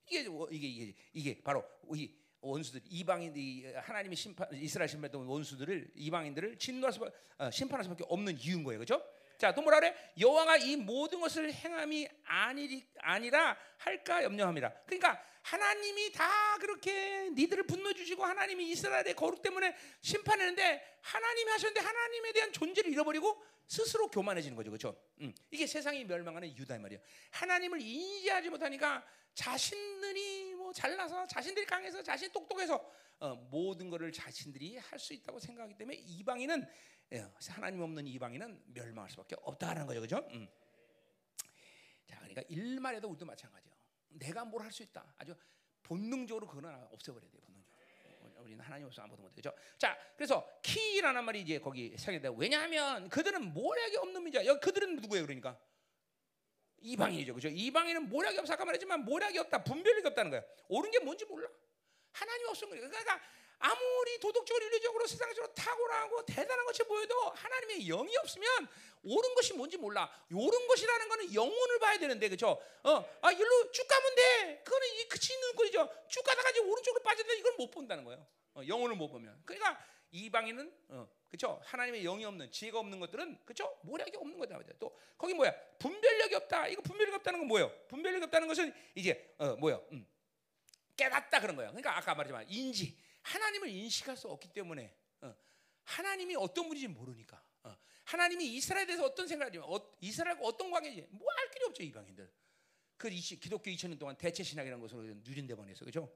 이게 0.10 0.28
이게 0.52 0.68
이게 0.68 0.96
이게 1.14 1.42
바로 1.42 1.64
이 1.94 2.12
원수들 2.42 2.82
이방인 2.90 3.34
이 3.36 3.66
하나님이 3.66 4.16
심판 4.16 4.48
이스라엘 4.54 4.88
심판했던 4.90 5.26
원수들을 5.26 5.92
이방인들을 5.96 6.58
진노할 6.58 6.94
수 6.94 7.02
어, 7.38 7.52
심판할 7.52 7.84
수밖에 7.84 8.04
없는 8.08 8.38
이유인 8.40 8.64
거예요, 8.64 8.80
그렇죠? 8.80 9.04
자, 9.40 9.54
또 9.54 9.62
뭐라 9.62 9.80
그래? 9.80 9.96
여호와가 10.20 10.58
이 10.58 10.76
모든 10.76 11.22
것을 11.22 11.52
행함이 11.52 12.08
아니 12.26 12.86
아니라 13.00 13.58
할까 13.78 14.22
염려함이라. 14.22 14.70
그러니까 14.86 15.24
하나님이 15.44 16.12
다 16.12 16.58
그렇게 16.60 17.30
니들을 17.32 17.64
분노 17.64 17.94
주시고 17.94 18.24
하나님이 18.24 18.70
이스라엘의 18.72 19.16
거룩 19.16 19.42
때문에 19.42 19.74
심판했는데 20.02 21.00
하나님이 21.02 21.52
하셨는데 21.52 21.80
하나님에 21.80 22.34
대한 22.34 22.52
존재를 22.52 22.92
잃어버리고 22.92 23.42
스스로 23.66 24.10
교만해지는 24.10 24.58
거죠, 24.58 24.72
그렇죠? 24.72 25.02
음, 25.22 25.34
이게 25.52 25.66
세상이 25.66 26.04
멸망하는 26.04 26.50
이유다 26.50 26.76
이 26.76 26.80
말이에요. 26.80 27.02
하나님을 27.32 27.80
인지하지 27.80 28.50
못하니까 28.50 29.06
자신들이 29.36 30.54
뭐 30.56 30.74
잘나서 30.74 31.28
자신들이 31.28 31.66
강해서 31.66 32.04
자신 32.04 32.30
똑똑해서 32.34 32.76
어, 33.22 33.36
모든 33.50 33.90
것을 33.90 34.12
자신들이 34.12 34.78
할 34.78 35.00
수 35.00 35.14
있다고 35.14 35.40
생각하기 35.40 35.78
때문에 35.78 35.98
이방인은 35.98 36.62
예, 36.62 36.68
하나님 37.50 37.82
없는 37.82 38.06
이방인은 38.08 38.64
멸망할 38.74 39.10
수밖에 39.10 39.36
없다는 39.42 39.86
거죠, 39.88 40.00
그렇죠? 40.02 40.28
음. 40.32 40.48
자, 42.06 42.18
그러니까 42.20 42.42
일만 42.50 42.96
해도 42.96 43.10
우리도 43.10 43.26
마찬가지요. 43.26 43.74
내가 44.10 44.46
뭘 44.46 44.62
할 44.64 44.72
수 44.72 44.84
있다. 44.84 45.14
아주 45.18 45.36
본능적으로 45.84 46.48
그거는 46.48 46.70
없애버려야 46.92 47.30
돼요. 47.32 47.42
본능적으로. 47.42 48.44
우리는 48.44 48.64
하나님 48.64 48.86
없으면 48.88 49.06
아무것도 49.06 49.24
못해죠. 49.24 49.54
자, 49.78 49.98
그래서 50.16 50.48
키라는 50.62 51.24
말이 51.24 51.42
이제 51.42 51.60
거기 51.60 51.96
생겼다. 51.98 52.32
왜냐하면 52.38 53.10
그들은 53.10 53.54
모략이 53.54 53.98
없는 53.98 54.24
민자. 54.24 54.46
여기 54.46 54.60
그들은 54.62 54.96
누구예요? 54.98 55.26
그러니까 55.26 55.60
이방인이죠, 56.82 57.34
그죠? 57.34 57.50
이방인은 57.50 58.08
모략이 58.10 58.38
없어 58.38 58.54
아까 58.54 58.64
말했지만 58.66 59.04
모략이 59.04 59.38
없다, 59.40 59.64
분별력이 59.64 60.08
없다는 60.08 60.32
거야. 60.32 60.44
옳은 60.70 60.92
게 60.92 61.00
뭔지 61.00 61.26
몰라. 61.26 61.50
하나님 62.12 62.48
없으면 62.48 62.72
그래. 62.78 62.88
그러니까 62.88 63.20
아무리 63.60 64.20
도덕적으로 64.20 64.66
윤리적으로 64.66 65.06
세상적으로 65.06 65.54
탁월하고 65.54 66.26
대단한 66.26 66.66
것이 66.66 66.84
보여도 66.84 67.30
하나님의 67.30 67.86
영이 67.86 68.16
없으면 68.18 68.68
옳은 69.04 69.36
것이 69.36 69.54
뭔지 69.54 69.78
몰라. 69.78 70.10
옳은 70.34 70.68
것이라는 70.68 71.10
거는 71.10 71.34
영혼을 71.34 71.80
봐야 71.80 71.98
되는데 71.98 72.30
그죠? 72.30 72.62
어, 72.84 73.20
아 73.22 73.32
일로 73.32 73.72
쭉 73.72 73.88
가면 73.88 74.16
돼. 74.16 74.62
그거는 74.64 74.88
이 74.88 75.08
그치 75.10 75.34
있는 75.34 75.54
꼴이죠. 75.56 75.90
쭉 76.08 76.24
가다가 76.24 76.50
이제 76.50 76.60
오른쪽으로 76.60 77.04
빠져도 77.04 77.34
이걸 77.34 77.54
못 77.58 77.70
본다는 77.70 78.04
거예요. 78.06 78.26
어, 78.56 78.62
영혼을 78.68 78.96
못 78.96 79.10
보면. 79.10 79.42
그러니까 79.46 79.78
이방인은 80.12 80.74
어, 80.90 81.08
그죠? 81.30 81.62
하나님의 81.66 82.04
영이 82.04 82.26
없는 82.26 82.52
지혜가 82.52 82.80
없는 82.80 83.00
것들은 83.00 83.40
그죠? 83.46 83.78
모략이 83.84 84.16
없는 84.16 84.40
거다. 84.40 84.60
또 84.80 84.98
거기 85.18 85.34
뭐야? 85.34 85.54
분별력이 85.80 86.36
없다. 86.36 86.68
이거 86.68 86.82
분별력이 86.82 87.16
없다는 87.18 87.40
건 87.40 87.48
뭐예요? 87.48 87.72
분별력이 87.90 88.24
없다는 88.26 88.48
것은 88.48 88.74
이제 88.96 89.34
어, 89.38 89.56
뭐요? 89.58 89.86
음, 89.92 90.08
깨닫다 90.96 91.42
그런 91.42 91.56
거예요. 91.56 91.72
그러니까 91.72 91.98
아까 91.98 92.16
말했지만 92.16 92.46
인지 92.50 92.98
하나님을 93.22 93.70
인식할 93.70 94.18
수 94.18 94.28
없기 94.30 94.54
때문에 94.54 94.96
어, 95.22 95.36
하나님이 95.84 96.36
어떤 96.36 96.68
분인지 96.68 96.88
모르니까 96.88 97.44
어, 97.64 97.76
하나님이 98.06 98.56
이스라엘에 98.56 98.86
대해서 98.86 99.06
어떤 99.06 99.28
생각을 99.28 99.50
하지만 99.50 99.70
어, 99.70 99.98
이스라엘과 100.02 100.42
어떤 100.44 100.72
관계인지 100.72 101.08
뭐 101.12 101.28
알 101.40 101.50
길이 101.52 101.66
없죠 101.66 101.84
이방인들. 101.84 102.32
그 102.98 103.10
기독교 103.10 103.70
2000년 103.72 103.98
동안 103.98 104.18
대체 104.18 104.44
신학이라는 104.44 104.82
것으로 104.82 105.02
누린 105.24 105.48
데 105.48 105.56
보내서 105.56 105.86
그죠? 105.86 106.14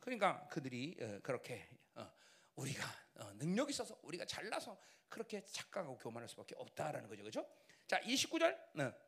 그러니까 0.00 0.46
그들이 0.48 0.96
어, 1.00 1.20
그렇게 1.22 1.68
어, 1.94 2.10
우리가 2.54 2.84
어, 3.16 3.32
능력 3.34 3.68
있어서 3.70 3.98
우리가 4.02 4.24
잘나서 4.24 4.78
그렇게 5.08 5.44
착각하고 5.44 5.98
교만할 5.98 6.28
수밖에 6.28 6.54
없다라는 6.56 7.08
거죠, 7.08 7.24
그죠? 7.24 7.48
자, 7.86 8.00
29절. 8.00 8.80
어. 8.80 9.05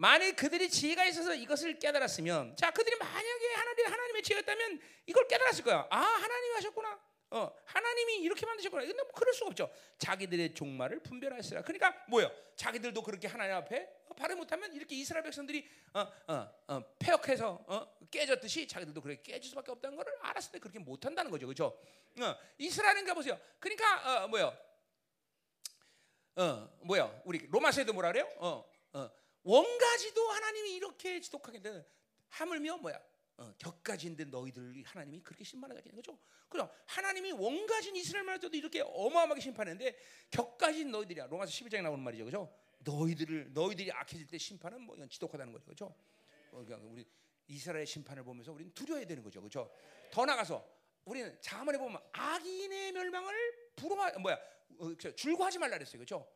만약 0.00 0.36
그들이 0.36 0.70
지혜가 0.70 1.06
있어서 1.06 1.34
이것을 1.34 1.80
깨달았으면, 1.80 2.54
자, 2.56 2.70
그들이 2.70 2.96
만약에 2.96 3.54
하나님 3.54 3.86
하나님의 3.86 4.22
지혜였다면 4.22 4.80
이걸 5.06 5.26
깨달았을 5.26 5.64
거야. 5.64 5.88
아, 5.90 5.98
하나님이 5.98 6.54
하셨구나. 6.54 7.00
어, 7.30 7.52
하나님이 7.64 8.18
이렇게 8.18 8.46
만드셨구나. 8.46 8.86
근데 8.86 9.02
뭐 9.02 9.10
그럴 9.12 9.34
수가 9.34 9.48
없죠. 9.48 9.68
자기들의 9.98 10.54
종말을 10.54 11.00
분별하시라. 11.00 11.62
그러니까 11.62 12.04
뭐요? 12.08 12.30
자기들도 12.54 13.02
그렇게 13.02 13.26
하나님 13.26 13.56
앞에 13.56 13.88
발을 14.16 14.36
못하면 14.36 14.72
이렇게 14.72 14.94
이스라엘 14.94 15.24
백성들이 15.24 15.68
어, 15.94 16.00
어, 16.28 16.50
어, 16.68 16.82
폐역해서 17.00 17.64
어, 17.66 17.98
깨졌듯이 18.08 18.68
자기들도 18.68 19.00
그렇게 19.00 19.32
깨질 19.32 19.50
수밖에 19.50 19.72
없다는 19.72 19.96
것을 19.96 20.16
알았을 20.22 20.52
때 20.52 20.58
그렇게 20.60 20.78
못한다는 20.78 21.30
거죠, 21.30 21.46
그렇죠? 21.46 21.76
어, 22.20 22.36
이스라엘인가 22.56 23.14
보세요. 23.14 23.38
그러니까 23.58 24.24
어, 24.24 24.28
뭐요? 24.28 24.56
어, 26.36 26.78
뭐야? 26.82 27.20
우리 27.24 27.46
로마서에도 27.50 27.92
뭐라 27.92 28.12
그래요? 28.12 28.28
어, 28.36 28.64
어, 28.92 29.10
원가지도 29.48 30.28
하나님이 30.28 30.74
이렇게 30.74 31.20
지독하게 31.20 31.62
되는 31.62 31.82
하물며 32.28 32.76
뭐야? 32.76 33.00
어, 33.38 33.54
격가지인데 33.56 34.26
너희들 34.26 34.82
하나님이 34.84 35.22
그렇게 35.22 35.42
심판하겠냐 35.42 35.94
그죠? 35.94 36.18
그럼 36.50 36.68
하나님이 36.84 37.32
원가진 37.32 37.96
이스라엘만 37.96 38.34
해도 38.34 38.48
이렇게 38.52 38.82
어마어마하게 38.82 39.40
심판했는데 39.40 39.96
격가진 40.30 40.90
너희들이야 40.90 41.28
로마서 41.28 41.50
11장에 41.50 41.82
나오는 41.82 42.02
말이죠 42.04 42.26
그죠? 42.26 42.54
너희들을 42.80 43.54
너희들이 43.54 43.90
악해질 43.90 44.26
때 44.26 44.36
심판은 44.36 44.82
뭐 44.82 44.96
이건 44.96 45.08
지독하다는 45.08 45.52
거죠 45.54 45.66
그죠? 45.66 45.86
어, 46.52 46.62
그러니까 46.64 46.76
우리 46.86 47.06
이스라엘 47.46 47.86
심판을 47.86 48.24
보면서 48.24 48.52
우리는 48.52 48.70
두려워야 48.74 49.06
되는 49.06 49.22
거죠 49.22 49.40
그죠? 49.40 49.72
더 50.10 50.26
나가서 50.26 50.62
우리는 51.06 51.38
자문에 51.40 51.78
보면 51.78 52.02
악인의 52.12 52.92
멸망을 52.92 53.70
부러워 53.76 54.10
뭐야 54.18 54.38
어, 54.78 54.94
줄고하지 55.16 55.58
말라 55.58 55.78
그랬어요 55.78 56.00
그죠? 56.00 56.30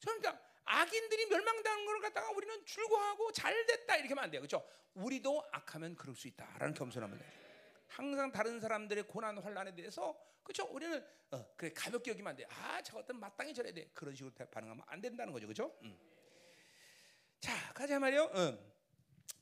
그러니까 0.00 0.40
악인들이 0.64 1.26
멸망당한 1.26 1.84
걸 1.84 2.00
갖다가 2.00 2.30
우리는 2.30 2.64
줄거하고 2.64 3.32
잘 3.32 3.66
됐다 3.66 3.96
이렇게 3.96 4.10
하면 4.10 4.24
안 4.24 4.30
돼요. 4.30 4.40
그렇죠? 4.40 4.66
우리도 4.94 5.44
악하면 5.52 5.96
그럴 5.96 6.14
수 6.14 6.28
있다라는 6.28 6.74
겸손하면 6.74 7.18
돼요. 7.18 7.30
항상 7.88 8.32
다른 8.32 8.60
사람들의 8.60 9.04
고난 9.04 9.38
환란에 9.38 9.74
대해서 9.74 10.18
그렇죠? 10.42 10.64
우리는 10.66 11.04
어, 11.30 11.54
그래 11.56 11.72
가볍게 11.72 12.10
여기면 12.10 12.30
안 12.30 12.36
돼. 12.36 12.44
아, 12.48 12.80
저것들 12.82 13.14
마땅히 13.14 13.54
저래야 13.54 13.72
돼. 13.72 13.90
그런 13.94 14.14
식으로 14.14 14.32
반응하면 14.50 14.84
안 14.86 15.00
된다는 15.00 15.32
거죠. 15.32 15.46
그렇죠? 15.46 15.76
음. 15.82 15.98
자, 17.40 17.72
가자 17.72 17.98
말이요. 17.98 18.30
음. 18.34 18.72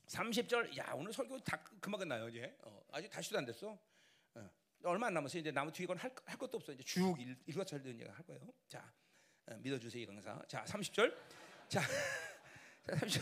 30절. 0.07 0.77
야, 0.77 0.93
오늘 0.93 1.11
설교 1.13 1.39
다 1.39 1.61
그만 1.79 1.99
끝나요, 1.99 2.27
이제. 2.29 2.55
어, 2.61 2.83
아직 2.91 3.09
다시도 3.09 3.37
안 3.37 3.45
됐어. 3.45 3.77
어, 4.35 4.49
얼마 4.83 5.07
안 5.07 5.13
남았어요. 5.13 5.39
이제 5.41 5.51
나무 5.51 5.71
뒤에 5.71 5.85
건할 5.85 6.13
할 6.25 6.37
것도 6.37 6.57
없어. 6.57 6.71
이제 6.71 6.83
쭉 6.83 7.19
일, 7.19 7.37
일과 7.45 7.63
절된 7.63 7.99
얘기 7.99 8.09
할 8.09 8.23
거예요. 8.25 8.41
자, 8.67 8.79
어, 8.79 9.02
믿어주세요, 9.59 10.03
이 10.03 10.05
강사. 10.05 10.41
자, 10.47 10.63
30절. 10.65 11.15
자, 11.69 11.81
자 12.87 12.95
30절. 12.95 13.21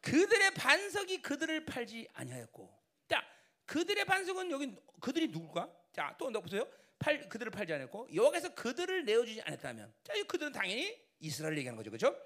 그들의 0.00 0.50
반석이 0.54 1.22
그들을 1.22 1.64
팔지 1.64 2.08
아니하였고. 2.12 2.70
자, 3.08 3.24
그들의 3.66 4.04
반석은 4.04 4.50
여기 4.50 4.74
그들이 5.00 5.28
누굴까? 5.28 5.70
자, 5.92 6.14
또 6.18 6.30
보세요. 6.40 6.68
팔 6.98 7.28
그들을 7.28 7.50
팔지 7.50 7.72
않았고 7.72 8.08
여기서 8.14 8.54
그들을 8.54 9.04
내어주지 9.04 9.42
않았다면, 9.42 9.92
자, 10.04 10.14
이 10.14 10.22
그들은 10.24 10.52
당연히 10.52 11.00
이스라엘 11.20 11.56
얘기하는 11.58 11.76
거죠, 11.76 11.90
그렇죠? 11.90 12.16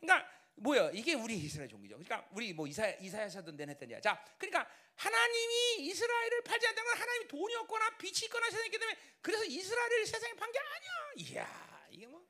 그러니까 0.00 0.28
뭐야? 0.56 0.90
이게 0.92 1.14
우리 1.14 1.36
이스라엘 1.36 1.68
종기죠. 1.68 1.96
그러니까 1.98 2.26
우리 2.32 2.52
뭐 2.52 2.66
이사 2.66 2.88
이사야서든 2.88 3.56
내냈더니 3.56 4.00
자, 4.00 4.22
그러니까 4.38 4.68
하나님이 4.94 5.86
이스라엘을 5.86 6.42
팔지 6.42 6.66
않다는 6.66 6.90
건 6.90 7.00
하나님이 7.00 7.28
돈이 7.28 7.54
없거나 7.56 7.96
빛이 7.98 8.24
있거나 8.24 8.46
세상에 8.46 8.66
있기 8.66 8.78
때문에 8.78 8.98
그래서 9.20 9.44
이스라엘을 9.44 10.06
세상에 10.06 10.34
판 10.34 10.50
게 10.50 10.58
아니야. 10.58 10.96
이야, 11.16 11.86
이게 11.90 12.06
뭐, 12.06 12.24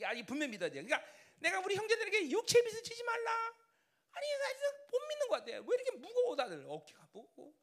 야, 0.00 0.12
이 0.12 0.24
분명 0.24 0.50
믿어야 0.50 0.70
돼. 0.70 0.82
그러니까 0.82 1.02
내가 1.38 1.60
우리 1.60 1.74
형제들에게 1.74 2.30
육체 2.30 2.62
빚을 2.62 2.82
지지 2.82 3.02
말라. 3.02 3.54
아니, 4.12 4.38
나 4.38 4.48
진짜 4.52 4.72
못 4.90 4.98
믿는 5.06 5.28
것 5.28 5.34
같아. 5.36 5.52
왜 5.52 5.74
이렇게 5.76 5.90
무거워 5.92 6.36
다들 6.36 6.64
어깨가 6.68 7.08
무겁고. 7.12 7.54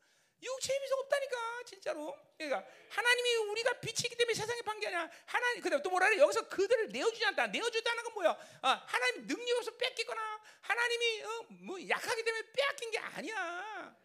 육체의 0.43 0.80
빚이 0.81 0.93
없다니까 0.93 1.64
진짜로. 1.65 2.18
그러니까 2.38 2.68
하나님이 2.89 3.35
우리가 3.35 3.80
빛이 3.80 3.95
있기 4.05 4.15
때문에 4.15 4.34
세상에 4.34 4.61
판게 4.61 4.88
아니라 4.88 5.10
하나님 5.26 5.61
그다음 5.61 5.81
또 5.81 5.89
뭐라 5.89 6.10
그래 6.10 6.19
여기서 6.19 6.49
그들을 6.49 6.89
내어주지 6.89 7.26
않다. 7.27 7.47
내어주다는 7.47 8.03
건 8.03 8.14
뭐야? 8.14 8.30
어, 8.31 8.68
하나님 8.85 9.26
능력이 9.26 9.51
없어 9.53 9.72
뺏기거나 9.77 10.41
하나님이 10.61 11.23
어, 11.23 11.45
뭐 11.61 11.89
약하기 11.89 12.23
때문에 12.23 12.51
빼앗긴 12.51 12.91
게 12.91 12.97
아니야. 12.99 13.97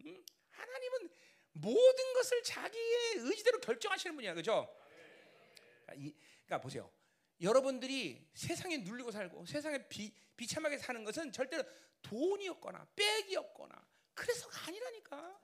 음? 0.00 0.24
하나님은 0.50 1.10
모든 1.52 2.12
것을 2.14 2.42
자기의 2.42 3.14
의지대로 3.18 3.60
결정하시는 3.60 4.14
분이야, 4.16 4.34
그죠? 4.34 4.68
그러니까 5.86 6.60
보세요. 6.60 6.90
여러분들이 7.40 8.26
세상에 8.34 8.78
눌리고 8.78 9.10
살고 9.10 9.44
세상에 9.46 9.86
비, 9.88 10.12
비참하게 10.36 10.78
사는 10.78 11.02
것은 11.04 11.32
절대로 11.32 11.64
돈이 12.02 12.48
없거나 12.48 12.86
빽이 12.96 13.36
없거나 13.36 13.74
그래서가 14.14 14.66
아니라니까. 14.68 15.40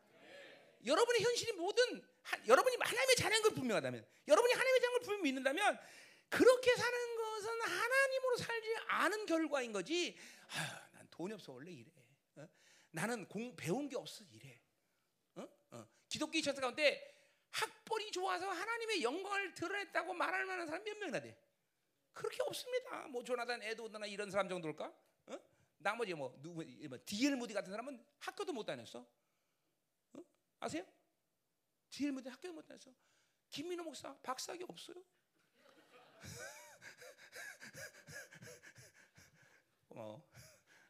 여러분의 0.85 1.23
현실이 1.23 1.53
모든 1.53 2.03
하, 2.23 2.37
여러분이 2.47 2.77
하나님의 2.81 3.17
자녀인 3.17 3.43
걸 3.43 3.53
분명하다면 3.53 4.05
여러분이 4.27 4.53
하나님의 4.53 4.81
자녀인 4.81 4.99
걸 4.99 5.01
분명 5.03 5.23
믿는다면 5.23 5.81
그렇게 6.29 6.75
사는 6.75 7.17
것은 7.17 7.61
하나님으로 7.61 8.37
살지 8.39 8.77
않은 8.89 9.27
결과인 9.27 9.73
거지. 9.73 10.17
아유, 10.49 10.69
난 10.93 11.07
돈이 11.11 11.35
없어 11.35 11.53
원래 11.53 11.71
이래. 11.71 11.91
어? 12.37 12.49
나는 12.91 13.29
공 13.29 13.55
배운 13.55 13.89
게 13.89 13.97
없어 13.97 14.25
이래. 14.33 14.61
어? 15.37 15.47
어. 15.73 15.87
기독교 16.09 16.41
전사 16.41 16.61
가운데 16.61 17.13
학벌이 17.51 18.11
좋아서 18.11 18.49
하나님의 18.49 19.03
영광을 19.03 19.55
드러냈다고 19.55 20.15
말할 20.15 20.47
만한 20.47 20.67
사람 20.67 20.83
몇 20.83 20.97
명이나 20.97 21.21
돼? 21.21 21.37
그렇게 22.13 22.43
없습니다. 22.43 23.09
뭐 23.09 23.25
조나단 23.25 23.63
에드워드나 23.63 24.07
이런 24.07 24.31
사람 24.31 24.49
정도일까? 24.49 24.93
어? 25.27 25.39
나머지 25.79 26.15
뭐 26.15 26.39
누구 26.41 26.65
뭐 26.89 26.99
디엘 27.05 27.37
무디 27.37 27.53
같은 27.55 27.71
사람은 27.71 28.05
학교도 28.19 28.53
못 28.53 28.65
다녔어. 28.65 29.07
어? 30.13 30.25
아세요? 30.61 30.85
디엘 31.91 32.13
무디 32.13 32.29
학교도 32.29 32.55
못 32.55 32.67
다녔어. 32.67 32.93
김민호 33.51 33.85
목사 33.85 34.17
박사학위 34.23 34.65
없어요. 34.69 35.03
어. 39.91 40.23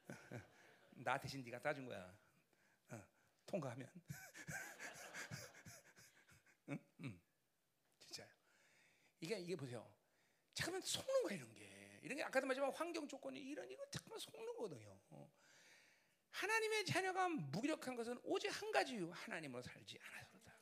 나 0.91 1.19
대신 1.19 1.43
네가 1.43 1.61
따준 1.61 1.87
거야. 1.87 2.17
어. 2.91 3.03
통과하면. 3.47 3.91
응? 6.69 6.79
응. 7.01 7.21
진짜요. 7.99 8.29
이게 9.21 9.39
이게 9.41 9.57
보세요. 9.57 9.91
잠깐만 10.55 10.81
속는 10.83 11.23
거야 11.23 11.35
이런 11.35 11.55
게. 11.55 12.01
이런 12.03 12.17
게 12.17 12.25
아까도 12.25 12.47
말했지만 12.47 12.73
환경 12.73 13.07
조건이 13.07 13.41
이런 13.41 13.71
이거 13.71 13.85
잠깐만 13.91 14.19
속는 14.19 14.57
거거든요. 14.57 14.99
어. 15.11 15.31
하나님의 16.31 16.85
자녀가 16.85 17.29
무기력한 17.29 17.95
것은 17.95 18.19
오직 18.25 18.49
한 18.49 18.71
가지 18.73 18.95
이유 18.95 19.11
하나님으로 19.13 19.63
살지 19.63 19.99
않아서 20.01 20.31
그렇다. 20.31 20.57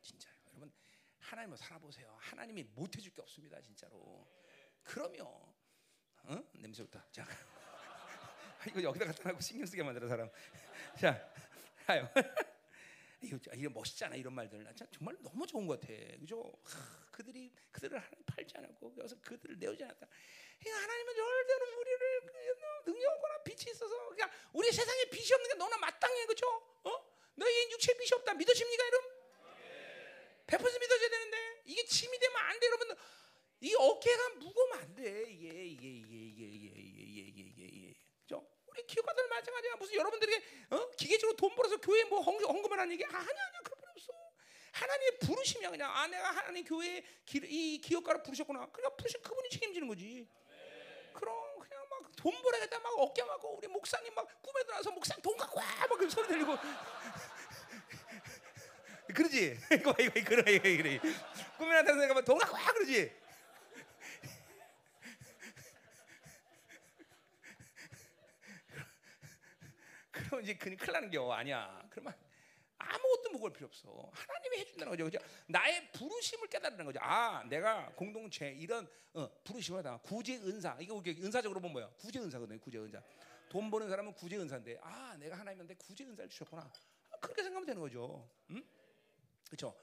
진짜요. 0.00 0.34
여러분 0.48 0.72
하나님으로 1.18 1.56
살아보세요. 1.56 2.16
하나님이 2.20 2.64
못 2.64 2.96
해줄 2.96 3.12
게 3.12 3.22
없습니다. 3.22 3.60
진짜로. 3.60 4.26
그러면 4.82 5.26
어? 5.26 6.44
냄새부터. 6.54 7.00
자. 7.10 7.26
이거 8.68 8.82
여기다 8.82 9.06
갖다 9.06 9.28
놔고 9.30 9.40
신경 9.40 9.66
쓰게 9.66 9.82
만들어 9.82 10.08
사람. 10.08 10.30
자. 10.98 11.32
가요. 11.86 12.08
이거 13.22 13.38
이게 13.54 13.68
멋있잖아 13.68 14.16
이런 14.16 14.32
말들. 14.32 14.62
나 14.64 14.72
정말 14.72 15.16
너무 15.22 15.46
좋은 15.46 15.66
것 15.66 15.80
같아. 15.80 15.92
그죠? 16.18 16.52
하, 16.64 16.99
그들이 17.20 17.52
그들을 17.70 17.98
하나님 17.98 18.24
팔지 18.24 18.56
않았고 18.56 18.94
여기서 18.98 19.16
그들을 19.20 19.58
내어지 19.58 19.84
않았다. 19.84 20.06
그러니까 20.58 20.82
하나님은 20.82 21.14
절대로 21.14 21.78
우리를 21.80 22.22
능력하거나 22.86 23.42
빛이 23.44 23.70
있어서 23.72 23.94
그러니까 24.08 24.30
우리 24.54 24.72
세상에 24.72 25.04
빛이 25.10 25.32
없는 25.34 25.48
게 25.50 25.54
너나 25.54 25.76
마땅해 25.76 26.26
그죠? 26.26 26.46
어? 26.84 27.20
너에게 27.34 27.70
육체 27.72 27.92
빛이 27.94 28.08
없다 28.14 28.32
믿어집니까 28.34 28.86
여러분? 28.86 29.10
100% 30.46 30.80
믿어져야 30.80 31.08
되는데 31.10 31.62
이게 31.66 31.84
침이 31.84 32.18
되면 32.18 32.36
안 32.38 32.58
돼 32.58 32.66
여러분. 32.66 32.96
이 33.60 33.74
어깨가 33.74 34.28
무거우면 34.36 34.78
안 34.78 34.94
돼. 34.94 35.24
이게 35.28 35.48
이게 35.66 35.86
이게 35.88 36.14
이게 36.16 36.44
이게 36.44 36.66
이게 36.72 37.20
이게 37.20 37.42
이게 37.44 37.64
이게 37.66 37.94
그죠? 38.22 38.48
우리 38.66 38.86
기업가들 38.86 39.28
마찬가지야. 39.28 39.76
무슨 39.76 39.94
여러분들에게 39.94 40.44
어? 40.70 40.90
기계적으로 40.96 41.36
돈 41.36 41.54
벌어서 41.54 41.76
교회 41.80 42.02
뭐 42.04 42.20
헌금, 42.22 42.46
헌금을 42.46 42.78
하는 42.78 42.92
얘기 42.94 43.04
아, 43.04 43.08
아니야. 43.10 43.60
하나님의 44.80 45.18
부르심이야 45.18 45.70
그냥. 45.70 45.90
아 45.94 46.06
내가 46.06 46.30
하나님 46.30 46.64
교회 46.64 47.02
이 47.44 47.80
기업가를 47.82 48.22
부르셨구나. 48.22 48.66
그러니까 48.72 48.96
부르신 48.96 49.20
그분이 49.22 49.50
책임지는 49.50 49.88
거지. 49.88 50.26
그럼 51.12 51.58
그냥 51.58 51.86
막 51.88 52.00
돈 52.16 52.32
벌어야겠다. 52.42 52.78
막 52.78 52.92
어깨 52.98 53.22
막고 53.24 53.56
우리 53.56 53.68
목사님 53.68 54.14
막 54.14 54.26
꿈에 54.42 54.62
들어와서 54.64 54.90
목사님 54.90 55.22
돈 55.22 55.36
갖고 55.36 55.58
와막 55.58 56.10
소리 56.10 56.28
들리고. 56.28 56.56
그러지? 59.14 59.58
이거 59.74 59.94
이거 59.98 60.20
그래 60.24 60.58
그래 60.60 61.00
꿈에 61.58 61.74
나타나서 61.74 62.06
내가 62.06 62.20
돈 62.22 62.38
갖고 62.38 62.54
와! 62.54 62.62
그러지? 62.72 63.10
그럼 70.12 70.42
이제 70.42 70.54
큰일 70.54 70.76
나는 70.92 71.10
겨 71.10 71.32
아니야. 71.32 71.82
그러면 71.90 72.14
아무것도 72.80 73.30
먹을 73.32 73.52
필요 73.52 73.66
없어. 73.66 74.10
하나님이 74.12 74.58
해준다는 74.58 74.90
거죠. 74.90 75.04
그죠? 75.04 75.18
나의 75.46 75.92
부르심을 75.92 76.48
깨달는 76.48 76.84
거죠. 76.84 76.98
아, 77.02 77.44
내가 77.44 77.92
공동체 77.94 78.50
이런 78.52 78.88
어, 79.12 79.28
부르심을 79.44 79.82
다 79.82 79.98
구제 80.02 80.36
은사. 80.36 80.76
이거 80.80 81.02
은사적으로 81.06 81.60
보면 81.60 81.72
뭐야? 81.72 81.90
구제 81.98 82.18
은사거든요. 82.18 82.58
구제 82.60 82.78
은사. 82.78 83.02
돈 83.48 83.70
버는 83.70 83.88
사람은 83.88 84.14
구제 84.14 84.36
은사인데, 84.36 84.78
아, 84.82 85.16
내가 85.18 85.38
하나님한테 85.38 85.74
구제 85.74 86.04
은사를 86.04 86.30
주셨구나. 86.30 86.62
아, 86.62 87.16
그렇게 87.18 87.42
생각하면 87.42 87.66
되는 87.66 87.80
거죠. 87.80 88.28
응? 88.50 88.64
그렇죠? 89.46 89.76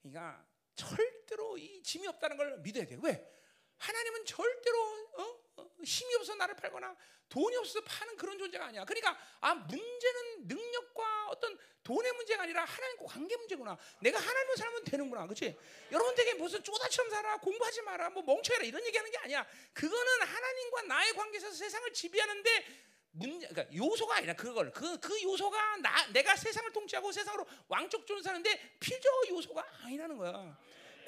그러니까 0.00 0.46
절대로 0.74 1.58
이 1.58 1.82
짐이 1.82 2.06
없다는 2.06 2.36
걸 2.36 2.60
믿어야 2.60 2.86
돼. 2.86 2.96
왜? 3.02 3.37
하나님은 3.78 4.24
절대로 4.24 5.08
어? 5.14 5.40
어? 5.56 5.70
힘이 5.84 6.14
없어 6.16 6.34
나를 6.34 6.54
팔거나 6.56 6.96
돈이 7.28 7.56
없어서 7.56 7.80
파는 7.82 8.16
그런 8.16 8.38
존재가 8.38 8.66
아니야. 8.66 8.84
그러니까 8.84 9.18
아 9.40 9.54
문제는 9.54 10.46
능력과 10.46 11.28
어떤 11.28 11.58
돈의 11.82 12.12
문제가 12.12 12.42
아니라 12.42 12.64
하나님과 12.64 13.04
관계 13.06 13.36
문제구나. 13.36 13.76
내가 14.00 14.18
하나님을 14.18 14.56
살면 14.56 14.84
되는구나. 14.84 15.24
그렇지? 15.24 15.56
여러분들에게 15.92 16.34
무슨 16.34 16.62
쪼다처럼 16.62 17.10
살아 17.10 17.36
공부하지 17.38 17.82
마라 17.82 18.10
뭐 18.10 18.22
멍청해라 18.22 18.64
이런 18.64 18.84
얘기하는 18.86 19.10
게 19.10 19.18
아니야. 19.18 19.46
그거는 19.72 20.22
하나님과 20.22 20.82
나의 20.82 21.12
관계에서 21.12 21.50
세상을 21.52 21.92
지배하는데 21.92 22.88
문제, 23.12 23.48
그러니까 23.48 23.74
요소가 23.74 24.16
아니라 24.16 24.34
그걸 24.34 24.70
그, 24.72 24.98
그 25.00 25.22
요소가 25.22 25.76
나 25.78 26.06
내가 26.12 26.36
세상을 26.36 26.70
통치하고 26.72 27.10
세상으로 27.10 27.46
왕족 27.68 28.06
존 28.06 28.22
사는데 28.22 28.76
필수적 28.80 29.28
요소가 29.30 29.66
아니라는 29.82 30.16
거야. 30.16 30.58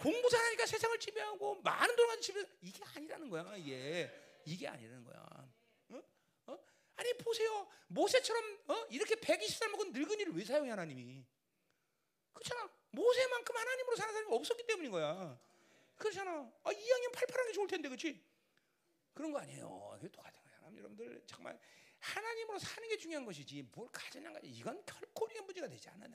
공부 0.01 0.29
잘하니까 0.31 0.67
세상을 0.67 0.99
지배하고 0.99 1.61
많은 1.63 1.95
돈을 1.95 2.09
가지고 2.09 2.23
지배 2.23 2.53
이게 2.63 2.83
아니라는 2.95 3.29
거야. 3.29 3.55
이게 3.57 4.11
이게 4.45 4.67
아니라는 4.67 5.05
거야. 5.05 5.51
어? 5.91 6.03
어? 6.47 6.59
아니 6.97 7.13
보세요. 7.19 7.69
모세처럼 7.89 8.61
어? 8.69 8.87
이렇게 8.91 9.15
120살 9.17 9.69
먹은 9.71 9.93
늙은이를 9.93 10.35
왜 10.35 10.45
사용해 10.45 10.71
하나님이? 10.71 11.25
그렇잖아. 12.33 12.71
모세만큼 12.93 13.57
하나님으로 13.57 13.97
사는 13.97 14.15
사람이 14.15 14.35
없었기 14.35 14.67
때문인 14.67 14.91
거야. 14.91 15.39
그렇잖아. 15.97 16.51
아, 16.65 16.73
이왕이면 16.73 17.13
팔팔한 17.13 17.47
게 17.49 17.53
좋을 17.53 17.69
텐데, 17.69 17.89
그렇지? 17.89 18.25
그런 19.13 19.31
거 19.33 19.39
아니에요. 19.39 19.99
그게 20.01 20.09
똑같은 20.11 20.41
거야. 20.43 20.79
여러분들 20.79 21.23
정말 21.27 21.59
하나님으로 21.99 22.59
사는 22.59 22.89
게 22.89 22.97
중요한 22.97 23.27
것이지 23.27 23.63
뭘 23.73 23.87
가지냐 23.93 24.33
가지 24.33 24.47
이건 24.49 24.83
결코 24.87 25.27
우리가 25.27 25.43
문제가 25.43 25.69
되지 25.69 25.89
않아요. 25.91 26.11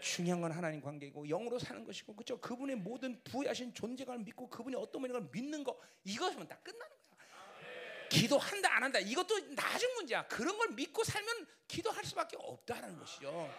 중요한 0.00 0.40
건 0.40 0.52
하나님 0.52 0.80
관계이고 0.80 1.26
영으로 1.26 1.58
사는 1.58 1.84
것이고 1.84 2.14
그죠? 2.14 2.40
그분의 2.40 2.76
모든 2.76 3.22
부여하신 3.24 3.74
존재감을 3.74 4.24
믿고 4.24 4.48
그분이 4.48 4.76
어떤 4.76 5.02
분인가 5.02 5.28
믿는 5.32 5.64
거 5.64 5.78
이것이면 6.04 6.48
다 6.48 6.58
끝나는 6.62 6.88
거야. 6.88 8.08
기도한다 8.08 8.74
안 8.76 8.84
한다 8.84 8.98
이것도 8.98 9.54
나중 9.54 9.92
문제야. 9.94 10.26
그런 10.28 10.56
걸 10.56 10.68
믿고 10.70 11.04
살면 11.04 11.46
기도할 11.66 12.04
수밖에 12.04 12.36
없다는 12.38 12.98
것이죠. 12.98 13.50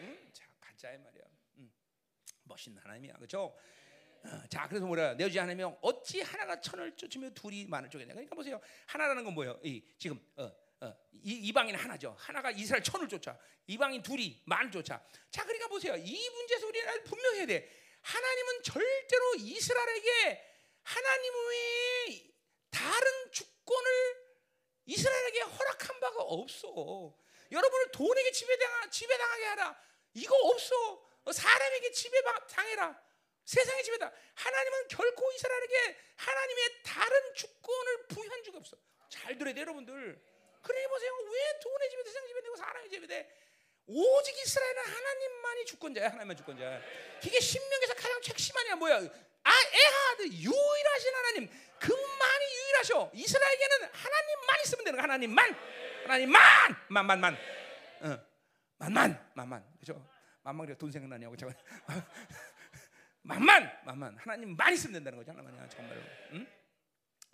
응? 0.00 0.30
자 0.32 0.44
가자 0.60 0.92
이 0.92 0.98
말이야. 0.98 1.24
응. 1.58 1.70
멋있는 2.44 2.80
하나님이야, 2.82 3.14
그렇죠? 3.14 3.56
어, 4.24 4.42
자, 4.48 4.66
그래서 4.68 4.86
뭐라 4.86 5.14
내어지 5.14 5.38
않으면 5.38 5.76
어찌 5.82 6.22
하나가 6.22 6.58
천을 6.58 6.96
쫓으며 6.96 7.30
둘이 7.30 7.66
만을 7.66 7.90
쪼개냐. 7.90 8.14
그러니까 8.14 8.34
보세요. 8.34 8.60
하나라는 8.86 9.22
건 9.22 9.34
뭐예요? 9.34 9.60
이 9.62 9.84
지금 9.98 10.18
어, 10.36 10.50
어, 10.80 10.94
이, 11.12 11.32
이방인 11.48 11.74
하나죠. 11.74 12.16
하나가 12.18 12.50
이스라엘 12.50 12.82
천을 12.82 13.08
쫓아. 13.08 13.38
이방인 13.66 14.02
둘이 14.02 14.42
만을 14.44 14.70
쫓아. 14.70 15.02
자, 15.30 15.42
그러니까 15.44 15.68
보세요. 15.68 15.94
이 15.96 16.30
문제에서 16.30 16.66
우리는 16.66 17.04
분명해야 17.04 17.46
돼. 17.46 17.70
하나님은 18.02 18.62
절대로 18.62 19.34
이스라엘에게 19.36 20.50
하나님의 20.82 22.34
다른 22.70 23.32
주권을 23.32 24.24
이스라엘에게 24.86 25.40
허락한 25.40 26.00
바가 26.00 26.22
없어. 26.22 27.16
여러분을 27.50 27.90
돈에게 27.92 28.32
지배당 28.32 28.90
지배당하게 28.90 29.44
하라. 29.44 29.80
이거 30.14 30.36
없어. 30.36 31.08
사람에게 31.32 31.90
지배당해라. 31.92 33.02
세상의 33.44 33.84
지배다. 33.84 34.12
하나님은 34.34 34.88
결코 34.88 35.30
이스라엘에게 35.32 35.98
하나님의 36.16 36.82
다른 36.82 37.34
주권을 37.34 38.06
부여한 38.08 38.42
적이 38.42 38.58
없어. 38.58 38.76
잘 39.08 39.38
들어야 39.38 39.54
돼, 39.54 39.60
여러분들. 39.60 40.33
그러니 40.64 40.88
보세요. 40.88 41.12
왜 41.30 41.58
돈의 41.60 41.90
지배, 41.90 42.02
세상 42.04 42.26
지배되고 42.26 42.56
사람의 42.56 42.90
지배돼? 42.90 43.30
오직 43.86 44.38
이스라엘은 44.38 44.82
하나님만이 44.82 45.64
주권자야. 45.66 46.06
하나님만 46.08 46.36
주권자. 46.38 46.80
이게 47.22 47.38
신명에서 47.38 47.94
가장 47.94 48.18
핵심하냐 48.26 48.76
뭐야? 48.76 48.96
아, 48.96 49.50
에하드 49.50 50.26
유일하신 50.28 51.14
하나님. 51.14 51.50
그만이 51.78 52.44
유일하셔. 52.56 53.10
이스라엘에게는 53.12 53.90
하나님만 53.92 54.60
있으면 54.64 54.84
되는 54.84 54.96
거. 54.96 55.02
하나님만. 55.02 55.54
하나님만. 56.04 56.40
만만만. 56.88 57.38
어. 58.00 58.18
만만. 58.78 59.32
만만. 59.34 59.76
그죠? 59.78 60.08
만만 60.42 60.66
그래 60.66 60.78
돈 60.78 60.90
생각나냐고 60.90 61.36
잠깐. 61.36 61.58
만만. 63.20 63.80
만만. 63.84 64.16
하나님만 64.16 64.72
있으면 64.72 64.94
된다는 64.94 65.18
거잖아. 65.18 65.42
만약 65.42 65.68
정말로. 65.68 66.00
응? 66.32 66.46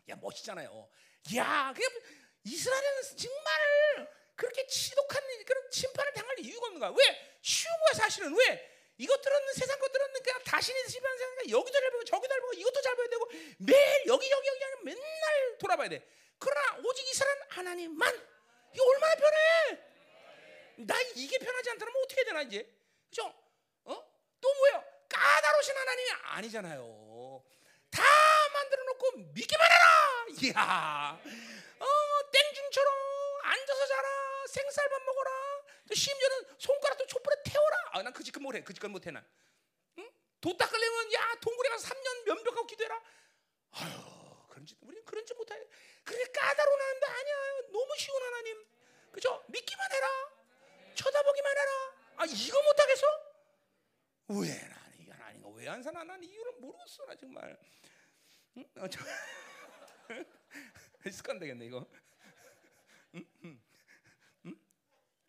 야, 0.09 0.17
멋있잖아요. 0.17 0.89
야, 1.37 1.73
그냥 1.75 1.91
이스라엘은 2.51 3.03
정말 3.17 4.09
그렇게 4.35 4.67
지독한 4.67 5.23
그런 5.45 5.71
심판을 5.71 6.13
당할 6.13 6.39
이유가 6.41 6.67
없는 6.67 6.81
거야. 6.81 6.91
왜? 6.91 7.39
쉬운 7.43 7.73
거야 7.81 7.93
사실은. 7.95 8.35
왜? 8.37 8.69
이것들은 8.99 9.53
세상 9.55 9.79
것들은 9.79 10.13
그냥 10.23 10.43
다신이 10.45 10.89
심판 10.89 11.17
세상이니까 11.17 11.51
여기도 11.59 11.81
잘 11.81 11.91
보고 11.91 12.05
저기도 12.05 12.29
잘 12.29 12.41
보고 12.41 12.53
이것도 12.55 12.81
잘 12.83 12.97
봐야 12.97 13.07
되고 13.09 13.31
매일 13.59 14.07
여기 14.07 14.31
여기 14.31 14.49
여기 14.49 14.63
하는 14.65 14.85
맨날 14.85 15.59
돌아봐야 15.59 15.89
돼. 15.89 16.07
그러나 16.39 16.79
오직 16.85 17.07
이스라엘은 17.09 17.43
하나님만. 17.51 18.31
이게 18.73 18.83
얼마나 18.83 19.15
편해? 19.17 19.83
나 20.79 21.01
이게 21.15 21.39
편하지 21.39 21.71
않다면 21.71 21.95
어떻게 22.05 22.25
되나 22.25 22.43
이제? 22.43 22.69
그죠? 23.09 23.35
어? 23.85 24.13
또 24.41 24.55
뭐예요? 24.55 24.85
까다로우신 25.09 25.77
하나님이 25.77 26.11
아니잖아요. 26.23 27.45
다 27.91 28.03
만들어 28.53 28.85
놓고 28.85 29.11
믿기만 29.35 29.67
해라. 29.71 30.27
이야. 30.43 31.21
어, 32.31 32.33
땡중처럼 32.33 32.95
앉아서 33.43 33.87
자라. 33.87 34.47
생쌀밥 34.47 35.03
먹어라. 35.03 35.31
또 35.89 35.95
심지어는 35.95 36.45
손가락도 36.59 37.07
촛불에 37.07 37.37
태워라. 37.45 37.77
아, 37.93 38.03
난그 38.03 38.23
짓건 38.23 38.43
못해. 38.43 38.63
그 38.63 38.73
짓건 38.73 38.93
못해 38.93 39.11
난. 39.11 39.27
응? 39.99 40.11
도 40.41 40.57
닦으려면 40.57 41.13
야 41.15 41.35
동굴에 41.41 41.69
가서 41.71 41.89
3년 41.89 42.27
면벽하고 42.27 42.67
기도해라. 42.67 43.03
아유 43.73 43.93
그런 44.49 44.67
짓 44.67 44.77
우리는 44.81 45.05
그런 45.05 45.27
짓 45.27 45.35
못해. 45.35 45.55
그게 46.05 46.25
까다로운 46.33 46.81
하나님도 46.81 47.07
아니야. 47.07 47.37
너무 47.73 47.97
쉬운 47.99 48.23
하나님. 48.23 48.67
그죠? 49.13 49.45
믿기만 49.49 49.93
해라. 49.93 50.07
쳐다보기만 50.95 51.59
해라. 51.59 51.71
아 52.17 52.25
이거 52.27 52.63
못하겠어? 52.63 53.07
왜 54.29 54.69
나는 54.69 55.01
이게 55.01 55.13
하나님가 55.13 55.49
왜안 55.51 55.83
사나? 55.83 56.05
난 56.05 56.23
이유를 56.23 56.53
모르겠어 56.61 57.05
나 57.07 57.15
정말. 57.17 57.59
응? 58.57 58.65
어, 58.77 58.89
저... 58.89 59.01
습관 61.11 61.39
되겠네 61.39 61.67
이거. 61.67 61.87
응? 63.15 63.27
응? 63.45 63.61
응? 64.47 64.57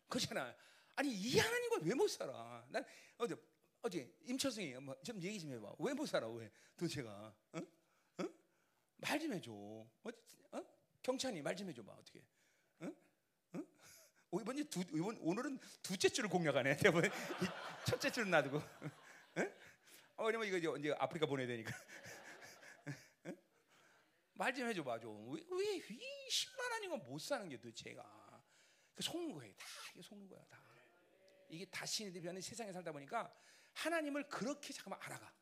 그렇잖아. 0.08 0.54
아니 0.96 1.10
이 1.12 1.38
하나님과 1.38 1.78
왜 1.82 1.94
못 1.94 2.08
살아? 2.08 2.64
난 2.68 2.84
어제 3.18 3.34
어제 3.82 4.14
임철승이 4.26 4.74
뭐좀 4.74 5.20
얘기 5.22 5.40
좀 5.40 5.52
해봐. 5.52 5.74
왜 5.78 5.92
못 5.94 6.06
살아? 6.06 6.28
왜 6.28 6.50
도대체가? 6.76 7.34
응? 7.56 7.66
응? 8.20 8.34
말 8.98 9.18
좀 9.18 9.32
해줘. 9.32 9.50
어? 9.52 9.88
어? 10.52 10.64
경찬이 11.02 11.42
말 11.42 11.56
좀 11.56 11.68
해줘봐 11.68 11.92
어떻게? 11.92 12.22
응? 12.82 12.94
응? 13.56 13.66
이번 14.40 14.64
두 14.68 14.80
이번 14.92 15.16
오늘은 15.20 15.58
두째 15.82 16.08
줄을 16.08 16.28
공략하네. 16.30 16.76
대본 16.78 17.02
첫째 17.86 18.10
줄은 18.10 18.30
놔두고. 18.30 18.62
응? 19.38 19.52
어, 20.16 20.26
왜냐면 20.26 20.46
이거 20.48 20.76
이제 20.76 20.94
아프리카 20.98 21.26
보내야 21.26 21.46
되니까. 21.48 21.72
말 24.42 24.52
좀 24.54 24.68
해줘봐 24.68 24.98
좀. 24.98 25.32
왜왜 25.32 25.80
쉬운 26.28 26.58
하나님과 26.58 26.96
못 26.98 27.18
사는 27.20 27.48
게 27.48 27.56
도대체가? 27.56 28.42
그 28.94 29.02
속는 29.02 29.32
거예요. 29.32 29.54
다 29.56 29.66
이게 29.94 30.02
속는 30.02 30.28
거야 30.28 30.44
다. 30.50 30.60
이게 31.48 31.64
다신이 31.66 32.12
대변는 32.12 32.40
세상에 32.40 32.72
살다 32.72 32.90
보니까 32.92 33.32
하나님을 33.74 34.28
그렇게 34.28 34.72
잠깐만 34.72 35.00
알아가. 35.02 35.32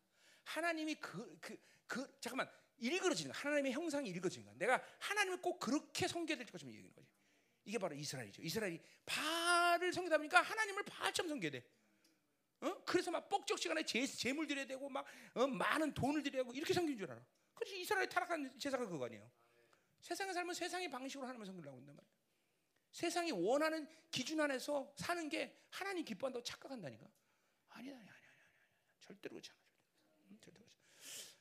하나님이 0.45 0.95
그 0.97 1.39
그 1.41 1.57
그 1.87 2.19
잠깐만 2.21 2.49
일그러지는 2.79 3.33
거야. 3.33 3.43
하나님의 3.43 3.73
형상이 3.73 4.09
일그러지는 4.11 4.47
거야. 4.47 4.55
내가 4.59 4.85
하나님을 5.01 5.41
꼭 5.43 5.59
그렇게 5.59 6.07
섬겨야 6.07 6.37
될 6.37 6.47
것처럼 6.47 6.73
얘기하는 6.75 6.95
거지. 6.95 7.09
이게 7.65 7.79
바로 7.79 7.95
이스라엘이죠. 7.97 8.43
이스라엘이 8.43 8.81
바알을 9.07 9.93
섬기다 9.93 10.17
보니까 10.19 10.41
하나님을 10.41 10.85
바알처럼 10.85 11.29
섬겨야 11.31 11.51
돼. 11.51 11.65
어? 12.61 12.85
그래서 12.85 13.11
막 13.11 13.29
뻑적 13.29 13.59
시간에 13.59 13.83
제, 13.85 14.07
재물 14.07 14.47
드려야 14.47 14.67
되고 14.67 14.89
막 14.89 15.05
어? 15.35 15.47
많은 15.49 15.95
돈을 15.95 16.23
드려야 16.23 16.43
되고 16.45 16.55
이렇게 16.55 16.73
섬기는 16.75 16.97
줄 16.99 17.11
알아. 17.11 17.21
그렇지 17.61 17.81
이스라엘 17.81 18.09
타락한 18.09 18.59
세상은 18.59 18.89
그거 18.89 19.05
아니에요. 19.05 19.31
세상에 20.01 20.33
살면 20.33 20.55
세상의 20.55 20.91
방식으로 20.91 21.27
하나님을 21.27 21.47
섬기려고 21.47 21.77
한단 21.77 21.95
말이야. 21.95 22.11
세상이 22.91 23.31
원하는 23.33 23.87
기준 24.11 24.41
안에서 24.41 24.93
사는 24.97 25.29
게 25.29 25.63
하나님 25.69 26.05
기뻐한다고 26.05 26.43
착각한다니까. 26.43 27.07
아니다, 27.69 27.97
아니다, 27.97 28.13
아니다, 28.13 28.29
아니다. 28.31 28.47
절대로 29.01 29.35
그렇지 29.35 29.51
않아. 29.51 29.61
응? 30.31 30.39
절대로 30.41 30.65
그렇지. 30.65 30.77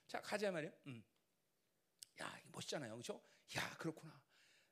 자 0.08 0.22
가자 0.22 0.52
말이야. 0.52 0.72
음. 0.88 1.04
야 2.22 2.40
멋있잖아요, 2.52 2.94
그렇죠? 2.94 3.24
야 3.56 3.70
그렇구나. 3.78 4.22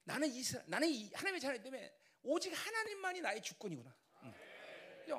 나는 0.03 0.27
이스 0.29 0.61
나는 0.67 0.89
이 0.89 1.09
하나님의 1.13 1.39
자녀 1.39 1.61
때문에 1.61 1.97
오직 2.23 2.51
하나님만이 2.51 3.21
나의 3.21 3.41
주권이구나. 3.41 3.95
응. 4.23 4.33
그 5.05 5.11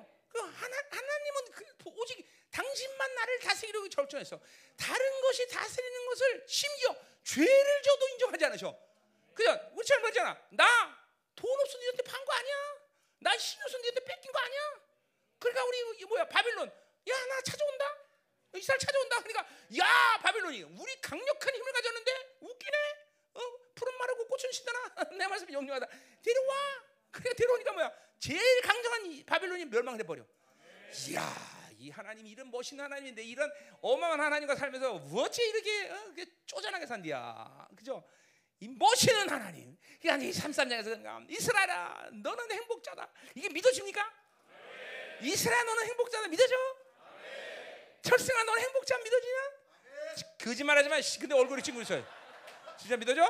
하나 0.43 0.77
하나님은 0.91 1.45
그 1.53 1.65
오직 1.85 2.27
당신만 2.51 3.15
나를 3.15 3.39
다스리려고 3.41 3.89
결정했어. 3.89 4.41
다른 4.77 5.21
것이 5.21 5.47
다스리는 5.49 6.07
것을 6.07 6.45
심지어 6.49 6.95
죄를 7.25 7.83
져도 7.83 8.09
인정하지 8.09 8.45
않으셔. 8.47 8.79
그죠? 9.35 9.71
우리 9.75 9.87
처럼 9.87 10.03
그러잖아. 10.03 10.41
나 10.51 10.99
돈 11.37 11.49
없어 11.61 11.79
니한테 11.79 12.03
판 12.03 12.25
거 12.25 12.33
아니야? 12.33 12.57
나 13.21 13.39
신경 13.39 13.65
없어 13.67 13.79
니한테 13.79 14.05
뺏긴 14.05 14.33
거 14.33 14.39
아니야? 14.41 14.81
그러니까 15.39 15.65
우리 15.67 16.05
뭐야 16.07 16.25
바빌론 16.27 16.69
야 17.09 17.27
나 17.27 17.41
찾아온다. 17.43 17.97
이스라엘 18.57 18.79
찾아온다. 18.81 19.23
그러니까 19.23 19.47
야 19.79 20.19
바빌론이 20.23 20.63
우리 20.65 21.01
강력한 21.01 21.55
힘을 21.55 21.73
가졌는데 21.73 22.39
웃기네. 22.41 22.77
어? 23.35 23.41
푸른 23.77 23.97
마르고 23.99 24.27
꽃은 24.27 24.51
시다나 24.51 24.95
내 25.17 25.27
말씀이 25.29 25.53
영영하다. 25.53 25.87
데려와. 26.23 26.88
그래 27.11 27.33
데려오니까 27.35 27.73
뭐야? 27.73 27.93
제일 28.19 28.41
강력한 28.63 29.07
이 29.07 29.25
바빌론이 29.25 29.65
멸망해 29.67 30.03
버려. 30.03 30.25
이야 31.09 31.69
이 31.79 31.91
하나님이 31.91 32.31
이런 32.31 32.51
멋있는 32.51 32.85
하나님인데 32.85 33.23
이런 33.23 33.51
어마어마한 33.81 34.21
하나님과 34.21 34.57
살면서 34.57 34.95
어째 34.95 35.45
이렇게 35.45 35.91
어, 35.91 36.15
쪼잔하게 36.47 36.87
산디야. 36.87 37.69
그죠? 37.77 38.05
이 38.61 38.69
멋있는 38.69 39.29
하나님. 39.29 39.77
그러니까 40.01 40.27
이 40.27 40.31
33장에서 40.33 41.31
이스라엘아 41.31 42.11
너는 42.13 42.51
행복자다. 42.51 43.09
이게 43.37 43.49
믿어집니까? 43.49 44.13
이스라엘 45.23 45.65
너는 45.65 45.87
행복자다 45.87 46.29
믿어져? 46.29 46.55
철승아 48.03 48.45
너는 48.45 48.63
행복자 48.63 48.99
믿어지냐? 48.99 49.39
거짓말하지 50.43 50.89
마. 50.89 50.97
근데 51.21 51.35
얼굴이 51.35 51.63
찍고 51.63 51.83
있어요. 51.83 52.05
진짜 52.79 52.97
믿어져? 52.97 53.23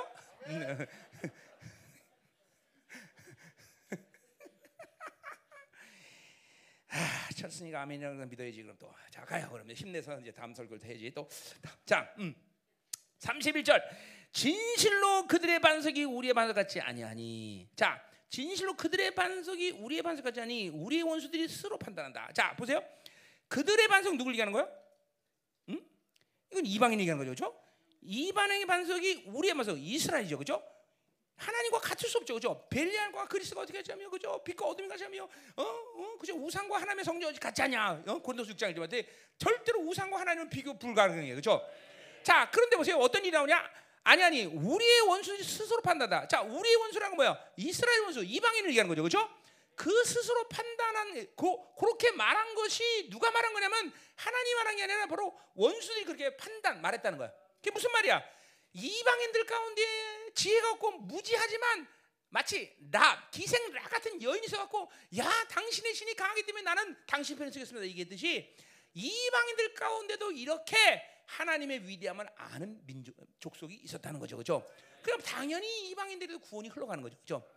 아, 7.38 7.40
철순이가 7.40 7.82
아멘이라고 7.82 8.26
믿어야지 8.26 8.62
그럼 8.62 8.76
또. 8.78 8.92
자, 9.10 9.24
가요. 9.24 9.48
그러면 9.52 9.74
힘내서 9.74 10.18
이제 10.20 10.32
다음 10.32 10.52
설교를 10.54 10.84
해야지 10.84 11.12
또. 11.14 11.28
자, 11.86 12.12
음. 12.18 12.34
31절. 13.20 13.80
진실로 14.32 15.26
그들의 15.26 15.60
반석이 15.60 16.04
우리의 16.04 16.34
반석 16.34 16.54
같지 16.54 16.80
아니하니. 16.80 17.68
자, 17.76 18.02
진실로 18.28 18.74
그들의 18.74 19.14
반석이 19.14 19.70
우리의 19.70 20.02
반석 20.02 20.24
같지 20.24 20.40
아니 20.40 20.68
우리의 20.68 21.02
원수들이 21.02 21.48
스스로 21.48 21.78
판단한다. 21.78 22.32
자, 22.34 22.54
보세요. 22.56 22.82
그들의 23.48 23.88
반석 23.88 24.16
누굴 24.16 24.34
얘기하는 24.34 24.52
거야? 24.52 24.68
응? 25.70 25.80
이건 26.50 26.66
이방인 26.66 27.00
얘기하는 27.00 27.24
거죠, 27.24 27.34
그렇죠? 27.34 27.60
이방인의 28.02 28.66
반석이 28.66 29.24
우리의 29.26 29.54
반석 29.54 29.78
이스라엘이죠, 29.78 30.36
그렇죠? 30.36 30.62
하나님과 31.38 31.78
같을 31.80 32.08
수 32.08 32.18
없죠, 32.18 32.34
그죠? 32.34 32.66
벨리알과 32.68 33.26
그리스가 33.28 33.60
어떻게 33.60 33.78
하자며, 33.78 34.10
그죠? 34.10 34.42
빛과 34.44 34.66
어둠이 34.66 34.88
같자며, 34.88 35.24
어, 35.56 35.62
어, 35.62 36.18
그죠? 36.18 36.34
우상과 36.34 36.80
하나님의 36.80 37.04
성전 37.04 37.34
같지 37.34 37.62
않냐? 37.62 38.02
어? 38.06 38.18
고린도서 38.18 38.52
6장 38.52 38.74
1절한테 38.74 39.06
절대로 39.38 39.80
우상과 39.80 40.18
하나님은 40.18 40.50
비교 40.50 40.76
불가능해요, 40.76 41.36
그죠? 41.36 41.64
자, 42.24 42.50
그런데 42.52 42.76
보세요, 42.76 42.96
어떤 42.96 43.22
일이 43.24 43.30
나오냐? 43.30 43.70
아니 44.02 44.22
아니, 44.22 44.44
우리의 44.44 45.00
원수 45.02 45.36
스스로 45.42 45.80
판단다. 45.80 46.26
자, 46.26 46.42
우리의 46.42 46.76
원수라는 46.76 47.16
건 47.16 47.24
뭐야? 47.24 47.44
이스라엘 47.56 48.00
원수, 48.00 48.24
이방인을 48.24 48.70
얘기하는 48.70 48.88
거죠, 48.88 49.02
그죠? 49.02 49.30
그 49.76 50.04
스스로 50.04 50.48
판단한 50.48 51.36
고, 51.36 51.72
그렇게 51.76 52.10
말한 52.10 52.54
것이 52.56 53.08
누가 53.10 53.30
말한 53.30 53.52
거냐면 53.52 53.92
하나님 54.16 54.56
말한 54.56 54.76
게 54.76 54.82
아니라 54.82 55.06
바로 55.06 55.38
원수들이 55.54 56.04
그렇게 56.04 56.36
판단 56.36 56.80
말했다는 56.82 57.16
거야. 57.16 57.30
그게 57.58 57.70
무슨 57.70 57.92
말이야? 57.92 58.37
이방인들 58.72 59.44
가운데 59.46 59.82
지혜가 60.34 60.72
없고 60.72 60.90
무지하지만 61.00 61.86
마치 62.30 62.76
나 62.90 63.28
기생 63.30 63.72
라 63.72 63.82
같은 63.84 64.20
여인이 64.22 64.46
있어갖고 64.46 64.90
야 65.16 65.46
당신의 65.48 65.94
신이 65.94 66.14
강하기 66.14 66.44
때문에 66.44 66.62
나는 66.62 66.96
당신 67.06 67.36
편에 67.36 67.50
서겠습니다 67.50 67.86
얘기했듯이 67.86 68.54
이방인들 68.94 69.74
가운데도 69.74 70.32
이렇게 70.32 70.76
하나님의 71.26 71.88
위대함을 71.88 72.28
아는 72.36 72.80
민족 72.86 73.14
족속이 73.38 73.74
있었다는 73.74 74.18
거죠, 74.20 74.36
그렇죠? 74.36 74.66
그럼 75.02 75.20
당연히 75.22 75.90
이방인들도 75.90 76.38
구원이 76.40 76.68
흘러가는 76.68 77.02
거죠, 77.02 77.16
그렇죠? 77.16 77.48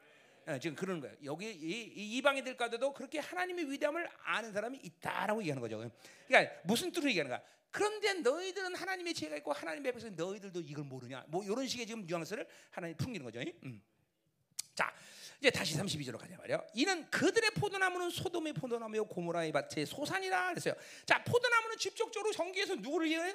예, 0.48 0.60
지금 0.60 0.76
그러는 0.76 1.02
거예요. 1.02 1.16
여기 1.24 1.52
이, 1.52 1.94
이 1.96 2.18
이 2.18 2.22
방인들 2.22 2.58
가운데도 2.58 2.94
그렇게 2.94 3.20
하나님의 3.20 3.72
위대함을 3.72 4.10
아는 4.24 4.52
사람이 4.52 4.80
있다라고 4.84 5.42
얘기하는 5.42 5.62
거죠. 5.62 5.90
그러니까 6.28 6.54
무슨 6.64 6.92
뜻으로 6.92 7.10
얘기하는 7.10 7.30
거야? 7.30 7.42
그런데 7.72 8.14
너희들은 8.16 8.76
하나님의 8.76 9.14
지혜가 9.14 9.38
있고 9.38 9.54
하나님의 9.54 9.92
앞에서 9.92 10.10
너희들도 10.10 10.60
이걸 10.62 10.84
모르냐? 10.84 11.24
뭐 11.28 11.44
이런 11.44 11.66
식의 11.68 11.88
지금 11.88 12.06
뉘앙스를 12.06 12.46
하나님 12.70 12.98
풍기는 12.98 13.24
거죠. 13.24 13.40
음. 13.64 13.82
자, 14.76 14.94
이제 15.40 15.50
다시 15.50 15.76
32절로 15.78 16.18
가자 16.18 16.38
말이야. 16.38 16.62
이는 16.74 17.10
그들의 17.10 17.52
포도나무는 17.52 18.10
소돔의 18.10 18.54
포도나무요 18.54 19.06
고모라의 19.06 19.52
밭의 19.54 19.86
소산이라 19.86 20.50
그랬어요. 20.50 20.74
자, 21.06 21.24
포도나무는 21.24 21.78
직접적으로 21.78 22.32
성경에서 22.34 22.76
누구를 22.76 23.08
얘기해요? 23.08 23.34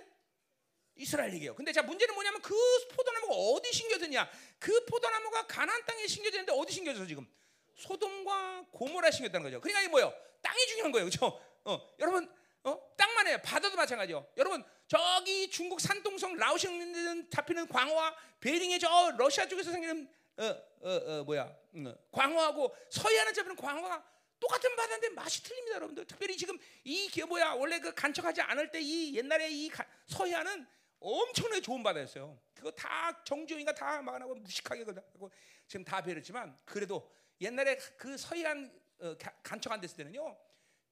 이스라엘 0.97 1.33
얘기예요. 1.35 1.55
근데 1.55 1.73
자 1.73 1.83
문제는 1.83 2.15
뭐냐면 2.15 2.41
그 2.41 2.55
포도나무가 2.89 3.35
어디 3.35 3.71
심겨졌냐? 3.73 4.31
그 4.59 4.85
포도나무가 4.87 5.47
가나안 5.47 5.85
땅에 5.85 6.07
심겨졌는데 6.07 6.53
어디 6.53 6.73
심겨졌어 6.73 7.07
지금? 7.07 7.27
소돔과 7.75 8.67
고모라 8.73 9.11
심겼다는 9.11 9.45
거죠. 9.45 9.61
그러니까 9.61 9.81
이게 9.81 9.89
뭐예요? 9.91 10.13
땅이 10.41 10.67
중요한 10.69 10.93
거예요, 10.93 11.07
그렇죠? 11.07 11.39
어, 11.65 11.95
여러분, 11.99 12.31
어, 12.67 12.97
땅만 12.97 13.29
해요. 13.29 13.39
바다도 13.45 13.77
마찬가지요. 13.77 14.27
여러분, 14.37 14.65
저기 14.89 15.49
중국 15.49 15.81
산동성 15.81 16.35
라오싱 16.35 17.31
잡히는 17.31 17.69
광어와 17.69 18.17
베링의 18.41 18.81
저 18.81 19.15
러시아 19.17 19.47
쪽에서 19.47 19.71
생기는 19.71 20.09
어, 20.39 20.45
어, 20.45 20.91
어, 20.91 21.25
뭐야, 21.25 21.57
음, 21.77 21.95
광어하고 22.11 22.75
서해안에 22.91 23.33
잡히는 23.33 23.55
광어가 23.57 24.05
똑같은 24.41 24.75
바다인데 24.75 25.11
맛이 25.11 25.43
틀립니다, 25.45 25.77
여러분들. 25.77 26.05
특별히 26.07 26.37
지금 26.37 26.59
이 26.85 27.09
뭐야 27.27 27.53
원래 27.53 27.79
그 27.79 27.95
간척하지 27.95 28.43
않을 28.43 28.71
때 28.71 28.81
이 28.81 29.17
옛날에 29.17 29.49
이 29.49 29.71
서해안은 30.09 30.67
엄청나게 30.99 31.63
좋은 31.63 31.83
바다였어요. 31.85 32.37
그거 32.53 32.71
다 32.73 33.23
정주영이가 33.25 33.75
다 33.75 34.03
막아나고 34.03 34.35
무식하게 34.35 34.85
하고 34.85 35.31
지금 35.69 35.85
다 35.85 36.03
배렸지만 36.03 36.59
그래도 36.65 37.09
옛날에 37.41 37.77
그 37.97 38.19
서해안 38.19 38.71
어, 39.01 39.15
간척 39.43 39.73
안 39.73 39.81
됐을 39.81 39.97
때는요. 39.97 40.37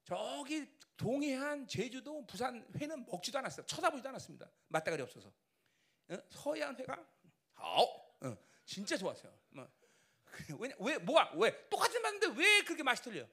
저기 0.05 0.67
동해안, 0.97 1.67
제주도, 1.67 2.25
부산 2.25 2.65
회는 2.77 3.05
먹지도 3.05 3.37
않았어요. 3.39 3.65
쳐다보지도 3.65 4.09
않았습니다. 4.09 4.49
맛다가리 4.69 5.01
없어서. 5.01 5.31
어? 6.09 6.17
서해안 6.29 6.75
회가 6.77 6.93
어, 7.57 7.81
어, 8.21 8.37
진짜 8.65 8.95
좋았어요. 8.95 9.37
뭐. 9.49 9.67
왜, 10.59 10.73
왜 10.79 10.97
뭐야? 10.99 11.31
왜 11.35 11.69
똑같은 11.69 12.01
바다인데 12.01 12.27
왜 12.39 12.61
그렇게 12.63 12.83
맛이 12.83 13.01
틀려? 13.01 13.25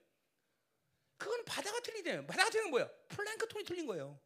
그건 1.17 1.45
바다가 1.45 1.79
틀리대요. 1.81 2.27
바다가 2.27 2.51
틀린 2.51 2.71
거야. 2.71 2.89
플랑크톤이 3.09 3.65
틀린 3.65 3.87
거예요. 3.87 4.19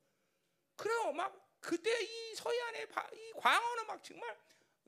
그래요. 0.76 1.12
막 1.12 1.58
그때 1.60 1.90
이 2.02 2.34
서해안에 2.34 2.86
이 3.14 3.32
광어는 3.36 3.86
막 3.86 4.02
정말 4.04 4.36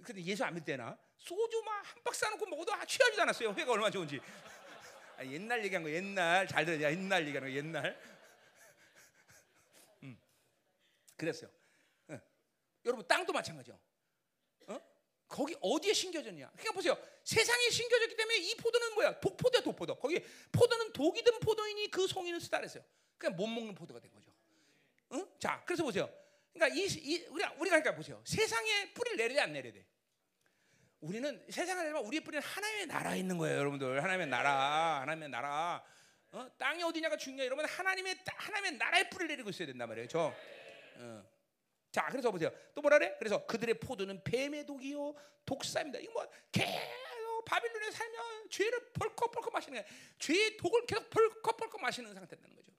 근데 0.05 0.23
예수 0.23 0.45
안 0.45 0.55
믿을 0.55 0.65
때나 0.65 0.97
소주 1.17 1.63
막 1.65 1.79
한 1.85 2.03
박스 2.05 2.25
안 2.25 2.33
놓고 2.33 2.47
먹어도 2.47 2.73
아, 2.75 2.85
취하지도 2.85 3.23
않았어요. 3.23 3.53
회가 3.53 3.73
얼마나 3.73 3.91
좋은지. 3.91 4.21
아, 5.17 5.25
옛날 5.25 5.65
얘기한 5.65 5.83
거 5.83 5.91
옛날 5.91 6.47
잘 6.47 6.65
들어야 6.65 6.91
옛날 6.91 7.27
얘기하는 7.27 7.49
거 7.51 7.55
옛날. 7.57 8.01
음. 10.03 10.19
그랬어요. 11.19 11.51
어. 12.09 12.19
여러분 12.87 13.07
땅도 13.07 13.33
마찬가지요. 13.33 13.79
어? 14.69 14.81
거기 15.27 15.55
어디에 15.61 15.93
심겨졌냐? 15.93 16.51
그러니까 16.53 16.73
보세요. 16.73 16.97
세상에 17.25 17.69
심겨졌기 17.69 18.17
때문에 18.17 18.39
이 18.39 18.55
포도는 18.55 18.95
뭐야? 18.95 19.21
독포도야 19.21 19.63
독포도. 19.63 19.97
거기 19.97 20.25
포도는 20.51 20.93
독이 20.95 21.23
든 21.23 21.39
포도이니 21.41 21.91
그 21.91 22.07
송이는 22.07 22.41
쓰다랬어요. 22.41 22.83
그냥 23.19 23.37
못 23.37 23.47
먹는 23.47 23.75
포도가 23.75 24.01
된 24.01 24.11
거죠. 24.13 24.33
응? 25.13 25.27
자, 25.39 25.63
그래서 25.67 25.83
보세요. 25.83 26.09
그러니까 26.55 26.75
이, 26.75 26.87
이 26.87 27.27
우리가 27.27 27.53
우리가 27.59 27.81
그러니까 27.81 27.95
보세요. 27.95 28.23
세상에 28.25 28.93
뿌리를 28.95 29.17
내려야 29.17 29.37
돼, 29.37 29.41
안 29.43 29.53
내려야 29.53 29.73
돼. 29.73 29.87
우리는 31.01 31.45
세상에 31.51 31.83
내면 31.83 32.05
우리의 32.05 32.23
뿌리는 32.23 32.43
하나님의 32.43 32.87
나라에 32.87 33.19
있는 33.19 33.39
거예요, 33.39 33.59
여러분들. 33.59 34.03
하나님의 34.03 34.27
나라, 34.29 35.01
하나님의 35.03 35.29
나라. 35.29 35.85
어? 36.33 36.47
땅이 36.59 36.83
어디냐가 36.83 37.17
중요해. 37.17 37.47
여러분 37.47 37.65
하나님의 37.65 38.19
하나님의 38.27 38.73
나라에 38.79 39.09
뿌리를 39.09 39.29
내리고 39.29 39.51
있어야 39.51 39.67
된단 39.67 39.89
말이에요. 39.89 40.09
저. 40.09 40.35
어. 40.99 41.25
자, 41.91 42.07
그래서 42.11 42.31
보세요. 42.31 42.51
또 42.75 42.81
뭐라 42.81 42.99
그래? 42.99 43.17
그래서 43.19 43.45
그들의 43.47 43.81
포도는 43.81 44.23
뱀의 44.25 44.67
독이요 44.67 45.15
독사입니다. 45.45 45.99
이거 46.01 46.13
뭐 46.13 46.31
계속 46.53 47.45
바빌론에 47.45 47.91
살면 47.91 48.51
죄를 48.51 48.93
벌컥벌컥 48.93 49.53
마시는 49.53 49.83
거야. 49.83 49.91
죄의 50.19 50.57
독을 50.59 50.87
계속 50.87 51.09
벌컥벌컥 51.11 51.81
마시는 51.81 52.15
상태라는 52.15 52.55
거죠. 52.55 52.73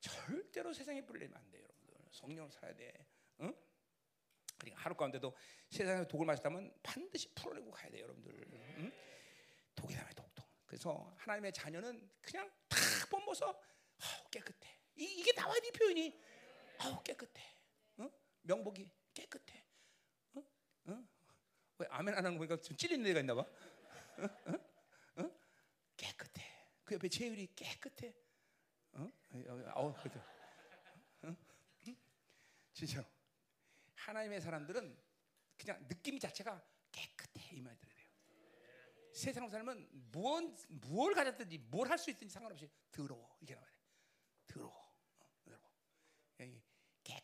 절대로 0.00 0.72
세상에 0.72 1.04
뿌리면 1.04 1.36
안 1.36 1.50
돼요. 1.50 1.66
성령을 2.10 2.50
살아야 2.50 2.74
돼. 2.74 2.92
응? 3.40 3.54
그러니까 4.58 4.82
하루 4.82 4.96
가운데도 4.96 5.36
세상에 5.70 6.08
독을 6.08 6.26
마셨다면 6.26 6.74
반드시 6.82 7.32
풀어내고 7.34 7.70
가야 7.70 7.90
돼, 7.90 8.00
여러분들. 8.00 8.32
응? 8.78 8.92
독이 9.76 9.94
다음에 9.94 10.10
독독. 10.14 10.44
그래서 10.66 11.14
하나님의 11.16 11.52
자녀는 11.52 12.10
그냥 12.20 12.50
탁 12.68 12.78
뽐어서 13.10 13.46
아우 14.00 14.30
깨끗해. 14.30 14.76
이, 14.96 15.22
게 15.22 15.32
나와야 15.32 15.60
돼 15.60 15.70
표현이. 15.70 16.20
아우 16.78 17.02
깨끗해. 17.02 17.42
응? 18.00 18.10
명복이 18.42 18.90
깨끗해. 19.14 19.64
응? 20.36 20.44
응? 20.88 21.08
왜 21.78 21.86
아멘 21.90 22.14
안 22.14 22.18
하는 22.24 22.32
거 22.38 22.38
보니까 22.46 22.60
좀 22.60 22.76
찔리는 22.76 23.02
데가 23.04 23.20
있나 23.20 23.34
봐. 23.34 23.44
깨끗해. 25.96 26.42
그 26.84 26.94
옆에 26.94 27.08
제율이 27.08 27.54
깨끗해. 27.54 28.14
응? 28.94 29.12
어, 29.74 29.94
그래. 30.02 30.22
진짜 32.72 33.04
하나님의 33.96 34.40
사람들은 34.40 34.96
그냥 35.56 35.88
느낌 35.88 36.18
자체가 36.18 36.64
깨끗해 36.92 37.56
이 37.56 37.60
말이 37.60 37.76
들어야 37.78 37.96
돼요. 37.96 38.08
세상 39.12 39.48
살면 39.50 39.88
무언 40.12 40.56
무엇 40.68 41.12
가졌든지 41.14 41.58
뭘 41.58 41.90
할 41.90 41.98
수 41.98 42.10
있든지 42.10 42.32
상관없이 42.32 42.70
더러워 42.92 43.36
이게. 43.40 43.54
더러워, 43.54 43.66
어, 43.66 44.46
더러워. 44.46 44.87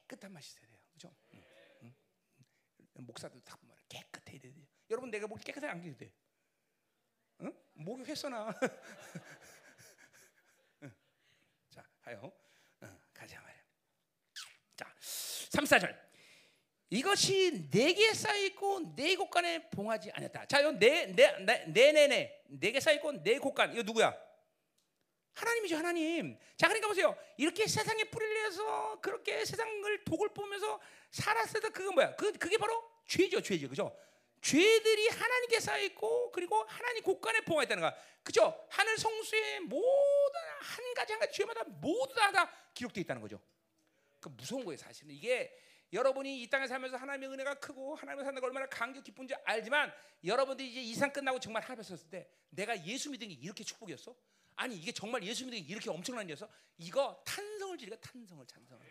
깨끗한 0.09 0.33
맛이 0.33 0.51
있어야 0.51 0.69
돼요, 0.69 0.79
그렇죠? 0.93 1.17
응, 1.35 1.43
응. 1.83 1.95
목사들 3.07 3.41
딱 3.45 3.61
보면 3.61 3.77
깨끗해 3.89 4.39
돼요. 4.39 4.55
여러분 4.91 5.11
내가 5.11 5.27
목이 5.27 5.43
깨끗하게 5.45 5.71
안 5.73 5.81
돼도 5.83 5.97
돼. 5.99 6.13
응? 7.41 7.53
목이 7.75 8.05
훼손나. 8.05 8.53
자, 11.71 11.85
하요. 12.03 12.33
응, 12.83 13.01
가자 13.13 13.41
말이야. 13.41 13.63
자, 14.77 14.95
3, 15.01 15.65
4절. 15.65 16.05
이것이 16.91 17.69
네개 17.73 18.15
쌓여 18.15 18.41
있고 18.47 18.95
네 18.95 19.17
곳간에 19.17 19.69
봉하지 19.71 20.11
않았다. 20.13 20.47
자, 20.47 20.61
이네네네네네 20.61 22.43
네 22.49 22.73
개 22.73 22.79
쌓여 22.79 22.95
있고 22.97 23.13
네 23.23 23.39
곳간 23.39 23.73
이거 23.73 23.83
누구야? 23.83 24.15
하나님이죠, 25.35 25.77
하나님. 25.77 26.39
자, 26.57 26.69
그러니까 26.69 26.89
보세요. 26.89 27.17
이렇게 27.37 27.67
세상에 27.67 28.05
뿌리를 28.05 28.43
내서 28.45 29.01
그렇게 29.01 29.45
세상을 29.45 30.05
독을 30.05 30.29
보면서 30.31 30.81
살았을 31.11 31.61
때 31.61 31.69
그건 31.71 31.95
뭐야? 31.95 32.15
그 32.15 32.33
그게 32.33 32.57
바로 32.57 32.83
죄죠, 33.07 33.41
죄죠, 33.43 33.69
그죠? 33.69 33.97
죄들이 34.41 35.09
하나님께 35.09 35.59
쌓여 35.59 35.83
있고 35.85 36.31
그리고 36.31 36.63
하나님 36.65 37.03
곳간에 37.03 37.41
봉하 37.41 37.65
있다는 37.65 37.81
거야, 37.81 37.95
그죠? 38.23 38.67
하늘 38.71 38.97
성수의 38.97 39.61
모든 39.61 40.41
한 40.61 40.95
가지 40.95 41.13
한 41.13 41.21
가지 41.21 41.33
죄마다 41.33 41.65
모두 41.65 42.15
다, 42.15 42.31
다 42.31 42.51
기록되어 42.75 43.01
있다는 43.03 43.23
거죠. 43.23 43.41
그 44.21 44.29
무서운 44.29 44.65
거예요, 44.65 44.77
사실은 44.77 45.15
이게 45.15 45.57
여러분이 45.93 46.43
이 46.43 46.49
땅에 46.49 46.67
살면서 46.67 46.97
하나님의 46.97 47.31
은혜가 47.31 47.55
크고 47.55 47.95
하나님의 47.95 48.25
산다가 48.25 48.47
얼마나 48.47 48.67
감격 48.67 49.05
기쁜지 49.05 49.35
알지만 49.45 49.93
여러분들이 50.25 50.71
이제 50.71 50.81
이상 50.81 51.13
끝나고 51.13 51.41
정말 51.41 51.63
하나님 51.63 51.83
섰을 51.83 52.11
때 52.11 52.29
내가 52.51 52.85
예수 52.85 53.11
믿은 53.11 53.29
게 53.29 53.35
이렇게 53.35 53.65
축복이었어? 53.65 54.15
아니 54.57 54.77
이게 54.77 54.93
정말 54.93 55.23
예수 55.25 55.45
믿는 55.45 55.61
게 55.61 55.73
이렇게 55.73 55.91
엄청난 55.91 56.25
일이었어? 56.25 56.49
이거 56.79 57.23
탄성을 57.27 57.79
지르가 57.79 57.97
탄성을 58.01 58.47
찬성을 58.47 58.87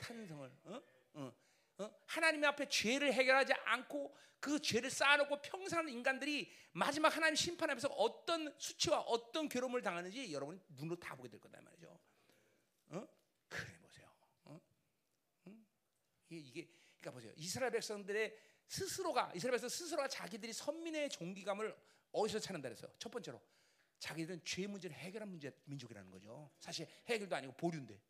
탄성을 0.00 0.52
어? 0.64 0.82
어? 1.14 1.32
어? 1.78 2.00
하나님 2.06 2.44
앞에 2.44 2.68
죄를 2.68 3.12
해결하지 3.12 3.52
않고 3.52 4.16
그 4.40 4.60
죄를 4.60 4.90
쌓아놓고 4.90 5.42
평생 5.42 5.88
인간들이 5.88 6.50
마지막 6.72 7.14
하나님 7.14 7.34
심판 7.34 7.70
앞에서 7.70 7.88
어떤 7.88 8.54
수치와 8.58 9.00
어떤 9.00 9.48
괴로움을 9.48 9.82
당하는지 9.82 10.32
여러분이 10.32 10.60
눈으로 10.68 10.98
다 10.98 11.14
보게 11.14 11.28
될 11.28 11.40
거다 11.40 11.60
말이죠. 11.60 11.98
어? 12.88 13.08
그래 13.48 13.78
보세요. 13.80 14.10
어? 14.44 14.60
응? 15.48 15.66
이게, 16.30 16.40
이게 16.40 16.68
그러니까 17.00 17.10
보세요. 17.12 17.32
이스라엘 17.36 17.72
백성들의 17.72 18.38
스스로가 18.68 19.32
이스라엘 19.34 19.52
백성 19.52 19.68
스스로가 19.68 20.08
자기들이 20.08 20.52
선민의 20.52 21.10
종기감을 21.10 21.76
어디서 22.12 22.38
찾는다 22.38 22.68
그래서 22.68 22.88
첫 22.98 23.10
번째로 23.10 23.40
자기들은 23.98 24.42
죄 24.44 24.66
문제를 24.66 24.94
해결한 24.96 25.28
문제 25.28 25.50
민족이라는 25.64 26.10
거죠. 26.10 26.50
사실 26.58 26.86
해결도 27.06 27.34
아니고 27.36 27.54
보류인데. 27.54 28.00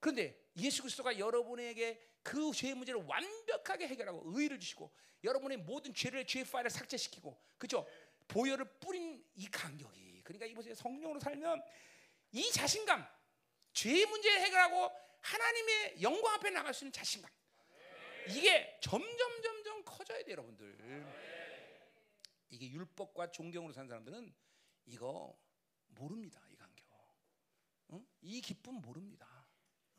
그런데 0.00 0.38
예수 0.56 0.82
그리스도가 0.82 1.18
여러분에게 1.18 2.00
그 2.22 2.52
죄 2.52 2.72
문제를 2.74 3.02
완벽하게 3.04 3.86
해결하고 3.88 4.22
의를 4.26 4.58
주시고 4.58 4.90
여러분의 5.24 5.58
모든 5.58 5.92
죄를 5.94 6.26
죄 6.26 6.42
파일을 6.44 6.70
삭제시키고 6.70 7.38
그죠? 7.58 7.86
보혈을 8.28 8.64
뿌린 8.80 9.22
이 9.34 9.46
간격이 9.50 10.22
그러니까 10.24 10.46
이보세요 10.46 10.74
성령으로 10.74 11.20
살면 11.20 11.62
이 12.32 12.50
자신감 12.50 13.06
죄 13.72 14.06
문제 14.06 14.30
해결하고 14.30 14.90
하나님의 15.20 16.02
영광 16.02 16.34
앞에 16.34 16.50
나갈 16.50 16.72
수 16.72 16.84
있는 16.84 16.92
자신감 16.92 17.30
이게 18.28 18.78
점점 18.82 19.42
점점 19.42 19.84
커져야 19.84 20.18
돼요 20.22 20.32
여러분들 20.32 21.04
이게 22.50 22.70
율법과 22.70 23.30
존경으로 23.30 23.72
사는 23.72 23.88
사람들은 23.88 24.34
이거 24.86 25.36
모릅니다 25.88 26.40
이 26.50 26.56
간격. 26.56 26.86
어? 27.88 28.04
이 28.22 28.40
기쁨 28.40 28.74
모릅니다. 28.80 29.26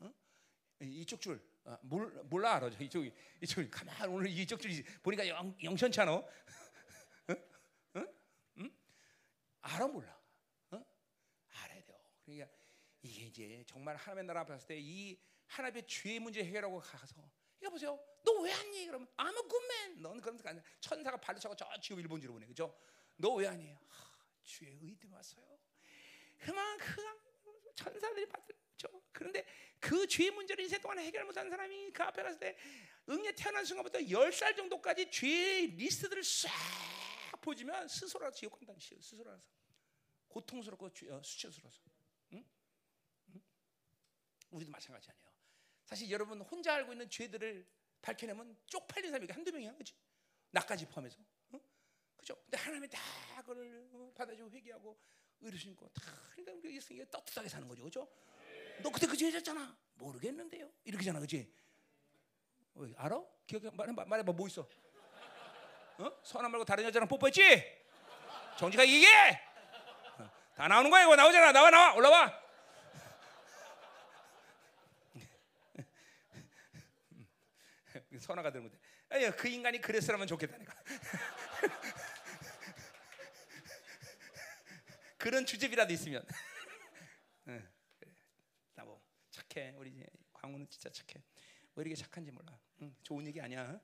어? 0.00 0.12
이쪽 0.80 1.20
줄. 1.20 1.40
아, 1.64 1.78
몰, 1.82 2.10
몰라 2.24 2.54
알아. 2.54 2.68
이쪽 2.68 3.04
이쪽 3.40 3.68
가만 3.70 4.08
오늘 4.08 4.28
이쪽 4.30 4.60
줄 4.60 4.70
보니까 5.02 5.26
영, 5.28 5.54
영천찮아? 5.62 6.12
어? 6.14 6.24
어? 7.94 8.04
응? 8.58 8.70
알아 9.62 9.86
몰라. 9.88 10.20
어? 10.70 10.84
알아야 11.48 11.84
돼요. 11.84 11.98
그러니까 12.24 12.48
이게 13.02 13.26
이제 13.26 13.64
정말 13.66 13.96
하나님의 13.96 14.24
나라 14.26 14.44
갔을 14.44 14.66
때 14.68 14.78
이 14.78 15.18
하나님의 15.46 15.86
죄 15.86 16.18
문제 16.18 16.44
해결하고 16.44 16.80
가서 16.80 17.14
이거 17.60 17.70
보세요. 17.70 17.98
너왜 18.24 18.52
왔니? 18.52 18.86
그러면 18.86 19.08
good 19.48 19.64
man. 19.64 20.02
너는 20.02 20.20
그런 20.20 20.36
거 20.36 20.48
아니야. 20.48 20.62
천사가 20.80 21.16
발로 21.16 21.38
차고 21.38 21.54
저 21.56 21.66
지옥 21.80 22.00
일본지로 22.00 22.32
보내. 22.32 22.46
그죠 22.46 22.76
너왜 23.16 23.46
하, 23.88 24.05
주의 24.46 24.78
의도 24.80 25.10
왔어요. 25.10 25.58
그만 26.38 26.78
그 26.78 27.72
천사들이 27.74 28.26
받죠. 28.28 29.02
그런데 29.12 29.44
그죄 29.78 30.30
문제를 30.30 30.64
인생 30.64 30.80
동안 30.80 30.98
해결 31.00 31.24
못한 31.24 31.50
사람이 31.50 31.92
그 31.92 32.02
앞에 32.02 32.22
갔을 32.22 32.38
때 32.38 32.56
응애 33.08 33.32
태어난 33.34 33.64
순간부터 33.64 33.98
10살 33.98 34.56
정도까지 34.56 35.10
죄의 35.10 35.66
리스트들을 35.72 36.22
싹 36.24 36.50
보여주면 37.40 37.88
스스로 37.88 38.30
지옥 38.30 38.58
간다는 38.58 38.80
시요. 38.80 39.00
스스로라서. 39.00 39.42
고통스럽고 40.28 40.86
어, 40.86 41.22
수치스러워서? 41.22 41.82
우리도 44.50 44.70
마찬가지 44.70 45.10
아니에요. 45.10 45.26
사실 45.84 46.10
여러분 46.10 46.40
혼자 46.40 46.74
알고 46.74 46.92
있는 46.92 47.08
죄들을 47.08 47.66
밝혀내면 48.02 48.56
쪽팔린 48.66 49.10
사람이 49.10 49.30
한두 49.30 49.52
명이야. 49.52 49.74
그치? 49.76 49.94
나까지 50.50 50.86
포함해서. 50.86 51.20
어? 51.20 51.25
그죠? 52.26 52.36
근데 52.42 52.58
하나님이 52.58 52.88
다 52.88 53.00
그걸 53.42 53.88
어, 53.92 54.10
받아주고 54.16 54.50
회개하고 54.50 54.98
의로 55.42 55.56
신고 55.56 55.88
다 55.90 56.02
그러니까 56.32 56.52
우리 56.54 56.74
예수님이 56.74 57.08
떳떳하게 57.08 57.48
사는 57.48 57.68
거죠 57.68 57.84
그죠? 57.84 58.08
너 58.82 58.90
그때 58.90 59.06
그 59.06 59.16
죄졌잖아. 59.16 59.76
모르겠는데요. 59.94 60.68
이렇게잖아, 60.84 61.18
그렇지? 61.20 61.50
어, 62.74 62.84
알아? 62.96 63.22
기억해? 63.46 63.70
말해봐, 63.72 64.04
말해봐, 64.04 64.32
뭐 64.32 64.46
있어? 64.48 64.68
어? 65.98 66.12
선아 66.22 66.48
말고 66.48 66.64
다른 66.64 66.84
여자랑 66.84 67.08
뽀뽀했지? 67.08 67.64
정지가 68.58 68.86
얘기해. 68.86 69.40
어, 70.18 70.30
다 70.54 70.68
나오는 70.68 70.90
거야, 70.90 71.04
이거 71.04 71.16
나오잖아. 71.16 71.52
나와, 71.52 71.70
나와, 71.70 71.94
올라와. 71.94 72.46
들으면 78.18 78.70
돼. 78.70 78.78
아니, 79.08 79.30
그 79.36 79.48
인간이 79.48 79.80
그랬으면 79.80 80.26
좋겠다니까. 80.26 80.74
그런 85.26 85.44
주제비라도 85.44 85.92
있으면. 85.92 86.24
착해. 89.28 89.74
우리 89.76 89.92
광우는 90.32 90.68
진짜 90.70 90.88
착해. 90.88 91.20
왜 91.74 91.82
이렇게 91.82 91.96
착한지 91.96 92.30
몰라. 92.30 92.56
응, 92.82 92.94
좋은 93.02 93.26
얘기 93.26 93.40
아니야. 93.40 93.66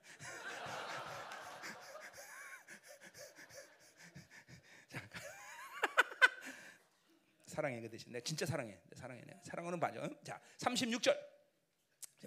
사랑해 7.47 7.81
그 7.81 7.91
대신 7.91 8.13
내가 8.13 8.23
진짜 8.23 8.47
사랑해. 8.47 8.81
내 8.89 8.95
사랑해. 8.95 9.21
내 9.27 9.35
사랑하는 9.45 9.81
맞아. 9.81 10.09
자, 10.23 10.41
36절. 10.59 11.33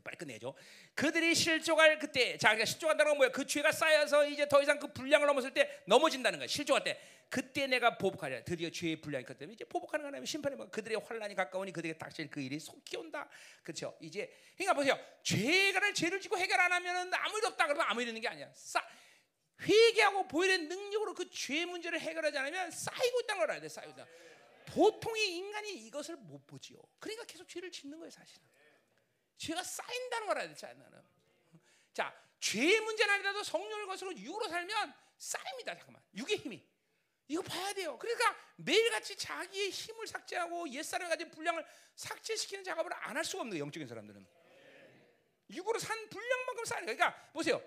빨리 0.03 0.17
끝내죠. 0.17 0.53
그들이 0.93 1.33
실족할 1.33 1.99
그때, 1.99 2.37
자, 2.37 2.49
그러니까 2.49 2.65
실족한다는 2.65 3.11
건 3.11 3.17
뭐야? 3.17 3.31
그 3.31 3.45
죄가 3.45 3.71
쌓여서 3.71 4.27
이제 4.27 4.45
더 4.47 4.61
이상 4.61 4.77
그 4.77 4.91
분량을 4.91 5.25
넘었을 5.27 5.53
때 5.53 5.83
넘어진다는 5.87 6.39
거야. 6.39 6.47
실족할 6.47 6.83
때. 6.83 6.99
그때 7.29 7.67
내가 7.67 7.97
보복하리라. 7.97 8.43
드디어 8.43 8.69
죄의 8.69 9.01
분량이 9.01 9.23
있기 9.23 9.33
때문에 9.37 9.53
이제 9.55 9.65
보복하는 9.65 10.05
거는 10.05 10.25
심판이 10.25 10.55
뭐 10.55 10.69
그들의 10.69 10.97
환란이 11.05 11.35
가까우니 11.35 11.71
그들에게 11.71 11.97
닥칠 11.97 12.29
그 12.29 12.39
일이 12.39 12.59
속히 12.59 12.97
온다. 12.97 13.27
그렇죠? 13.63 13.97
이제 13.99 14.31
그러니까 14.55 14.73
보세요. 14.73 14.97
죄가를 15.23 15.93
죄를 15.93 16.21
지고 16.21 16.37
해결 16.37 16.59
안 16.59 16.71
하면은 16.71 17.13
아무 17.13 17.37
일 17.37 17.45
없다 17.45 17.65
그러면 17.67 17.85
아무 17.89 18.01
일 18.01 18.07
있는 18.09 18.21
게 18.21 18.27
아니야. 18.27 18.49
쌓 18.53 18.81
회개하고 19.61 20.27
보혈의 20.27 20.59
능력으로 20.59 21.13
그 21.13 21.29
죄 21.29 21.65
문제를 21.65 21.99
해결하지 21.99 22.37
않으면 22.37 22.71
쌓이고 22.71 23.21
있다는 23.21 23.39
걸 23.39 23.49
알아야 23.51 23.61
돼. 23.61 23.69
쌓이고 23.69 23.91
있다. 23.91 24.05
보통의 24.67 25.35
인간이 25.35 25.73
이것을 25.85 26.15
못 26.17 26.45
보지요. 26.47 26.77
그러니까 26.99 27.25
계속 27.25 27.47
죄를 27.47 27.71
짓는 27.71 27.97
거예요, 27.99 28.09
사실은. 28.09 28.43
죄가 29.37 29.63
쌓인다는 29.63 30.27
걸 30.27 30.37
알아야 30.37 30.49
되지 30.49 30.65
않나는. 30.65 31.01
자, 31.93 32.13
죄의 32.39 32.79
문제는 32.81 33.13
아니라도 33.13 33.43
성령을 33.43 33.85
거스로 33.87 34.15
육으로 34.17 34.47
살면 34.49 34.93
쌓입니다. 35.17 35.75
잠깐만. 35.75 36.01
육의 36.15 36.37
힘이. 36.37 36.61
봐야 37.45 37.73
돼요. 37.73 37.97
그러니까 37.97 38.35
매일같이 38.57 39.15
자기의 39.15 39.69
힘을 39.69 40.05
삭제하고 40.07 40.69
옛사람이 40.69 41.09
가진 41.09 41.31
분량을 41.31 41.65
삭제시키는 41.95 42.63
작업을 42.63 42.93
안 42.93 43.15
할 43.15 43.23
수가 43.23 43.41
없는. 43.41 43.57
영적인 43.57 43.87
사람들은. 43.87 44.25
육으로 45.51 45.79
산 45.79 46.09
분량만큼 46.09 46.65
쌓는 46.65 46.85
거예요. 46.87 46.97
그러니까 46.97 47.31
보세요. 47.31 47.61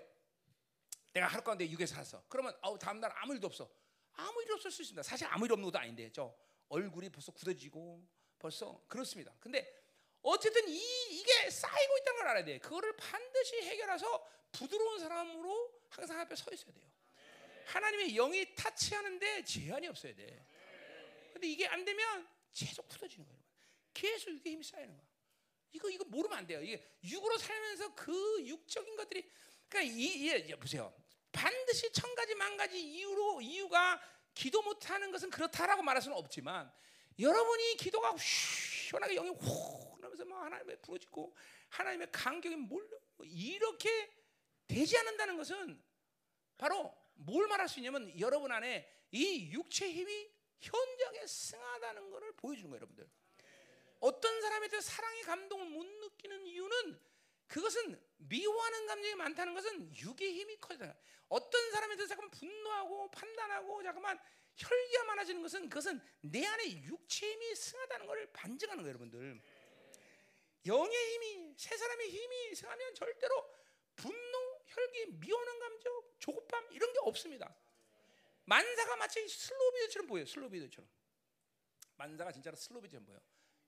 내가 1.13 1.27
하루 1.27 1.43
가운데 1.43 1.67
육에 1.69 1.85
살았어. 1.85 2.23
그러면 2.29 2.55
아우 2.61 2.77
다음 2.77 2.99
날 2.99 3.11
아무 3.15 3.33
일도 3.33 3.47
없어. 3.47 3.69
아무 4.13 4.41
일 4.43 4.51
없을 4.51 4.69
수 4.69 4.81
있습니다. 4.81 5.01
사실 5.03 5.25
아무 5.27 5.45
일 5.45 5.53
없는 5.53 5.65
것도 5.65 5.79
아닌데 5.79 6.11
저 6.13 6.35
얼굴이 6.67 7.09
벌써 7.09 7.31
굳어지고 7.31 8.05
벌써 8.37 8.81
그렇습니다. 8.87 9.33
근데 9.39 9.75
어쨌든 10.21 10.67
이, 10.67 10.77
이게 11.11 11.49
쌓이고 11.49 11.97
있다는 11.97 12.19
걸 12.19 12.27
알아야 12.27 12.43
돼. 12.45 12.59
그거를 12.59 12.95
반드시 12.97 13.61
해결해서 13.61 14.27
부드러운 14.51 14.99
사람으로 14.99 15.81
항상 15.89 16.19
앞에 16.19 16.35
서 16.35 16.51
있어야 16.51 16.73
돼요. 16.73 16.85
하나님의 17.65 18.13
영이 18.13 18.55
타치하는데 18.55 19.43
제한이 19.43 19.87
없어야 19.87 20.15
돼. 20.15 20.45
근데 21.33 21.47
이게 21.47 21.67
안 21.67 21.85
되면 21.85 22.27
계속 22.53 22.87
굳어지는 22.87 23.25
거예요. 23.25 23.41
계속 23.93 24.31
이게 24.31 24.51
힘이 24.51 24.63
쌓이는 24.63 24.95
거야. 24.95 25.07
이거 25.71 25.89
이거 25.89 26.03
모르면 26.05 26.37
안 26.37 26.47
돼요. 26.47 26.61
이게 26.61 26.83
육으로 27.03 27.37
살면서 27.37 27.95
그 27.95 28.45
육적인 28.45 28.95
것들이 28.95 29.29
그러니까 29.67 29.95
이, 29.95 30.27
이 30.27 30.55
보세요. 30.55 30.93
반드시 31.31 31.91
천 31.93 32.13
가지 32.15 32.33
만 32.35 32.57
가지 32.57 32.81
이유로 32.81 33.41
이유가 33.41 34.01
기도 34.33 34.61
못 34.61 34.89
하는 34.89 35.11
것은 35.11 35.29
그렇다라고 35.29 35.83
말할 35.83 36.01
수는 36.01 36.17
없지만 36.17 36.71
여러분이 37.19 37.75
기도가 37.77 38.15
시원하게 38.17 39.15
영이 39.15 39.29
훅 39.29 40.01
나면서 40.01 40.25
막 40.25 40.43
하나님의 40.45 40.81
부러지고 40.81 41.35
하나님의 41.69 42.11
간격이 42.11 42.55
몰려 42.55 42.97
이렇게 43.23 44.11
되지 44.67 44.97
않는다는 44.97 45.37
것은 45.37 45.83
바로 46.57 46.95
뭘 47.19 47.47
말할 47.47 47.67
수 47.67 47.79
있냐면 47.79 48.17
여러분 48.19 48.51
안에 48.51 48.89
이 49.11 49.51
육체 49.51 49.91
힘이 49.91 50.31
현장에 50.59 51.25
승하다는 51.25 52.09
것을 52.11 52.31
보여주는 52.33 52.69
거예요, 52.69 52.77
여러분들. 52.77 53.09
어떤 53.99 54.39
대해서 54.69 54.89
사랑의 54.89 55.23
감동을 55.23 55.65
못 55.65 55.85
느끼는 55.85 56.45
이유는 56.45 56.99
그것은 57.47 58.01
미워하는 58.17 58.87
감정이 58.87 59.15
많다는 59.15 59.53
것은 59.53 59.95
육의 59.95 60.33
힘이 60.33 60.57
커져. 60.57 60.93
어떤 61.27 61.71
대해서 61.97 62.15
잠깐 62.15 62.29
분노하고 62.31 63.11
판단하고 63.11 63.83
잠깐만 63.83 64.19
혈기가 64.55 65.03
많아지는 65.05 65.41
것은 65.41 65.69
그것은 65.69 66.01
내 66.21 66.45
안에 66.45 66.83
육체 66.83 67.31
힘이 67.31 67.55
승하다는 67.55 68.05
것을 68.05 68.31
반증하는 68.31 68.83
거예요, 68.83 68.89
여러분들. 68.89 69.41
영의 70.65 71.13
힘이 71.13 71.53
세 71.57 71.75
하나님의 71.75 72.09
힘이 72.09 72.55
승하면 72.55 72.95
절대로 72.95 73.49
분노, 73.95 74.48
혈기, 74.69 75.05
미워하는 75.19 75.59
감정, 75.59 76.03
조급함 76.19 76.71
이런 76.71 76.93
게 76.93 76.99
없습니다. 77.03 77.55
만사가 78.45 78.95
마치 78.95 79.27
슬로비드처럼 79.27 80.07
보여요. 80.07 80.25
슬로비드처럼. 80.25 80.89
만사가 81.97 82.31
진짜로 82.31 82.55
슬로비드처럼 82.55 83.05
보여. 83.05 83.19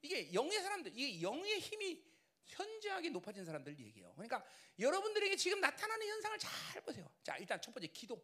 이게 0.01 0.33
영의 0.33 0.59
사람들, 0.61 0.91
이게 0.95 1.21
영의 1.21 1.59
힘이 1.59 2.03
현저하게 2.45 3.09
높아진 3.09 3.45
사람들 3.45 3.77
얘기예요. 3.79 4.11
그러니까 4.13 4.43
여러분들에게 4.79 5.35
지금 5.35 5.59
나타나는 5.61 6.07
현상을 6.07 6.39
잘 6.39 6.81
보세요. 6.81 7.09
자, 7.23 7.37
일단 7.37 7.61
첫 7.61 7.73
번째 7.73 7.87
기도. 7.87 8.23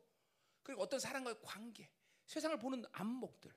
그리고 0.64 0.82
어떤 0.82 1.00
사람과의 1.00 1.38
관계, 1.42 1.90
세상을 2.26 2.58
보는 2.60 2.86
안목들. 2.92 3.54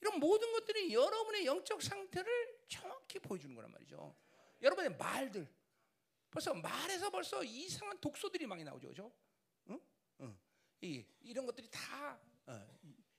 이런 0.00 0.18
모든 0.18 0.52
것들이 0.52 0.92
여러분의 0.92 1.46
영적 1.46 1.82
상태를 1.82 2.64
정확히 2.68 3.18
보여주는 3.18 3.54
거란 3.54 3.70
말이죠. 3.70 4.14
여러분의 4.62 4.96
말들. 4.96 5.48
벌써 6.34 6.52
말에서 6.52 7.10
벌써 7.10 7.44
이상한 7.44 7.96
독소들이 8.00 8.44
많이 8.44 8.64
나오죠. 8.64 8.88
그죠? 8.88 9.12
응? 9.70 9.80
응. 10.20 10.36
이, 10.80 11.06
이런 11.20 11.46
것들이 11.46 11.70
다 11.70 12.18
어, 12.46 12.78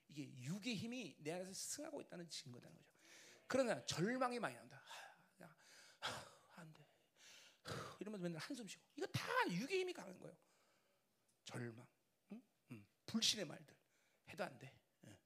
이게 0.09 0.29
육의 0.41 0.75
힘이 0.75 1.15
내 1.19 1.31
안에서 1.31 1.53
승하고 1.53 2.01
있다는 2.01 2.29
증거라는 2.29 2.77
거죠. 2.77 2.93
그러나 3.47 3.85
절망이 3.85 4.37
많이 4.37 4.55
난다. 4.55 4.83
하, 4.85 5.45
야, 5.45 5.55
하, 5.99 6.61
안 6.61 6.73
돼. 6.73 6.85
후, 7.63 7.97
이러면서 8.01 8.23
맨날 8.23 8.41
한숨 8.41 8.67
쉬고. 8.67 8.83
이거 8.97 9.07
다 9.07 9.23
육의 9.49 9.79
힘이 9.79 9.93
강한 9.93 10.19
거예요. 10.19 10.35
절망, 11.45 11.87
응? 12.33 12.41
응. 12.71 12.85
불신의 13.05 13.45
말들 13.45 13.73
해도 14.27 14.43
안 14.43 14.59
돼. 14.59 14.77
응. 15.05 15.17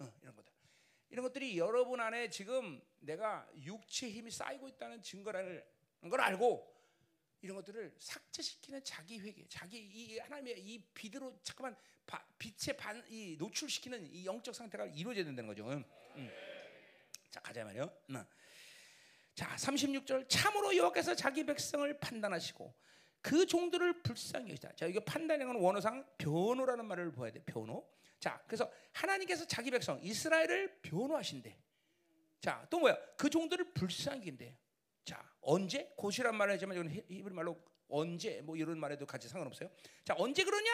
응, 0.00 0.12
이런 0.22 0.34
것들. 0.34 0.52
이런 1.10 1.22
것들이 1.22 1.56
여러분 1.56 2.00
안에 2.00 2.30
지금 2.30 2.82
내가 2.98 3.48
육체 3.54 4.10
힘이 4.10 4.32
쌓이고 4.32 4.66
있다는 4.66 5.02
증거라는 5.02 5.62
걸 6.10 6.20
알고 6.20 6.77
이런 7.40 7.56
것들을 7.56 7.94
삭제시키는 7.98 8.82
자기 8.84 9.18
회개, 9.20 9.46
자기 9.48 9.78
이 9.78 10.18
하나님의 10.18 10.60
이 10.60 10.82
빛으로 10.94 11.38
잠깐만 11.42 11.76
바, 12.06 12.24
빛에 12.38 12.76
반, 12.76 13.04
이 13.08 13.36
노출시키는 13.38 14.06
이 14.12 14.24
영적 14.26 14.54
상태가 14.54 14.86
이루어져야 14.86 15.24
된다는 15.24 15.48
거죠. 15.48 15.68
음. 15.68 15.84
음. 16.16 16.30
자 17.30 17.40
가자 17.40 17.64
말이요. 17.64 17.90
음. 18.10 18.24
자 19.34 19.54
36절 19.56 20.28
참으로 20.28 20.76
여호와께서 20.76 21.14
자기 21.14 21.44
백성을 21.44 21.98
판단하시고 22.00 22.74
그 23.20 23.46
종들을 23.46 24.02
불쌍히 24.02 24.50
여기다. 24.50 24.74
자 24.74 24.86
이게 24.86 24.98
판단이라는 25.04 25.60
원어상 25.60 26.04
변호라는 26.18 26.86
말을 26.86 27.12
보아야 27.12 27.30
돼. 27.30 27.40
변호. 27.44 27.88
자 28.18 28.42
그래서 28.46 28.70
하나님께서 28.92 29.46
자기 29.46 29.70
백성 29.70 30.00
이스라엘을 30.02 30.80
변호하신대. 30.82 31.56
자 32.40 32.66
또 32.70 32.78
뭐야? 32.80 32.96
그 33.16 33.28
종들을 33.28 33.72
불쌍히 33.74 34.26
인대. 34.28 34.56
자 35.48 35.52
언제 35.52 35.94
곧이란 35.96 36.36
말을 36.36 36.54
하지만 36.54 36.76
이건 36.76 36.90
히브리 36.90 37.34
말로 37.34 37.58
언제 37.88 38.42
뭐 38.42 38.54
이런 38.56 38.78
말에도 38.78 39.06
같이 39.06 39.28
상관없어요. 39.28 39.70
자 40.04 40.14
언제 40.18 40.44
그러냐? 40.44 40.70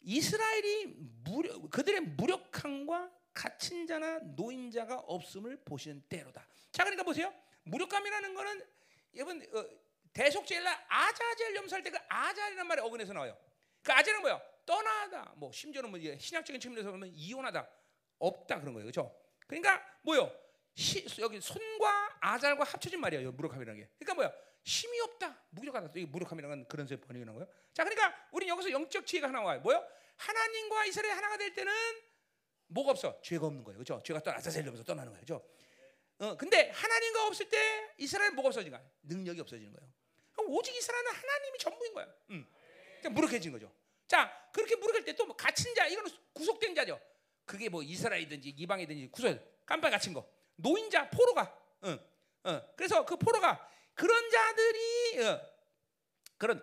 이스라엘이 0.00 0.86
무력, 1.22 1.70
그들의 1.70 2.00
무력함과 2.00 3.12
갇힌 3.34 3.86
자나 3.86 4.18
노인자가 4.20 4.98
없음을 4.98 5.62
보시는 5.64 6.02
때로다. 6.08 6.46
자 6.70 6.84
그러니까 6.84 7.04
보세요. 7.04 7.32
무력감이라는 7.64 8.34
거는 8.34 8.66
여러분 9.14 9.42
어, 9.52 9.64
대속제일날 10.14 10.86
아자젤 10.88 11.54
염소할 11.56 11.82
때그 11.82 11.98
아자이라는 12.08 12.66
말이 12.66 12.80
어근에서 12.80 13.12
나와요. 13.12 13.36
그 13.82 13.92
아자는 13.92 14.22
뭐야? 14.22 14.40
떠나다. 14.64 15.34
뭐 15.36 15.52
심지어는 15.52 15.90
뭐 15.90 16.00
신학적인 16.18 16.60
측면에서 16.60 16.90
보면 16.90 17.10
이혼하다. 17.14 17.68
없다 18.18 18.60
그런 18.60 18.72
거예요. 18.72 18.86
그렇죠? 18.86 19.14
그러니까 19.46 19.84
뭐요? 20.02 20.32
시, 20.74 21.04
여기 21.20 21.40
손과 21.40 22.16
아잘과 22.20 22.64
합쳐진 22.64 23.00
말이에요. 23.00 23.32
무력함이라는 23.32 23.80
게. 23.80 23.88
그러니까 23.98 24.14
뭐야? 24.14 24.32
힘이 24.64 25.00
없다. 25.00 25.42
무력하다. 25.50 25.90
이게 25.96 26.06
무력함이라는 26.06 26.56
건 26.56 26.68
그런 26.68 26.86
소리 26.86 27.00
번역이 27.00 27.24
나는 27.24 27.34
거예요. 27.40 27.52
자, 27.74 27.84
그러니까 27.84 28.14
우리 28.32 28.48
여기서 28.48 28.70
영적 28.70 29.06
지혜가 29.06 29.28
하나 29.28 29.40
와요. 29.42 29.60
뭐요? 29.60 29.84
하나님과 30.16 30.86
이스라엘 30.86 31.16
하나가 31.16 31.36
될 31.36 31.52
때는 31.54 31.72
뭐가 32.68 32.92
없어? 32.92 33.20
죄가 33.22 33.46
없는 33.46 33.64
거예요. 33.64 33.78
그렇죠? 33.78 34.02
죄가 34.04 34.20
또 34.20 34.30
아자셀려면서 34.30 34.84
떠나는 34.84 35.12
거예요. 35.12 35.24
그렇죠? 35.26 35.46
어, 36.18 36.36
근데 36.36 36.70
하나님과 36.70 37.26
없을 37.26 37.48
때 37.48 37.92
이스라엘 37.98 38.30
뭐가 38.32 38.48
없어지는 38.48 38.78
거야? 38.78 38.88
능력이 39.02 39.40
없어지는 39.40 39.72
거예요. 39.72 39.92
오직 40.46 40.74
이스라엘은 40.76 41.10
하나님이 41.12 41.58
전부인 41.58 41.94
거야. 41.94 42.06
음. 42.30 42.46
그러니까 43.00 43.10
무력해진 43.10 43.52
거죠. 43.52 43.72
자, 44.06 44.30
그렇게 44.52 44.76
무력할 44.76 45.04
때 45.04 45.12
또 45.14 45.24
뭐 45.26 45.36
갇힌 45.36 45.74
자, 45.74 45.86
이거는 45.86 46.10
구속된 46.32 46.74
자죠. 46.74 47.00
그게 47.44 47.68
뭐 47.68 47.82
이스라엘이든지 47.82 48.50
이방이든지 48.50 49.08
구속, 49.10 49.38
깜빡 49.66 49.90
갇힌 49.90 50.12
거. 50.12 50.26
노인자, 50.62 51.10
포로가. 51.10 51.42
어, 51.82 51.98
어. 52.44 52.62
그래서 52.76 53.04
그 53.04 53.16
포로가 53.16 53.68
그런 53.94 54.30
자들이 54.30 55.24
어, 55.24 55.40
그런 56.38 56.62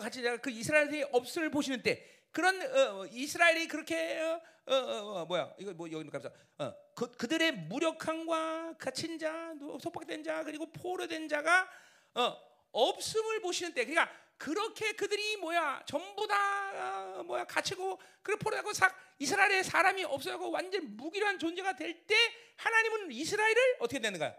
갇힌 0.00 0.22
자가 0.22 0.36
그 0.38 0.50
이스라엘이 0.50 1.04
없을 1.12 1.50
보시는 1.50 1.82
때 1.82 2.04
그런 2.30 2.60
어, 2.60 3.06
이스라엘이 3.06 3.68
그렇게 3.68 4.20
어, 4.20 4.40
어, 4.66 4.74
어, 4.74 5.26
뭐야 5.26 5.54
이거 5.58 5.72
뭐 5.74 5.90
여기 5.90 6.08
가면서 6.08 6.34
어, 6.58 6.74
그, 6.94 7.10
그들의 7.12 7.52
무력함과 7.52 8.76
갇힌 8.78 9.18
자, 9.18 9.54
속박된 9.80 10.22
자 10.22 10.42
그리고 10.44 10.66
포로된 10.72 11.28
자가 11.28 11.68
어, 12.14 12.36
없음을 12.72 13.40
보시는 13.40 13.74
때 13.74 13.84
그러니까 13.84 14.10
그렇게 14.38 14.92
그들이 14.92 15.36
뭐야 15.36 15.82
전부 15.86 16.26
다 16.26 17.18
어, 17.18 17.22
뭐야 17.22 17.44
갇히고 17.44 18.00
그리고 18.22 18.38
포로되고 18.40 18.72
사, 18.72 18.92
이스라엘에 19.18 19.62
사람이 19.62 20.04
없어고 20.04 20.50
완전 20.50 20.96
무기란 20.96 21.38
존재가 21.38 21.76
될 21.76 22.06
때 22.06 22.14
하나님은 22.56 23.10
이스라엘을 23.12 23.76
어떻게 23.80 23.98
되는가요? 24.00 24.34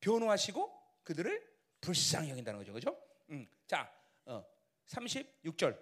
변호하시고 0.00 1.00
그들을 1.04 1.58
불쌍히 1.80 2.30
여긴다는 2.30 2.58
거죠, 2.60 2.72
그렇죠? 2.72 3.00
음, 3.30 3.48
자, 3.66 3.90
어, 4.26 4.44
36절 4.86 5.78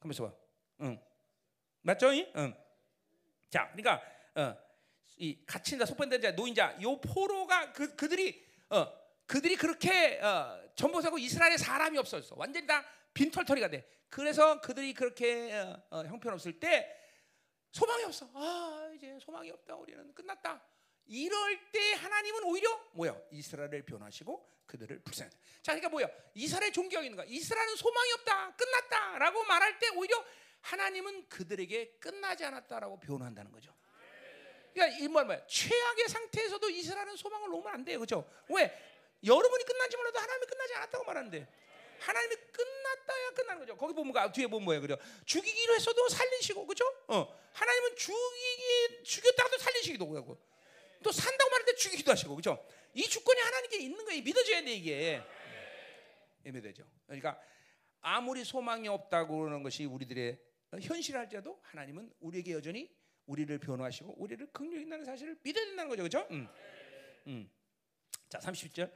하면서 0.00 0.24
봐. 0.28 0.34
응. 0.82 1.00
맞죠? 1.82 2.08
응. 2.10 2.54
자, 3.50 3.70
그러니까 3.72 4.02
어, 4.34 4.56
이 5.16 5.44
갇힌 5.46 5.78
자, 5.78 5.86
속반된 5.86 6.20
자, 6.20 6.32
노인 6.34 6.54
자, 6.54 6.76
요 6.82 7.00
포로가 7.00 7.72
그 7.72 7.94
그들이 7.96 8.44
어, 8.70 8.86
그들이 9.28 9.56
그렇게 9.56 10.18
어, 10.22 10.58
전부 10.74 11.02
사고 11.02 11.18
이스라엘에 11.18 11.58
사람이 11.58 11.98
없었어. 11.98 12.34
완전히 12.36 12.66
다 12.66 12.82
빈털터리가 13.12 13.68
돼. 13.68 13.86
그래서 14.08 14.58
그들이 14.62 14.94
그렇게 14.94 15.52
어, 15.52 15.82
어, 15.90 16.02
형편없을 16.04 16.58
때 16.58 16.90
소망이 17.70 18.04
없어. 18.04 18.28
아, 18.32 18.90
이제 18.96 19.18
소망이 19.20 19.50
없다. 19.50 19.76
우리는 19.76 20.14
끝났다. 20.14 20.64
이럴 21.04 21.70
때 21.70 21.92
하나님은 21.92 22.42
오히려 22.44 22.70
뭐야? 22.92 23.14
이스라엘을 23.30 23.84
변화하시고 23.84 24.62
그들을 24.64 25.00
불쌍하다. 25.02 25.36
자, 25.62 25.72
그러니까 25.72 25.90
뭐야? 25.90 26.08
이스라엘 26.32 26.72
존경하고 26.72 27.04
있는 27.04 27.16
거야. 27.16 27.26
이스라엘은 27.28 27.76
소망이 27.76 28.12
없다. 28.12 28.56
끝났다라고 28.56 29.44
말할 29.44 29.78
때 29.78 29.88
오히려 29.94 30.24
하나님은 30.62 31.28
그들에게 31.28 31.98
끝나지 31.98 32.46
않았다라고 32.46 32.98
변호한다는 33.00 33.52
거죠. 33.52 33.74
그러니까 34.72 34.98
이 34.98 35.08
뭐야? 35.08 35.46
최악의 35.46 36.08
상태에서도 36.08 36.70
이스라엘은 36.70 37.16
소망을 37.16 37.50
놓으면 37.50 37.74
안 37.74 37.84
돼요. 37.84 37.98
그렇죠? 37.98 38.26
왜? 38.48 38.97
여러분이 39.24 39.64
끝난지 39.64 39.96
몰라도 39.96 40.18
하나님이 40.18 40.46
끝나지 40.46 40.74
않았다고 40.74 41.04
말하는데 41.04 41.48
하나님이 41.98 42.36
끝났다야 42.52 43.30
끝나는 43.34 43.60
거죠. 43.60 43.76
거기 43.76 43.92
보면 43.94 44.12
그 44.12 44.32
뒤에 44.32 44.46
보면 44.46 44.64
뭐예요? 44.64 44.80
그래 44.80 44.96
죽이기로 45.24 45.74
했어도 45.74 46.08
살리시고 46.08 46.66
그죠? 46.66 46.84
어. 47.08 47.26
하나님은 47.52 47.96
죽이기 47.96 49.02
죽였다가도 49.04 49.58
살리시기도 49.58 50.16
하고 50.16 50.38
또 51.02 51.10
산다고 51.10 51.50
말할 51.50 51.66
때 51.66 51.74
죽이기도 51.74 52.12
하시고 52.12 52.36
그죠? 52.36 52.64
이 52.94 53.02
주권이 53.02 53.40
하나님께 53.40 53.78
있는 53.78 54.04
거예요. 54.04 54.22
믿어줘야 54.22 54.62
돼 54.62 54.72
이게. 54.72 55.22
믿어죠. 56.44 56.84
그러니까 57.06 57.40
아무리 58.00 58.44
소망이 58.44 58.88
없다고 58.88 59.38
그러는 59.38 59.62
것이 59.62 59.84
우리들의 59.84 60.38
현실할지라도 60.80 61.60
하나님은 61.62 62.12
우리에게 62.20 62.52
여전히 62.52 62.90
우리를 63.26 63.58
변호하시고 63.58 64.14
우리를 64.16 64.46
긍휼히 64.52 64.84
있다는 64.86 65.04
사실을 65.04 65.36
믿어야 65.42 65.64
된다는 65.66 65.88
거죠. 65.90 66.02
그렇죠? 66.02 66.26
음. 66.30 66.48
음. 67.26 67.50
자, 68.28 68.38
30절. 68.38 68.90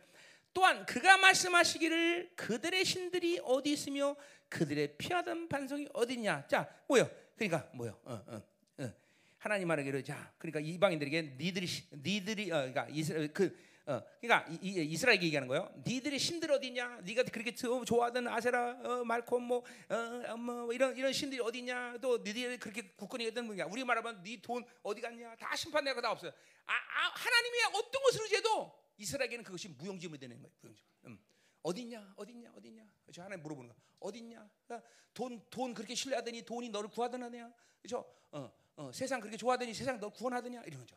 또한 0.54 0.84
그가 0.86 1.16
말씀하시기를 1.18 2.32
그들의 2.36 2.84
신들이 2.84 3.40
어디 3.44 3.72
있으며 3.72 4.16
그들의 4.48 4.96
피하던 4.98 5.48
반성이 5.48 5.88
어디냐. 5.92 6.46
자, 6.46 6.68
뭐요? 6.88 7.08
그러니까 7.36 7.68
뭐요? 7.74 7.98
어, 8.04 8.22
어, 8.26 8.42
어. 8.78 8.92
하나님 9.38 9.68
말하기를 9.68 10.04
자, 10.04 10.32
그러니까 10.38 10.60
이방인들에게 10.60 11.36
니들이 11.38 11.66
니들이 11.92 12.52
어, 12.52 12.56
그러니까 12.56 12.86
이스라엘 12.90 13.32
그 13.32 13.56
어, 13.84 14.00
그러니까 14.20 14.48
이, 14.48 14.58
이, 14.62 14.92
이스라엘에게 14.92 15.26
얘기하는 15.26 15.48
거예요. 15.48 15.72
니들의 15.84 16.16
신들 16.16 16.52
어디냐? 16.52 17.00
네가 17.02 17.24
그렇게 17.24 17.52
좋아하던 17.52 18.28
아세라, 18.28 18.78
어, 18.84 19.02
말콤 19.04 19.42
뭐, 19.42 19.64
어, 19.88 20.36
뭐 20.36 20.72
이런 20.72 20.96
이런 20.96 21.12
신들이 21.12 21.40
어디냐? 21.40 21.98
또 22.00 22.18
니들이 22.18 22.58
그렇게 22.58 22.82
굳건히 22.94 23.26
했던 23.26 23.44
뭐냐? 23.46 23.66
우리 23.66 23.82
말하면 23.82 24.22
네 24.22 24.40
돈 24.40 24.64
어디 24.84 25.00
갔냐? 25.00 25.34
다 25.34 25.56
심판내가 25.56 26.00
다 26.00 26.12
없어요. 26.12 26.30
아, 26.66 26.72
아, 26.72 27.12
하나님이 27.14 27.58
어떤 27.74 28.02
것을 28.04 28.22
의지해도 28.22 28.81
이스라엘에게는 28.98 29.44
그것이 29.44 29.68
무용지물이 29.68 30.18
되는 30.18 30.40
거예요. 30.40 30.54
무용지물. 30.60 30.90
음. 31.06 31.18
어딨냐, 31.62 32.14
어딨냐, 32.16 32.52
어딨냐. 32.56 32.84
그렇죠? 33.04 33.22
하나님 33.22 33.42
물어보는 33.42 33.70
거. 33.70 33.76
어딨냐? 34.00 34.50
그러니까 34.66 34.88
돈, 35.14 35.44
돈 35.50 35.74
그렇게 35.74 35.94
신뢰하더니 35.94 36.42
돈이 36.42 36.68
너를 36.70 36.88
구하더냐? 36.90 37.52
그렇죠? 37.80 38.04
어, 38.32 38.52
어, 38.76 38.90
세상 38.92 39.20
그렇게 39.20 39.36
좋아하더니 39.36 39.72
세상 39.74 39.98
너 40.00 40.08
구원하더냐? 40.08 40.62
이런 40.64 40.80
거죠. 40.80 40.96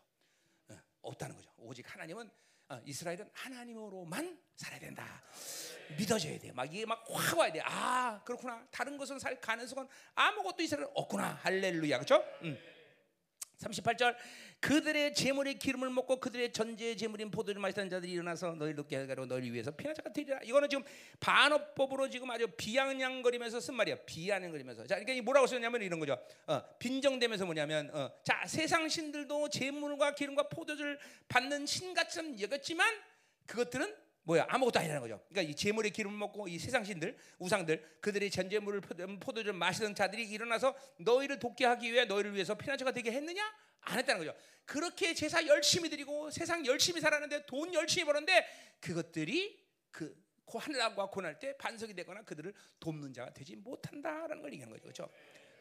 어, 0.70 0.78
없다는 1.02 1.36
거죠. 1.36 1.52
오직 1.58 1.92
하나님은 1.94 2.30
어, 2.70 2.82
이스라엘은 2.84 3.30
하나님으로만 3.32 4.42
살아야 4.56 4.80
된다. 4.80 5.24
믿어져야 6.00 6.40
돼. 6.40 6.52
막 6.52 6.66
이게 6.66 6.84
막 6.84 7.06
확 7.12 7.38
와야 7.38 7.52
돼. 7.52 7.62
아 7.64 8.24
그렇구나. 8.24 8.68
다른 8.72 8.98
것은 8.98 9.20
살 9.20 9.40
가능성은 9.40 9.88
아무것도 10.16 10.64
이스라엘 10.64 10.90
없구나. 10.96 11.36
할렐루야. 11.44 12.00
그렇죠? 12.00 12.24
음. 12.42 12.58
38절. 13.58 14.16
그들의 14.60 15.14
재물의 15.14 15.60
기름을 15.60 15.90
먹고 15.90 16.20
그들의 16.20 16.52
전제의 16.54 16.98
재물인 16.98 17.30
포도를 17.30 17.62
마시던 17.62 17.90
자들이 17.90 18.12
일어나서 18.14 18.56
너희를 18.56 18.76
높게 18.76 18.96
하고 18.96 19.26
너희를 19.26 19.54
위해서 19.54 19.72
피난자가 19.72 20.12
되리라. 20.12 20.40
이거는 20.44 20.70
지금 20.70 20.84
반어법으로 21.20 22.10
지금 22.10 22.32
아주 22.32 22.48
비아냥거리면서 22.58 23.60
쓴 23.60 23.76
말이야 23.76 23.98
비아냥거리면서. 24.06 24.88
자 24.88 24.96
그러니까 24.96 25.14
이 25.14 25.22
뭐라고 25.22 25.48
쓰냐면 25.48 25.82
이런 25.82 26.00
거죠. 26.00 26.18
어, 26.48 26.62
빈정되면서 26.80 27.46
뭐냐면 27.46 27.90
어, 27.94 28.12
자 28.24 28.44
세상 28.48 28.90
신들도 28.90 29.50
재물과 29.50 30.16
기름과 30.16 30.50
포도를 30.50 30.98
받는 31.28 31.66
신같이 31.66 32.20
여겼지만 32.42 32.88
그것들은 33.46 34.05
뭐야 34.26 34.46
아무것도 34.50 34.80
아니라는 34.80 35.02
거죠. 35.02 35.24
그러니까 35.30 35.52
이 35.52 35.56
재물의 35.56 35.92
기름을 35.92 36.18
먹고 36.18 36.48
이 36.48 36.60
세상 36.60 36.84
신들 36.84 37.16
우상들 37.40 38.00
그들의 38.02 38.30
전제물을 38.32 38.82
포도주를 39.20 39.54
마시던 39.54 39.96
자들이 39.96 40.28
일어나서 40.30 40.76
너희를 40.98 41.40
돕게 41.40 41.66
하기 41.66 41.94
위해 41.94 42.06
너희를 42.06 42.34
위해서 42.34 42.56
피난처가 42.56 42.92
되게 42.92 43.12
했느냐? 43.12 43.44
안 43.82 44.00
했다는 44.00 44.26
거죠. 44.26 44.38
그렇게 44.66 45.14
제사 45.14 45.46
열심히 45.46 45.90
드리고 45.90 46.32
세상 46.32 46.66
열심히 46.66 47.00
살았는데 47.00 47.46
돈 47.46 47.72
열심히 47.74 48.06
벌었는데 48.06 48.48
그것들이 48.80 49.64
그 49.92 50.24
하늘과 50.48 51.10
고날 51.10 51.38
때 51.38 51.56
반석이 51.58 51.94
되거나 51.94 52.24
그들을 52.24 52.54
돕는 52.80 53.14
자가 53.14 53.34
되지 53.34 53.56
못한다라는 53.56 54.42
걸 54.42 54.54
얘기하는 54.54 54.74
거죠. 54.74 54.84
그렇죠? 54.84 55.10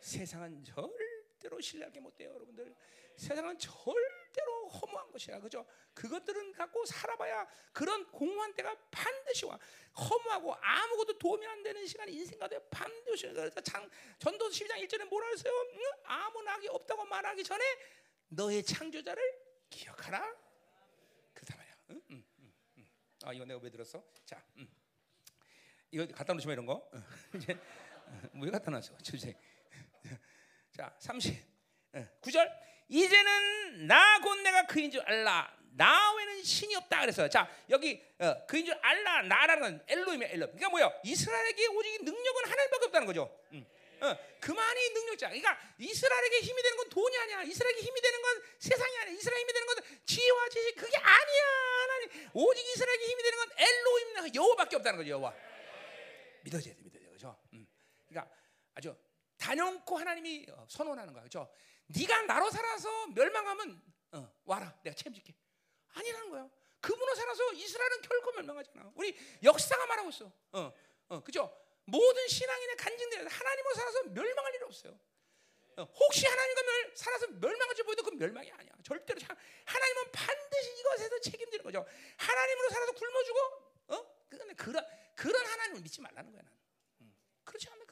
세상은 0.00 0.62
절대로 0.64 1.60
신뢰하게 1.60 2.00
못 2.00 2.16
돼요, 2.16 2.30
여러분들. 2.34 2.74
세상은 3.16 3.58
절대로 3.58 4.68
허무한 4.68 5.10
것이야. 5.12 5.40
그죠? 5.40 5.66
그것들은 5.94 6.52
갖고 6.52 6.84
살아봐야 6.84 7.46
그런 7.72 8.10
공허한 8.10 8.52
때가 8.54 8.76
반드시 8.90 9.46
와. 9.46 9.58
허무하고 9.96 10.54
아무것도 10.54 11.18
도움이 11.18 11.46
안 11.46 11.62
되는 11.62 11.86
시간이 11.86 12.12
인생 12.12 12.38
가운데 12.38 12.58
반드시 12.70 13.28
그래서 13.28 13.60
장, 13.60 13.88
전도 14.18 14.48
12장 14.48 14.82
1절에 14.84 15.04
뭐라 15.08 15.28
했어요? 15.28 15.52
응? 15.72 15.80
아무 16.04 16.42
낙이 16.42 16.68
없다고 16.68 17.04
말하기 17.04 17.44
전에 17.44 17.64
너의 18.28 18.64
창조자를 18.64 19.22
기억하라. 19.70 20.20
그렇단 21.32 21.56
말이야. 21.56 21.74
응? 21.90 22.02
응, 22.10 22.24
응, 22.78 22.86
아 23.22 23.32
이거 23.32 23.44
내가 23.44 23.60
왜 23.60 23.70
들었어? 23.70 24.04
자, 24.24 24.44
이거 25.90 26.06
갖다 26.08 26.32
놓으시면 26.32 26.54
이런 26.54 26.66
거. 26.66 26.90
이제 27.36 27.56
뭐 28.32 28.50
갖다 28.50 28.70
놨어? 28.70 28.96
주제. 28.98 29.38
자, 30.72 30.94
30. 30.98 31.53
9절 32.20 32.50
이제는 32.88 33.86
나 33.86 34.20
곧 34.22 34.36
내가 34.42 34.66
그인 34.66 34.90
줄 34.90 35.00
알라. 35.02 35.52
나 35.76 36.14
외에는 36.14 36.42
신이 36.44 36.74
없다 36.76 37.00
그래서 37.00 37.28
자 37.28 37.48
여기 37.70 38.00
어, 38.18 38.46
그인 38.46 38.64
줄 38.64 38.74
알라 38.80 39.22
나라는 39.22 39.82
엘로임의 39.88 40.28
엘로. 40.32 40.46
그러니까 40.46 40.68
뭐야? 40.70 40.92
이스라엘에게 41.04 41.66
오직 41.68 42.04
능력은 42.04 42.44
하나님밖에 42.50 42.84
없다는 42.86 43.06
거죠. 43.06 43.38
음. 43.52 43.66
어, 44.00 44.16
그만이 44.40 44.90
능력자. 44.90 45.28
그러니까 45.28 45.58
이스라엘에게 45.78 46.40
힘이 46.40 46.62
되는 46.62 46.76
건 46.76 46.88
돈이 46.90 47.16
아니야. 47.18 47.42
이스라엘에게 47.42 47.80
힘이 47.80 48.00
되는 48.00 48.22
건 48.22 48.42
세상이 48.58 48.96
아니야. 48.98 49.14
이스라엘 49.16 49.40
힘이 49.40 49.52
되는 49.52 49.66
건 49.66 49.76
지혜와 50.06 50.48
지식 50.50 50.76
그게 50.76 50.96
아니야. 50.96 51.44
하나님. 51.80 52.30
오직 52.34 52.60
이스라엘에게 52.66 53.06
힘이 53.06 53.22
되는 53.22 53.38
건 53.38 53.50
엘로임 53.56 54.34
여호밖에 54.34 54.76
없다는 54.76 54.98
거죠. 54.98 55.10
여호와. 55.10 55.34
믿어져야 56.42 56.74
돼, 56.74 56.82
믿어져. 56.82 57.10
그죠? 57.10 57.36
음. 57.54 57.66
그러니까 58.08 58.32
아주 58.74 58.94
단연코 59.38 59.96
하나님이 59.98 60.46
어, 60.50 60.66
선언하는 60.68 61.12
거야. 61.12 61.22
그죠? 61.24 61.50
네가 61.86 62.22
나로 62.22 62.50
살아서 62.50 63.06
멸망하면 63.08 63.82
어, 64.12 64.32
와라 64.44 64.76
내가 64.82 64.94
책임질게. 64.94 65.34
아니라는 65.94 66.30
거야 66.30 66.48
그분으로 66.80 67.14
살아서 67.14 67.52
이스라엘은 67.52 68.02
결코 68.02 68.32
멸망하잖아. 68.32 68.92
우리 68.94 69.16
역사가 69.42 69.86
말하고 69.86 70.10
있어. 70.10 70.30
어, 70.52 70.72
어, 71.08 71.20
그죠? 71.22 71.50
모든 71.86 72.28
신앙인의 72.28 72.76
간증들 72.76 73.28
하나님으로 73.28 73.74
살아서 73.74 74.02
멸망할 74.04 74.54
일이 74.54 74.64
없어요. 74.64 74.98
어, 75.76 75.82
혹시 75.82 76.26
하나님과 76.26 76.62
멸, 76.62 76.96
살아서 76.96 77.26
멸망할지 77.28 77.82
보여도 77.82 78.02
그 78.02 78.10
멸망이 78.10 78.50
아니야. 78.52 78.72
절대로 78.84 79.20
하나님은 79.64 80.12
반드시 80.12 80.70
이것에서 80.78 81.20
책임지는 81.20 81.64
거죠. 81.64 81.84
하나님으로 82.16 82.68
살아서 82.70 82.92
굶어주고 82.92 83.38
어? 83.88 84.14
그런 84.56 84.84
그런 85.14 85.46
하나님을 85.46 85.80
믿지 85.80 86.00
말라는 86.00 86.32
거야 86.32 86.42
나는. 86.42 86.58
음, 87.00 87.14
그렇지 87.44 87.68
않으면 87.68 87.83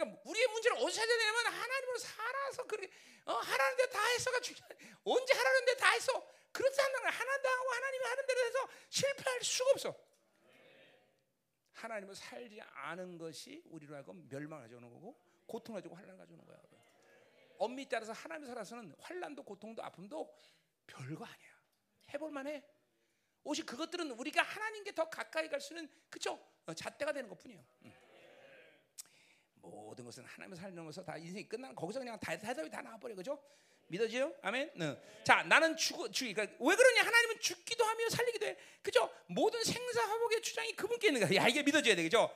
그러니까 0.00 0.22
우리의 0.24 0.46
문제를 0.48 0.76
어디서 0.78 1.00
찾아야 1.00 1.18
되냐면 1.18 1.46
하나님으로 1.52 1.98
살아서 1.98 2.64
그렇게 2.64 2.90
어, 3.26 3.34
하라는 3.34 3.76
대로 3.76 3.90
다 3.90 4.06
했어가 4.06 4.40
중요 4.40 4.58
언제 5.04 5.34
하라는 5.34 5.64
대로 5.66 5.76
다 5.76 5.90
했어. 5.90 6.26
그렇지 6.52 6.80
않는 6.80 7.00
거야. 7.00 7.10
하나도 7.10 7.48
하고 7.48 7.70
하나님이 7.70 8.04
하는 8.04 8.26
대로 8.26 8.40
해서 8.40 8.68
실패할 8.88 9.42
수가 9.42 9.70
없어. 9.72 9.94
하나님을 11.72 12.14
살지 12.14 12.60
않은 12.60 13.18
것이 13.18 13.62
우리로 13.66 13.94
하여금 13.94 14.26
멸망을 14.28 14.64
가져오는 14.64 14.90
거고 14.90 15.18
고통을 15.46 15.80
가지고 15.80 15.96
환란을 15.96 16.18
가져오는 16.18 16.44
거야. 16.46 16.58
엄밀히 17.58 17.88
따라서 17.90 18.12
하나님 18.12 18.46
살아서는 18.46 18.94
환란도 19.00 19.42
고통도 19.42 19.82
아픔도 19.82 20.34
별거 20.86 21.24
아니야. 21.26 21.60
해볼 22.14 22.30
만해. 22.30 22.64
오직 23.44 23.64
그것들은 23.66 24.10
우리가 24.12 24.42
하나님께 24.42 24.94
더 24.94 25.08
가까이 25.08 25.48
갈수 25.48 25.74
있는 25.74 25.90
그쵸? 26.08 26.38
어, 26.66 26.74
잣대가 26.74 27.12
되는 27.12 27.28
것뿐이에요. 27.28 27.64
응. 27.84 27.99
모든 29.62 30.04
것은 30.04 30.24
하나님을 30.24 30.56
살면서 30.56 31.04
다 31.04 31.16
인생이 31.16 31.48
끝나는 31.48 31.74
거기서 31.74 31.98
그냥 32.00 32.18
다 32.18 32.36
대답이 32.38 32.70
다 32.70 32.80
나와버려 32.80 33.14
그죠? 33.14 33.40
믿어지요? 33.88 34.32
아멘. 34.42 34.70
네. 34.76 34.96
자, 35.24 35.42
나는 35.42 35.76
죽어 35.76 36.08
죽이. 36.10 36.32
그러니까 36.32 36.56
왜 36.64 36.76
그러냐? 36.76 37.02
하나님은 37.02 37.40
죽기도 37.40 37.84
하며 37.84 38.08
살리기도 38.08 38.46
해. 38.46 38.56
그죠? 38.82 39.10
모든 39.26 39.62
생사화복의 39.64 40.42
주장이 40.42 40.76
그분께 40.76 41.08
있는 41.08 41.26
거야. 41.26 41.42
야, 41.42 41.48
이게 41.48 41.62
믿어져야 41.64 41.96
돼, 41.96 42.02
그죠? 42.04 42.32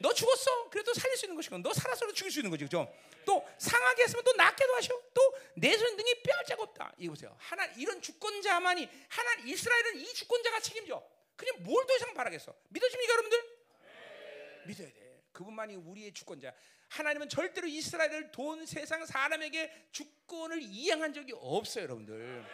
너 0.00 0.12
죽었어. 0.12 0.68
그래도 0.68 0.92
살릴 0.92 1.16
수 1.16 1.24
있는 1.24 1.34
것이고, 1.36 1.58
너 1.58 1.72
살아서도 1.72 2.12
죽일 2.12 2.30
수 2.30 2.40
있는 2.40 2.50
거지, 2.50 2.64
그죠? 2.64 2.92
또 3.24 3.42
상하게 3.56 4.02
했으면 4.02 4.22
또 4.22 4.32
낫게도 4.34 4.74
하셔. 4.74 5.02
또내 5.14 5.76
손 5.78 5.96
등이 5.96 6.22
뼈할 6.22 6.44
자가 6.44 6.62
없다. 6.62 6.92
이거 6.98 7.12
보세요. 7.12 7.34
하나 7.38 7.64
이런 7.76 8.02
주권자만이 8.02 8.88
하나 9.08 9.34
이스라엘은 9.46 9.96
이 9.96 10.12
주권자가 10.12 10.60
책임져. 10.60 11.02
그냥 11.36 11.56
뭘 11.62 11.86
더 11.86 11.96
이상 11.96 12.12
바라겠어? 12.12 12.54
믿어집니까, 12.68 13.12
여러분들? 13.14 13.42
믿어야 14.66 14.88
돼. 14.88 15.07
그분만이 15.38 15.76
우리의 15.76 16.12
주권자. 16.12 16.52
하나님은 16.88 17.28
절대로 17.28 17.68
이스라엘을 17.68 18.32
돈 18.32 18.66
세상 18.66 19.06
사람에게 19.06 19.88
주권을 19.92 20.60
이양한 20.60 21.12
적이 21.12 21.34
없어요, 21.36 21.84
여러분들. 21.84 22.44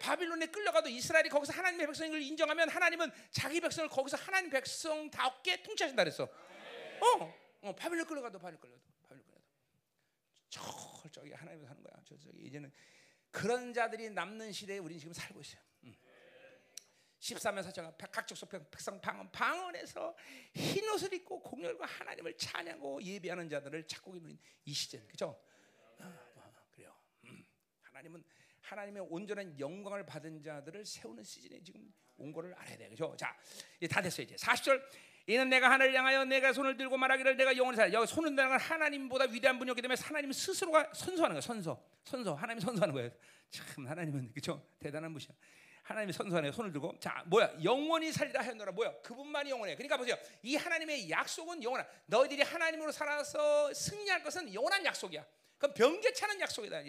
바빌론에 0.00 0.46
끌려가도 0.46 0.88
이스라엘이 0.88 1.28
거기서 1.28 1.52
하나님의 1.52 1.86
백성을 1.86 2.20
인정하면 2.20 2.68
하나님은 2.68 3.12
자기 3.30 3.60
백성을 3.60 3.88
거기서 3.88 4.16
하나님 4.16 4.50
백성다웠게 4.50 5.62
통치하신다 5.62 6.02
그랬어. 6.02 6.24
어, 6.24 7.34
어 7.60 7.76
바빌론 7.76 8.04
끌려가도 8.06 8.40
바빌론 8.40 8.60
끌려도 8.60 8.80
바빌론 9.02 9.24
끌려도 9.26 9.44
철저하게 10.48 11.34
하나님을 11.34 11.68
사는 11.68 11.80
거야. 11.80 11.92
철저하게 12.04 12.40
이제는 12.40 12.72
그런 13.30 13.72
자들이 13.72 14.10
남는 14.10 14.50
시대에 14.50 14.78
우리는 14.78 14.98
지금 14.98 15.12
살고 15.12 15.42
있어요. 15.42 15.62
13년 17.20 17.62
사자가 17.62 17.92
각적 18.10 18.36
백성 18.70 19.00
방언 19.00 19.30
방언에서 19.30 20.16
흰 20.54 20.88
옷을 20.88 21.12
입고 21.12 21.40
공열과 21.42 21.84
하나님을 21.84 22.36
찬양하고 22.36 23.02
예배하는 23.02 23.48
자들을 23.48 23.86
찾고 23.86 24.16
있는 24.16 24.38
이 24.64 24.72
시즌 24.72 25.06
그죠? 25.06 25.38
아, 25.98 26.04
아, 26.04 26.50
그래요. 26.72 26.94
음. 27.24 27.44
하나님은 27.82 28.24
하나님의 28.62 29.06
온전한 29.10 29.58
영광을 29.58 30.06
받은 30.06 30.42
자들을 30.42 30.84
세우는 30.86 31.22
시즌에 31.22 31.62
지금 31.62 31.92
온 32.16 32.32
거를 32.32 32.54
알아야 32.54 32.76
돼 32.76 32.88
그죠? 32.88 33.14
자, 33.16 33.36
이제 33.78 33.86
다 33.86 34.00
됐어요 34.00 34.24
이제 34.24 34.36
40절. 34.36 34.82
이는 35.26 35.48
내가 35.48 35.70
하늘을 35.70 35.94
향하여 35.94 36.24
내가 36.24 36.52
손을 36.52 36.76
들고 36.76 36.96
말하기를 36.96 37.36
내가 37.36 37.56
영원히 37.56 37.76
살아. 37.76 37.92
여기 37.92 38.06
손을 38.06 38.34
드는 38.34 38.58
하나님보다 38.58 39.26
위대한 39.26 39.58
분이었기 39.58 39.82
때문에 39.82 40.00
하나님 40.02 40.32
스스로가 40.32 40.92
선서하는 40.94 41.34
거야. 41.34 41.40
선서, 41.40 41.84
선서. 42.04 42.34
하나님 42.34 42.60
선서하는 42.60 42.94
거예요. 42.94 43.10
참 43.50 43.86
하나님은 43.86 44.32
그죠? 44.32 44.66
대단한 44.78 45.12
분이야. 45.12 45.28
하나님의 45.90 46.12
선수안에 46.12 46.52
손을 46.52 46.72
들고 46.72 46.96
자 47.00 47.22
뭐야 47.26 47.52
영원히 47.64 48.12
살리라 48.12 48.42
하였노라. 48.42 48.72
뭐야 48.72 48.92
그분만이 49.02 49.50
영원해. 49.50 49.74
그러니까 49.74 49.96
보세요. 49.96 50.16
이 50.42 50.56
하나님의 50.56 51.10
약속은 51.10 51.62
영원한 51.62 51.86
너희들이 52.06 52.42
하나님으로 52.42 52.92
살아서 52.92 53.72
승리할 53.74 54.22
것은 54.22 54.54
영원한 54.54 54.84
약속이야. 54.84 55.24
그럼 55.58 55.74
않은 56.24 56.40
약속이다. 56.40 56.82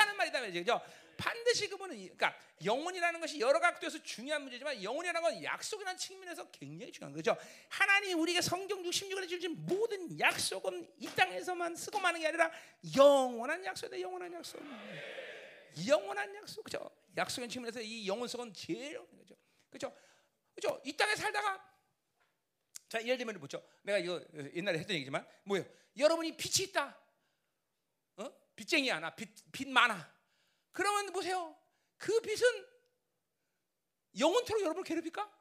않은 0.00 0.16
말이다 0.16 0.40
그죠? 0.40 0.80
반드시 1.18 1.68
그분은 1.68 1.96
그러니까 1.96 2.34
영원이라는 2.64 3.20
것이 3.20 3.38
여러 3.38 3.60
각도에서 3.60 4.02
중요한 4.02 4.42
문제지만 4.42 4.82
영원이라는 4.82 5.20
건 5.20 5.44
약속이라는 5.44 5.98
측면에서 5.98 6.50
굉장히 6.50 6.90
중요한 6.90 7.12
거죠. 7.12 7.36
하나님이 7.68 8.14
우리에게 8.14 8.40
성경 8.40 8.82
66권에 8.82 9.28
주신 9.28 9.54
모든 9.66 10.18
약속은 10.18 10.90
이 10.98 11.06
땅에서만 11.08 11.76
쓰고 11.76 12.00
마는 12.00 12.20
게 12.20 12.28
아니라 12.28 12.50
영원한 12.96 13.64
약속이다. 13.64 14.00
영원한 14.00 14.32
약속 14.32 14.60
영원한 15.86 16.34
약속 16.36 16.62
그죠? 16.64 16.90
약속의 17.16 17.48
측면에서 17.48 17.80
이 17.80 18.06
영원성은 18.06 18.52
제일 18.54 18.98
거죠. 19.16 19.36
그죠? 19.70 19.96
그죠? 20.54 20.80
이 20.84 20.96
땅에 20.96 21.14
살다가 21.14 21.64
자 22.88 23.02
예를 23.02 23.18
들면 23.18 23.38
뭐죠? 23.38 23.62
내가 23.82 23.98
이거 23.98 24.24
옛날에 24.54 24.78
했던 24.78 24.94
얘기지만 24.96 25.26
뭐예요? 25.44 25.66
여러분이 25.96 26.36
빛이 26.36 26.68
있다. 26.68 26.98
어? 28.16 28.32
빚쟁이야 28.56 29.00
나 29.00 29.14
빚, 29.14 29.30
빚 29.52 29.68
많아. 29.68 30.16
그러면 30.72 31.12
보세요. 31.12 31.56
그 31.96 32.20
빚은 32.20 32.66
영원토록 34.18 34.62
여러분을 34.62 34.84
괴롭힐까? 34.84 35.38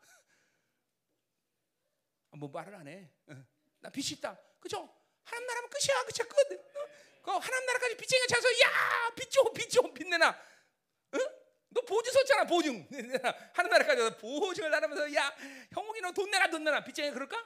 뭐 2.32 2.50
말을 2.50 2.76
안 2.76 2.88
해. 2.88 3.10
어. 3.28 3.46
나 3.80 3.90
빚이 3.90 4.16
있다. 4.16 4.40
그죠? 4.60 4.94
하나님 5.24 5.48
나라면 5.48 5.70
끝이야. 5.70 6.04
그쵸? 6.06 6.28
끝. 6.28 6.52
어? 6.54 6.90
그 7.28 7.32
하나님 7.34 7.66
나라까지 7.66 7.98
빚쟁이가 7.98 8.26
차서 8.28 8.48
야, 8.62 9.12
빚 9.14 9.30
줘, 9.30 9.44
빚 9.54 9.70
줘, 9.70 9.82
빚 9.94 10.08
내놔. 10.08 10.34
응? 11.16 11.20
너 11.72 11.82
보증 11.82 12.14
썼잖아, 12.14 12.45
보증. 12.45 12.88
하나님 13.54 13.70
나라까지 13.70 14.18
보증을 14.18 14.70
나누면서 14.72 15.14
야, 15.14 15.36
형욱이 15.74 15.99
너 15.99 16.10
돈 16.14 16.32
내라, 16.32 16.49
돈 16.49 16.64
내라. 16.64 16.82
빚쟁이 16.86 17.12
그럴까? 17.12 17.38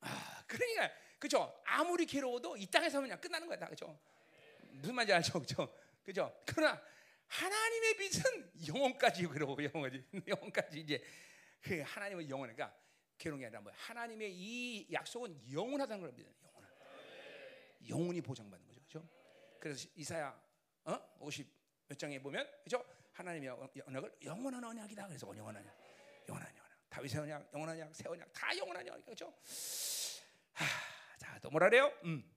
아, 0.00 0.44
그러니까 0.46 0.90
그죠? 1.18 1.58
아무리 1.64 2.04
괴로워도 2.04 2.58
이 2.58 2.66
땅에서 2.66 3.00
그냥 3.00 3.18
끝나는 3.18 3.46
거야, 3.46 3.58
다 3.58 3.66
그죠? 3.66 3.98
무슨 4.72 4.94
말인지 4.94 5.14
알죠, 5.14 5.40
그죠? 5.40 5.74
그죠? 6.02 6.42
그러나 6.44 6.78
하나님의 7.28 7.96
빚은 7.96 8.52
영원까지 8.68 9.26
괴로워, 9.26 9.56
영원까지, 9.64 10.04
영원까지 10.28 10.80
이제 10.80 11.02
그 11.62 11.80
하나님은 11.80 12.28
영원하니까 12.28 12.74
괴로운 13.16 13.40
게 13.40 13.46
아니라 13.46 13.62
뭐 13.62 13.72
하나님의 13.74 14.32
이 14.34 14.86
약속은 14.92 15.50
영원하다는 15.50 16.02
걸 16.02 16.12
믿어요. 16.12 16.34
영원. 16.44 16.62
영원히 17.88 18.20
보장받는 18.20 18.66
그죠? 18.68 18.71
그래서 19.62 19.88
이사야 19.94 20.36
어? 20.86 21.18
50몇 21.20 21.96
장에 21.96 22.20
보면 22.20 22.44
그죠? 22.64 22.84
하나님의 23.12 23.48
언약을 23.86 24.16
영원한 24.24 24.64
언약이다. 24.64 25.06
그래서 25.06 25.28
영원한 25.36 25.62
언약, 25.62 25.76
영원한 26.28 26.50
언약. 26.52 26.62
다윗의 26.88 27.20
언약, 27.20 27.50
영원한 27.54 27.76
언약, 27.76 27.94
새 27.94 28.08
언약 28.08 28.32
다 28.32 28.56
영원한 28.58 28.88
언약? 28.88 29.06
하, 30.54 30.64
자, 31.16 31.38
또 31.40 31.48
뭐라 31.50 31.68
그래요? 31.70 31.92
음. 32.02 32.28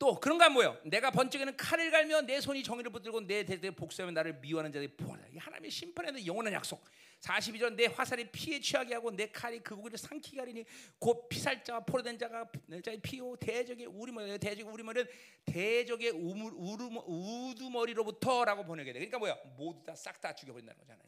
또 0.00 0.18
그런가 0.18 0.48
뭐요? 0.48 0.80
내가 0.86 1.10
번쩍이는 1.10 1.58
칼을 1.58 1.90
갈며 1.90 2.22
내 2.22 2.40
손이 2.40 2.62
정의를 2.62 2.90
붙들고 2.90 3.20
내 3.26 3.44
대대에 3.44 3.70
복수하며 3.70 4.12
나를 4.12 4.32
미워하는 4.40 4.72
자들이. 4.72 4.96
이 5.30 5.36
하나님의 5.36 5.70
심판에 5.70 6.10
대한 6.10 6.26
영원한 6.26 6.54
약속. 6.54 6.82
42절 7.20 7.74
내 7.74 7.84
화살이 7.84 8.24
피에 8.30 8.58
취하게 8.60 8.94
하고 8.94 9.10
내 9.10 9.30
칼이 9.30 9.60
그 9.60 9.76
고기를 9.76 9.98
삼키게 9.98 10.40
하리니 10.40 10.64
곧 10.98 11.28
피살자와 11.28 11.80
포로된 11.80 12.18
자가 12.18 12.50
내 12.64 12.80
자의 12.80 12.98
피요 12.98 13.36
대적의 13.36 13.84
우리머리 13.84 14.38
대적의 14.38 14.72
우리머리는 14.72 15.06
대적의 15.44 16.12
우물, 16.12 16.54
우르, 16.56 16.84
우두머리로부터라고 17.06 18.64
번역해야 18.64 18.94
돼. 18.94 19.00
그러니까 19.00 19.18
뭐야? 19.18 19.36
모두 19.58 19.84
다 19.84 19.92
싹 19.92 20.18
다 20.18 20.34
죽여버린다는 20.34 20.78
거잖아요. 20.80 21.04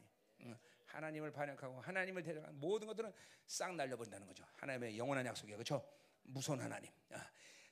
하나님을 0.85 1.32
반역하고 1.32 1.81
하나님을 1.81 2.23
대적한 2.23 2.60
모든 2.60 2.86
것들은 2.89 3.10
싹 3.47 3.74
날려버린다는 3.74 4.27
거죠. 4.27 4.44
하나님의 4.56 4.98
영원한 4.98 5.24
약속이에요. 5.24 5.56
그렇죠? 5.56 5.82
무서운 6.24 6.60
하나님. 6.60 6.90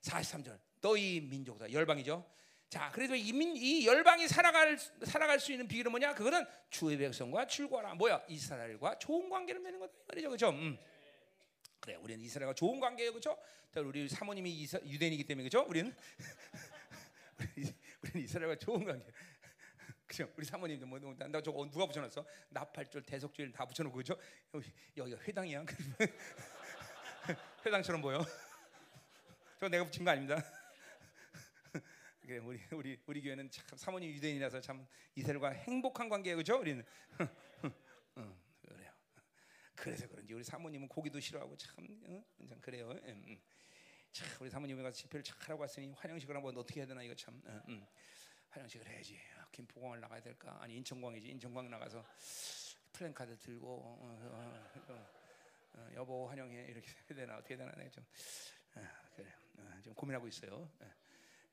43절 0.03 0.59
너희 0.81 1.21
민족다 1.21 1.71
열방이죠. 1.71 2.25
자, 2.71 2.89
그래도 2.93 3.17
이, 3.17 3.33
민, 3.33 3.57
이 3.57 3.85
열방이 3.85 4.29
살아갈 4.29 4.79
살아갈 5.03 5.41
수 5.41 5.51
있는 5.51 5.67
비결은 5.67 5.91
뭐냐? 5.91 6.15
그거는 6.15 6.47
주의 6.71 6.97
백성과 6.97 7.49
출구하라. 7.49 7.95
뭐야? 7.95 8.23
이스라엘과 8.29 8.99
좋은 8.99 9.29
관계를 9.29 9.61
맺는 9.61 9.81
거다 9.81 9.93
그렇죠? 10.07 10.51
음. 10.51 10.79
그래, 11.81 11.97
우리는 11.97 12.25
이스라엘과 12.25 12.55
좋은 12.55 12.79
관계예요, 12.79 13.11
그렇죠? 13.11 13.37
우리 13.77 14.09
사모님이 14.09 14.53
이사, 14.53 14.79
유대인이기 14.85 15.25
때문에 15.25 15.49
그렇죠? 15.49 15.69
우리는 15.69 15.93
우리는 18.03 18.25
이스라엘과 18.25 18.57
좋은 18.57 18.85
관계. 18.85 19.05
그죠? 20.07 20.29
우리 20.37 20.45
사모님도 20.45 20.87
뭐, 20.87 20.99
뭐나 21.01 21.41
저거 21.41 21.69
누가 21.71 21.87
붙여놨어? 21.87 22.25
나팔줄, 22.51 23.03
대속줄 23.03 23.51
다 23.51 23.65
붙여놓고 23.65 23.97
그죠? 23.97 24.17
여기 24.55 24.73
여기가 24.97 25.23
회당이야. 25.23 25.65
회당처럼 27.67 28.01
보여. 28.01 28.25
저 29.61 29.69
내가 29.69 29.85
붙인 29.85 30.07
거 30.07 30.11
아닙니다. 30.11 30.43
우리 32.25 32.59
우리 32.73 32.99
우리 33.05 33.21
교회는 33.21 33.51
참 33.51 33.77
사모님 33.77 34.11
유대인이라서 34.15 34.59
참 34.63 34.87
이스라엘과 35.15 35.51
행복한 35.51 36.09
관계예요, 36.09 36.39
그죠? 36.39 36.59
우리는 36.59 36.83
어, 38.17 38.41
그래요. 38.63 38.91
그래서 39.77 40.09
그런지 40.09 40.33
우리 40.33 40.43
사모님은 40.43 40.89
고기도 40.89 41.21
싫어하고 41.21 41.59
참, 41.59 41.87
어? 42.07 42.25
참 42.49 42.59
그래요. 42.63 42.89
음, 42.89 43.23
음. 43.27 43.41
참 44.13 44.27
우리 44.41 44.49
사모님이 44.49 44.83
가서 44.83 44.97
집회를 44.97 45.23
잘 45.23 45.37
하고 45.51 45.61
왔으니 45.61 45.93
환영식을 45.93 46.35
한번 46.35 46.57
어떻게 46.57 46.81
해야 46.81 46.87
되나 46.87 47.03
이거 47.03 47.15
참. 47.15 47.39
어, 47.45 47.61
음. 47.69 47.87
환영식을 48.49 48.89
해야지. 48.89 49.21
아, 49.39 49.47
김포공항을 49.53 50.01
나가야 50.01 50.23
될까? 50.23 50.57
아니 50.63 50.75
인천공항이지. 50.79 51.29
인천공항 51.29 51.71
나가서 51.71 52.03
플랜카드 52.95 53.37
들고 53.37 53.69
어, 53.69 53.99
어, 54.01 54.89
어, 54.89 55.07
어, 55.75 55.91
여보 55.97 56.31
환영해 56.31 56.65
이렇게 56.71 56.91
해야 57.11 57.15
되나 57.15 57.37
어떻게 57.37 57.57
해야 57.57 57.71
되나 57.71 57.91
좀 57.91 58.03
아, 59.69 59.81
좀 59.83 59.95
고민하고 59.95 60.29
있어요. 60.29 60.69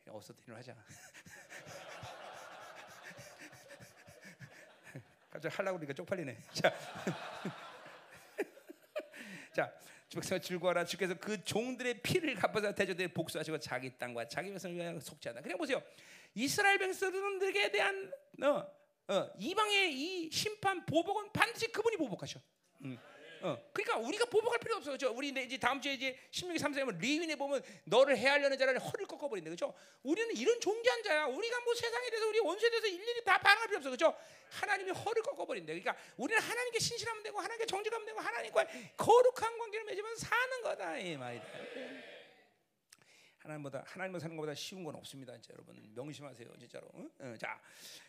어서든지 0.09 0.51
하자. 0.51 0.75
갑자기 5.29 5.55
하려고 5.55 5.77
그러니까 5.77 5.93
쪽팔리네. 5.93 6.37
자, 6.53 6.73
자, 9.53 9.73
주께서 10.07 10.39
즐거워라. 10.39 10.85
주께서 10.85 11.13
그 11.15 11.43
종들의 11.43 12.01
피를 12.01 12.35
갚아서 12.35 12.73
대저들의 12.73 13.13
복수하시고 13.13 13.59
자기 13.59 13.97
땅과 13.97 14.27
자기 14.27 14.49
백성을 14.49 14.75
위하여 14.75 14.99
속지 14.99 15.29
않다. 15.29 15.41
그냥 15.41 15.57
보세요. 15.57 15.81
이스라엘 16.33 16.77
백성들에게 16.77 17.71
대한 17.71 18.11
어, 18.41 19.13
어, 19.13 19.29
이방의 19.37 19.93
이 19.93 20.31
심판 20.31 20.85
보복은 20.85 21.31
반드시 21.33 21.71
그분이 21.71 21.97
보복하셔. 21.97 22.39
음. 22.83 22.97
어, 23.47 23.69
그러니까 23.71 23.97
우리가 23.97 24.25
보복할 24.25 24.59
필요 24.59 24.75
없어, 24.75 24.91
그렇죠? 24.91 25.11
우리 25.15 25.29
이제 25.29 25.57
다음 25.57 25.79
주에 25.79 25.93
이제 25.93 26.17
신명기 26.31 26.61
3장에 26.61 26.99
리윈에 26.99 27.35
보면 27.35 27.63
너를 27.85 28.17
해하려는 28.17 28.57
자를 28.57 28.77
허를 28.79 29.05
꺾어 29.07 29.29
버린다, 29.29 29.49
그렇죠? 29.49 29.73
우리는 30.03 30.35
이런 30.35 30.59
존귀한 30.59 31.03
자야. 31.03 31.25
우리가 31.25 31.61
뭐 31.61 31.73
세상에 31.73 32.09
대해서 32.09 32.27
우리 32.27 32.39
원수에 32.39 32.69
대해서 32.69 32.87
일일이 32.87 33.23
다 33.23 33.37
반응할 33.37 33.67
필요 33.67 33.77
없어, 33.77 33.89
그렇죠? 33.89 34.17
하나님이 34.49 34.91
허를 34.91 35.21
꺾어 35.23 35.45
버린다. 35.45 35.67
그러니까 35.67 35.95
우리는 36.17 36.41
하나님께 36.41 36.79
신실하면 36.79 37.23
되고 37.23 37.39
하나님께 37.39 37.65
정직하면 37.65 38.05
되고 38.05 38.19
하나님과 38.19 38.65
거룩한 38.97 39.57
관계를 39.57 39.85
맺으면 39.85 40.15
사는 40.17 40.61
거다 40.61 40.97
이 40.97 41.15
말이다. 41.17 41.45
하나님보다 43.47 43.83
하나님을 43.87 44.19
사는 44.19 44.35
것보다 44.35 44.53
쉬운 44.53 44.83
건 44.83 44.95
없습니다, 44.95 45.33
진짜 45.33 45.53
여러분 45.53 45.81
명심하세요, 45.95 46.57
진짜로. 46.59 46.87
응? 46.95 47.09
응, 47.21 47.37
자, 47.39 47.59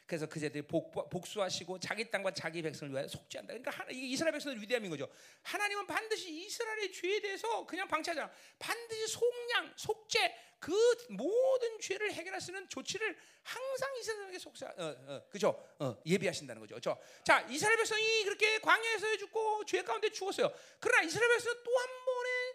그래서 0.07 0.27
그제들이 0.27 0.63
복, 0.67 1.27
수하시고 1.27 1.79
자기 1.79 2.11
땅과 2.11 2.33
자기 2.33 2.61
백성을 2.63 2.93
위하여 2.93 3.07
속죄한다. 3.07 3.55
그러니까 3.55 3.87
이게 3.91 4.09
이스라엘 4.09 4.33
백성들 4.33 4.61
위대함인 4.61 4.91
거죠. 4.91 5.09
하나님은 5.43 5.87
반드시 5.87 6.31
이스라엘의 6.47 6.93
죄에 6.93 7.21
대해서 7.21 7.65
그냥 7.67 7.87
방치하잖아. 7.87 8.31
반드시 8.59 9.07
속량, 9.07 9.75
속죄, 9.77 10.35
그 10.59 10.73
모든 11.11 11.79
죄를 11.81 12.13
해결할 12.13 12.41
수 12.41 12.51
있는 12.51 12.69
조치를 12.69 13.17
항상 13.45 13.97
이스라엘에게 13.97 14.39
속사, 14.39 14.67
어, 14.77 14.97
어, 15.07 15.23
그죠? 15.31 15.69
어, 15.79 15.97
예비하신다는 16.05 16.61
거죠. 16.61 16.75
그죠? 16.75 16.99
자, 17.23 17.41
이스라엘 17.49 17.77
백성이 17.77 18.25
그렇게 18.25 18.59
광야에서 18.59 19.17
죽고 19.19 19.65
죄 19.67 19.83
가운데 19.83 20.11
죽었어요. 20.11 20.53
그러나 20.81 21.03
이스라엘 21.03 21.31
백성은 21.33 21.63
또 21.63 21.79
한 21.79 21.89
번의 22.05 22.55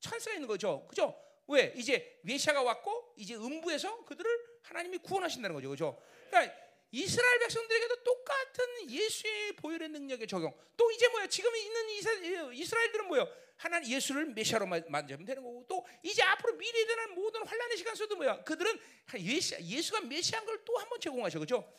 찬스가 0.00 0.34
있는 0.34 0.48
거죠. 0.48 0.86
그죠? 0.88 1.29
왜? 1.50 1.72
이제 1.76 2.18
메시아가 2.22 2.62
왔고 2.62 3.12
이제 3.16 3.34
음부에서 3.34 4.04
그들을 4.04 4.30
하나님이 4.62 4.98
구원하신다는 4.98 5.54
거죠. 5.54 5.68
그죠? 5.70 6.02
그러니까 6.28 6.54
이스라엘 6.92 7.38
백성들에게도 7.40 8.02
똑같은 8.02 8.90
예수의 8.90 9.52
보혈의 9.56 9.88
능력의 9.90 10.26
적용. 10.26 10.52
또 10.76 10.90
이제 10.90 11.08
뭐야? 11.08 11.26
지금 11.28 11.54
있는 11.56 11.90
이스라엘, 11.90 12.54
이스라엘들은 12.54 13.06
뭐요? 13.08 13.28
하나님 13.56 13.90
예수를 13.92 14.26
메시아로 14.26 14.66
만들면 14.66 15.24
되는 15.26 15.42
거고 15.42 15.64
또 15.68 15.86
이제 16.02 16.22
앞으로 16.22 16.54
미래에 16.54 16.86
대한 16.86 17.14
모든 17.14 17.44
환란의 17.46 17.76
시간 17.76 17.94
속도 17.94 18.16
뭐야? 18.16 18.42
그들은 18.42 18.78
예시, 19.18 19.56
예수 19.62 19.92
가 19.92 20.00
메시아인 20.00 20.46
걸 20.46 20.64
또 20.64 20.78
한 20.78 20.88
번 20.88 20.98
제공하셔. 21.00 21.38
그죠? 21.38 21.70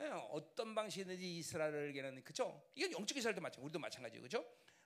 예, 0.00 0.06
어떤 0.30 0.74
방식이든지 0.74 1.38
이스라엘에게는 1.38 2.24
그죠? 2.24 2.62
이건 2.74 2.92
영적 2.92 3.16
이스라엘도 3.16 3.40
마찬가지, 3.40 3.64
우리도 3.64 3.78
마찬가지죠, 3.78 4.22
그죠? 4.22 4.44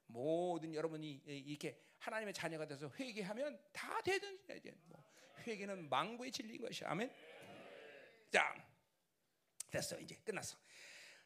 모든 0.09 0.75
여러분이 0.75 1.23
이렇게 1.27 1.79
하나님의 1.99 2.35
자녀가 2.35 2.67
돼서 2.67 2.91
회개하면 2.99 3.59
다 3.73 4.01
되든 4.03 4.39
이제 4.57 4.73
뭐 4.87 5.03
회개는 5.47 5.89
망고의 5.89 6.33
진리인 6.33 6.61
것이 6.63 6.85
아멘. 6.85 7.11
자, 8.31 8.55
됐어 9.71 9.99
이제 10.01 10.17
끝났어. 10.25 10.57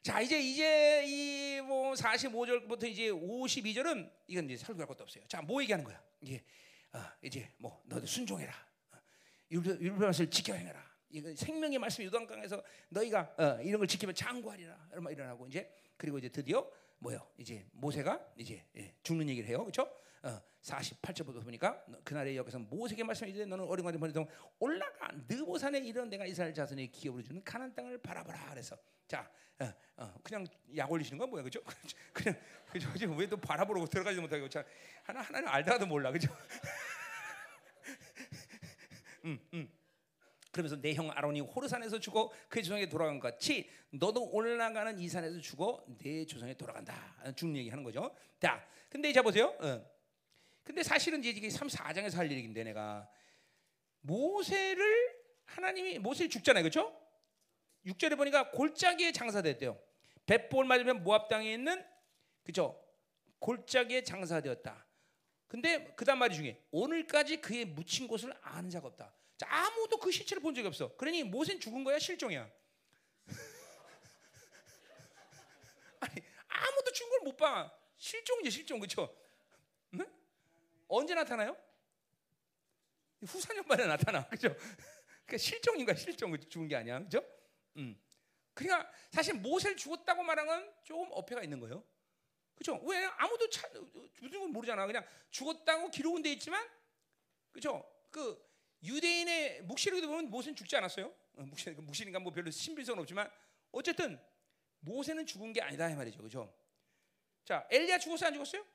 자 0.03 0.21
이제 0.21 0.41
이제 0.41 1.05
이 1.07 1.43
뭐 1.63 1.95
45절부터 1.95 2.85
이제 2.89 3.09
52절은 3.11 4.13
이건 4.27 4.51
이제 4.51 4.57
설교할 4.65 4.87
것도 4.89 5.05
없어요. 5.05 5.25
자뭐 5.29 5.63
얘기하는 5.63 5.85
거야? 5.85 6.03
이제 6.21 6.43
어, 6.93 6.99
이제 7.23 7.49
뭐 7.59 7.81
너도 7.87 8.05
순종해라. 8.07 8.53
어, 8.93 8.99
율법 9.51 9.99
말씀을 10.01 10.31
지켜 10.31 10.55
행해라. 10.55 10.91
이거 11.11 11.35
생명의 11.35 11.79
말씀 11.79 12.03
유단강에서 12.05 12.63
너희가 12.89 13.35
어, 13.39 13.61
이런 13.63 13.79
걸 13.79 13.87
지키면 13.87 14.15
장구하리라. 14.15 14.89
이런 14.93 15.13
일어나고 15.13 15.47
이제 15.47 15.73
그리고 15.97 16.19
이제 16.19 16.29
드디어 16.29 16.69
뭐요? 17.03 17.19
이제 17.37 17.67
모세가 17.73 18.33
이제 18.37 18.65
예, 18.77 18.95
죽는 19.03 19.29
얘기를 19.29 19.49
해요. 19.49 19.59
그렇죠? 19.59 19.83
어, 20.23 20.41
48절부터 20.63 21.43
보니까 21.43 21.85
그날의 22.05 22.37
여기서 22.37 22.61
모세에게 22.61 23.03
말씀이되 23.03 23.45
너는 23.45 23.65
어린 23.65 23.85
관대 23.85 23.99
보내동 23.99 24.25
올라가 24.61 25.09
느보산에 25.29 25.81
이런 25.81 26.09
내가 26.09 26.25
이스라엘 26.25 26.55
자손의 26.55 26.93
기업으로 26.93 27.25
주는 27.25 27.43
가난 27.43 27.75
땅을 27.75 27.99
바라보라 27.99 28.51
그래서 28.51 28.77
자 29.09 29.29
어, 29.59 29.73
어, 29.97 30.15
그냥 30.23 30.47
약 30.77 30.91
올리시는 30.93 31.19
건 31.19 31.29
뭐야 31.29 31.43
그죠? 31.43 31.61
그냥 32.15 32.39
그죠? 32.73 33.13
왜또 33.13 33.37
바라보러 33.37 33.85
들어가지 33.87 34.21
못하고 34.21 34.49
자 34.49 34.65
하나 35.03 35.23
하나는 35.23 35.49
알다가도 35.49 35.87
몰라 35.87 36.13
그죠? 36.13 36.33
음, 39.25 39.41
음. 39.55 39.69
그러면서 40.53 40.77
내 40.81 40.95
형 40.95 41.11
아론이 41.11 41.41
호르산에서 41.41 41.99
죽어 41.99 42.31
그의 42.49 42.63
조상에 42.63 42.87
돌아간 42.87 43.19
것 43.19 43.33
같이 43.33 43.69
너도 43.91 44.31
올라가는 44.31 44.99
이 44.99 45.09
산에서 45.09 45.41
죽어 45.41 45.83
내 45.99 46.25
조상에 46.27 46.55
돌아간다. 46.55 46.95
죽는 47.35 47.57
얘기 47.57 47.71
하는 47.71 47.83
거죠. 47.83 48.15
자, 48.39 48.65
근데 48.91 49.13
자 49.13 49.23
보세요. 49.23 49.47
어. 49.59 49.91
근데 50.63 50.83
사실은 50.83 51.19
이제 51.21 51.31
이게 51.31 51.51
3, 51.51 51.67
4장에서 51.69 52.17
할 52.17 52.31
얘기인데 52.31 52.63
내가 52.65 53.09
모세를 54.03 55.23
하나님이 55.47 55.99
모세 55.99 56.29
죽잖아요. 56.29 56.63
그렇죠? 56.63 56.97
6절에 57.87 58.17
보니까 58.17 58.51
골짜기에 58.51 59.13
장사됐대요. 59.13 59.79
뱃볼 60.27 60.67
맞으면 60.67 61.03
모압 61.03 61.29
땅에 61.29 61.53
있는 61.55 61.85
그죠? 62.45 62.79
골짜기에 63.41 64.05
장사되었다. 64.05 64.87
근데 65.49 65.93
그다음 65.97 66.19
말이 66.21 66.35
중에 66.35 66.63
오늘까지 66.71 67.41
그의 67.41 67.65
묻힌 67.65 68.07
곳을 68.07 68.33
아는 68.43 68.71
자가 68.71 68.87
없다. 68.89 69.13
자, 69.43 69.49
아무도 69.51 69.99
그 69.99 70.13
시체를 70.13 70.41
본 70.41 70.55
적이 70.55 70.69
없어. 70.69 70.95
그러니 70.97 71.25
모세는 71.25 71.61
죽은 71.61 71.83
거야, 71.83 71.99
실종이야. 71.99 72.49
아니, 76.01 76.15
아무도 76.47 76.93
죽은 76.93 77.11
걸 77.11 77.23
못 77.25 77.37
봐. 77.37 77.73
실종이지, 77.97 78.51
실종. 78.53 78.79
그렇죠? 78.79 79.13
응? 79.95 80.07
언제 80.87 81.15
나타나요? 81.15 81.57
후사년 83.27 83.65
만에 83.67 83.87
나타나. 83.87 84.25
그죠? 84.31 84.55
그러니까 85.27 85.39
실종인가 85.39 85.95
실종 85.95 86.39
죽은 86.49 86.69
게 86.69 86.77
아니야. 86.77 87.01
그죠? 87.01 87.25
음. 87.79 88.01
그러니까 88.55 88.93
사실 89.11 89.35
모세를 89.35 89.77
죽었다고 89.77 90.23
말하는 90.23 90.47
건 90.49 90.75
조금 90.85 91.09
어폐가 91.11 91.43
있는 91.43 91.59
거예요. 91.59 91.83
그죠? 92.55 92.77
왜 92.85 93.05
아무도 93.17 93.49
차, 93.51 93.69
무슨 94.21 94.39
건 94.41 94.53
모르잖아. 94.53 94.87
그냥 94.87 95.05
죽었다고 95.31 95.91
기록은 95.91 96.23
돼 96.23 96.31
있지만, 96.33 96.69
그죠? 97.51 97.85
그 98.11 98.52
유대인의 98.83 99.63
묵시록에 99.63 100.07
보면 100.07 100.31
모세는 100.31 100.57
죽지 100.57 100.77
않았어요. 100.77 101.07
어, 101.37 101.43
묵시, 101.43 101.71
묵시니까 101.71 102.19
뭐 102.19 102.33
별로 102.33 102.51
신빙성은 102.51 103.01
없지만 103.01 103.31
어쨌든 103.71 104.21
모세는 104.81 105.25
죽은 105.27 105.53
게 105.53 105.61
아니다 105.63 105.89
이 105.89 105.95
말이죠. 105.95 106.23
그죠? 106.23 106.53
자, 107.45 107.67
엘리야 107.71 107.99
죽었어 107.99 108.27
안 108.27 108.33
죽었어요? 108.35 108.67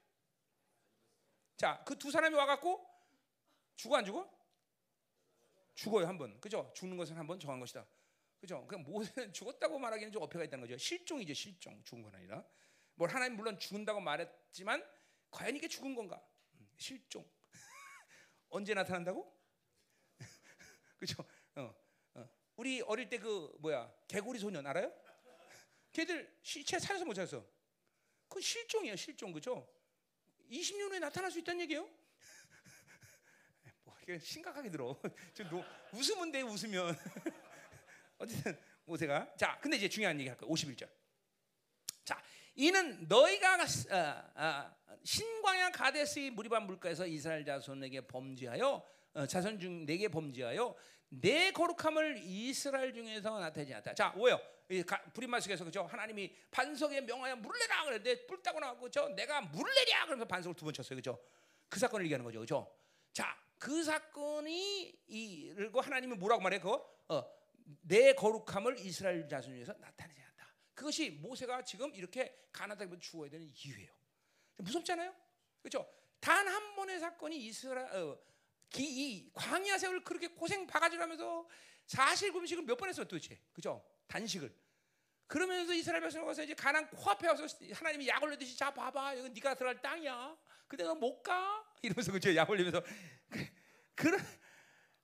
자, 1.58 1.84
그 1.86 1.96
두 1.98 2.12
사람이 2.12 2.36
와갖고 2.36 2.86
죽어 3.76 3.98
안 3.98 4.06
죽어? 4.06 4.30
죽어요 5.76 6.08
한 6.08 6.18
번. 6.18 6.40
그죠? 6.40 6.72
죽는 6.76 6.98
것은 6.98 7.16
한 7.18 7.28
번 7.28 7.40
정한 7.40 7.60
것이다. 7.60 7.86
그죠? 8.40 8.66
그 8.68 8.76
모세는 8.76 9.34
죽었다고 9.34 9.78
말하기는 9.80 10.12
좀 10.12 10.22
어폐가 10.24 10.46
있다는 10.46 10.64
거죠. 10.66 10.78
실종이죠, 10.78 11.34
실종. 11.34 11.84
죽은 11.84 12.04
건 12.04 12.16
아니라. 12.16 12.46
뭘 12.96 13.10
하나님 13.12 13.36
물론 13.36 13.60
죽은다고 13.60 14.00
말했지만 14.00 14.84
과연 15.32 15.56
이게 15.56 15.68
죽은 15.68 15.94
건가? 15.96 16.24
음, 16.54 16.68
실종. 16.78 17.30
언제 18.50 18.74
나타난다고? 18.74 19.37
그죠? 20.98 21.24
어, 21.56 21.74
어. 22.16 22.30
우리 22.56 22.82
어릴 22.82 23.10
때 23.10 23.18
그 23.20 23.56
뭐야 23.60 23.92
개구리 24.08 24.40
소년 24.40 24.66
알아요? 24.66 24.92
걔들 25.92 26.38
시체 26.42 26.80
살아서 26.80 27.06
못 27.06 27.14
찾았어. 27.14 27.46
그 28.28 28.42
실종이에요, 28.42 28.96
실종 28.96 29.32
그죠? 29.32 29.68
20년 30.52 30.92
후에 30.92 31.00
나타날 31.00 31.32
수 31.32 31.40
있다는 31.40 31.62
얘기예요? 31.62 31.90
뭐 33.84 33.96
심각하게 34.20 34.70
들어. 34.70 35.00
좀 35.34 35.64
웃으면 35.94 36.32
돼, 36.32 36.42
웃으면. 36.42 36.96
어쨌든 38.20 38.58
모세가 38.86 39.36
자, 39.36 39.58
근데 39.62 39.78
이제 39.78 39.90
중요한 39.90 40.20
얘기 40.20 40.30
할 40.30 40.38
거야. 40.38 40.50
51절. 40.50 40.90
자, 42.04 42.22
이는 42.56 43.08
너희가 43.08 43.56
어, 43.56 44.32
어, 44.36 45.00
신광야 45.04 45.72
가데스의 45.72 46.32
무리반 46.32 46.66
물가에서 46.66 47.06
이스라엘 47.08 47.46
자손에게 47.46 48.08
범죄하여 48.08 48.68
어, 48.70 48.97
자손 49.30 49.60
중 49.60 49.86
내게 49.86 50.08
범죄하여 50.08 50.76
내 51.10 51.52
거룩함을 51.52 52.18
이스라엘 52.24 52.94
중에서 52.94 53.40
나타내지 53.40 53.74
않았다. 53.74 53.94
자, 53.96 54.10
뭐예요? 54.10 54.40
부리마스에서 55.14 55.64
그죠? 55.64 55.84
하나님이 55.84 56.36
반석에 56.52 57.00
명하여 57.02 57.38
물 57.38 57.58
내라 57.58 57.86
그랬는데 57.86 58.26
뿔 58.28 58.42
따고 58.44 58.60
나왔고 58.60 58.90
저 58.92 59.08
내가 59.10 59.40
물 59.42 59.66
내랴 59.74 60.06
그러면서 60.06 60.26
반석을 60.26 60.56
두 60.56 60.66
번 60.66 60.74
쳤어요. 60.74 60.98
그죠? 60.98 61.18
그 61.70 61.80
사건을 61.80 62.06
얘기하는 62.06 62.26
거죠. 62.26 62.40
그죠? 62.42 62.76
자, 63.14 63.38
그 63.58 63.84
사건이 63.84 65.00
이고 65.08 65.80
하나님이 65.82 66.16
뭐라고 66.16 66.42
말해? 66.42 66.60
그 66.60 66.70
어, 67.08 67.24
내 67.82 68.14
거룩함을 68.14 68.78
이스라엘 68.80 69.28
자손 69.30 69.54
중에서 69.54 69.74
나타내지 69.80 70.20
않았다. 70.22 70.54
그것이 70.74 71.12
모세가 71.12 71.64
지금 71.64 71.96
이렇게 71.96 72.48
가나다에 72.52 72.88
죽어야 73.00 73.30
되는 73.30 73.48
이유예요. 73.48 73.90
무섭잖아요. 74.58 75.16
그렇죠? 75.62 75.90
단 76.20 76.46
한 76.48 76.76
번의 76.76 77.00
사건이 77.00 77.38
이스라엘 77.38 77.88
어, 77.96 78.20
이 78.76 79.30
광야 79.34 79.78
세월 79.78 80.04
그렇게 80.04 80.28
고생 80.28 80.68
바가지로 80.68 81.02
하면서 81.02 81.48
사실 81.86 82.32
금식을 82.34 82.64
몇 82.64 82.78
번 82.78 82.90
했어요 82.90 83.06
도대체? 83.08 83.40
그죠? 83.54 83.84
단식을. 84.08 84.54
그러면서 85.28 85.74
이스라엘 85.74 86.02
백성 86.02 86.26
가서 86.26 86.44
이제 86.44 86.54
가난 86.54 86.90
코앞에 86.90 87.28
와서 87.28 87.46
하나님이 87.74 88.08
약 88.08 88.22
올리듯이 88.24 88.58
자 88.58 88.74
봐봐. 88.74 89.18
여기 89.18 89.30
네가 89.30 89.56
들어갈 89.56 89.82
땅이야. 89.82 90.38
근데 90.68 90.84
너 90.84 90.96
못 90.96 91.22
가? 91.24 91.66
이러면서 91.82 92.12
그죠? 92.12 92.34
약 92.36 92.50
올리면서. 92.50 92.82
그런 93.96 94.20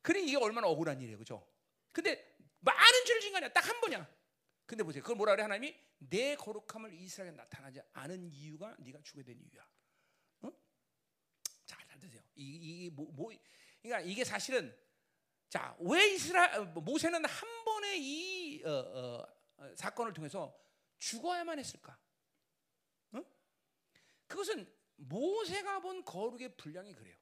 그래 0.02 0.20
이게 0.22 0.38
얼마나 0.38 0.68
억울한 0.68 1.00
일이에요 1.02 1.18
그죠? 1.18 1.46
근데 1.92 2.36
많은 2.60 3.06
죄를 3.06 3.22
지은 3.22 3.32
거 3.32 3.38
아니야. 3.38 3.52
딱 3.54 3.66
한 3.68 3.80
번이야. 3.82 4.08
근데 4.66 4.84
보세요. 4.84 5.02
그걸 5.04 5.16
뭐라 5.18 5.34
그래? 5.34 5.44
하나님이? 5.44 5.76
내 6.00 6.36
거룩함을 6.36 6.94
이스라엘에 6.94 7.32
나타나지 7.32 7.82
않은 7.94 8.30
이유가 8.32 8.76
네가 8.80 9.02
죽게 9.04 9.24
된 9.24 9.40
이유야 9.40 9.66
잘 12.04 12.10
드세요. 12.10 12.22
이, 12.36 12.86
이 12.86 12.90
뭐, 12.90 13.08
뭐, 13.12 13.32
그러니까 13.82 14.02
이게 14.10 14.24
사실은 14.24 14.76
자 15.50 15.76
왜 15.80 16.14
이스라 16.14 16.60
어, 16.60 16.66
모세는 16.66 17.24
한 17.26 17.66
번의 17.66 18.02
이 18.02 18.64
어, 18.66 18.70
어, 18.70 19.28
어, 19.58 19.76
사건을 19.76 20.14
통해서 20.14 20.58
죽어야만 21.00 21.60
했을까? 21.60 21.98
어? 23.14 23.24
그것은 24.28 24.72
모세가 24.96 25.80
본 25.80 26.04
거룩의 26.04 26.58
분량이 26.58 26.94
그래요. 26.94 27.18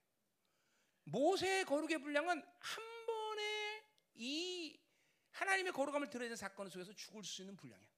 모세의 1.03 1.65
거룩의 1.65 1.99
분량은 2.01 2.43
한 2.59 3.05
번의 3.05 3.83
이 4.15 4.79
하나님의 5.31 5.73
거룩함을 5.73 6.09
드러내는 6.09 6.35
사건 6.35 6.69
속에서 6.69 6.93
죽을 6.93 7.23
수 7.23 7.41
있는 7.41 7.55
분량이야. 7.55 7.89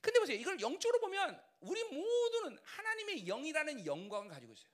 근데 0.00 0.20
보세요. 0.20 0.36
이걸 0.38 0.60
영적으로 0.60 1.00
보면 1.00 1.42
우리 1.60 1.82
모두는 1.84 2.58
하나님의 2.62 3.24
영이라는 3.24 3.86
영광을 3.86 4.28
가지고 4.28 4.52
있어요. 4.52 4.70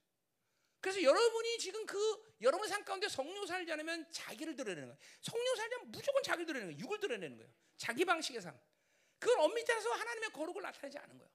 그래서 0.80 1.02
여러분이 1.02 1.58
지금 1.58 1.84
그 1.86 2.34
여러분 2.40 2.68
삶 2.68 2.84
가운데 2.84 3.08
성령 3.08 3.46
살지 3.46 3.70
않으면 3.72 4.10
자기를 4.10 4.56
드러내는 4.56 4.88
거예요. 4.88 4.98
성령 5.20 5.56
살지 5.56 5.74
않으면 5.74 5.92
무조건 5.92 6.22
자기를 6.22 6.46
드러내는 6.46 6.74
거예요. 6.74 6.84
육을 6.84 7.00
드러내는 7.00 7.36
거예요. 7.36 7.52
자기 7.76 8.04
방식의 8.04 8.40
삶. 8.40 8.58
그걸 9.18 9.40
엄밀히 9.40 9.64
따서 9.66 9.90
하나님의 9.92 10.30
거룩을 10.32 10.62
나타내지 10.62 10.98
않은 10.98 11.18
거예요. 11.18 11.30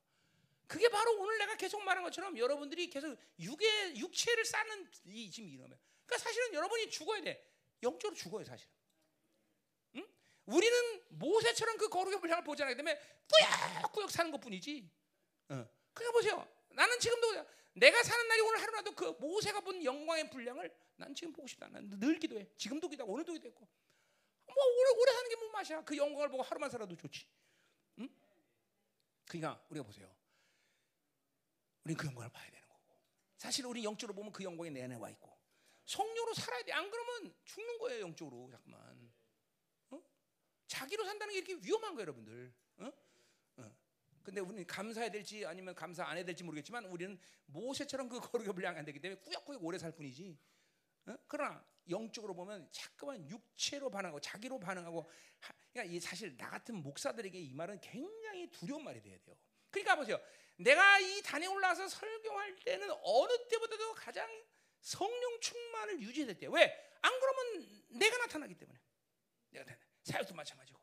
그게 0.67 0.89
바로 0.89 1.19
오늘 1.19 1.37
내가 1.37 1.55
계속 1.55 1.83
말한 1.83 2.03
것처럼 2.03 2.37
여러분들이 2.37 2.89
계속 2.89 3.15
육의 3.39 3.97
육체를 3.97 4.45
쌓는 4.45 4.89
이 5.05 5.29
지금 5.29 5.49
이러면. 5.49 5.77
그러니까 6.05 6.17
사실은 6.17 6.53
여러분이 6.53 6.89
죽어야 6.89 7.21
돼. 7.21 7.47
영적으로 7.83 8.15
죽어요, 8.15 8.43
사실은. 8.43 8.73
우리는 10.45 11.03
모세처럼 11.09 11.77
그 11.77 11.89
거룩의 11.89 12.19
분량을 12.19 12.43
보지 12.43 12.61
않기 12.63 12.75
때문에 12.75 12.99
꾸역꾸역 13.81 14.11
사는 14.11 14.31
것뿐이지. 14.31 14.89
어. 15.49 15.67
그러니까 15.93 16.11
보세요. 16.11 16.47
나는 16.69 16.99
지금도 16.99 17.45
내가 17.75 18.01
사는 18.03 18.27
날이 18.27 18.41
오늘 18.41 18.61
하루라도 18.61 18.95
그 18.95 19.03
모세가 19.19 19.59
본 19.61 19.83
영광의 19.83 20.29
분량을 20.29 20.73
난 20.95 21.13
지금 21.13 21.33
보고 21.33 21.47
싶다. 21.47 21.67
난 21.67 21.89
늘 21.99 22.19
기도해. 22.19 22.47
지금도 22.57 22.87
기도하고 22.89 23.13
오늘도 23.13 23.33
기도했고. 23.33 23.67
뭐 24.47 24.55
오래 24.55 24.89
오래 25.01 25.11
사는 25.13 25.29
게 25.29 25.35
뭔 25.35 25.51
맛이야? 25.51 25.83
그 25.83 25.97
영광을 25.97 26.29
보고 26.29 26.41
하루만 26.43 26.69
살아도 26.69 26.95
좋지. 26.95 27.27
응? 27.99 28.09
그러니까 29.27 29.65
우리가 29.69 29.85
보세요. 29.85 30.13
우리는 31.83 31.97
그 31.97 32.07
영광을 32.07 32.29
봐야 32.31 32.49
되는 32.49 32.67
거고. 32.69 32.95
사실 33.37 33.65
우리 33.65 33.83
영적으로 33.83 34.15
보면 34.15 34.31
그 34.31 34.43
영광이 34.43 34.71
내 34.71 34.83
안에 34.83 34.95
와 34.95 35.09
있고. 35.09 35.35
성령으로 35.85 36.33
살아야 36.33 36.63
돼. 36.63 36.71
안 36.71 36.89
그러면 36.89 37.35
죽는 37.43 37.77
거예요, 37.77 38.01
영적으로. 38.01 38.49
잠깐만. 38.51 39.13
자기로 40.67 41.05
산다는 41.05 41.31
게 41.33 41.39
이렇게 41.39 41.53
위험한 41.67 41.93
거예요, 41.93 42.01
여러분들. 42.01 42.53
어? 42.77 42.91
어. 44.25 44.31
근데 44.35 44.41
우리는 44.41 44.65
감사해야 44.65 45.11
될지 45.11 45.45
아니면 45.45 45.75
감사 45.75 46.03
안 46.03 46.17
해야 46.17 46.25
될지 46.25 46.43
모르겠지만 46.43 46.85
우리는 46.85 47.17
모세처럼 47.45 48.09
그 48.09 48.19
거룩의 48.19 48.53
분량이 48.53 48.77
안 48.79 48.85
되기 48.85 48.99
때문에 48.99 49.21
꾸역꾸역 49.21 49.63
오래 49.63 49.77
살 49.77 49.91
뿐이지. 49.91 50.37
어? 51.07 51.15
그러나 51.27 51.63
영적으로 51.87 52.33
보면 52.33 52.67
자꾸만 52.71 53.29
육체로 53.29 53.91
반응하고 53.91 54.19
자기로 54.19 54.59
반응하고 54.59 55.07
하, 55.39 55.53
그러니까 55.71 55.93
이 55.93 55.99
사실 55.99 56.35
나 56.35 56.49
같은 56.49 56.81
목사들에게 56.81 57.39
이 57.39 57.53
말은 57.53 57.79
굉장히 57.79 58.49
두려운 58.49 58.83
말이 58.83 58.99
돼야 59.01 59.17
돼요. 59.19 59.37
그러니까 59.69 59.95
보세요. 59.95 60.19
내가 60.57 60.99
이 60.99 61.21
단에 61.21 61.45
올라와서 61.45 61.87
설교할 61.87 62.55
때는 62.63 62.89
어느 63.03 63.47
때보다도 63.49 63.93
가장 63.93 64.27
성령 64.81 65.39
충만을 65.39 66.01
유지해야 66.01 66.33
돼. 66.33 66.47
왜? 66.47 66.91
안 67.01 67.19
그러면 67.19 67.85
내가 67.89 68.17
나타나기 68.17 68.55
때문에. 68.55 68.79
내가 69.51 69.65
나타나. 69.65 69.85
사역도 70.03 70.33
마찬가지고. 70.33 70.79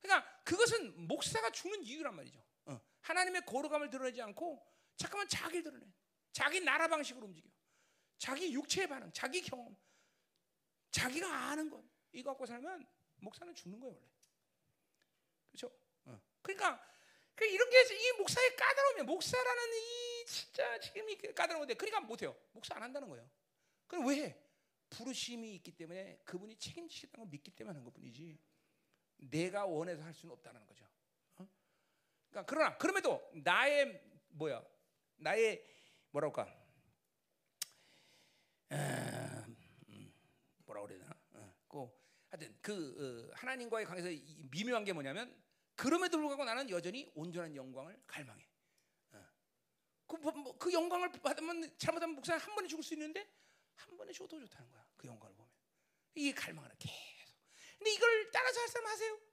그러니까 0.00 0.42
그것은 0.44 1.06
목사가 1.06 1.50
죽는 1.50 1.82
이유란 1.82 2.14
말이죠. 2.14 2.42
어. 3.00 3.02
하나님의 3.02 3.42
거룩함을 3.46 3.90
드러내지 3.90 4.20
않고 4.22 4.66
잠깐만 4.96 5.28
자기를 5.28 5.62
드러내. 5.64 5.86
자기 6.32 6.60
나라 6.60 6.86
방식으로 6.88 7.26
움직여. 7.26 7.48
자기 8.18 8.52
육체의 8.52 8.86
반응, 8.86 9.10
자기 9.12 9.40
경험, 9.40 9.74
자기가 10.90 11.26
아는 11.50 11.70
것 11.70 11.82
이거 12.12 12.30
갖고 12.30 12.44
살면 12.44 12.86
목사는 13.16 13.54
죽는 13.54 13.80
거예요 13.80 13.94
원래. 13.94 14.10
그렇죠? 15.50 15.72
어. 16.04 16.20
그러니까 16.42 16.86
그 17.34 17.46
이런 17.46 17.68
게 17.70 17.80
이 17.94 18.12
목사의 18.18 18.56
까다로움이야. 18.56 19.04
목사라는 19.04 19.62
이 19.74 20.26
진짜 20.26 20.78
지금 20.80 21.08
이 21.08 21.16
까다로운 21.16 21.60
건데 21.60 21.74
그러니까 21.74 22.00
못해요. 22.00 22.36
목사 22.52 22.74
안 22.76 22.82
한다는 22.82 23.08
거예요. 23.08 23.28
그럼 23.86 24.06
왜 24.06 24.24
해? 24.24 24.36
부르심이 24.90 25.54
있기 25.56 25.72
때문에 25.76 26.20
그분이 26.24 26.56
책임지시다는 26.56 27.24
걸 27.24 27.30
믿기 27.30 27.50
때문에 27.52 27.74
하는 27.74 27.84
것뿐이지. 27.84 28.38
내가 29.18 29.64
원해서 29.64 30.02
할 30.02 30.12
수는 30.12 30.32
없다는 30.34 30.66
거죠. 30.66 30.89
어? 32.30 32.44
그러니까 32.44 32.46
그러나 32.46 32.78
그럼에도 32.78 33.30
나의 33.34 34.00
뭐야 34.30 34.62
나의 35.16 35.64
뭐랄까 36.10 36.46
음, 38.72 40.12
뭐라 40.64 40.82
그래야 40.82 41.00
되나? 41.00 41.16
어, 41.32 41.54
그 41.68 41.90
하여튼 42.28 42.56
그 42.62 43.30
어, 43.32 43.34
하나님과의 43.36 43.84
관계에서 43.84 44.10
이 44.10 44.48
미묘한 44.50 44.84
게 44.84 44.92
뭐냐면 44.92 45.36
그럼에도 45.74 46.18
불구하고 46.18 46.44
나는 46.44 46.70
여전히 46.70 47.10
온전한 47.14 47.56
영광을 47.56 48.00
갈망해. 48.06 48.46
어. 49.12 49.24
그, 50.06 50.16
뭐, 50.16 50.32
뭐, 50.32 50.58
그 50.58 50.72
영광을 50.72 51.10
받으면 51.10 51.76
잘못하면 51.78 52.14
목사는 52.14 52.38
한 52.38 52.54
번에 52.54 52.68
죽을 52.68 52.84
수 52.84 52.94
있는데 52.94 53.28
한 53.74 53.96
번에 53.96 54.12
죽어도 54.12 54.38
좋다는 54.40 54.70
거야. 54.70 54.86
그 54.96 55.08
영광을 55.08 55.34
보면 55.34 55.50
이 56.14 56.32
갈망하는 56.32 56.76
계속. 56.78 57.34
근데 57.78 57.92
이걸 57.92 58.30
따라서 58.30 58.60
할 58.60 58.68
사람 58.68 58.86
하세요? 58.88 59.29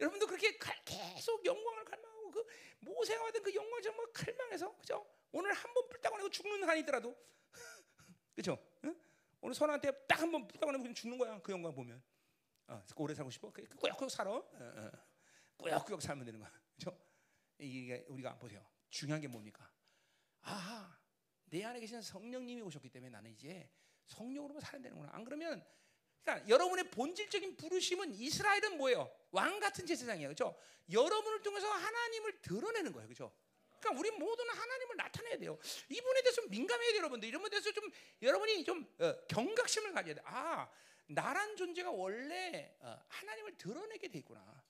여러분도 0.00 0.26
그렇게 0.26 0.56
갈- 0.58 0.82
계속 0.84 1.44
영광을 1.44 1.84
갈망하고 1.84 2.30
그 2.30 2.46
모세가 2.80 3.22
받은 3.24 3.42
그 3.42 3.52
정말 3.82 4.06
갈망해서 4.12 4.76
그죠? 4.78 5.06
오늘 5.32 5.52
한 5.52 5.72
번 5.74 5.88
불다고 5.88 6.16
내고 6.16 6.30
죽는 6.30 6.68
한이 6.68 6.80
있더라도 6.80 7.16
그죠? 8.34 8.58
응? 8.84 8.96
오늘 9.40 9.54
선한테 9.54 9.90
딱 10.06 10.20
한 10.20 10.30
번 10.32 10.46
불다고 10.46 10.72
내면 10.72 10.94
죽는 10.94 11.18
거야. 11.18 11.40
그 11.42 11.52
영광 11.52 11.74
보면. 11.74 12.02
어, 12.68 12.84
오래 12.96 13.14
살고 13.14 13.30
싶어? 13.30 13.50
그 13.52 13.64
꾸역꾸역 13.76 14.10
살아. 14.10 14.30
어, 14.32 14.42
어. 14.60 14.90
꾸역꾸역 15.58 16.02
살면 16.02 16.24
되는 16.26 16.38
거야. 16.40 16.52
그죠? 16.74 16.96
이게 17.58 18.04
우리가 18.08 18.36
보세요. 18.38 18.64
중요한 18.90 19.20
게 19.20 19.26
뭡니까? 19.28 19.70
아하, 20.42 20.98
내 21.46 21.64
안에 21.64 21.80
계신 21.80 22.00
성령님이 22.02 22.60
오셨기 22.62 22.88
때문에 22.90 23.10
나는 23.10 23.30
이제 23.30 23.70
성령으로만 24.06 24.60
살아야 24.60 24.82
되는구나. 24.82 25.10
안 25.12 25.24
그러면 25.24 25.64
그러니까 26.28 26.48
여러분의 26.48 26.90
본질적인 26.90 27.56
부르심은 27.56 28.12
이스라엘은 28.14 28.76
뭐예요? 28.76 29.10
왕 29.30 29.58
같은 29.60 29.86
제사장이에요. 29.86 30.28
그렇죠? 30.28 30.54
여러분을 30.92 31.42
통해서 31.42 31.66
하나님을 31.66 32.42
드러내는 32.42 32.92
거예요. 32.92 33.08
그렇죠? 33.08 33.32
그러니까 33.80 33.98
우리 33.98 34.10
모두는 34.10 34.54
하나님을 34.54 34.96
나타내야 34.96 35.38
돼요. 35.38 35.58
이분에 35.88 36.22
대해서 36.22 36.42
좀 36.42 36.50
민감해야 36.50 36.90
돼요, 36.90 36.98
여러분들. 36.98 37.28
이런 37.28 37.40
분에 37.40 37.50
대해서 37.50 37.72
좀 37.72 37.90
여러분이 38.20 38.62
좀 38.64 38.86
어, 38.98 39.14
경각심을 39.26 39.92
가져야 39.92 40.14
돼. 40.16 40.20
아, 40.26 40.68
나란 41.06 41.56
존재가 41.56 41.90
원래 41.90 42.76
어, 42.80 43.00
하나님을 43.08 43.56
드러내게 43.56 44.08
돼 44.08 44.18
있구나. 44.18 44.62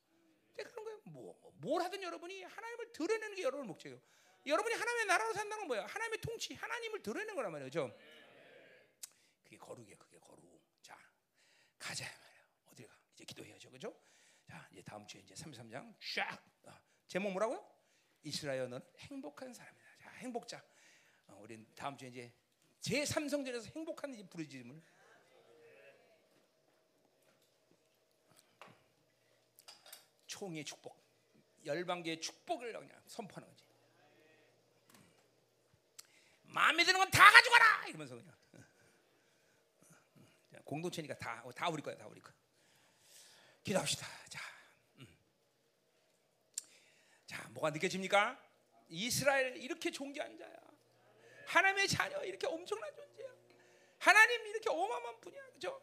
그런 0.55 0.85
거예요. 0.85 1.01
뭐, 1.05 1.53
뭘 1.57 1.83
하든 1.83 2.03
여러분이 2.03 2.43
하나님을 2.43 2.93
드러내는 2.93 3.35
게 3.35 3.43
여러분의 3.43 3.67
목적이에요. 3.67 4.01
여러분이 4.47 4.75
하나님의 4.77 5.07
나라로 5.07 5.33
산다는 5.33 5.59
건 5.59 5.67
뭐예요? 5.69 5.87
하나님의 5.87 6.21
통치, 6.21 6.55
하나님을 6.55 7.03
드러내는 7.03 7.35
거란 7.35 7.51
말이에요. 7.51 7.69
그죠? 7.69 7.99
그게 9.45 9.57
거룩이에요. 9.57 9.99
가자 11.79 12.05
말이에요. 12.05 12.45
어디 12.73 12.85
가? 12.85 12.95
이제 13.15 13.25
기도해야죠. 13.25 13.71
그죠? 13.71 13.95
자, 14.47 14.67
이제 14.73 14.83
다음 14.83 15.07
주에 15.07 15.21
이제 15.21 15.35
33장 15.35 15.95
쫙 16.15 16.43
어, 16.65 16.79
제목 17.07 17.33
뭐라고요? 17.33 17.65
이스라엘은 18.23 18.81
행복한 18.99 19.53
사람이다. 19.55 19.85
자, 20.03 20.11
행복자. 20.19 20.63
어, 21.29 21.41
우리 21.43 21.65
다음 21.75 21.97
주에 21.97 22.09
이제 22.09 22.33
제 22.81 23.05
삼성전에서 23.05 23.71
행복한 23.75 24.15
이 24.15 24.27
부르짖음을 24.29 24.83
총의 30.27 30.65
축복, 30.65 30.97
열방계의 31.65 32.21
축복을 32.21 32.73
그냥 32.73 33.03
선포하는 33.07 33.49
거지. 33.49 33.65
마음에 36.43 36.85
드는 36.85 36.99
건 36.99 37.11
다 37.11 37.31
가져가라 37.31 37.87
이러면서 37.89 38.15
그냥 38.17 38.38
공동체니까 40.65 41.17
다 41.19 41.43
다 41.55 41.69
우리 41.69 41.83
거야, 41.83 41.97
다 41.97 42.07
우리 42.07 42.21
거. 42.21 42.33
기도합시다. 43.65 44.07
자, 44.29 44.41
음. 44.99 45.07
자, 47.27 47.49
뭐가 47.51 47.71
느껴집니까? 47.71 48.41
이스라엘 48.89 49.57
이렇게 49.57 49.91
존귀한 49.91 50.37
자야. 50.39 50.57
하나님의 51.47 51.89
자녀 51.89 52.23
이렇게 52.25 52.47
엄청난 52.47 52.95
존재야. 52.95 53.29
하나님 53.99 54.47
이렇게 54.47 54.71
어마어마한 54.71 55.21
분이야, 55.21 55.51
그죠? 55.53 55.81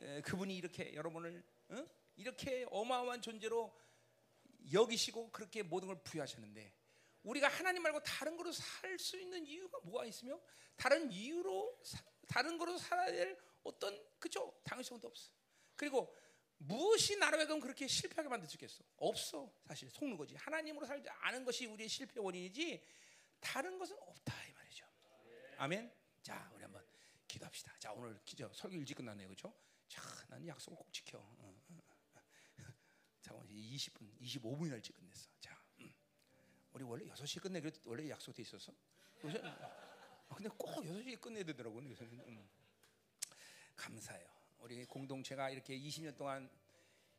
에, 0.00 0.20
그분이 0.22 0.56
이렇게 0.56 0.94
여러분을 0.94 1.42
어? 1.70 1.86
이렇게 2.16 2.66
어마어마한 2.70 3.20
존재로 3.22 3.76
여기시고 4.72 5.30
그렇게 5.30 5.62
모든 5.62 5.88
걸 5.88 6.02
부여하셨는데 6.02 6.72
우리가 7.22 7.48
하나님 7.48 7.82
말고 7.82 8.02
다른 8.02 8.36
거로 8.36 8.52
살 8.52 8.98
수 8.98 9.18
있는 9.18 9.46
이유가 9.46 9.78
뭐가 9.80 10.04
있으며 10.06 10.40
다른 10.76 11.10
이유로 11.10 11.78
사, 11.84 11.98
다른 12.26 12.58
거로 12.58 12.76
살아야 12.78 13.12
될 13.12 13.38
어떤 13.62 13.98
그죠 14.18 14.60
당위성도 14.64 15.08
없어. 15.08 15.30
그리고 15.76 16.14
무엇이 16.58 17.16
나를 17.16 17.46
그럼 17.46 17.60
그렇게 17.60 17.86
실패하게 17.86 18.28
만들 18.28 18.48
수 18.48 18.56
있겠어? 18.56 18.82
없어 18.96 19.52
사실 19.66 19.88
속는 19.90 20.16
거지. 20.16 20.34
하나님으로 20.34 20.86
살지 20.86 21.08
않은 21.08 21.44
것이 21.44 21.66
우리의 21.66 21.88
실패 21.88 22.20
원인이지 22.20 22.84
다른 23.40 23.78
것은 23.78 23.96
없다 24.00 24.44
이 24.46 24.52
말이죠. 24.52 24.86
아멘. 25.58 25.92
자 26.22 26.50
우리 26.54 26.62
한번 26.62 26.84
기도합시다. 27.28 27.76
자 27.78 27.92
오늘 27.92 28.18
기저 28.24 28.50
설교 28.52 28.76
일찍 28.76 28.96
끝났네요, 28.96 29.28
그렇죠? 29.28 29.54
자, 29.88 30.02
나는 30.28 30.46
약속을 30.46 30.76
꼭 30.76 30.92
지켜. 30.92 31.18
어, 31.18 31.36
어, 31.38 31.56
어. 31.68 31.88
잠깐만 33.22 33.48
이제 33.50 33.90
20분, 33.90 34.18
25분이나 34.20 34.74
일찍 34.74 34.94
끝냈어. 34.94 35.28
자, 35.40 35.58
음. 35.80 35.92
우리 36.72 36.84
원래 36.84 37.04
6시에 37.06 37.42
끝내기로 37.42 37.72
원래 37.84 38.08
약속돼 38.08 38.42
있었어. 38.42 38.72
요새, 39.24 39.40
아, 39.42 40.34
근데 40.34 40.48
꼭 40.56 40.70
6시에 40.84 41.20
끝내야 41.20 41.44
되더라고요. 41.44 41.88
요새는. 41.90 42.12
음. 42.20 42.48
감사해요. 43.78 44.28
우리 44.58 44.84
공동체가 44.84 45.48
이렇게 45.50 45.78
20년 45.78 46.16
동안 46.16 46.50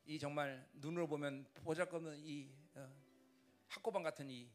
이 0.05 0.19
정말 0.19 0.67
눈으로 0.73 1.07
보면 1.07 1.47
보잘것없는 1.63 2.19
이 2.19 2.51
어, 2.75 2.93
학고방 3.67 4.03
같은 4.03 4.29
이 4.29 4.51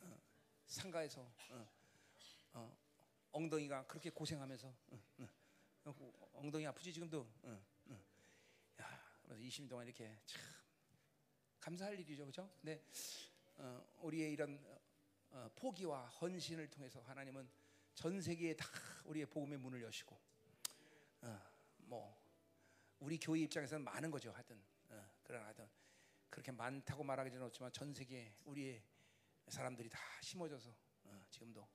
어, 0.00 0.18
상가에서 0.66 1.20
어, 1.50 1.68
어, 2.52 2.78
엉덩이가 3.32 3.86
그렇게 3.86 4.10
고생하면서 4.10 4.68
어, 4.68 5.00
어, 5.18 5.28
어, 5.84 6.30
엉덩이 6.34 6.66
아프지 6.66 6.92
지금도. 6.92 7.28
야, 8.80 9.02
그래서 9.22 9.42
20년 9.42 9.68
동안 9.68 9.86
이렇게 9.86 10.16
참 10.24 10.40
감사할 11.58 11.98
일이죠, 11.98 12.22
그렇죠? 12.22 12.48
근데 12.60 12.82
어, 13.56 13.84
우리의 14.02 14.32
이런 14.32 14.58
어, 15.30 15.50
포기와 15.56 16.06
헌신을 16.06 16.70
통해서 16.70 17.00
하나님은 17.02 17.50
전 17.94 18.20
세계에 18.20 18.54
다 18.54 18.66
우리의 19.04 19.26
복음의 19.26 19.58
문을 19.58 19.82
여시고, 19.82 20.29
어, 21.22 21.40
뭐 21.78 22.20
우리 22.98 23.18
교회 23.18 23.40
입장에서는 23.40 23.84
많은 23.84 24.10
거죠, 24.10 24.30
하여튼. 24.32 24.62
어, 24.90 25.10
그러나 25.22 25.46
하여튼 25.46 25.68
그렇게 26.28 26.52
많다고 26.52 27.02
말하기는 27.04 27.42
없지만 27.42 27.72
전 27.72 27.92
세계 27.92 28.34
우리의 28.44 28.82
사람들이 29.48 29.88
다 29.88 29.98
심어져서 30.22 30.70
어, 31.04 31.24
지금도 31.30 31.68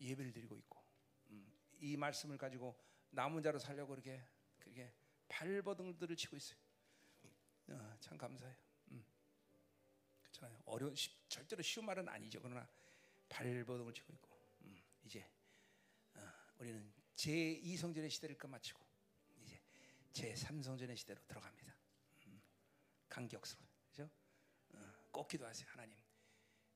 예배를 0.00 0.32
드리고 0.32 0.56
있고, 0.56 0.82
음, 1.30 1.52
이 1.80 1.96
말씀을 1.96 2.36
가지고 2.38 2.76
남은 3.10 3.42
자로 3.42 3.58
살려고 3.58 3.90
그렇게 3.90 4.22
그렇게 4.58 4.92
발버둥들을 5.28 6.16
치고 6.16 6.36
있어요. 6.36 6.58
어, 7.68 7.96
참 8.00 8.16
감사해요. 8.16 8.56
그렇잖아요. 10.22 10.62
어려운 10.66 10.94
쉽- 10.94 11.28
절대로 11.28 11.62
쉬운 11.62 11.86
말은 11.86 12.08
아니죠. 12.08 12.40
그러나 12.40 12.68
발버둥을 13.28 13.92
치고 13.92 14.12
있고 14.14 14.28
음, 14.62 14.80
이제 15.04 15.28
어, 16.14 16.20
우리는 16.58 16.92
제 17.18 17.32
2성전의 17.32 18.10
시대를 18.10 18.38
끝마치고 18.38 18.80
이제 19.42 19.60
제 20.12 20.34
3성전의 20.34 20.96
시대로 20.96 21.20
들어갑니다. 21.26 21.76
음, 22.26 22.40
간격스러워, 23.08 23.68
그렇죠? 23.90 24.08
어, 24.74 24.94
꼭 25.10 25.26
기도하세요, 25.26 25.68
하나님. 25.68 25.98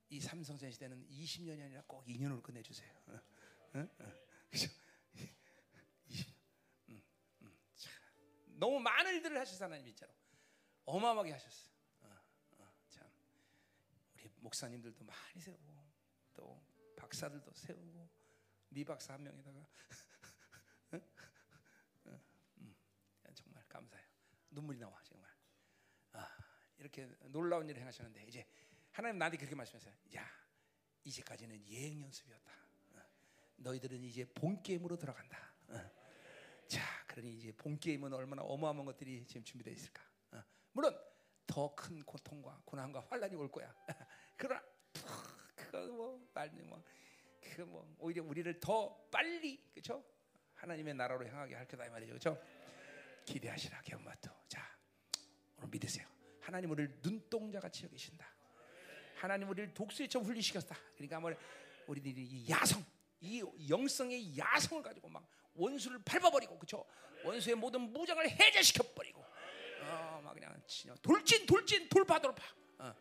이 0.08 0.18
3성전 0.18 0.72
시대는 0.72 1.06
20년이 1.08 1.62
아니라 1.62 1.84
꼭 1.86 2.04
2년으로 2.06 2.42
끝내주세요. 2.42 2.92
어, 3.06 3.20
어? 3.74 3.88
20, 4.50 4.68
음, 6.88 7.02
음, 7.42 7.58
참. 7.76 7.92
너무 8.58 8.80
많은 8.80 9.14
일들을 9.14 9.38
하셨어 9.38 9.66
하나님 9.66 9.86
진짜로 9.86 10.12
어마어마하게 10.86 11.30
하셨어. 11.30 11.70
참. 12.88 13.08
우리 14.16 14.28
목사님들도 14.38 15.04
많이 15.04 15.40
세우고 15.40 15.92
또 16.34 16.60
박사들도 16.96 17.52
세우고 17.54 18.10
미 18.70 18.84
박사 18.84 19.14
한 19.14 19.22
명에다가 19.22 19.68
어? 20.92 20.96
어, 22.04 22.20
음, 22.58 22.74
정말 23.34 23.64
감사해요. 23.68 24.06
눈물이 24.52 24.78
나와 24.78 25.00
정말. 25.02 25.30
아, 26.12 26.28
이렇게 26.78 27.06
놀라운 27.28 27.68
일을 27.68 27.80
행하셨는데 27.80 28.24
이제 28.24 28.46
하나님 28.90 29.18
나한테 29.18 29.38
그렇게 29.38 29.54
말씀하세요. 29.54 29.94
야, 30.16 30.28
이제까지는 31.04 31.66
예행 31.68 32.00
연습이었다. 32.02 32.52
어, 32.94 33.02
너희들은 33.56 34.02
이제 34.04 34.24
본 34.34 34.62
게임으로 34.62 34.96
들어간다. 34.96 35.38
어. 35.68 35.90
자, 36.68 36.82
그러니 37.06 37.34
이제 37.34 37.52
본 37.52 37.78
게임은 37.78 38.12
얼마나 38.12 38.42
어마어마한 38.42 38.84
것들이 38.86 39.26
지금 39.26 39.42
준비되어 39.44 39.72
있을까. 39.72 40.02
어, 40.32 40.42
물론 40.72 40.98
더 41.46 41.74
큰 41.74 42.02
고통과 42.04 42.60
고난과 42.64 43.00
환란이 43.08 43.34
올 43.36 43.50
거야. 43.50 43.74
그러나 44.36 44.62
푹 44.92 45.06
그거 45.56 45.86
뭐 45.88 46.30
빨리 46.32 46.62
뭐그뭐 46.62 47.96
오히려 47.98 48.22
우리를 48.22 48.60
더 48.60 49.08
빨리 49.10 49.62
그렇죠? 49.72 50.04
하나님의 50.54 50.94
나라로 50.94 51.26
향하게 51.26 51.54
할 51.56 51.66
거다 51.66 51.86
이 51.86 51.90
말이죠. 51.90 52.10
그렇죠? 52.12 52.42
기대하시라 53.24 53.80
개엄마도. 53.82 54.30
자, 54.48 54.66
오늘 55.58 55.68
믿으세요. 55.70 56.06
하나님 56.40 56.70
우리를 56.70 57.00
눈동자 57.02 57.60
같이 57.60 57.84
여기신다. 57.84 58.26
하나님 59.16 59.48
우리를 59.48 59.72
독수리처럼 59.74 60.26
훈리시켰다. 60.26 60.76
그러니까 60.96 61.20
뭐 61.20 61.32
우리들이 61.86 62.22
이 62.22 62.50
야성, 62.50 62.84
이 63.20 63.42
영성의 63.68 64.36
야성을 64.36 64.82
가지고 64.82 65.08
막 65.08 65.26
원수를 65.54 66.00
밟아버리고 66.04 66.58
그렇죠? 66.58 66.84
원수의 67.24 67.54
모든 67.56 67.82
무장을 67.92 68.28
해제시켜 68.28 68.82
버리고 68.94 69.24
어, 69.82 70.20
막 70.24 70.34
그냥 70.34 70.60
돌진 71.02 71.46
돌진 71.46 71.88
돌파 71.88 72.18
돌파 72.18 72.42
어, 72.78 72.94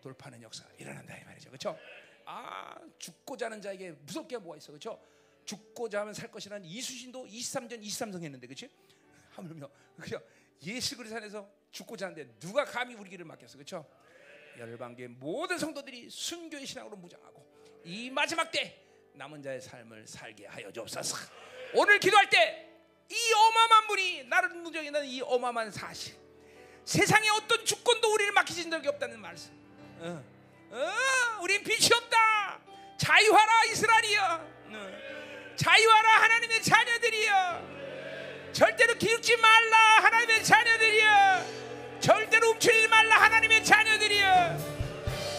돌파하는 0.00 0.42
역사가 0.42 0.72
일어난다 0.78 1.16
이 1.18 1.24
말이죠. 1.24 1.50
그렇죠? 1.50 1.78
아, 2.24 2.74
죽고자 2.98 3.46
하는 3.46 3.60
자에게 3.60 3.92
무섭게 3.92 4.38
뭐가 4.38 4.56
있어. 4.56 4.72
그렇죠? 4.72 5.00
죽고자 5.44 6.00
하면 6.00 6.12
살 6.12 6.30
것이라는 6.30 6.66
이수신도 6.66 7.26
23전 7.26 7.82
23성 7.82 8.22
했는데 8.22 8.46
그렇지? 8.46 8.68
하물며 9.36 9.68
그죠? 10.00 10.20
예수 10.62 10.96
그리스도 10.96 11.16
안에서 11.18 11.48
죽고자 11.70 12.06
하는데 12.06 12.38
누가 12.38 12.64
감히 12.64 12.94
우리 12.94 13.10
길을 13.10 13.24
막겠어. 13.24 13.58
그렇죠? 13.58 13.86
열방교의 14.58 15.08
모든 15.08 15.58
성도들이 15.58 16.08
순교의 16.08 16.66
신앙으로 16.66 16.96
무장하고 16.96 17.46
이 17.84 18.10
마지막 18.10 18.50
때 18.50 18.82
남은 19.14 19.42
자의 19.42 19.60
삶을 19.60 20.06
살게 20.06 20.46
하여 20.46 20.72
주옵소서. 20.72 21.16
오늘 21.74 21.98
기도할 21.98 22.28
때 22.30 22.66
이 23.10 23.32
어마어마한 23.32 23.86
분이 23.86 24.24
나를 24.24 24.48
무정이는 24.50 25.04
이 25.04 25.20
어마어마한 25.22 25.70
사실. 25.70 26.16
세상에 26.84 27.28
어떤 27.30 27.64
주권도 27.64 28.12
우리를 28.12 28.32
맡기신 28.32 28.70
적이 28.70 28.88
없다는 28.88 29.20
말씀. 29.20 29.52
어, 29.98 30.24
어, 30.70 31.42
우린 31.42 31.62
빛이 31.62 31.88
없다. 31.94 32.60
자유하라 32.98 33.64
이스라엘이여. 33.64 34.22
어, 34.72 35.54
자유하라 35.56 36.22
하나님의 36.22 36.62
자녀들이여. 36.62 37.75
절대로 38.56 38.94
기죽지 38.94 39.36
말라 39.36 39.76
하나님의 40.04 40.42
자녀들이여. 40.42 41.44
절대로 42.00 42.52
움츠리지 42.52 42.88
말라 42.88 43.20
하나님의 43.20 43.62
자녀들이여. 43.62 44.56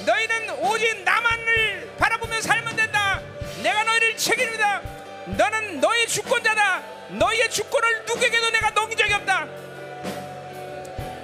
너희는 0.06 0.49
오직 0.60 1.03
나만을 1.03 1.95
바라보며 1.98 2.39
살면 2.39 2.76
된다. 2.76 3.19
내가 3.64 3.84
너희를 3.85 4.15
책임이다. 4.18 4.81
너는 5.35 5.80
너의 5.81 6.07
주권자다. 6.07 6.84
너희의 7.10 7.49
주권을 7.49 8.06
누구에게도 8.06 8.52
내가 8.52 8.69
넘긴 8.69 8.95
적이 8.95 9.14
없다. 9.14 9.48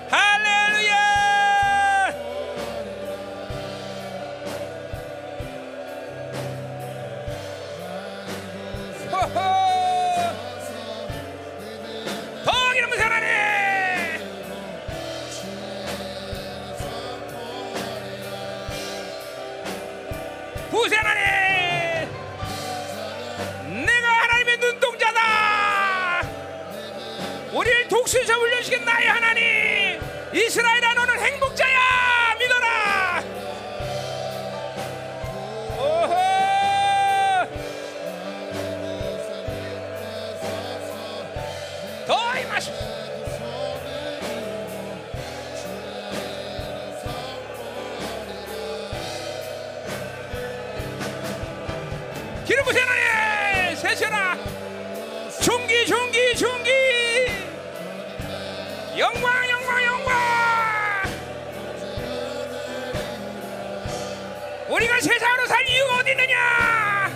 할렐루야! 0.10 1.13
독수리에서 28.14 28.34
훈련시킨 28.34 28.86
나의 28.86 29.08
하나님! 29.08 30.00
이스라엘아 30.34 30.94
너 30.94 31.03
영광 58.98 59.50
영광 59.50 59.84
영광! 59.84 60.14
우리가 64.70 65.02
세상으로 65.02 65.48
살 65.48 65.68
이유가 65.68 65.96
어디 65.98 66.12
있느냐? 66.12 67.12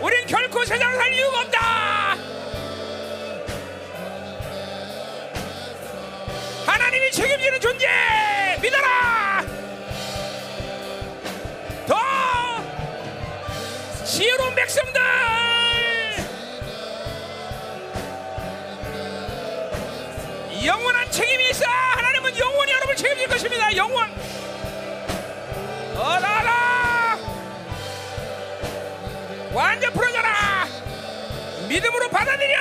우린 0.00 0.26
결코 0.26 0.64
세상으로 0.64 0.98
살 0.98 1.12
이유가 1.12 1.40
없다! 1.42 2.16
하나님이 6.66 7.12
책임지는 7.12 7.60
존재! 7.60 7.86
믿어라! 8.60 9.44
더! 11.86 11.96
지혜로운 14.04 14.52
백성들 14.56 15.37
영원한 20.64 21.10
책임이 21.10 21.50
있어. 21.50 21.64
하나님은 21.66 22.36
영원히 22.38 22.72
여러분을 22.72 22.96
책임질 22.96 23.28
것입니다. 23.28 23.76
영원. 23.76 24.10
어라라. 25.96 27.18
완전 29.52 29.92
풀어져라. 29.92 30.66
믿음으로 31.68 32.08
받아들여. 32.08 32.58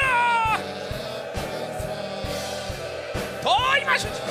더 3.41 3.77
임하소서 3.77 4.23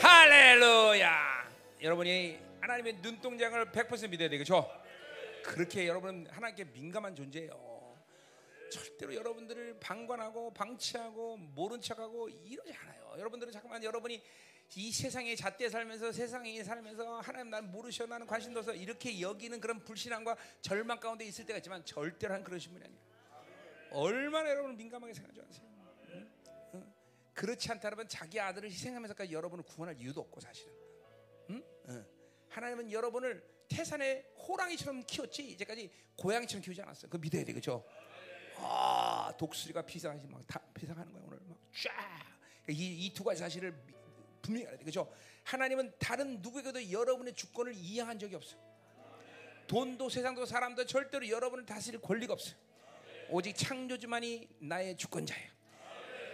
할렐루야. 0.00 1.36
여러분이 1.82 2.38
하나님의 2.60 2.96
눈동장을 3.00 3.64
100% 3.70 4.10
믿어야 4.10 4.28
되겠죠 4.28 4.68
그렇게 5.44 5.86
여러분은 5.86 6.26
하나님께 6.30 6.64
민감한 6.72 7.14
존재예요 7.14 7.65
절대로 8.70 9.14
여러분들을 9.14 9.78
방관하고 9.80 10.52
방치하고 10.52 11.36
모른 11.36 11.80
척하고 11.80 12.28
이러지 12.28 12.72
않아요. 12.72 13.14
여러분들은 13.18 13.52
잠깐만 13.52 13.82
여러분이 13.82 14.22
이 14.74 14.92
세상에 14.92 15.34
잣대 15.36 15.68
살면서 15.68 16.12
세상에 16.12 16.62
살면서 16.64 17.20
하나님 17.20 17.50
날 17.50 17.62
모르셔 17.62 18.06
나는 18.06 18.26
관심도 18.26 18.60
없어 18.60 18.74
이렇게 18.74 19.20
여기는 19.20 19.60
그런 19.60 19.78
불신앙과 19.84 20.36
절망 20.60 20.98
가운데 20.98 21.24
있을 21.24 21.46
때가 21.46 21.58
있지만 21.58 21.84
절대로 21.84 22.34
한 22.34 22.42
그러신 22.42 22.72
분이 22.72 22.84
아니에요. 22.84 23.00
얼마나 23.92 24.50
여러분을 24.50 24.76
민감하게 24.76 25.14
생각하지 25.14 25.40
않으세요? 25.40 25.66
응? 26.10 26.30
응? 26.74 26.92
그렇지 27.34 27.70
않다면 27.70 28.08
자기 28.08 28.40
아들을 28.40 28.68
희생하면서까지 28.68 29.32
여러분을 29.32 29.64
구원할 29.64 30.00
이유도 30.00 30.20
없고 30.22 30.40
사실은 30.40 30.72
응? 31.50 31.62
하나님은 32.48 32.90
여러분을 32.90 33.56
태산의 33.68 34.24
호랑이처럼 34.36 35.04
키웠지 35.06 35.46
이제까지 35.50 35.90
고양이처럼 36.16 36.62
키우지 36.62 36.82
않았어요. 36.82 37.10
그거 37.10 37.18
믿어야 37.18 37.44
돼, 37.44 37.52
그렇죠? 37.52 37.84
아 38.58 39.32
독수리가 39.38 39.82
피상하지 39.82 40.26
막 40.28 40.40
다, 40.46 40.60
피상하는 40.74 41.12
거야 41.12 41.22
오늘. 41.26 41.38
막 41.48 41.56
쫙 41.72 41.90
이 42.68 43.06
이 43.06 43.12
두 43.14 43.22
가지 43.24 43.40
사실을 43.40 43.74
분명히 44.42 44.66
알아야 44.66 44.78
돼. 44.78 44.84
그죠? 44.84 45.12
하나님은 45.44 45.92
다른 45.98 46.40
누구에게도 46.42 46.90
여러분의 46.90 47.34
주권을 47.34 47.72
이양한 47.74 48.18
적이 48.18 48.36
없어 48.36 48.56
돈도 49.68 50.08
세상도 50.08 50.46
사람도 50.46 50.86
절대로 50.86 51.28
여러분을 51.28 51.64
다스릴 51.66 52.00
권리가 52.00 52.32
없어 52.32 52.54
오직 53.28 53.56
창조주만이 53.56 54.48
나의 54.60 54.96
주권자예요. 54.96 55.50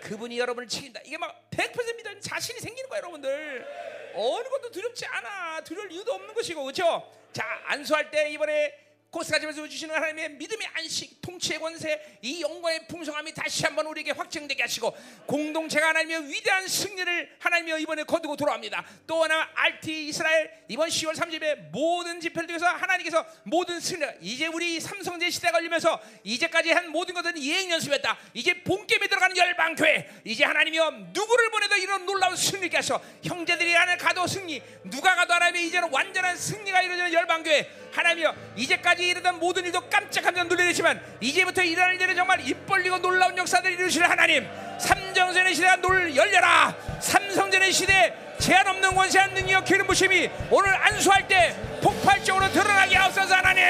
그분이 0.03 0.39
여러분을 0.39 0.69
책임다. 0.69 1.01
이게 1.05 1.17
막 1.17 1.49
100% 1.51 1.97
믿는 1.97 2.21
자신이 2.21 2.59
생기는 2.61 2.89
거야 2.91 2.99
여러분들. 2.99 4.13
어느 4.15 4.49
것도 4.49 4.71
두렵지 4.71 5.07
않아. 5.07 5.63
두려울 5.65 5.91
이유도 5.93 6.13
없는 6.13 6.35
것이고 6.35 6.63
그렇죠? 6.65 7.11
자 7.33 7.45
안수할 7.67 8.11
때 8.11 8.31
이번에 8.31 8.75
고스가지면서 9.13 9.69
주시는 9.69 9.95
하나님의 9.95 10.31
믿음의 10.31 10.67
안식, 10.73 11.21
통치의 11.21 11.61
권세, 11.61 12.01
이 12.23 12.41
영광의 12.41 12.87
풍성함이 12.89 13.35
다시 13.35 13.63
한번 13.65 13.87
우리에게 13.87 14.13
확증되게 14.13 14.63
하시고 14.63 14.97
공동체가 15.27 15.89
하나님의 15.89 16.29
위대한 16.29 16.67
승리를 16.67 17.37
하나님이 17.39 17.83
이번에 17.83 18.05
거두고 18.05 18.37
돌아옵니다. 18.37 18.83
또 19.07 19.23
하나 19.23 19.51
RT 19.55 20.09
이스라엘 20.09 20.51
이번 20.67 20.89
10월 20.89 21.15
30일에 21.15 21.71
모든 21.71 22.21
집회를 22.21 22.47
통해서 22.47 22.67
하나님께서 22.67 23.27
모든 23.43 23.81
승리 23.81 24.07
이제 24.23 24.47
우리 24.47 24.81
삼성제 24.81 25.29
시대가 25.29 25.59
걸리면서 25.59 26.01
이제까지 26.25 26.71
한 26.71 26.91
모든 26.91 27.15
것은 27.15 27.39
예행 27.43 27.71
연습했다. 27.71 28.19
이제 28.33 28.63
본게임에 28.63 29.09
들어가는 29.09 29.37
열방 29.37 29.75
교회 29.75 30.09
이제 30.25 30.43
하나님이여 30.45 30.91
누구를 31.13 31.51
보내도 31.51 31.77
이런 31.77 32.07
놀라운 32.07 32.35
하셔 32.73 33.03
형제들이 33.23 33.75
하나 33.75 33.95
가도 33.99 34.27
승리 34.27 34.63
누가 34.85 35.15
가도 35.15 35.35
하나님의 35.35 35.67
이제는 35.67 35.91
완전한 35.93 36.35
승리가 36.35 36.81
이루어지는 36.81 37.13
열방 37.13 37.43
교회 37.43 37.82
하나님이여 37.93 38.35
이제까지 38.57 39.07
이르던 39.07 39.39
모든 39.39 39.65
일도 39.65 39.89
깜짝깜짝 39.89 40.49
놀래지만 40.49 41.01
이제부터 41.21 41.63
일어날 41.63 41.93
일들은 41.93 42.17
정말 42.17 42.41
입 42.49 42.67
벌리고 42.67 42.99
놀라운 42.99 43.37
역사들을 43.37 43.79
이루시는 43.79 44.09
하나님 44.09 44.49
삼정전의 44.81 45.55
시대가 45.55 45.77
놀 45.77 46.15
열려라. 46.17 46.75
삼성전의 47.01 47.73
시대 47.73 48.35
제한 48.39 48.67
없는 48.67 48.95
권세한 48.95 49.35
능력 49.35 49.65
기름 49.65 49.87
부심이 49.87 50.29
오늘 50.51 50.75
안수할 50.75 51.29
때 51.29 51.55
폭발적으로 51.83 52.51
드러나게 52.51 52.97
하옵소서 52.97 53.35
하나님. 53.35 53.63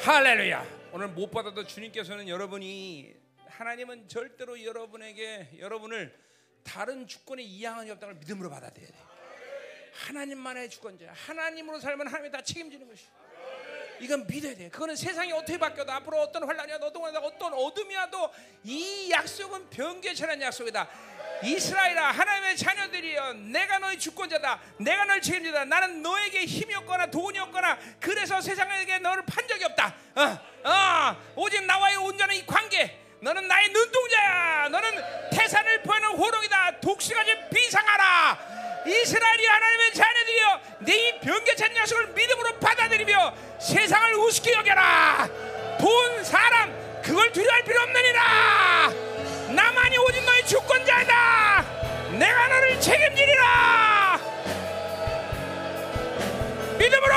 할렐루야. 0.00 0.64
오늘 0.92 1.08
못 1.08 1.30
받아도 1.30 1.66
주님께서는 1.66 2.28
여러분이 2.28 3.12
하나님은 3.48 4.08
절대로 4.08 4.62
여러분에게 4.64 5.48
여러분을 5.58 6.14
다른 6.66 7.06
주권에 7.06 7.42
없다는 7.92 8.14
걸 8.14 8.20
믿음으로 8.20 8.50
받아들여야 8.50 8.90
돼. 8.90 8.94
하나님만의 9.92 10.68
주권자 10.68 11.06
하나님으로 11.12 11.80
살면 11.80 12.06
하나님이 12.08 12.30
다 12.30 12.42
책임지는 12.42 12.86
것이 12.88 13.04
이건 14.00 14.26
믿어야 14.26 14.54
돼. 14.54 14.68
그거는 14.68 14.94
세상이 14.94 15.32
어떻게 15.32 15.56
바뀌어도 15.56 15.90
앞으로 15.90 16.20
어떤 16.20 16.44
환란이야, 16.44 16.76
어떤 16.82 17.16
어떤 17.16 17.54
어둠이야도 17.54 18.30
이 18.64 19.10
약속은 19.10 19.70
변개천한 19.70 20.42
약속이다. 20.42 20.86
이스라엘아 21.42 22.12
하나님의 22.12 22.56
자녀들이여 22.56 23.32
내가 23.34 23.78
너의 23.78 23.98
주권자다. 23.98 24.60
내가 24.80 25.04
너를 25.04 25.22
책임지다. 25.22 25.64
나는 25.66 26.02
너에게 26.02 26.44
힘이 26.44 26.74
없거나 26.74 27.10
돈이 27.10 27.38
없거나 27.38 27.78
그래서 28.00 28.40
세상에게 28.40 28.98
너를 28.98 29.24
판 29.24 29.46
적이 29.48 29.64
없다. 29.64 29.94
어, 30.14 30.68
어, 30.68 31.16
오직 31.36 31.64
나와의 31.64 31.96
온전한 31.96 32.36
이 32.36 32.44
관계 32.44 33.05
너는 33.20 33.48
나의 33.48 33.70
눈동자야. 33.70 34.68
너는 34.68 34.90
태산을 35.32 35.82
보이는 35.82 36.08
호롱이다. 36.08 36.80
독시가지 36.80 37.36
비상하라. 37.52 38.38
이스라엘이 38.86 39.46
하나님의 39.46 39.94
자녀들이여 39.94 40.60
내이 40.80 41.20
변개찬 41.20 41.76
약속을 41.76 42.08
믿음으로 42.08 42.58
받아들이며 42.58 43.34
세상을 43.60 44.14
우습게 44.14 44.52
여겨라. 44.52 45.28
돈 45.80 46.24
사람 46.24 47.02
그걸 47.02 47.32
두려워할 47.32 47.64
필요 47.64 47.80
없느니라. 47.82 48.90
나만이 49.48 49.98
오직 49.98 50.22
너의 50.24 50.46
주권자이다. 50.46 51.64
내가 52.18 52.48
너를 52.48 52.80
책임지리라. 52.80 54.20
믿음으로 56.78 57.14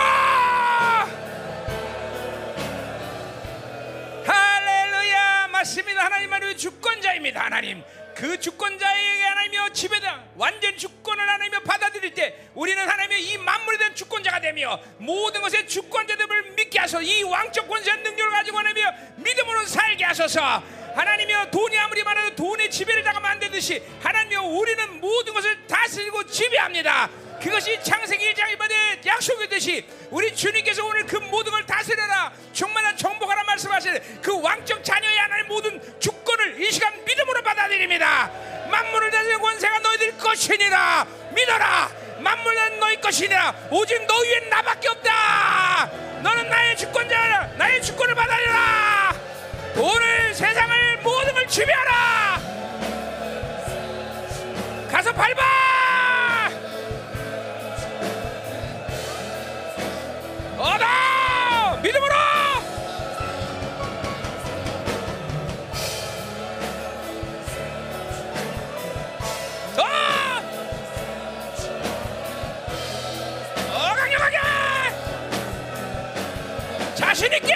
맞습니다. 5.60 6.06
하나님만의 6.06 6.57
주권자입니다. 6.57 7.44
하나님. 7.45 7.84
그 8.15 8.40
주권자에게 8.40 9.23
하나님이여 9.23 9.69
지배당 9.69 10.30
완전 10.36 10.77
주권을 10.77 11.22
하나님이여 11.22 11.60
받아들일 11.61 12.14
때 12.14 12.49
우리는 12.53 12.81
하나님의 12.81 13.23
이 13.26 13.38
만물에 13.38 13.77
대한 13.77 13.94
주권자가 13.94 14.40
되며 14.40 14.80
모든 14.99 15.41
것의 15.41 15.68
주권자됨을 15.68 16.52
믿게 16.52 16.80
하소서. 16.80 17.02
이 17.02 17.23
왕적 17.23 17.68
권세한 17.68 18.03
능력을 18.03 18.31
가지고 18.31 18.60
하나님이여 18.60 18.91
믿음으로 19.18 19.65
살게 19.65 20.06
하소서 20.06 20.64
하나님이여 20.95 21.52
돈이 21.52 21.78
아무리 21.80 22.03
많아도 22.03 22.36
돈의 22.36 22.70
지배를 22.70 23.03
당하면 23.03 23.32
안 23.32 23.40
되듯이 23.40 23.82
하나님이여 24.02 24.41
우리는 24.41 24.99
모든 24.99 25.34
것을 25.34 25.68
다스리고 25.68 26.24
지배합니다. 26.26 27.10
그것이 27.41 27.82
창세기 27.84 28.34
1장 28.34 28.57
1번의 28.57 29.06
약속이듯이 29.06 29.86
우리 30.10 30.36
주님께서 30.36 30.86
오늘 30.86 31.06
그 31.06 31.16
모든 31.18 31.52
걸 31.52 31.66
다스려라. 31.66 32.32
충만한 32.52 32.98
정복하라 32.98 33.44
말씀하시는 33.44 34.22
그 34.22 34.41
왕적 34.41 34.84
자녀의 34.84 35.18
하나님 35.18 35.48
모든 35.48 35.99
주권을 35.99 36.61
이 36.61 36.72
시간 36.72 36.94
믿음으로 37.06 37.41
받아들입니다. 37.41 38.30
만물을 38.70 39.11
다스리는 39.11 39.40
권세가 39.40 39.80
너희들 39.80 40.18
것이니라. 40.18 41.07
믿어라. 41.34 41.90
만물은 42.20 42.80
너희 42.80 42.99
것이니라. 42.99 43.56
오직 43.72 44.06
너희 44.06 44.30
위엔 44.30 44.49
나밖에 44.49 44.90
없다. 44.90 45.90
너는 46.22 46.49
나의 46.49 46.76
주권자라 46.78 47.48
나의 47.57 47.82
주권을 47.82 48.14
받아들여라 48.14 49.29
오늘 49.78 50.34
세상을 50.34 50.98
모든 51.04 51.34
걸 51.34 51.48
지배하라! 51.48 52.40
가서 54.91 55.14
밟아! 55.14 55.44
얻어! 60.58 60.86
믿음으로! 61.82 62.16
더! 69.76 69.84
더 73.72 73.96
강력하게! 73.96 74.38
자신 76.96 77.32
있게 77.34 77.56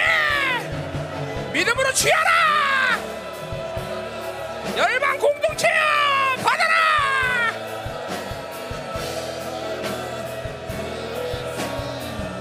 믿음으로 1.54 1.92
취하라 1.92 2.98
열방 4.76 5.18
공동체야 5.20 6.34
받아라 6.42 6.74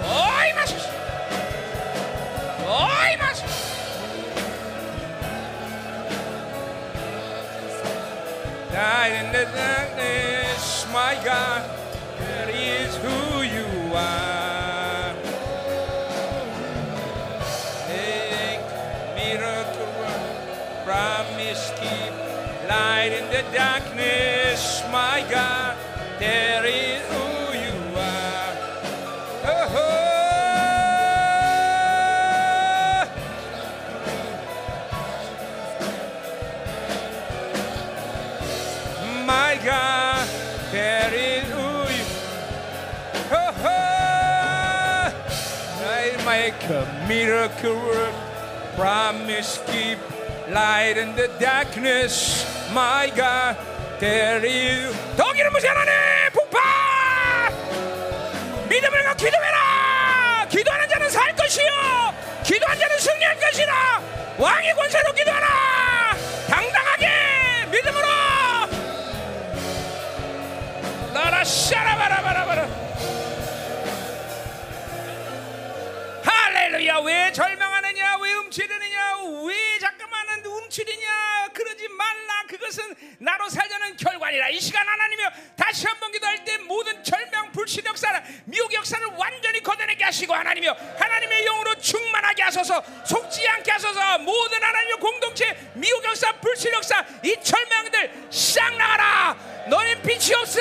어이 0.01 0.53
마소서 0.53 0.89
어이 2.65 3.17
in 9.05 9.31
the 9.31 9.45
darkness, 9.53 10.87
my 10.91 11.13
God, 11.23 11.61
that 12.17 12.49
is 12.49 12.95
who 12.97 13.43
you 13.43 13.95
are. 13.95 14.32
Promise 20.93 21.73
keep 21.81 22.13
light 22.69 23.11
in 23.19 23.25
the 23.31 23.41
darkness, 23.51 24.83
my 24.91 25.25
God, 25.27 25.75
there 26.19 26.63
is 26.65 27.01
who 27.11 27.57
you 27.57 27.97
are. 27.97 28.53
Oh, 29.43 29.67
oh. 29.73 30.13
My 39.25 39.51
God, 39.65 40.27
there 40.71 41.11
is 41.11 41.43
who 41.55 41.71
you 41.97 42.05
oh, 43.31 43.51
oh. 43.65 43.73
I 45.85 46.05
make 46.23 46.61
a 46.69 46.85
miracle 47.07 47.77
work, 47.87 48.15
promise 48.75 49.59
keep 49.65 49.97
light 50.53 50.97
in 50.97 51.15
the 51.15 51.27
darkness. 51.39 52.45
My 52.71 53.09
God, 53.15 53.57
there 53.99 54.45
is 54.45 54.93
더 55.17 55.31
기름 55.33 55.51
부시 55.53 55.67
하나님 55.67 55.91
폭파! 56.33 56.59
믿음을 58.69 59.03
갖고 59.03 59.25
기도해라! 59.25 60.47
기도하는 60.49 60.89
자는 60.89 61.09
살 61.09 61.35
것이요! 61.35 61.69
기도하는 62.43 62.79
자는 62.79 62.99
승리할 62.99 63.39
것이라! 63.39 64.01
왕의 64.37 64.73
권세로 64.75 65.13
기도하라! 65.13 65.47
당당하게 66.47 67.07
믿음으로! 67.71 68.07
나라 71.13 71.43
샤라바라바라바라. 71.43 72.67
할렐루야 76.23 76.99
왜 76.99 77.31
절망하느냐 77.31 78.17
왜 78.17 78.33
움츠리느냐 78.33 79.15
왜 79.45 79.79
잠깐만 79.79 80.27
은 80.73 80.83
움츠리냐? 80.83 81.49
그러지 81.53 81.87
말라. 81.89 82.43
그것은 82.47 82.95
나로 83.19 83.47
살자는 83.47 83.95
결과니라. 83.97 84.49
이 84.49 84.59
시간 84.59 84.87
하나님이여 84.87 85.29
다시 85.55 85.85
한번 85.85 86.11
기도할 86.11 86.43
때 86.43 86.57
모든 86.57 87.03
절망 87.03 87.51
불신 87.51 87.85
역사를 87.85 88.21
미혹 88.45 88.73
역사를 88.73 89.05
완전히 89.15 89.61
걷어내게 89.61 90.03
하시고 90.03 90.33
하나님이여 90.33 90.75
하나님의 90.97 91.45
영으로 91.45 91.75
충만하게 91.75 92.43
하소서 92.43 92.83
속지 93.05 93.47
않게 93.47 93.71
하소서. 93.71 94.17
모든 94.19 94.63
하나님의 94.63 94.97
공동체 94.97 95.71
미혹 95.75 96.03
역사 96.05 96.31
불신 96.33 96.73
역사 96.73 97.05
이 97.23 97.35
절망들 97.41 98.27
싹 98.31 98.75
나가라. 98.75 99.37
너는 99.67 100.01
빛이 100.01 100.33
없어. 100.33 100.59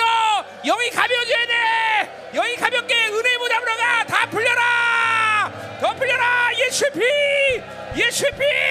영이 0.64 0.90
가벼워져야 0.90 1.46
돼. 1.46 2.30
영이 2.34 2.56
가볍게 2.56 2.94
은혜 3.08 3.38
모잡으러 3.38 3.76
가다 3.76 4.30
풀려라. 4.30 5.78
더 5.80 5.94
풀려라. 5.94 6.50
예수의 6.58 6.92
피 6.92 8.00
예수의 8.00 8.30
피 8.32 8.61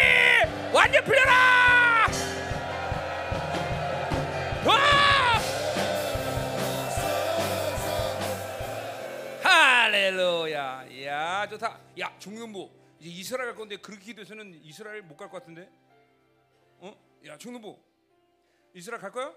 풀려라 1.11 2.07
와 4.65 5.41
할렐루야 9.43 11.03
야 11.05 11.47
좋다 11.49 11.79
야 11.99 12.17
중등부 12.17 12.71
이제 12.99 13.09
이스라엘 13.09 13.47
갈 13.49 13.55
건데 13.57 13.75
그렇게 13.77 14.05
기도해서는 14.05 14.53
이스라엘 14.63 15.01
못 15.01 15.17
갈 15.17 15.29
것 15.29 15.39
같은데 15.39 15.69
어? 16.79 16.95
야 17.25 17.37
중등부 17.37 17.77
이스라엘 18.73 19.01
갈 19.01 19.11
거야? 19.11 19.35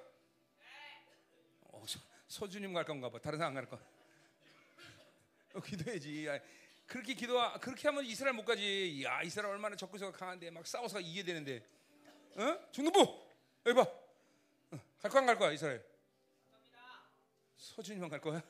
어, 1.72 1.82
서, 1.88 1.98
서주님 2.28 2.72
갈 2.72 2.84
건가 2.84 3.10
봐. 3.10 3.18
다른 3.18 3.36
사람 3.38 3.56
안 3.56 3.64
갈 3.64 3.68
거. 3.68 3.80
어, 5.54 5.60
기도해야지. 5.60 6.28
야, 6.84 6.86
그렇게 6.86 7.14
기도 7.14 7.38
그렇게 7.60 7.88
하면 7.88 8.04
이스라엘 8.04 8.34
못 8.34 8.44
가지. 8.44 9.02
야 9.04 9.22
이스라엘 9.22 9.52
얼마나 9.52 9.74
적그리스도가 9.74 10.16
강한데 10.16 10.50
막 10.50 10.66
싸워서 10.66 11.00
이겨야 11.00 11.24
되는데 11.24 11.66
어? 12.36 12.70
중동부 12.70 13.26
여기 13.66 13.76
봐. 13.76 13.82
어, 13.82 14.80
갈 15.00 15.10
거야 15.10 15.20
안갈 15.20 15.38
거야 15.38 15.52
이스라엘? 15.52 15.84
서준이만 17.56 18.10
갈 18.10 18.20
거야? 18.20 18.42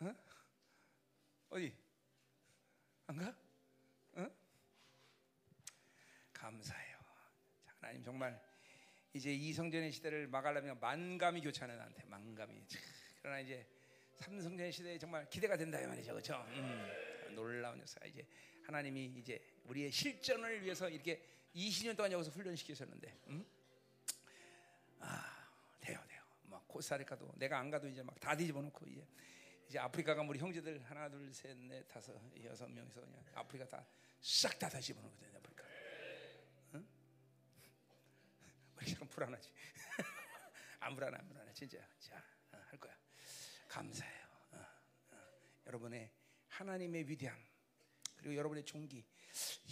어? 0.00 0.14
어디? 1.50 1.76
안 3.06 3.16
가? 3.16 3.36
어? 4.14 4.30
감사해요. 6.32 6.98
자, 7.66 7.74
하나님 7.80 8.02
정말 8.02 8.40
이제 9.12 9.32
이 9.32 9.52
성전의 9.52 9.92
시대를 9.92 10.28
막으려면 10.28 10.78
만감이 10.80 11.42
교차하는 11.42 11.76
나한테 11.76 12.04
만감이. 12.04 12.66
참, 12.68 12.80
그러나 13.20 13.40
이제 13.40 13.66
삼성전의 14.20 14.72
시대에 14.72 14.98
정말 14.98 15.28
기대가 15.28 15.56
된다 15.56 15.80
이 15.80 15.86
말이죠, 15.86 16.12
그렇죠? 16.12 16.44
음, 16.48 17.32
놀라운 17.34 17.80
역사 17.80 18.04
이제 18.06 18.26
하나님이 18.64 19.06
이제 19.16 19.40
우리의 19.64 19.90
실전을 19.90 20.62
위해서 20.62 20.88
이렇게 20.88 21.22
20년 21.54 21.96
동안 21.96 22.12
여기서 22.12 22.30
훈련시키셨는데, 22.30 23.18
음? 23.28 23.44
아 25.00 25.48
돼요, 25.80 25.98
돼요. 26.08 26.22
막 26.44 26.66
코스타리카도 26.68 27.32
내가 27.36 27.58
안 27.58 27.70
가도 27.70 27.88
이제 27.88 28.02
막 28.02 28.18
다 28.20 28.36
뒤집어놓고 28.36 28.86
이제 28.86 29.06
이제 29.66 29.78
아프리카 29.78 30.14
가면 30.14 30.28
우리 30.28 30.38
형제들 30.38 30.82
하나, 30.84 31.08
둘, 31.08 31.32
셋, 31.32 31.56
넷, 31.56 31.86
다섯, 31.88 32.14
여섯 32.44 32.68
명이서 32.70 33.00
그냥 33.00 33.24
아프리카 33.34 33.66
다 33.66 33.84
싹 34.20 34.58
다다 34.58 34.78
집어넣거든요, 34.80 35.38
아프리카. 35.38 35.64
응? 36.74 36.86
우리 38.76 38.92
약간 38.92 39.08
불안하지. 39.08 39.50
안 40.80 40.94
불안해, 40.94 41.16
안 41.18 41.28
불안해, 41.28 41.52
진짜. 41.54 41.78
자. 41.98 42.22
감사해요. 43.70 44.26
어, 44.52 44.66
어. 45.12 45.16
여러분의 45.66 46.10
하나님의 46.48 47.08
위대함 47.08 47.40
그리고 48.16 48.34
여러분의 48.34 48.64
종기 48.64 49.04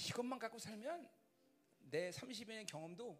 이것만 0.09 0.39
갖고 0.39 0.59
살면 0.59 1.10
내 1.81 2.10
30년의 2.10 2.67
경험도 2.67 3.18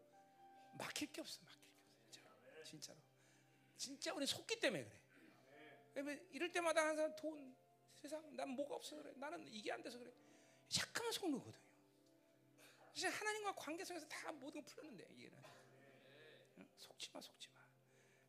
막힐 0.79 1.13
게 1.13 1.21
없어, 1.21 1.41
막힐 1.43 1.61
게 1.65 1.73
없어, 1.73 2.11
진짜로. 2.11 2.65
진짜로. 2.65 2.99
진짜 3.77 4.15
우리 4.15 4.27
속기 4.27 4.61
때문에 4.61 4.85
그래. 5.95 6.27
이럴 6.31 6.53
때마다 6.53 6.87
항상 6.87 7.15
돈, 7.17 7.57
세상, 7.95 8.37
난 8.37 8.51
뭐가 8.51 8.77
없어 8.77 8.97
그래. 8.97 9.13
나는 9.17 9.47
이게 9.49 9.73
안 9.73 9.83
돼서 9.83 9.99
그래. 9.99 10.13
잠깐만 10.69 11.13
속는거든요. 11.13 11.59
진짜 12.95 13.11
하나님과 13.17 13.55
관계 13.55 13.85
속에서 13.85 14.07
다 14.07 14.31
모든 14.33 14.61
걸 14.61 14.65
풀었는데 14.65 15.07
이게는 15.11 15.43
응? 16.59 16.69
속지 16.77 17.11
마, 17.13 17.21
속지 17.21 17.49
마. 17.49 17.59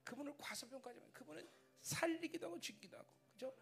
그분을 0.04 0.34
과소평가하지 0.38 1.00
마. 1.00 1.08
그분은 1.12 1.48
살리기도 1.82 2.48
하고 2.48 2.60
죽기도 2.60 2.98
하고, 2.98 3.14
그죠? 3.32 3.56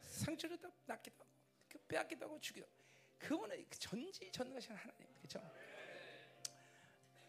상처를 0.00 0.58
다 0.60 0.70
낫기도 0.86 1.16
하고, 1.20 1.30
그 1.68 1.78
빼앗기도 1.86 2.26
하고 2.26 2.40
죽기도 2.40 2.66
하고. 2.66 2.74
그분은 3.18 3.66
그 3.70 3.78
전지전능하신 3.78 4.74
하나님, 4.74 5.08
그죠? 5.22 5.40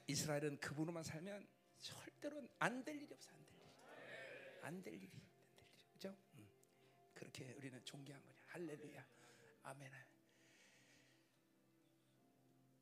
이스라엘은 0.08 0.60
그분으로만 0.60 1.04
살면 1.04 1.48
절대로 1.80 2.48
안 2.60 2.84
될 2.84 3.02
일이 3.02 3.14
없어, 3.14 3.32
안 3.32 3.44
될 3.46 3.54
일, 3.56 3.64
안될 3.82 4.24
일이, 4.34 4.62
안 4.64 4.82
될 4.82 4.94
일이, 4.94 5.12
그죠? 5.94 6.16
음. 6.36 6.48
그렇게 7.14 7.54
우리는 7.54 7.84
존경한 7.86 8.24
거냐. 8.24 8.36
할렐루야, 8.48 9.08
아멘. 9.64 9.92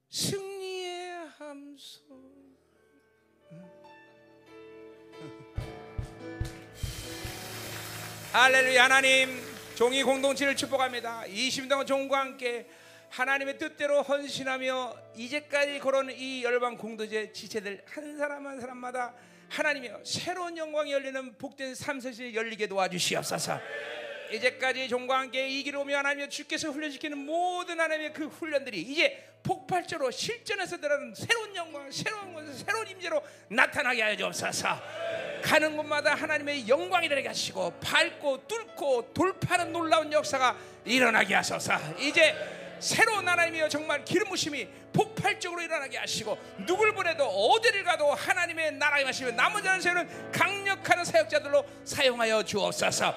승리의 0.10 1.28
함성. 1.30 2.54
할렐루야 8.34 8.86
하나님 8.86 9.40
종이 9.76 10.02
공동체를 10.02 10.56
축복합니다. 10.56 11.24
20년 11.28 11.70
동안 11.70 11.86
종과 11.86 12.20
함께 12.20 12.66
하나님의 13.12 13.60
뜻대로 13.60 14.02
헌신하며 14.02 14.96
이제까지 15.16 15.78
걸어온 15.78 16.10
이 16.10 16.44
열방 16.44 16.76
공동체 16.76 17.32
지체들 17.32 17.84
한 17.86 18.18
사람 18.18 18.48
한 18.48 18.60
사람마다 18.60 19.14
하나님이여 19.50 20.02
새로운 20.04 20.58
영광이 20.58 20.92
열리는 20.92 21.38
복된 21.38 21.76
삶셋이 21.76 22.34
열리게 22.34 22.66
도와주시옵소서. 22.66 23.60
이제까지 24.32 24.90
종과 24.90 25.20
함께 25.20 25.48
이 25.48 25.62
길을 25.62 25.78
오며 25.78 26.00
하나님의 26.00 26.32
주께서 26.32 26.72
훈련시키는 26.72 27.16
모든 27.16 27.80
하나님의 27.80 28.14
그 28.14 28.26
훈련들이 28.26 28.82
이제 28.82 29.32
폭발적으로 29.44 30.10
실전에서 30.10 30.78
들어가는 30.78 31.14
새로운 31.14 31.56
영광, 31.56 31.92
새로운 31.92 32.34
것, 32.34 32.52
새로운 32.56 32.88
임재로 32.88 33.22
나타나게 33.50 34.02
하여 34.02 34.16
주옵소서. 34.16 35.13
가는 35.44 35.76
곳마다 35.76 36.16
하나님의 36.16 36.68
영광이 36.68 37.10
되게 37.10 37.28
하시고 37.28 37.74
밟고 37.82 38.48
뚫고 38.48 39.14
돌파하는 39.14 39.74
놀라운 39.74 40.12
역사가 40.12 40.56
일어나게 40.86 41.36
하소서. 41.36 41.74
이제 42.00 42.34
새로운 42.80 43.28
하나님이여 43.28 43.68
정말 43.68 44.04
기름 44.06 44.30
부심이 44.30 44.68
폭발적으로 44.94 45.62
일어나게 45.62 45.98
하시고 45.98 46.38
누굴 46.66 46.94
보내도 46.94 47.26
어디를 47.26 47.84
가도 47.84 48.14
하나님의 48.14 48.74
나라에 48.74 49.04
마시며 49.04 49.32
남은 49.32 49.64
자는 49.64 49.82
세우는 49.82 50.32
강력한 50.32 51.04
사역자들로 51.04 51.64
사용하여 51.84 52.44
주옵소서. 52.44 53.14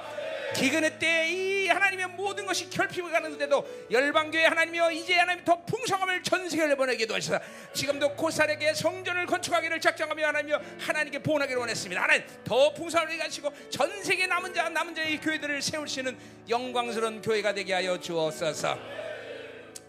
기근의 0.57 0.99
때에 0.99 1.29
이 1.29 1.69
하나님의 1.69 2.09
모든 2.09 2.47
것이 2.47 2.71
결핍을 2.71 3.11
가는데도 3.13 3.67
열방교회 3.91 4.47
하나님이여 4.47 4.91
이제 4.93 5.15
하나님 5.15 5.45
더 5.45 5.63
풍성함을 5.65 6.23
전 6.23 6.49
세계를 6.49 6.77
보내기도 6.77 7.15
하시사 7.15 7.39
지금도 7.75 8.15
코살에게 8.15 8.73
성전을 8.73 9.27
건축하기를 9.27 9.81
작정하며 9.81 10.27
하나님이여 10.27 10.61
하나님께 10.79 11.19
보원하기를 11.19 11.61
원했습니다. 11.61 12.03
하나님 12.03 12.27
더 12.45 12.73
풍성함을 12.73 13.19
가시고 13.19 13.53
전 13.69 14.03
세계 14.03 14.27
남은 14.27 14.55
자 14.55 14.69
남은 14.71 14.95
자의 14.95 15.21
교회들을 15.21 15.61
세울 15.61 15.87
수 15.87 16.01
있는 16.01 16.17
영광스러운 16.49 17.21
교회가 17.21 17.53
되게 17.53 17.75
하여 17.75 18.01
주옵소서. 18.01 18.79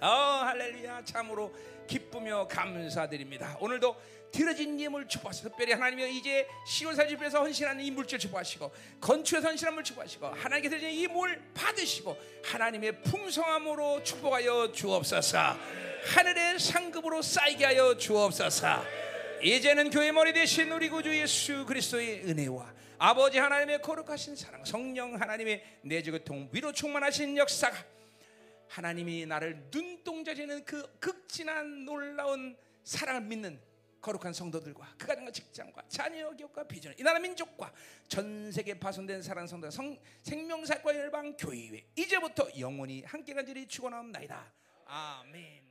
어 0.01 0.07
할렐루야. 0.07 1.01
참으로 1.05 1.53
기쁘며 1.87 2.47
감사드립니다. 2.47 3.55
오늘도 3.61 3.95
들어진 4.31 4.79
예물 4.79 5.07
축복하시고 5.07 5.49
특별히 5.49 5.73
하나님이 5.73 6.17
이제 6.17 6.47
시온사 6.65 7.07
집에서 7.07 7.41
헌신하는 7.41 7.83
이 7.83 7.91
물질 7.91 8.19
축복하시고 8.19 8.71
건축에서 9.01 9.47
헌신한 9.49 9.73
물 9.73 9.83
축복하시고 9.83 10.27
하나님께 10.27 10.69
드린 10.69 10.91
이물 10.91 11.41
받으시고 11.53 12.17
하나님의 12.43 13.01
풍성함으로 13.03 14.03
축복하여 14.03 14.71
주옵소서. 14.71 15.57
하늘의 16.13 16.59
상급으로 16.59 17.21
쌓이게 17.21 17.65
하여 17.65 17.97
주옵소서. 17.97 18.83
이제는 19.43 19.89
교회 19.89 20.11
머리 20.11 20.33
대신 20.33 20.71
우리 20.71 20.89
구주 20.89 21.15
예수 21.15 21.65
그리스도의 21.65 22.23
은혜와 22.25 22.73
아버지 22.97 23.37
하나님의 23.37 23.81
거룩하신 23.81 24.35
사랑 24.35 24.65
성령 24.65 25.19
하나님의 25.21 25.63
내주 25.83 26.11
교통 26.11 26.49
위로 26.51 26.71
충만하신 26.71 27.37
역사가 27.37 27.77
하나님이 28.69 29.25
나를 29.25 29.69
눈동자 29.69 30.33
지는 30.33 30.65
그 30.65 30.97
극진한 30.99 31.85
놀라운 31.85 32.57
사랑을 32.83 33.21
믿는 33.21 33.59
거룩한 34.07 34.31
성도들과 34.31 34.95
그 34.97 35.05
가정과 35.05 35.31
직장과 35.31 35.83
자녀 35.89 36.31
기업과 36.31 36.63
비전 36.63 36.93
이 36.97 37.03
나라 37.03 37.19
민족과 37.19 37.73
전 38.07 38.49
세계 38.51 38.79
파손된 38.79 39.21
사랑 39.21 39.45
성도 39.45 39.69
성, 39.69 39.97
생명사과 40.23 40.95
열방 40.95 41.35
교회 41.35 41.85
이제부터 41.95 42.47
영원히 42.57 43.03
함께 43.03 43.33
간절히 43.33 43.67
축원하옵나이다 43.67 44.53
아멘. 44.85 45.66